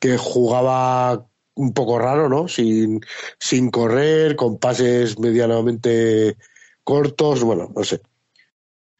que 0.00 0.16
jugaba 0.16 1.28
un 1.56 1.72
poco 1.72 1.98
raro, 1.98 2.28
¿no? 2.28 2.48
Sin, 2.48 3.00
sin 3.38 3.70
correr, 3.70 4.36
con 4.36 4.58
pases 4.58 5.18
medianamente 5.18 6.36
cortos, 6.84 7.42
bueno, 7.42 7.72
no 7.74 7.82
sé. 7.82 8.00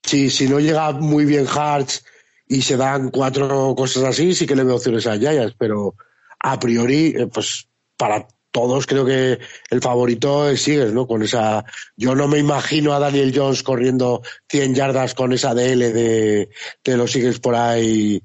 Si, 0.03 0.31
si 0.31 0.49
no 0.49 0.59
llega 0.59 0.93
muy 0.93 1.25
bien 1.25 1.47
Hartz 1.47 2.05
y 2.49 2.63
se 2.63 2.77
dan 2.77 3.11
cuatro 3.11 3.75
cosas 3.77 4.05
así, 4.05 4.35
sí 4.35 4.47
que 4.47 4.57
le 4.57 4.65
veo 4.65 4.77
opciones 4.77 5.07
a 5.07 5.19
Giants, 5.19 5.55
pero 5.59 5.95
a 6.41 6.59
priori, 6.59 7.15
eh, 7.17 7.27
pues 7.27 7.69
para 7.97 8.27
todos 8.51 8.87
creo 8.87 9.05
que 9.05 9.39
el 9.71 9.81
favorito 9.83 10.49
es 10.49 10.63
Sigues, 10.63 10.93
¿no? 10.93 11.07
Con 11.07 11.23
esa, 11.23 11.65
yo 11.97 12.15
no 12.15 12.27
me 12.27 12.39
imagino 12.39 12.95
a 12.95 12.99
Daniel 12.99 13.33
Jones 13.35 13.63
corriendo 13.63 14.23
100 14.49 14.75
yardas 14.75 15.15
con 15.15 15.33
esa 15.35 15.55
DL 15.55 15.93
de, 15.93 16.49
de 16.83 16.97
los 16.97 17.13
Sigues 17.13 17.39
por 17.39 17.55
ahí 17.55 18.23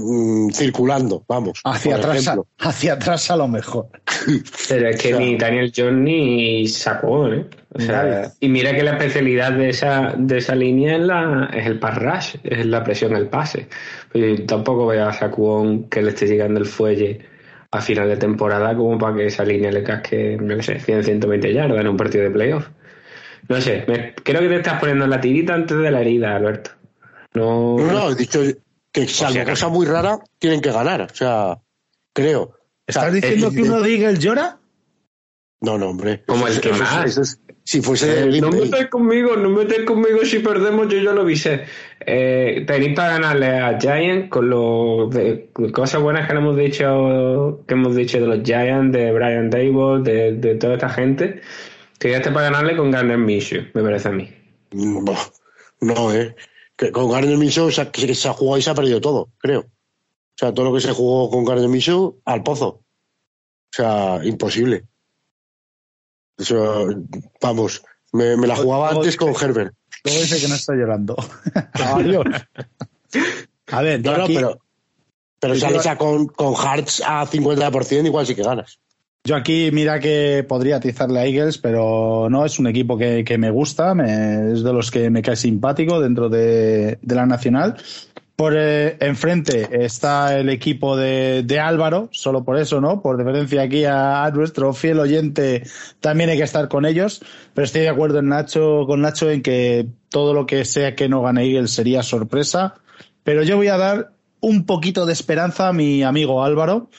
Mm, 0.00 0.50
circulando, 0.50 1.24
vamos. 1.28 1.60
Hacia 1.64 1.96
atrás, 1.96 2.28
a, 2.28 2.36
hacia 2.58 2.94
atrás 2.94 3.30
a 3.30 3.36
lo 3.36 3.48
mejor. 3.48 3.88
Pero 4.68 4.88
es 4.88 5.00
que 5.00 5.14
o 5.14 5.16
sea, 5.16 5.26
ni 5.26 5.36
Daniel 5.36 5.72
John 5.74 6.04
ni 6.04 6.66
sacó, 6.66 7.28
¿eh? 7.28 7.46
O 7.76 7.80
sea, 7.80 8.32
y 8.38 8.48
mira 8.48 8.74
que 8.74 8.84
la 8.84 8.92
especialidad 8.92 9.52
de 9.52 9.70
esa, 9.70 10.14
de 10.16 10.38
esa 10.38 10.54
línea 10.54 10.96
es, 10.96 11.02
la, 11.02 11.50
es 11.52 11.66
el 11.66 11.78
pass 11.80 11.98
rush, 11.98 12.36
es 12.44 12.66
la 12.66 12.84
presión 12.84 13.14
al 13.14 13.28
pase. 13.28 13.66
Pues 14.12 14.46
tampoco 14.46 14.86
veo 14.86 15.08
a 15.08 15.12
Sacuón 15.12 15.88
que 15.88 16.00
le 16.00 16.10
esté 16.10 16.26
llegando 16.26 16.60
el 16.60 16.66
fuelle 16.66 17.20
a 17.72 17.80
final 17.80 18.08
de 18.08 18.16
temporada 18.16 18.76
como 18.76 18.96
para 18.96 19.16
que 19.16 19.26
esa 19.26 19.44
línea 19.44 19.72
le 19.72 19.82
casque, 19.82 20.38
no 20.40 20.62
sé, 20.62 20.78
100, 20.78 21.02
120 21.02 21.52
yardas 21.52 21.80
en 21.80 21.88
un 21.88 21.96
partido 21.96 22.22
de 22.22 22.30
playoff. 22.30 22.68
No 23.48 23.60
sé, 23.60 23.84
me, 23.88 24.14
creo 24.14 24.40
que 24.40 24.48
te 24.48 24.56
estás 24.56 24.78
poniendo 24.78 25.06
la 25.08 25.20
tirita 25.20 25.54
antes 25.54 25.76
de 25.76 25.90
la 25.90 26.00
herida, 26.00 26.36
Alberto. 26.36 26.70
No, 27.34 27.76
no, 27.76 27.92
no 27.92 28.10
he 28.12 28.14
dicho, 28.14 28.40
que 28.94 29.08
salvo 29.08 29.32
o 29.32 29.34
sea, 29.34 29.44
cosa 29.44 29.68
muy 29.68 29.86
rara, 29.86 30.20
tienen 30.38 30.60
que 30.60 30.70
ganar. 30.70 31.02
O 31.02 31.14
sea, 31.14 31.58
creo. 32.12 32.56
¿Estás 32.86 33.02
o 33.02 33.06
sea, 33.06 33.14
diciendo 33.14 33.50
que 33.50 33.62
uno 33.62 33.80
de 33.80 33.92
Eagles 33.92 34.20
llora? 34.20 34.60
No, 35.60 35.76
no, 35.76 35.90
hombre. 35.90 36.22
Como 36.26 36.46
el 36.46 36.60
que 36.60 36.70
eso, 36.70 36.78
más. 36.78 37.06
Eso 37.06 37.22
es, 37.22 37.40
si 37.64 37.80
fuese 37.80 38.22
eh, 38.22 38.40
no 38.40 38.50
metáis 38.50 38.86
conmigo, 38.86 39.34
no 39.36 39.48
metáis 39.48 39.84
conmigo 39.84 40.24
si 40.24 40.38
perdemos, 40.38 40.88
yo 40.88 40.98
ya 40.98 41.12
lo 41.12 41.22
avisé. 41.22 41.64
Eh, 42.06 42.64
tenéis 42.68 42.94
para 42.94 43.14
ganarle 43.14 43.58
a 43.58 43.80
Giants 43.80 44.30
con 44.30 44.48
lo 44.48 45.08
de, 45.08 45.50
cosas 45.72 46.00
buenas 46.00 46.28
que 46.28 46.36
hemos 46.36 46.56
dicho 46.56 47.64
que 47.66 47.74
hemos 47.74 47.96
dicho 47.96 48.20
de 48.20 48.26
los 48.26 48.44
Giants, 48.44 48.92
de 48.92 49.10
Brian 49.10 49.50
Dable, 49.50 50.02
de, 50.04 50.32
de 50.34 50.54
toda 50.54 50.74
esta 50.74 50.90
gente. 50.90 51.40
Esté 51.98 52.30
para 52.30 52.50
ganarle 52.50 52.76
con 52.76 52.92
Garner 52.92 53.18
Minshew, 53.18 53.64
me 53.72 53.82
parece 53.82 54.08
a 54.08 54.12
mí. 54.12 54.30
No, 54.72 55.16
no 55.80 56.12
eh 56.12 56.36
que 56.84 56.92
con 56.92 57.10
Gardner 57.10 57.38
Minshew 57.38 57.70
se, 57.70 57.90
que 57.90 58.14
se 58.14 58.28
ha 58.28 58.32
jugado 58.32 58.58
y 58.58 58.62
se 58.62 58.70
ha 58.70 58.74
perdido 58.74 59.00
todo, 59.00 59.30
creo. 59.38 59.60
O 59.60 60.36
sea, 60.36 60.52
todo 60.52 60.66
lo 60.66 60.74
que 60.74 60.80
se 60.80 60.92
jugó 60.92 61.30
con 61.30 61.44
Gardner 61.44 61.68
Minshew 61.68 62.20
al 62.24 62.42
pozo. 62.42 62.66
O 62.66 62.82
sea, 63.70 64.20
imposible. 64.24 64.84
Eso, 66.36 66.88
vamos, 67.40 67.82
me, 68.12 68.36
me 68.36 68.46
la 68.46 68.56
jugaba 68.56 68.90
antes 68.90 69.06
dice, 69.06 69.18
con 69.18 69.34
Herbert. 69.34 69.74
Todo 70.02 70.14
dice 70.14 70.40
que 70.40 70.48
no 70.48 70.54
está 70.54 70.74
llorando. 70.74 71.16
A 73.68 73.80
ver, 73.82 74.04
no, 74.04 74.16
no, 74.16 74.24
aquí, 74.24 74.34
pero, 74.34 74.58
pero 75.40 75.54
sales 75.54 75.86
a 75.86 75.96
con, 75.96 76.26
con 76.26 76.54
Hearts 76.54 77.02
a 77.04 77.26
50%, 77.26 78.04
igual 78.04 78.26
sí 78.26 78.34
que 78.34 78.42
ganas. 78.42 78.78
Yo 79.26 79.36
aquí, 79.36 79.70
mira 79.72 80.00
que 80.00 80.44
podría 80.46 80.76
atizarle 80.76 81.18
a 81.18 81.24
Eagles, 81.24 81.56
pero 81.56 82.28
no, 82.28 82.44
es 82.44 82.58
un 82.58 82.66
equipo 82.66 82.98
que, 82.98 83.24
que 83.24 83.38
me 83.38 83.50
gusta, 83.50 83.94
me, 83.94 84.52
es 84.52 84.62
de 84.62 84.72
los 84.74 84.90
que 84.90 85.08
me 85.08 85.22
cae 85.22 85.34
simpático 85.34 85.98
dentro 85.98 86.28
de, 86.28 86.98
la 87.06 87.24
Nacional. 87.24 87.76
Por 88.36 88.52
eh, 88.54 88.98
enfrente 89.00 89.82
está 89.82 90.38
el 90.38 90.50
equipo 90.50 90.94
de, 90.98 91.42
de, 91.42 91.58
Álvaro, 91.58 92.10
solo 92.12 92.44
por 92.44 92.58
eso, 92.58 92.82
¿no? 92.82 93.00
Por 93.00 93.16
deferencia 93.16 93.62
aquí 93.62 93.86
a, 93.86 94.26
a, 94.26 94.30
nuestro 94.30 94.74
fiel 94.74 95.00
oyente, 95.00 95.62
también 96.00 96.28
hay 96.28 96.36
que 96.36 96.42
estar 96.42 96.68
con 96.68 96.84
ellos. 96.84 97.22
Pero 97.54 97.64
estoy 97.64 97.80
de 97.80 97.88
acuerdo 97.88 98.18
en 98.18 98.28
Nacho, 98.28 98.84
con 98.86 99.00
Nacho 99.00 99.30
en 99.30 99.40
que 99.40 99.86
todo 100.10 100.34
lo 100.34 100.44
que 100.44 100.66
sea 100.66 100.94
que 100.94 101.08
no 101.08 101.22
gane 101.22 101.46
Eagle 101.46 101.68
sería 101.68 102.02
sorpresa. 102.02 102.74
Pero 103.22 103.42
yo 103.42 103.56
voy 103.56 103.68
a 103.68 103.78
dar 103.78 104.12
un 104.40 104.66
poquito 104.66 105.06
de 105.06 105.14
esperanza 105.14 105.68
a 105.68 105.72
mi 105.72 106.02
amigo 106.02 106.44
Álvaro. 106.44 106.90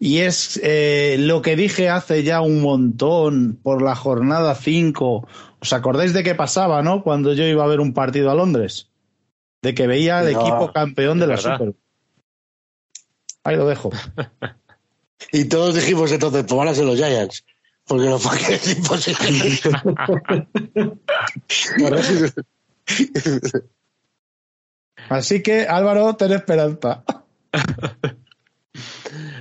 Y 0.00 0.18
es 0.18 0.60
eh, 0.62 1.16
lo 1.18 1.42
que 1.42 1.56
dije 1.56 1.88
hace 1.88 2.22
ya 2.22 2.40
un 2.40 2.60
montón 2.62 3.58
por 3.62 3.82
la 3.82 3.96
jornada 3.96 4.54
5. 4.54 5.28
¿Os 5.60 5.72
acordáis 5.72 6.12
de 6.12 6.22
qué 6.22 6.34
pasaba, 6.36 6.82
no? 6.82 7.02
Cuando 7.02 7.32
yo 7.32 7.44
iba 7.44 7.64
a 7.64 7.68
ver 7.68 7.80
un 7.80 7.92
partido 7.92 8.30
a 8.30 8.34
Londres 8.34 8.88
de 9.62 9.74
que 9.74 9.86
veía 9.86 10.20
al 10.20 10.32
no, 10.32 10.40
equipo 10.40 10.72
campeón 10.72 11.18
de 11.18 11.26
la 11.26 11.34
verdad. 11.34 11.58
Super. 11.58 11.74
Ahí 13.44 13.56
lo 13.56 13.66
dejo. 13.66 13.90
y 15.32 15.44
todos 15.46 15.74
dijimos 15.74 16.12
entonces, 16.12 16.44
pues 16.46 16.56
van 16.56 16.68
a 16.68 16.74
ser 16.74 16.84
los 16.84 16.96
Giants. 16.96 17.44
Porque 17.86 18.08
los 18.08 18.22
Packers 18.22 18.66
es 18.66 18.76
imposible. 18.76 19.60
Así 25.08 25.42
que, 25.42 25.66
Álvaro, 25.66 26.14
ten 26.14 26.32
esperanza. 26.32 27.02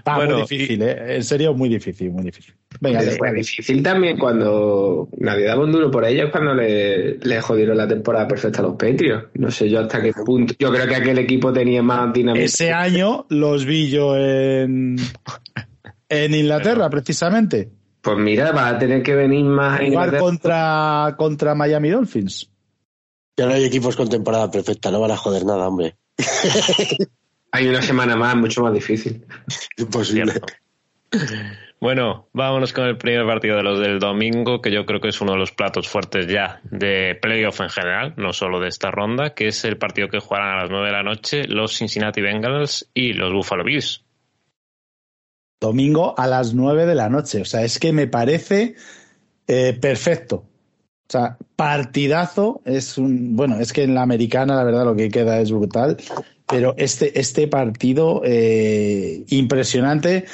Bueno, 0.05 0.33
muy 0.33 0.41
difícil, 0.43 0.81
¿eh? 0.81 1.15
En 1.15 1.23
serio, 1.23 1.53
muy 1.53 1.69
difícil, 1.69 2.11
muy 2.11 2.23
difícil. 2.23 2.53
Venga, 2.79 3.01
fue 3.17 3.33
difícil 3.33 3.81
también 3.81 4.17
cuando 4.17 5.09
nadie 5.17 5.45
daba 5.45 5.63
un 5.63 5.71
duro 5.71 5.89
por 5.89 6.05
ellos 6.05 6.29
cuando 6.31 6.53
le, 6.53 7.17
le, 7.17 7.41
jodieron 7.41 7.77
la 7.77 7.87
temporada 7.87 8.27
perfecta 8.27 8.59
a 8.59 8.63
los 8.63 8.73
Patriots. 8.73 9.29
No 9.35 9.51
sé 9.51 9.69
yo 9.69 9.79
hasta 9.79 10.01
qué 10.01 10.13
punto. 10.13 10.53
Yo 10.59 10.71
creo 10.71 10.87
que 10.87 10.95
aquel 10.95 11.17
equipo 11.17 11.51
tenía 11.51 11.81
más 11.81 12.13
dinámica. 12.13 12.45
Ese 12.45 12.71
año 12.71 13.25
los 13.29 13.65
vi 13.65 13.89
yo 13.89 14.15
en, 14.15 14.97
en 16.09 16.33
Inglaterra, 16.33 16.89
precisamente. 16.89 17.69
Pues 18.01 18.17
mira, 18.17 18.51
va 18.51 18.69
a 18.69 18.79
tener 18.79 19.03
que 19.03 19.15
venir 19.15 19.43
más 19.43 19.81
Igual 19.81 20.17
contra, 20.17 21.15
contra 21.17 21.55
Miami 21.55 21.89
Dolphins. 21.89 22.49
Ya 23.35 23.45
no 23.45 23.53
hay 23.53 23.65
equipos 23.65 23.95
con 23.95 24.09
temporada 24.09 24.49
perfecta, 24.49 24.89
no 24.91 24.99
van 24.99 25.11
a 25.11 25.17
joder 25.17 25.45
nada, 25.45 25.67
hombre. 25.67 25.97
hay 27.51 27.67
una 27.67 27.81
semana 27.81 28.15
más, 28.15 28.35
mucho 28.35 28.61
más 28.61 28.73
difícil. 28.73 29.25
Imposible. 29.77 30.33
Bueno, 31.79 32.27
vámonos 32.33 32.73
con 32.73 32.85
el 32.85 32.97
primer 32.97 33.25
partido 33.25 33.57
de 33.57 33.63
los 33.63 33.79
del 33.79 33.99
domingo, 33.99 34.61
que 34.61 34.71
yo 34.71 34.85
creo 34.85 34.99
que 34.99 35.09
es 35.09 35.21
uno 35.21 35.33
de 35.33 35.37
los 35.37 35.51
platos 35.51 35.87
fuertes 35.87 36.27
ya 36.27 36.59
de 36.63 37.17
playoff 37.21 37.61
en 37.61 37.69
general, 37.69 38.13
no 38.17 38.33
solo 38.33 38.59
de 38.59 38.67
esta 38.67 38.89
ronda, 38.89 39.35
que 39.35 39.47
es 39.47 39.63
el 39.63 39.77
partido 39.77 40.07
que 40.07 40.19
jugarán 40.19 40.57
a 40.57 40.61
las 40.63 40.71
9 40.71 40.87
de 40.87 40.91
la 40.91 41.03
noche 41.03 41.47
los 41.47 41.77
Cincinnati 41.77 42.19
Bengals 42.19 42.89
y 42.95 43.13
los 43.13 43.31
Buffalo 43.31 43.63
Bills. 43.63 44.03
Domingo 45.61 46.15
a 46.17 46.27
las 46.27 46.55
9 46.55 46.87
de 46.87 46.95
la 46.95 47.09
noche, 47.09 47.41
o 47.41 47.45
sea, 47.45 47.63
es 47.63 47.79
que 47.79 47.93
me 47.93 48.07
parece 48.07 48.75
eh, 49.47 49.77
perfecto. 49.79 50.35
O 51.07 51.11
sea, 51.11 51.37
partidazo 51.55 52.61
es 52.65 52.97
un. 52.97 53.35
Bueno, 53.35 53.59
es 53.59 53.71
que 53.71 53.83
en 53.83 53.95
la 53.95 54.01
americana, 54.01 54.55
la 54.55 54.65
verdad, 54.65 54.83
lo 54.83 54.95
que 54.95 55.09
queda 55.09 55.39
es 55.39 55.51
brutal. 55.51 55.95
Pero 56.47 56.75
este, 56.77 57.19
este 57.19 57.47
partido 57.47 58.21
eh, 58.23 59.25
impresionante. 59.27 60.25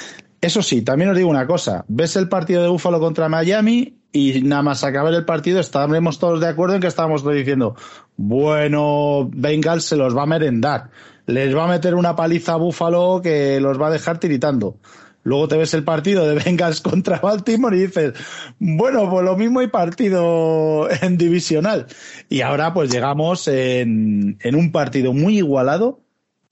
Eso 0.41 0.61
sí, 0.61 0.81
también 0.81 1.09
os 1.09 1.17
digo 1.17 1.29
una 1.29 1.47
cosa. 1.47 1.85
Ves 1.87 2.15
el 2.15 2.29
partido 2.29 2.61
de 2.61 2.69
Búfalo 2.69 2.99
contra 2.99 3.29
Miami 3.29 3.97
y 4.11 4.41
nada 4.43 4.61
más 4.61 4.83
acabar 4.83 5.13
el 5.13 5.25
partido 5.25 5.59
estaremos 5.59 6.19
todos 6.19 6.39
de 6.39 6.47
acuerdo 6.47 6.75
en 6.75 6.81
que 6.81 6.87
estábamos 6.87 7.27
diciendo, 7.27 7.75
bueno, 8.15 9.27
Bengals 9.33 9.85
se 9.85 9.95
los 9.95 10.15
va 10.15 10.23
a 10.23 10.27
merendar. 10.27 10.91
Les 11.25 11.55
va 11.55 11.63
a 11.63 11.67
meter 11.67 11.95
una 11.95 12.15
paliza 12.15 12.53
a 12.53 12.57
Búfalo 12.57 13.21
que 13.23 13.59
los 13.59 13.81
va 13.81 13.87
a 13.87 13.91
dejar 13.91 14.19
tiritando. 14.19 14.77
Luego 15.23 15.47
te 15.47 15.57
ves 15.57 15.73
el 15.73 15.83
partido 15.83 16.27
de 16.27 16.35
Bengals 16.35 16.81
contra 16.81 17.19
Baltimore 17.19 17.75
y 17.75 17.87
dices, 17.87 18.13
bueno, 18.59 19.09
pues 19.09 19.25
lo 19.25 19.35
mismo 19.35 19.61
hay 19.61 19.67
partido 19.67 20.87
en 21.01 21.17
divisional. 21.17 21.87
Y 22.29 22.41
ahora 22.41 22.73
pues 22.73 22.91
llegamos 22.91 23.47
en, 23.47 24.37
en 24.41 24.55
un 24.55 24.71
partido 24.71 25.13
muy 25.13 25.37
igualado, 25.37 26.02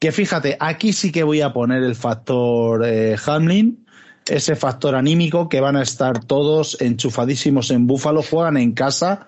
que 0.01 0.11
fíjate, 0.11 0.57
aquí 0.59 0.93
sí 0.93 1.11
que 1.11 1.21
voy 1.21 1.41
a 1.41 1.53
poner 1.53 1.83
el 1.83 1.93
factor 1.93 2.83
eh, 2.83 3.15
Hamlin, 3.23 3.85
ese 4.27 4.55
factor 4.55 4.95
anímico 4.95 5.47
que 5.47 5.61
van 5.61 5.75
a 5.75 5.83
estar 5.83 6.25
todos 6.25 6.81
enchufadísimos 6.81 7.69
en 7.69 7.85
Búfalo, 7.85 8.23
juegan 8.23 8.57
en 8.57 8.71
casa. 8.71 9.27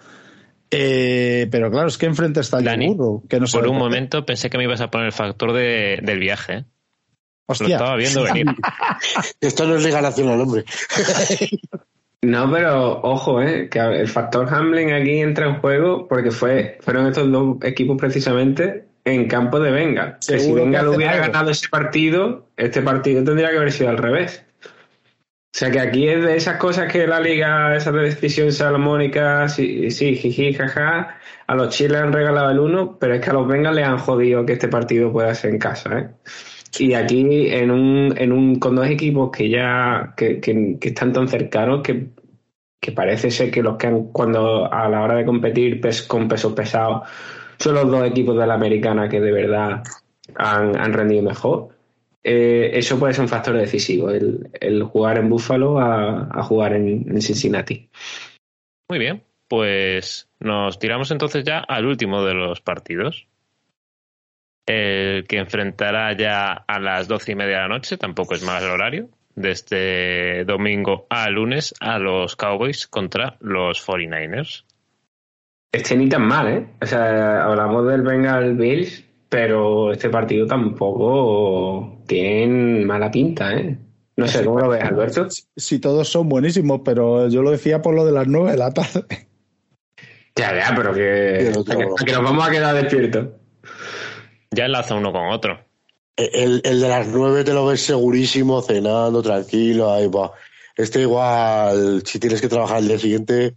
Eh, 0.71 1.47
pero 1.51 1.69
claro, 1.69 1.89
es 1.89 1.99
que 1.99 2.07
enfrente 2.07 2.39
está 2.39 2.57
el 2.57 2.65
Dani, 2.65 2.87
burro, 2.87 3.21
que 3.29 3.39
no 3.39 3.45
Por 3.45 3.67
un 3.67 3.77
momento 3.77 4.25
pensé 4.25 4.49
que 4.49 4.57
me 4.57 4.63
ibas 4.63 4.81
a 4.81 4.89
poner 4.89 5.05
el 5.05 5.13
factor 5.13 5.53
de, 5.53 5.99
del 6.01 6.17
viaje. 6.17 6.53
¿eh? 6.53 6.65
Hostia. 7.45 7.67
Lo 7.67 7.73
estaba 7.75 7.95
viendo 7.95 8.23
venir. 8.33 8.45
Esto 9.41 9.67
no 9.67 9.75
es 9.75 9.83
regalación 9.83 10.29
al 10.29 10.41
hombre. 10.41 10.65
No, 12.23 12.49
pero 12.49 13.01
ojo, 13.01 13.41
eh, 13.41 13.67
que 13.67 13.79
el 13.79 14.07
factor 14.07 14.47
Hamlin 14.47 14.93
aquí 14.93 15.19
entra 15.19 15.45
en 15.45 15.59
juego 15.59 16.07
porque 16.07 16.31
fue, 16.31 16.77
fueron 16.79 17.07
estos 17.07 17.29
dos 17.29 17.57
equipos 17.63 17.97
precisamente 17.97 18.85
en 19.05 19.27
campo 19.27 19.59
de 19.59 19.71
Venga. 19.71 20.17
Que 20.25 20.39
si 20.39 20.51
Venga 20.51 20.87
hubiera 20.89 21.13
algo. 21.13 21.25
ganado 21.27 21.51
ese 21.51 21.67
partido, 21.69 22.49
este 22.57 22.81
partido 22.81 23.23
tendría 23.23 23.51
que 23.51 23.57
haber 23.57 23.71
sido 23.71 23.89
al 23.89 23.97
revés. 23.97 24.45
O 25.55 25.59
sea 25.59 25.69
que 25.69 25.79
aquí 25.79 26.07
es 26.07 26.23
de 26.23 26.35
esas 26.35 26.57
cosas 26.57 26.91
que 26.91 27.05
la 27.05 27.19
liga, 27.19 27.75
esa 27.75 27.91
decisión 27.91 28.51
salomónica, 28.51 29.47
sí, 29.47 29.91
sí, 29.91 30.15
jiji, 30.15 30.53
jaja, 30.53 31.19
a 31.45 31.55
los 31.55 31.69
chiles 31.69 32.01
han 32.01 32.11
regalado 32.11 32.49
el 32.49 32.59
uno, 32.59 32.97
pero 32.99 33.13
es 33.13 33.21
que 33.21 33.29
a 33.29 33.33
los 33.33 33.47
Vengas 33.47 33.75
le 33.75 33.83
han 33.83 33.99
jodido 33.99 34.45
que 34.47 34.53
este 34.53 34.67
partido 34.67 35.11
pueda 35.11 35.35
ser 35.35 35.51
en 35.51 35.59
casa, 35.59 35.99
¿eh? 35.99 36.09
Y 36.79 36.95
aquí 36.95 37.49
en 37.51 37.69
un, 37.69 38.15
en 38.17 38.31
un 38.31 38.55
con 38.55 38.75
dos 38.75 38.87
equipos 38.87 39.29
que 39.29 39.47
ya 39.47 40.13
que, 40.17 40.39
que, 40.39 40.77
que 40.79 40.89
están 40.89 41.13
tan 41.13 41.27
cercanos 41.27 41.83
que, 41.83 42.07
que, 42.81 42.91
parece 42.91 43.29
ser 43.29 43.51
que 43.51 43.61
los 43.61 43.77
que 43.77 43.85
han 43.87 44.05
cuando 44.05 44.73
a 44.73 44.89
la 44.89 45.03
hora 45.03 45.15
de 45.15 45.25
competir 45.25 45.79
pes, 45.79 46.01
con 46.01 46.27
pesos 46.27 46.53
pesados 46.53 47.07
son 47.63 47.75
los 47.75 47.89
dos 47.89 48.05
equipos 48.05 48.37
de 48.37 48.45
la 48.45 48.55
americana 48.55 49.07
que 49.07 49.21
de 49.21 49.31
verdad 49.31 49.83
han, 50.35 50.77
han 50.77 50.93
rendido 50.93 51.23
mejor. 51.23 51.69
Eh, 52.23 52.71
eso 52.73 52.99
puede 52.99 53.13
ser 53.13 53.23
un 53.23 53.29
factor 53.29 53.55
decisivo, 53.57 54.09
el, 54.09 54.49
el 54.59 54.83
jugar 54.83 55.17
en 55.17 55.29
Buffalo 55.29 55.79
a, 55.79 56.43
jugar 56.43 56.73
en, 56.73 57.21
Cincinnati. 57.21 57.89
Muy 58.89 58.99
bien, 58.99 59.23
pues 59.47 60.29
nos 60.39 60.79
tiramos 60.79 61.11
entonces 61.11 61.43
ya 61.43 61.59
al 61.59 61.85
último 61.85 62.23
de 62.23 62.33
los 62.33 62.61
partidos 62.61 63.27
el 64.65 65.27
que 65.27 65.39
enfrentará 65.39 66.15
ya 66.15 66.53
a 66.53 66.79
las 66.79 67.09
doce 67.09 67.33
y 67.33 67.35
media 67.35 67.55
de 67.55 67.61
la 67.63 67.67
noche, 67.67 67.97
tampoco 67.97 68.33
es 68.33 68.43
mal 68.43 68.63
el 68.63 68.69
horario, 68.69 69.09
de 69.35 69.51
este 69.51 70.45
domingo 70.45 71.05
a 71.09 71.29
lunes 71.29 71.73
a 71.81 71.99
los 71.99 72.37
Cowboys 72.37 72.87
contra 72.87 73.35
los 73.41 73.85
49ers. 73.85 74.63
Este 75.73 75.97
ni 75.97 76.07
tan 76.07 76.21
mal, 76.21 76.47
¿eh? 76.47 76.67
O 76.81 76.85
sea, 76.85 77.45
hablamos 77.45 77.87
del 77.87 78.03
Bengal 78.03 78.53
Bills, 78.55 79.03
pero 79.27 79.91
este 79.91 80.07
partido 80.07 80.45
tampoco 80.45 82.03
tiene 82.05 82.85
mala 82.85 83.09
pinta, 83.09 83.53
¿eh? 83.53 83.75
No 84.15 84.27
sé 84.27 84.45
cómo 84.45 84.59
lo 84.59 84.69
ves, 84.69 84.83
Alberto. 84.83 85.27
Si, 85.31 85.43
si 85.57 85.79
todos 85.79 86.07
son 86.07 86.29
buenísimos, 86.29 86.81
pero 86.85 87.27
yo 87.27 87.41
lo 87.41 87.49
decía 87.49 87.81
por 87.81 87.95
lo 87.95 88.05
de 88.05 88.11
las 88.11 88.27
nueve 88.27 88.51
de 88.51 88.57
la 88.57 88.71
tarde. 88.71 89.03
Ya, 90.35 90.55
ya, 90.55 90.73
pero 90.75 90.93
que, 90.93 91.51
que, 91.65 92.05
que 92.05 92.11
nos 92.11 92.23
vamos 92.23 92.47
a 92.47 92.51
quedar 92.51 92.75
despiertos. 92.75 93.29
Ya 94.51 94.65
enlaza 94.65 94.93
uno 94.93 95.11
con 95.11 95.29
otro. 95.29 95.59
El, 96.15 96.61
el, 96.63 96.79
de 96.79 96.87
las 96.87 97.07
nueve 97.07 97.43
te 97.43 97.53
lo 97.53 97.65
ves 97.65 97.81
segurísimo, 97.81 98.61
cenando, 98.61 99.23
tranquilo, 99.23 99.91
ahí 99.91 100.07
va. 100.07 100.31
Este 100.77 101.01
igual, 101.01 102.03
si 102.05 102.19
tienes 102.19 102.39
que 102.39 102.47
trabajar 102.47 102.77
el 102.77 102.87
día 102.89 102.99
siguiente, 102.99 103.55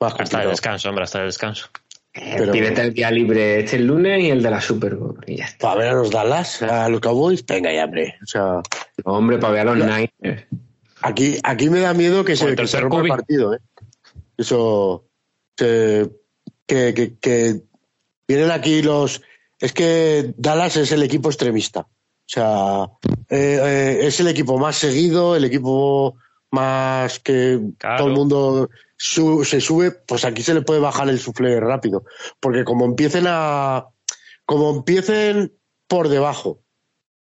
más 0.00 0.14
Hasta 0.18 0.42
el 0.42 0.50
descanso, 0.50 0.88
hombre, 0.88 1.04
hasta 1.04 1.20
el 1.20 1.26
descanso. 1.26 1.68
Pero... 2.12 2.52
Pídete 2.52 2.80
el 2.82 2.94
día 2.94 3.10
libre 3.10 3.60
este 3.60 3.76
el 3.76 3.86
lunes 3.86 4.22
y 4.22 4.30
el 4.30 4.42
de 4.42 4.50
la 4.50 4.60
Super 4.60 4.96
Bowl. 4.96 5.22
Y 5.26 5.36
ya 5.36 5.44
está. 5.44 5.68
Para 5.68 5.80
ver 5.80 5.88
a 5.90 5.94
los 5.94 6.10
Dallas, 6.10 6.62
a 6.62 6.88
los 6.88 7.00
Cowboys, 7.00 7.44
venga 7.46 7.72
ya, 7.72 7.84
hombre. 7.84 8.16
O 8.22 8.26
sea, 8.26 8.62
no, 9.04 9.12
hombre, 9.12 9.38
para 9.38 9.52
ver 9.52 9.68
a 9.68 9.74
los 9.74 9.86
ya. 9.86 9.96
Niners. 9.96 10.46
Aquí, 11.02 11.38
aquí 11.42 11.70
me 11.70 11.80
da 11.80 11.94
miedo 11.94 12.24
que 12.24 12.36
se, 12.36 12.54
que 12.56 12.66
se 12.66 12.80
rompa 12.80 13.00
el 13.00 13.08
partido, 13.08 13.54
¿eh? 13.54 13.60
Eso, 14.36 15.06
que, 15.54 16.10
que, 16.66 16.94
que, 16.94 17.18
que 17.18 17.62
vienen 18.26 18.50
aquí 18.50 18.82
los 18.82 19.22
es 19.60 19.72
que 19.72 20.34
Dallas 20.36 20.76
es 20.76 20.90
el 20.92 21.02
equipo 21.02 21.28
extremista. 21.28 21.80
O 21.80 22.32
sea, 22.32 22.84
eh, 23.28 23.60
eh, 23.62 23.98
es 24.02 24.18
el 24.20 24.28
equipo 24.28 24.58
más 24.58 24.76
seguido, 24.76 25.36
el 25.36 25.44
equipo 25.44 26.16
más 26.50 27.18
que 27.18 27.60
claro. 27.78 27.98
todo 27.98 28.08
el 28.08 28.14
mundo 28.14 28.70
su, 29.02 29.46
se 29.46 29.62
sube, 29.62 29.92
pues 29.92 30.26
aquí 30.26 30.42
se 30.42 30.52
le 30.52 30.60
puede 30.60 30.78
bajar 30.78 31.08
el 31.08 31.18
sufle 31.18 31.58
rápido. 31.58 32.04
Porque 32.38 32.64
como 32.64 32.84
empiecen 32.84 33.24
a. 33.26 33.86
Como 34.44 34.70
empiecen 34.70 35.56
por 35.86 36.08
debajo 36.08 36.60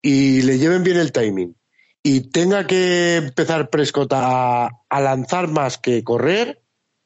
y 0.02 0.42
le 0.42 0.58
lleven 0.58 0.84
bien 0.84 0.98
el 0.98 1.14
timing 1.14 1.56
y 2.02 2.32
tenga 2.32 2.68
que 2.68 3.16
empezar 3.16 3.70
Prescott 3.70 4.12
a, 4.14 4.70
a 4.90 5.02
lanzar 5.02 5.48
más 5.48 5.78
que 5.78 6.04
correr, 6.04 6.62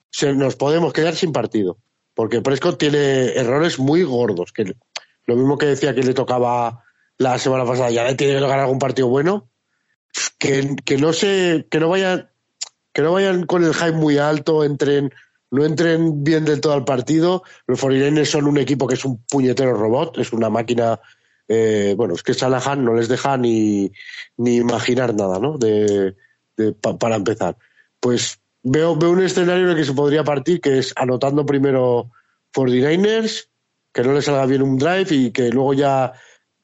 se 0.10 0.34
nos 0.34 0.56
podemos 0.56 0.92
quedar 0.92 1.16
sin 1.16 1.34
partido. 1.34 1.78
Porque 2.16 2.42
Prescott 2.42 2.80
tiene 2.80 3.34
errores 3.34 3.78
muy 3.78 4.02
gordos 4.02 4.54
que 4.54 4.74
lo 5.26 5.36
mismo 5.36 5.58
que 5.58 5.68
decía 5.68 5.94
que 5.94 6.02
le 6.02 6.16
tocaba 6.16 6.84
la 7.20 7.38
semana 7.38 7.66
pasada, 7.66 7.92
ya 7.92 8.06
le 8.06 8.16
tiene 8.16 8.34
que 8.34 8.40
tocar 8.40 8.60
algún 8.60 8.80
partido 8.80 9.08
bueno, 9.08 9.52
que, 10.40 10.76
que 10.84 10.98
no 10.98 11.14
se, 11.14 11.68
que 11.70 11.80
no 11.80 11.90
vayan, 11.90 12.32
que 12.98 13.04
no 13.04 13.14
vayan 13.14 13.46
con 13.46 13.64
el 13.64 13.76
hype 13.76 13.92
muy 13.92 14.18
alto, 14.18 14.64
entren, 14.64 15.14
no 15.52 15.64
entren 15.64 16.24
bien 16.24 16.46
del 16.46 16.60
todo 16.62 16.74
al 16.74 16.84
partido. 16.84 17.44
Los 17.68 17.80
49 17.80 18.26
son 18.26 18.48
un 18.48 18.58
equipo 18.58 18.88
que 18.88 18.96
es 18.96 19.06
un 19.06 19.24
puñetero 19.30 19.76
robot, 19.76 20.18
es 20.18 20.34
una 20.34 20.50
máquina 20.50 21.00
eh, 21.48 21.94
bueno, 21.96 22.16
es 22.16 22.24
que 22.24 22.34
Salahan 22.34 22.84
no 22.84 22.96
les 22.96 23.08
deja 23.08 23.38
ni, 23.38 23.92
ni 24.38 24.56
imaginar 24.56 25.14
nada, 25.14 25.38
¿no? 25.38 25.60
De, 25.60 26.16
para 26.82 27.18
empezar. 27.18 27.56
Pues 28.00 28.40
veo, 28.64 28.96
veo 28.96 29.12
un 29.12 29.22
escenario 29.22 29.66
en 29.66 29.70
el 29.70 29.76
que 29.76 29.86
se 29.86 29.94
podría 29.94 30.24
partir, 30.24 30.60
que 30.60 30.80
es 30.80 30.92
anotando 30.96 31.46
primero 31.46 32.10
49ers, 32.56 33.48
que 33.94 34.02
no 34.02 34.14
le 34.14 34.24
salga 34.24 34.48
bien 34.48 34.64
un 34.64 34.80
drive 34.80 35.10
y 35.12 35.30
que 35.30 35.50
luego 35.50 35.76
ya 35.76 36.14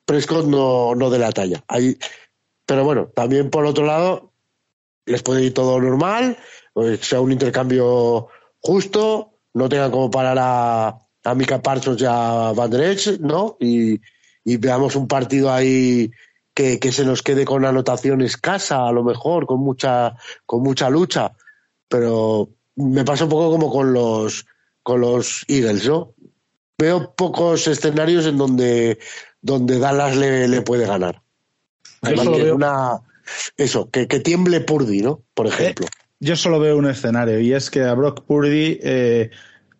Prescott 0.06 0.48
no, 0.48 0.96
no 0.96 1.12
dé 1.12 1.20
la 1.20 1.32
talla. 1.32 1.64
Ahí, 1.68 1.96
pero 2.66 2.84
bueno, 2.84 3.12
también 3.14 3.52
por 3.52 3.68
otro 3.68 3.86
lado, 3.86 4.33
les 5.06 5.22
puede 5.24 5.44
ir 5.44 5.54
todo 5.54 5.80
normal, 5.80 6.38
pues 6.74 7.02
sea 7.02 7.22
un 7.22 7.32
intercambio 7.32 8.28
justo, 8.60 9.34
no 9.54 9.70
tengan 9.70 9.92
como 9.92 10.10
parar 10.10 10.38
a, 10.40 10.98
a 11.24 11.36
Mika 11.36 11.62
Parsons 11.62 12.02
y 12.02 12.06
a 12.08 12.54
Van 12.56 12.70
Der 12.70 12.98
¿no? 13.20 13.58
Y, 13.60 14.00
y 14.44 14.58
veamos 14.58 14.96
un 14.96 15.08
partido 15.08 15.52
ahí 15.52 16.12
que, 16.54 16.80
que, 16.80 16.92
se 16.92 17.06
nos 17.06 17.22
quede 17.22 17.46
con 17.46 17.66
anotación 17.66 18.22
escasa, 18.22 18.88
a 18.88 18.92
lo 18.92 19.04
mejor, 19.04 19.46
con 19.46 19.60
mucha, 19.60 20.16
con 20.46 20.64
mucha 20.64 20.90
lucha. 20.90 21.34
Pero 21.88 22.50
me 22.76 23.04
pasa 23.04 23.26
un 23.26 23.30
poco 23.30 23.52
como 23.52 23.72
con 23.72 23.94
los, 23.94 24.46
con 24.82 25.02
los 25.02 25.46
Eagles, 25.48 25.88
¿no? 25.88 26.14
Veo 26.78 27.14
pocos 27.16 27.68
escenarios 27.68 28.26
en 28.26 28.38
donde, 28.38 29.00
donde 29.42 29.80
Dallas 29.80 30.16
le, 30.16 30.48
le 30.48 30.62
puede 30.62 30.86
ganar. 30.86 31.22
una, 32.54 33.00
eso, 33.58 33.90
que, 33.90 34.08
que, 34.08 34.20
tiemble 34.20 34.62
Purdy, 34.62 35.02
¿no? 35.02 35.24
Por 35.34 35.48
ejemplo. 35.48 35.88
yo 36.20 36.36
solo 36.36 36.60
veo 36.60 36.78
un 36.78 36.88
escenario 36.88 37.40
y 37.40 37.54
es 37.54 37.70
que 37.70 37.84
a 37.84 37.94
Brock 37.94 38.24
Purdy 38.26 38.80
eh, 38.82 39.32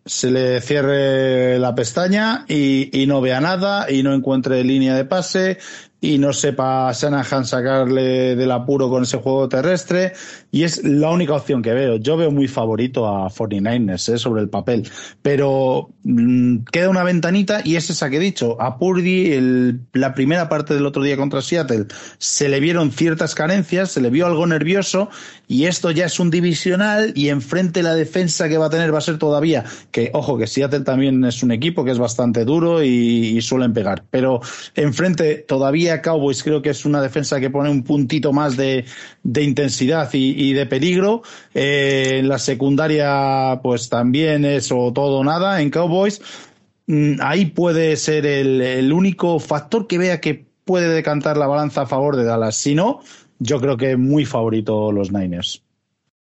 se 0.04 0.30
le 0.30 0.60
cierre 0.60 1.58
la 1.58 1.74
pestaña 1.74 2.44
y, 2.48 2.90
y, 2.92 3.06
no 3.06 3.20
vea 3.20 3.40
nada 3.40 3.90
y 3.90 4.02
no 4.02 4.14
encuentre 4.14 4.62
línea 4.64 4.94
de 4.94 5.04
pase 5.04 5.58
y 6.04 6.18
no 6.18 6.34
sepa 6.34 6.92
Shanahan 6.92 7.46
sacarle 7.46 8.36
del 8.36 8.50
apuro 8.50 8.90
con 8.90 9.04
ese 9.04 9.16
juego 9.16 9.48
terrestre 9.48 10.12
y 10.52 10.64
es 10.64 10.84
la 10.84 11.10
única 11.10 11.32
opción 11.32 11.62
que 11.62 11.72
veo. 11.72 11.96
Yo 11.96 12.18
veo 12.18 12.30
muy 12.30 12.46
favorito 12.46 13.08
a 13.08 13.30
49ers 13.30 14.12
¿eh? 14.12 14.18
sobre 14.18 14.42
el 14.42 14.50
papel, 14.50 14.86
pero 15.22 15.88
mmm, 16.02 16.58
queda 16.70 16.90
una 16.90 17.04
ventanita 17.04 17.62
y 17.64 17.76
es 17.76 17.88
esa 17.88 18.10
que 18.10 18.18
he 18.18 18.20
dicho. 18.20 18.60
A 18.60 18.78
Purdy, 18.78 19.80
la 19.94 20.12
primera 20.12 20.50
parte 20.50 20.74
del 20.74 20.84
otro 20.84 21.02
día 21.02 21.16
contra 21.16 21.40
Seattle, 21.40 21.86
se 22.18 22.50
le 22.50 22.60
vieron 22.60 22.92
ciertas 22.92 23.34
carencias, 23.34 23.90
se 23.90 24.02
le 24.02 24.10
vio 24.10 24.26
algo 24.26 24.46
nervioso 24.46 25.08
y 25.48 25.64
esto 25.64 25.90
ya 25.90 26.04
es 26.04 26.20
un 26.20 26.30
divisional 26.30 27.12
y 27.16 27.30
enfrente 27.30 27.82
la 27.82 27.94
defensa 27.94 28.48
que 28.50 28.58
va 28.58 28.66
a 28.66 28.70
tener 28.70 28.92
va 28.92 28.98
a 28.98 29.00
ser 29.02 29.18
todavía 29.18 29.64
que, 29.90 30.10
ojo, 30.12 30.36
que 30.36 30.46
Seattle 30.46 30.80
también 30.80 31.24
es 31.24 31.42
un 31.42 31.50
equipo 31.50 31.82
que 31.82 31.92
es 31.92 31.98
bastante 31.98 32.44
duro 32.44 32.82
y, 32.82 32.88
y 33.36 33.40
suelen 33.40 33.72
pegar, 33.72 34.04
pero 34.10 34.40
enfrente 34.74 35.36
todavía 35.36 35.93
Cowboys 36.02 36.42
creo 36.42 36.62
que 36.62 36.70
es 36.70 36.84
una 36.84 37.00
defensa 37.00 37.40
que 37.40 37.50
pone 37.50 37.70
un 37.70 37.82
puntito 37.82 38.32
más 38.32 38.56
de, 38.56 38.84
intensidad 39.24 40.08
y, 40.12 40.52
de 40.52 40.66
peligro. 40.66 41.22
Eh, 41.54 42.18
en 42.18 42.28
la 42.28 42.38
secundaria, 42.38 43.60
pues 43.62 43.88
también 43.88 44.44
es 44.44 44.70
o 44.72 44.92
todo 44.92 45.22
nada. 45.24 45.60
En 45.60 45.70
Cowboys, 45.70 46.20
mmm, 46.86 47.14
ahí 47.20 47.46
puede 47.46 47.96
ser 47.96 48.26
el, 48.26 48.92
único 48.92 49.38
factor 49.38 49.86
que 49.86 49.98
vea 49.98 50.20
que 50.20 50.46
puede 50.64 50.88
decantar 50.88 51.36
la 51.36 51.46
balanza 51.46 51.82
a 51.82 51.86
favor 51.86 52.16
de 52.16 52.24
Dallas. 52.24 52.56
Si 52.56 52.74
no, 52.74 53.00
yo 53.38 53.60
creo 53.60 53.76
que 53.76 53.96
muy 53.96 54.24
favorito 54.24 54.92
los 54.92 55.12
Niners. 55.12 55.62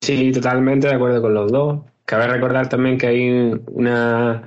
Sí, 0.01 0.32
totalmente 0.32 0.88
de 0.88 0.94
acuerdo 0.94 1.20
con 1.20 1.34
los 1.34 1.52
dos. 1.52 1.80
Cabe 2.05 2.26
recordar 2.26 2.68
también 2.68 2.98
que 2.98 3.06
hay 3.06 3.52
una 3.72 4.42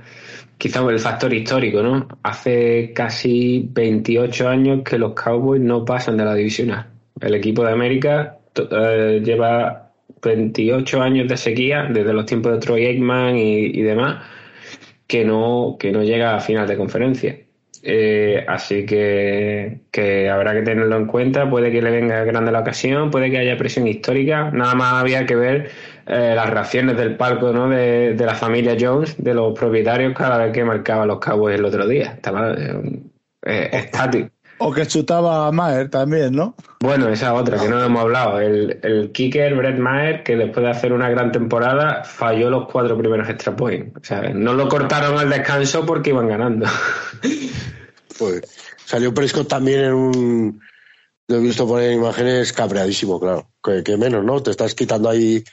quizá 0.58 0.82
el 0.90 1.00
factor 1.00 1.34
histórico, 1.34 1.82
¿no? 1.82 2.08
Hace 2.24 2.94
casi 2.94 3.68
28 3.72 4.48
años 4.48 4.82
que 4.84 4.98
los 4.98 5.14
Cowboys 5.14 5.62
no 5.62 5.84
pasan 5.86 6.18
de 6.18 6.26
la 6.26 6.36
divisional. 6.36 6.88
El 7.20 7.36
equipo 7.36 7.64
de 7.64 7.72
América 7.72 8.38
eh, 8.56 9.22
lleva 9.24 9.92
28 10.22 11.02
años 11.02 11.28
de 11.28 11.38
sequía, 11.38 11.88
desde 11.90 12.14
los 12.14 12.26
tiempos 12.26 12.54
de 12.54 12.60
Troy 12.60 12.86
Aikman 12.86 13.38
y, 13.38 13.82
demás, 13.82 14.24
que 15.08 15.26
no, 15.26 15.76
que 15.80 15.92
no 15.92 16.04
llega 16.04 16.36
a 16.36 16.40
final 16.40 16.68
de 16.68 16.78
conferencia. 16.78 17.38
Eh, 17.86 18.46
así 18.48 18.86
que, 18.86 19.82
que, 19.92 20.30
habrá 20.30 20.54
que 20.54 20.62
tenerlo 20.62 20.96
en 20.96 21.06
cuenta. 21.06 21.50
Puede 21.50 21.72
que 21.72 21.82
le 21.82 21.92
venga 21.92 22.24
grande 22.24 22.52
la 22.52 22.62
ocasión, 22.62 23.12
puede 23.12 23.30
que 23.30 23.40
haya 23.40 23.58
presión 23.58 23.88
histórica. 23.88 24.50
Nada 24.52 24.76
más 24.76 24.94
había 24.94 25.26
que 25.26 25.36
ver 25.36 25.70
eh, 26.06 26.34
las 26.36 26.50
reacciones 26.50 26.98
del 26.98 27.16
palco 27.16 27.52
¿no? 27.54 27.70
de, 27.70 28.14
de, 28.14 28.26
la 28.26 28.36
familia 28.36 28.76
Jones, 28.80 29.16
de 29.18 29.34
los 29.34 29.58
propietarios, 29.58 30.14
cada 30.14 30.38
vez 30.38 30.54
que 30.54 30.64
marcaba 30.64 31.06
los 31.06 31.20
Cowboys 31.20 31.58
el 31.58 31.66
otro 31.66 31.88
día. 31.88 32.14
Estaba 32.14 32.52
eh, 32.52 33.02
eh 33.44 33.70
estático. 33.72 34.30
O 34.60 34.72
que 34.72 34.86
chutaba 34.86 35.48
a 35.48 35.52
Maher 35.52 35.90
también, 35.90 36.34
¿no? 36.34 36.56
Bueno, 36.80 37.10
esa 37.10 37.34
otra 37.34 37.58
que 37.58 37.68
no 37.68 37.84
hemos 37.84 38.02
hablado. 38.02 38.40
El, 38.40 38.80
el 38.84 39.12
kicker 39.12 39.56
Brett 39.56 39.78
Maher, 39.78 40.24
que 40.24 40.36
después 40.36 40.64
de 40.64 40.72
hacer 40.72 40.94
una 40.94 41.10
gran 41.10 41.32
temporada, 41.32 42.04
falló 42.04 42.50
los 42.50 42.68
cuatro 42.72 42.98
primeros 42.98 43.28
extra 43.30 43.56
points. 43.56 43.98
O 44.00 44.04
sea, 44.04 44.22
no 44.30 44.54
lo 44.54 44.70
cortaron 44.70 45.18
al 45.18 45.30
descanso 45.30 45.86
porque 45.86 46.12
iban 46.12 46.28
ganando. 46.28 46.66
Pues 48.16 48.44
salió 48.86 49.12
Prescott 49.12 49.48
también 49.48 49.86
en 49.86 49.94
un. 49.94 50.62
Lo 51.28 51.38
he 51.38 51.40
visto 51.40 51.68
poner 51.68 51.94
imágenes 51.94 52.54
cabreadísimo, 52.54 53.20
claro. 53.20 53.50
Que, 53.64 53.82
que, 53.84 53.98
menos, 53.98 54.24
¿no? 54.24 54.44
Te 54.44 54.52
estás 54.52 54.76
quitando 54.76 55.10
ahí 55.10 55.44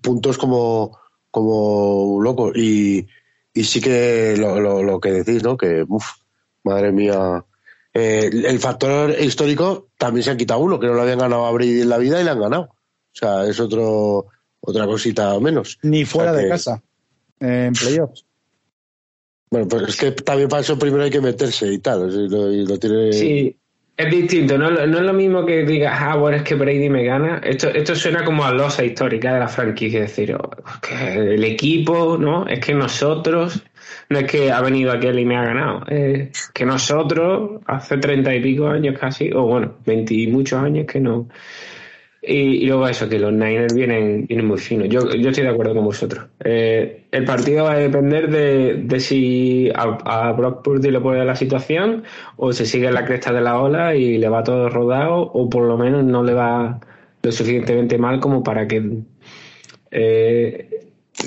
puntos 0.00 0.38
como, 0.38 0.98
como 1.30 2.20
loco. 2.20 2.52
Y, 2.54 3.06
y 3.54 3.64
sí 3.64 3.80
que 3.80 4.36
lo, 4.36 4.60
lo, 4.60 4.82
lo 4.82 5.00
que 5.00 5.12
decís, 5.12 5.42
¿no? 5.42 5.56
Que, 5.56 5.84
uff, 5.88 6.12
madre 6.64 6.92
mía 6.92 7.44
eh, 7.94 8.30
el 8.32 8.58
factor 8.58 9.14
histórico 9.20 9.88
también 9.98 10.24
se 10.24 10.30
han 10.30 10.38
quitado 10.38 10.60
uno, 10.60 10.80
que 10.80 10.86
no 10.86 10.94
lo 10.94 11.02
habían 11.02 11.18
ganado 11.18 11.44
a 11.44 11.50
Brady 11.50 11.82
en 11.82 11.88
la 11.88 11.98
vida 11.98 12.20
y 12.20 12.24
le 12.24 12.30
han 12.30 12.40
ganado. 12.40 12.62
O 12.62 13.14
sea, 13.14 13.44
es 13.46 13.60
otro 13.60 14.26
otra 14.60 14.86
cosita 14.86 15.38
menos. 15.40 15.78
Ni 15.82 16.04
fuera 16.04 16.32
o 16.32 16.34
sea 16.34 16.40
que, 16.40 16.46
de 16.46 16.50
casa, 16.50 16.82
eh, 17.40 17.64
en 17.66 17.72
playoffs. 17.74 18.24
Bueno, 19.50 19.68
pues 19.68 19.88
es 19.88 19.96
que 19.96 20.12
también 20.12 20.48
para 20.48 20.62
eso 20.62 20.78
primero 20.78 21.02
hay 21.02 21.10
que 21.10 21.20
meterse 21.20 21.70
y 21.70 21.78
tal. 21.78 22.10
Y 22.10 22.28
lo, 22.28 22.50
y 22.50 22.64
lo 22.64 22.78
tiene... 22.78 23.12
Sí, 23.12 23.58
es 24.02 24.10
distinto. 24.10 24.58
No, 24.58 24.70
no, 24.70 24.80
es 24.80 24.88
lo 24.88 25.12
mismo 25.12 25.44
que 25.44 25.64
digas, 25.64 25.98
ah, 26.00 26.16
bueno, 26.16 26.36
es 26.36 26.42
que 26.42 26.54
Brady 26.54 26.88
me 26.88 27.04
gana. 27.04 27.40
Esto, 27.44 27.68
esto 27.68 27.94
suena 27.94 28.24
como 28.24 28.44
a 28.44 28.52
losa 28.52 28.84
histórica 28.84 29.34
de 29.34 29.40
la 29.40 29.48
franquicia. 29.48 30.04
Es 30.04 30.16
decir, 30.16 30.34
oh, 30.34 30.50
que 30.80 31.34
el 31.34 31.44
equipo, 31.44 32.16
¿no? 32.18 32.46
Es 32.46 32.60
que 32.60 32.74
nosotros 32.74 33.64
no 34.08 34.18
es 34.18 34.30
que 34.30 34.50
ha 34.50 34.60
venido 34.60 34.92
aquel 34.92 35.18
y 35.18 35.24
me 35.24 35.36
ha 35.36 35.44
ganado, 35.44 35.84
es 35.88 36.50
que 36.52 36.64
nosotros 36.64 37.62
hace 37.66 37.96
treinta 37.98 38.34
y 38.34 38.40
pico 38.40 38.68
años 38.68 38.98
casi, 38.98 39.30
o 39.32 39.42
bueno, 39.42 39.74
veinti 39.84 40.26
muchos 40.26 40.62
años 40.62 40.86
que 40.86 41.00
no. 41.00 41.28
Y, 42.24 42.66
luego 42.66 42.86
eso, 42.86 43.08
que 43.08 43.18
los 43.18 43.32
Niners 43.32 43.74
vienen, 43.74 44.26
vienen 44.26 44.46
muy 44.46 44.58
finos. 44.58 44.88
Yo, 44.88 45.12
yo 45.12 45.30
estoy 45.30 45.42
de 45.44 45.50
acuerdo 45.50 45.74
con 45.74 45.84
vosotros. 45.84 46.26
Eh, 46.44 47.06
el 47.10 47.24
partido 47.24 47.64
va 47.64 47.72
a 47.72 47.78
depender 47.78 48.30
de, 48.30 48.74
de 48.84 49.00
si 49.00 49.70
a, 49.74 49.98
a, 50.04 50.32
Brock 50.32 50.62
Purdy 50.62 50.92
le 50.92 51.00
puede 51.00 51.24
la 51.24 51.34
situación 51.34 52.04
o 52.36 52.52
se 52.52 52.64
sigue 52.64 52.86
en 52.86 52.94
la 52.94 53.04
cresta 53.04 53.32
de 53.32 53.40
la 53.40 53.60
ola 53.60 53.96
y 53.96 54.18
le 54.18 54.28
va 54.28 54.44
todo 54.44 54.68
rodado 54.68 55.16
o 55.16 55.50
por 55.50 55.64
lo 55.64 55.76
menos 55.76 56.04
no 56.04 56.22
le 56.22 56.34
va 56.34 56.80
lo 57.22 57.32
suficientemente 57.32 57.98
mal 57.98 58.20
como 58.20 58.42
para 58.42 58.66
que 58.68 59.02
eh, 59.90 60.68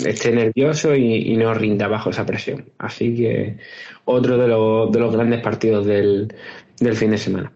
esté 0.05 0.31
nervioso 0.31 0.95
y, 0.95 1.31
y, 1.31 1.37
no 1.37 1.53
rinda 1.53 1.87
bajo 1.87 2.09
esa 2.09 2.25
presión. 2.25 2.65
Así 2.77 3.15
que 3.15 3.57
otro 4.05 4.37
de, 4.37 4.47
lo, 4.47 4.87
de 4.87 4.99
los 4.99 5.13
grandes 5.13 5.41
partidos 5.41 5.85
del, 5.85 6.33
del, 6.79 6.95
fin 6.95 7.11
de 7.11 7.17
semana. 7.17 7.51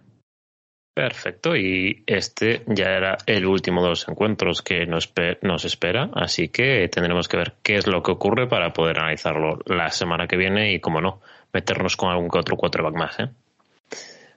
Perfecto, 0.93 1.55
y 1.55 2.03
este 2.07 2.63
ya 2.67 2.89
era 2.89 3.17
el 3.25 3.45
último 3.45 3.81
de 3.81 3.89
los 3.89 4.07
encuentros 4.09 4.61
que 4.61 4.85
nos, 4.85 5.13
nos 5.41 5.63
espera, 5.63 6.09
así 6.13 6.49
que 6.49 6.89
tendremos 6.89 7.27
que 7.27 7.37
ver 7.37 7.53
qué 7.63 7.75
es 7.75 7.87
lo 7.87 8.03
que 8.03 8.11
ocurre 8.11 8.47
para 8.47 8.73
poder 8.73 8.99
analizarlo 8.99 9.59
la 9.65 9.89
semana 9.91 10.27
que 10.27 10.35
viene 10.35 10.73
y, 10.73 10.79
como 10.79 10.99
no, 10.99 11.21
meternos 11.53 11.95
con 11.95 12.09
algún 12.09 12.29
que 12.29 12.39
otro 12.39 12.57
quarterback 12.57 12.95
más. 12.95 13.19
¿eh? 13.19 13.29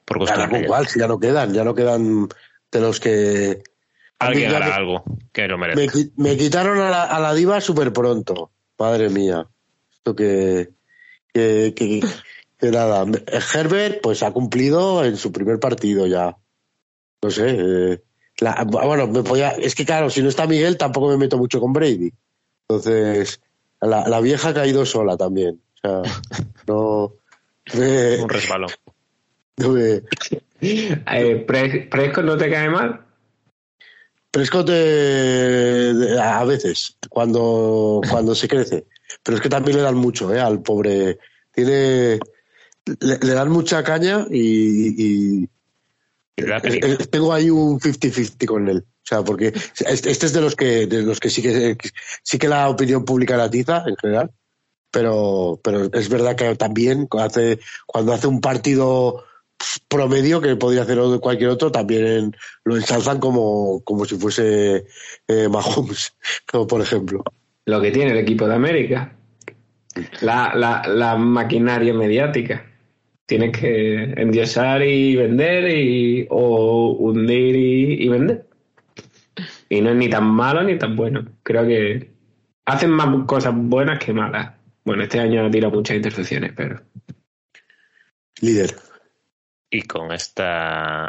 Por 0.04 0.24
claro, 0.24 0.84
si 0.84 1.00
ya 1.00 1.08
no 1.08 1.18
quedan, 1.18 1.52
ya 1.52 1.64
no 1.64 1.74
quedan 1.74 2.28
de 2.70 2.80
los 2.80 3.00
que 3.00 3.62
Alguien 4.18 4.54
hará 4.54 4.66
me, 4.66 4.72
algo 4.72 5.04
que 5.32 5.48
lo 5.48 5.58
merezca. 5.58 5.98
Me, 6.16 6.30
me 6.30 6.36
quitaron 6.36 6.78
a 6.78 6.90
la, 6.90 7.04
a 7.04 7.18
la 7.18 7.34
diva 7.34 7.60
súper 7.60 7.92
pronto. 7.92 8.50
Madre 8.78 9.08
mía. 9.08 9.46
Esto 9.92 10.14
que, 10.14 10.70
que, 11.32 11.74
que, 11.74 12.02
que, 12.58 12.70
nada. 12.70 13.04
Herbert, 13.54 14.00
pues 14.00 14.22
ha 14.22 14.32
cumplido 14.32 15.04
en 15.04 15.16
su 15.16 15.32
primer 15.32 15.58
partido 15.58 16.06
ya. 16.06 16.36
No 17.22 17.30
sé. 17.30 17.56
Eh, 17.58 18.02
la, 18.38 18.64
bueno, 18.64 19.06
me 19.06 19.22
podía, 19.22 19.50
es 19.50 19.74
que 19.74 19.84
claro, 19.84 20.10
si 20.10 20.22
no 20.22 20.28
está 20.28 20.46
Miguel, 20.46 20.76
tampoco 20.76 21.08
me 21.08 21.16
meto 21.16 21.38
mucho 21.38 21.60
con 21.60 21.72
Brady. 21.72 22.12
Entonces, 22.68 23.40
la, 23.80 24.08
la 24.08 24.20
vieja 24.20 24.48
ha 24.48 24.54
caído 24.54 24.84
sola 24.86 25.16
también. 25.16 25.60
O 25.84 26.02
sea, 26.04 26.20
no, 26.66 27.12
Eh, 27.74 28.18
Un 28.22 28.28
resbalón. 28.28 28.70
eh, 29.78 30.02
Eh, 30.60 31.44
Pres- 31.46 31.88
¿Prescott 31.88 32.24
no 32.24 32.36
te 32.36 32.50
cae 32.50 32.68
mal? 32.70 33.04
Prescott 34.30 34.68
eh, 34.72 35.92
de- 35.94 36.20
a 36.20 36.42
veces, 36.44 36.96
cuando, 37.10 38.00
cuando 38.10 38.34
se 38.34 38.48
crece. 38.48 38.86
Pero 39.22 39.36
es 39.36 39.42
que 39.42 39.48
también 39.50 39.76
le 39.76 39.82
dan 39.82 39.94
mucho, 39.96 40.34
¿eh? 40.34 40.40
Al 40.40 40.62
pobre. 40.62 41.18
Tiene. 41.52 42.18
Le, 43.00 43.18
le 43.20 43.34
dan 43.34 43.50
mucha 43.50 43.84
caña 43.84 44.26
y. 44.30 45.42
y- 45.42 45.42
Y 45.44 45.48
la 45.48 45.48
eh, 45.48 45.48
película. 45.48 45.48
eh, 45.48 46.18
tengo 47.10 47.32
ahí 47.32 47.50
un 47.50 47.78
50-50 47.78 48.46
con 48.46 48.68
él. 48.68 48.78
O 48.78 49.04
sea, 49.04 49.22
porque 49.22 49.48
este 49.48 50.10
este 50.10 50.26
es 50.26 50.32
de 50.32 50.40
los 50.40 50.54
que, 50.54 50.86
de 50.86 51.02
los 51.02 51.20
que 51.20 51.30
sí 51.30 51.42
que 51.42 51.76
sí 52.22 52.38
que 52.38 52.48
la 52.48 52.68
opinión 52.68 53.04
pública 53.04 53.36
la 53.36 53.50
tiza 53.50 53.84
en 53.86 53.96
general. 53.96 54.30
Pero, 54.90 55.58
pero 55.64 55.90
es 55.92 56.08
verdad 56.08 56.36
que 56.36 56.54
también 56.54 57.06
cuando 57.06 57.28
hace, 57.28 57.60
cuando 57.86 58.12
hace 58.12 58.26
un 58.26 58.40
partido 58.40 59.24
promedio 59.88 60.40
que 60.40 60.56
podría 60.56 60.82
hacer 60.82 60.98
cualquier 61.20 61.50
otro, 61.50 61.72
también 61.72 62.36
lo 62.64 62.76
ensalzan 62.76 63.18
como, 63.18 63.82
como 63.84 64.04
si 64.04 64.16
fuese 64.16 64.86
eh, 65.28 65.48
Mahomes, 65.48 66.14
como 66.50 66.66
por 66.66 66.80
ejemplo. 66.80 67.24
Lo 67.64 67.80
que 67.80 67.90
tiene 67.90 68.12
el 68.12 68.18
equipo 68.18 68.46
de 68.46 68.54
América. 68.54 69.16
La, 70.20 70.52
la, 70.54 70.82
la 70.86 71.16
maquinaria 71.16 71.94
mediática. 71.94 72.71
Tienes 73.32 73.58
que 73.58 73.94
endiosar 74.20 74.82
y 74.82 75.16
vender 75.16 75.74
y, 75.74 76.26
o 76.28 76.90
hundir 76.98 77.56
y, 77.56 78.04
y 78.04 78.08
vender. 78.10 78.44
Y 79.70 79.80
no 79.80 79.88
es 79.88 79.96
ni 79.96 80.10
tan 80.10 80.26
malo 80.26 80.62
ni 80.62 80.76
tan 80.76 80.94
bueno. 80.94 81.24
Creo 81.42 81.66
que 81.66 82.10
hacen 82.66 82.90
más 82.90 83.08
cosas 83.24 83.54
buenas 83.56 84.04
que 84.04 84.12
malas. 84.12 84.52
Bueno, 84.84 85.04
este 85.04 85.18
año 85.18 85.46
ha 85.46 85.50
tirado 85.50 85.74
muchas 85.74 85.96
intercepciones, 85.96 86.52
pero 86.54 86.82
Líder. 88.42 88.76
Y 89.70 89.80
con 89.80 90.12
esta 90.12 91.08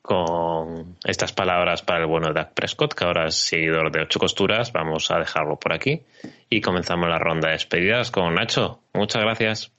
con 0.00 0.96
estas 1.04 1.32
palabras 1.32 1.82
para 1.82 2.02
el 2.02 2.06
bueno 2.06 2.28
de 2.28 2.34
Dak 2.34 2.54
Prescott, 2.54 2.94
que 2.94 3.04
ahora 3.04 3.26
es 3.26 3.34
seguidor 3.34 3.90
de 3.90 4.02
ocho 4.02 4.20
costuras, 4.20 4.72
vamos 4.72 5.10
a 5.10 5.18
dejarlo 5.18 5.58
por 5.58 5.72
aquí 5.72 6.02
y 6.48 6.60
comenzamos 6.60 7.08
la 7.08 7.18
ronda 7.18 7.48
de 7.48 7.54
despedidas 7.54 8.12
con 8.12 8.32
Nacho. 8.36 8.78
Muchas 8.92 9.22
gracias. 9.22 9.74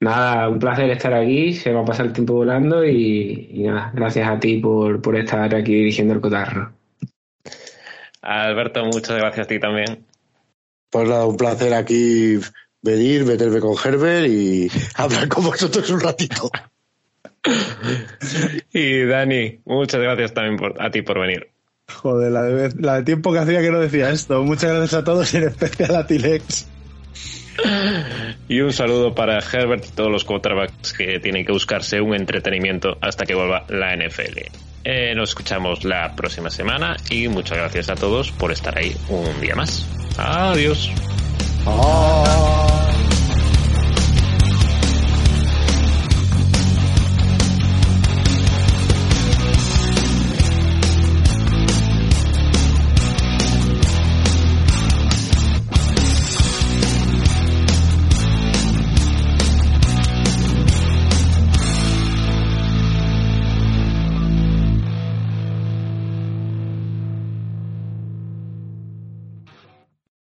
Nada, 0.00 0.48
un 0.48 0.58
placer 0.60 0.88
estar 0.90 1.12
aquí, 1.12 1.54
se 1.54 1.72
va 1.72 1.80
a 1.80 1.84
pasar 1.84 2.06
el 2.06 2.12
tiempo 2.12 2.34
volando 2.34 2.84
y, 2.84 3.48
y 3.52 3.62
nada, 3.64 3.90
gracias 3.94 4.28
a 4.28 4.38
ti 4.38 4.58
por, 4.58 5.02
por 5.02 5.16
estar 5.16 5.52
aquí 5.54 5.74
dirigiendo 5.74 6.14
el 6.14 6.20
cotarro. 6.20 6.72
Alberto, 8.22 8.84
muchas 8.84 9.16
gracias 9.18 9.46
a 9.46 9.48
ti 9.48 9.58
también. 9.58 10.04
Pues 10.90 11.08
nada, 11.08 11.26
un 11.26 11.36
placer 11.36 11.74
aquí 11.74 12.38
venir, 12.82 13.24
meterme 13.24 13.58
con 13.60 13.74
Herbert 13.82 14.28
y 14.28 14.68
hablar 14.94 15.28
con 15.28 15.44
vosotros 15.44 15.90
un 15.90 16.00
ratito. 16.00 16.50
Y 18.72 19.04
Dani, 19.04 19.60
muchas 19.64 20.00
gracias 20.00 20.32
también 20.34 20.56
por- 20.56 20.80
a 20.80 20.90
ti 20.90 21.02
por 21.02 21.18
venir. 21.20 21.48
Joder, 21.92 22.30
la 22.32 22.42
de, 22.42 22.72
la 22.80 22.96
de 22.96 23.02
tiempo 23.02 23.32
que 23.32 23.38
hacía 23.38 23.60
que 23.62 23.70
no 23.70 23.80
decía 23.80 24.10
esto. 24.10 24.42
Muchas 24.44 24.70
gracias 24.74 24.94
a 24.94 25.04
todos, 25.04 25.32
en 25.34 25.44
especial 25.44 25.96
a 25.96 26.06
Tilex. 26.06 26.68
Y 28.48 28.60
un 28.60 28.72
saludo 28.72 29.14
para 29.14 29.40
Herbert 29.40 29.84
y 29.84 29.90
todos 29.94 30.10
los 30.10 30.24
quarterbacks 30.24 30.94
que 30.94 31.20
tienen 31.20 31.44
que 31.44 31.52
buscarse 31.52 32.00
un 32.00 32.14
entretenimiento 32.14 32.96
hasta 33.02 33.26
que 33.26 33.34
vuelva 33.34 33.66
la 33.68 33.94
NFL. 33.94 34.38
Eh, 34.84 35.14
nos 35.14 35.30
escuchamos 35.30 35.84
la 35.84 36.16
próxima 36.16 36.48
semana 36.48 36.96
y 37.10 37.28
muchas 37.28 37.58
gracias 37.58 37.90
a 37.90 37.94
todos 37.94 38.30
por 38.32 38.52
estar 38.52 38.78
ahí 38.78 38.96
un 39.10 39.38
día 39.42 39.54
más. 39.54 39.86
Adiós. 40.16 40.90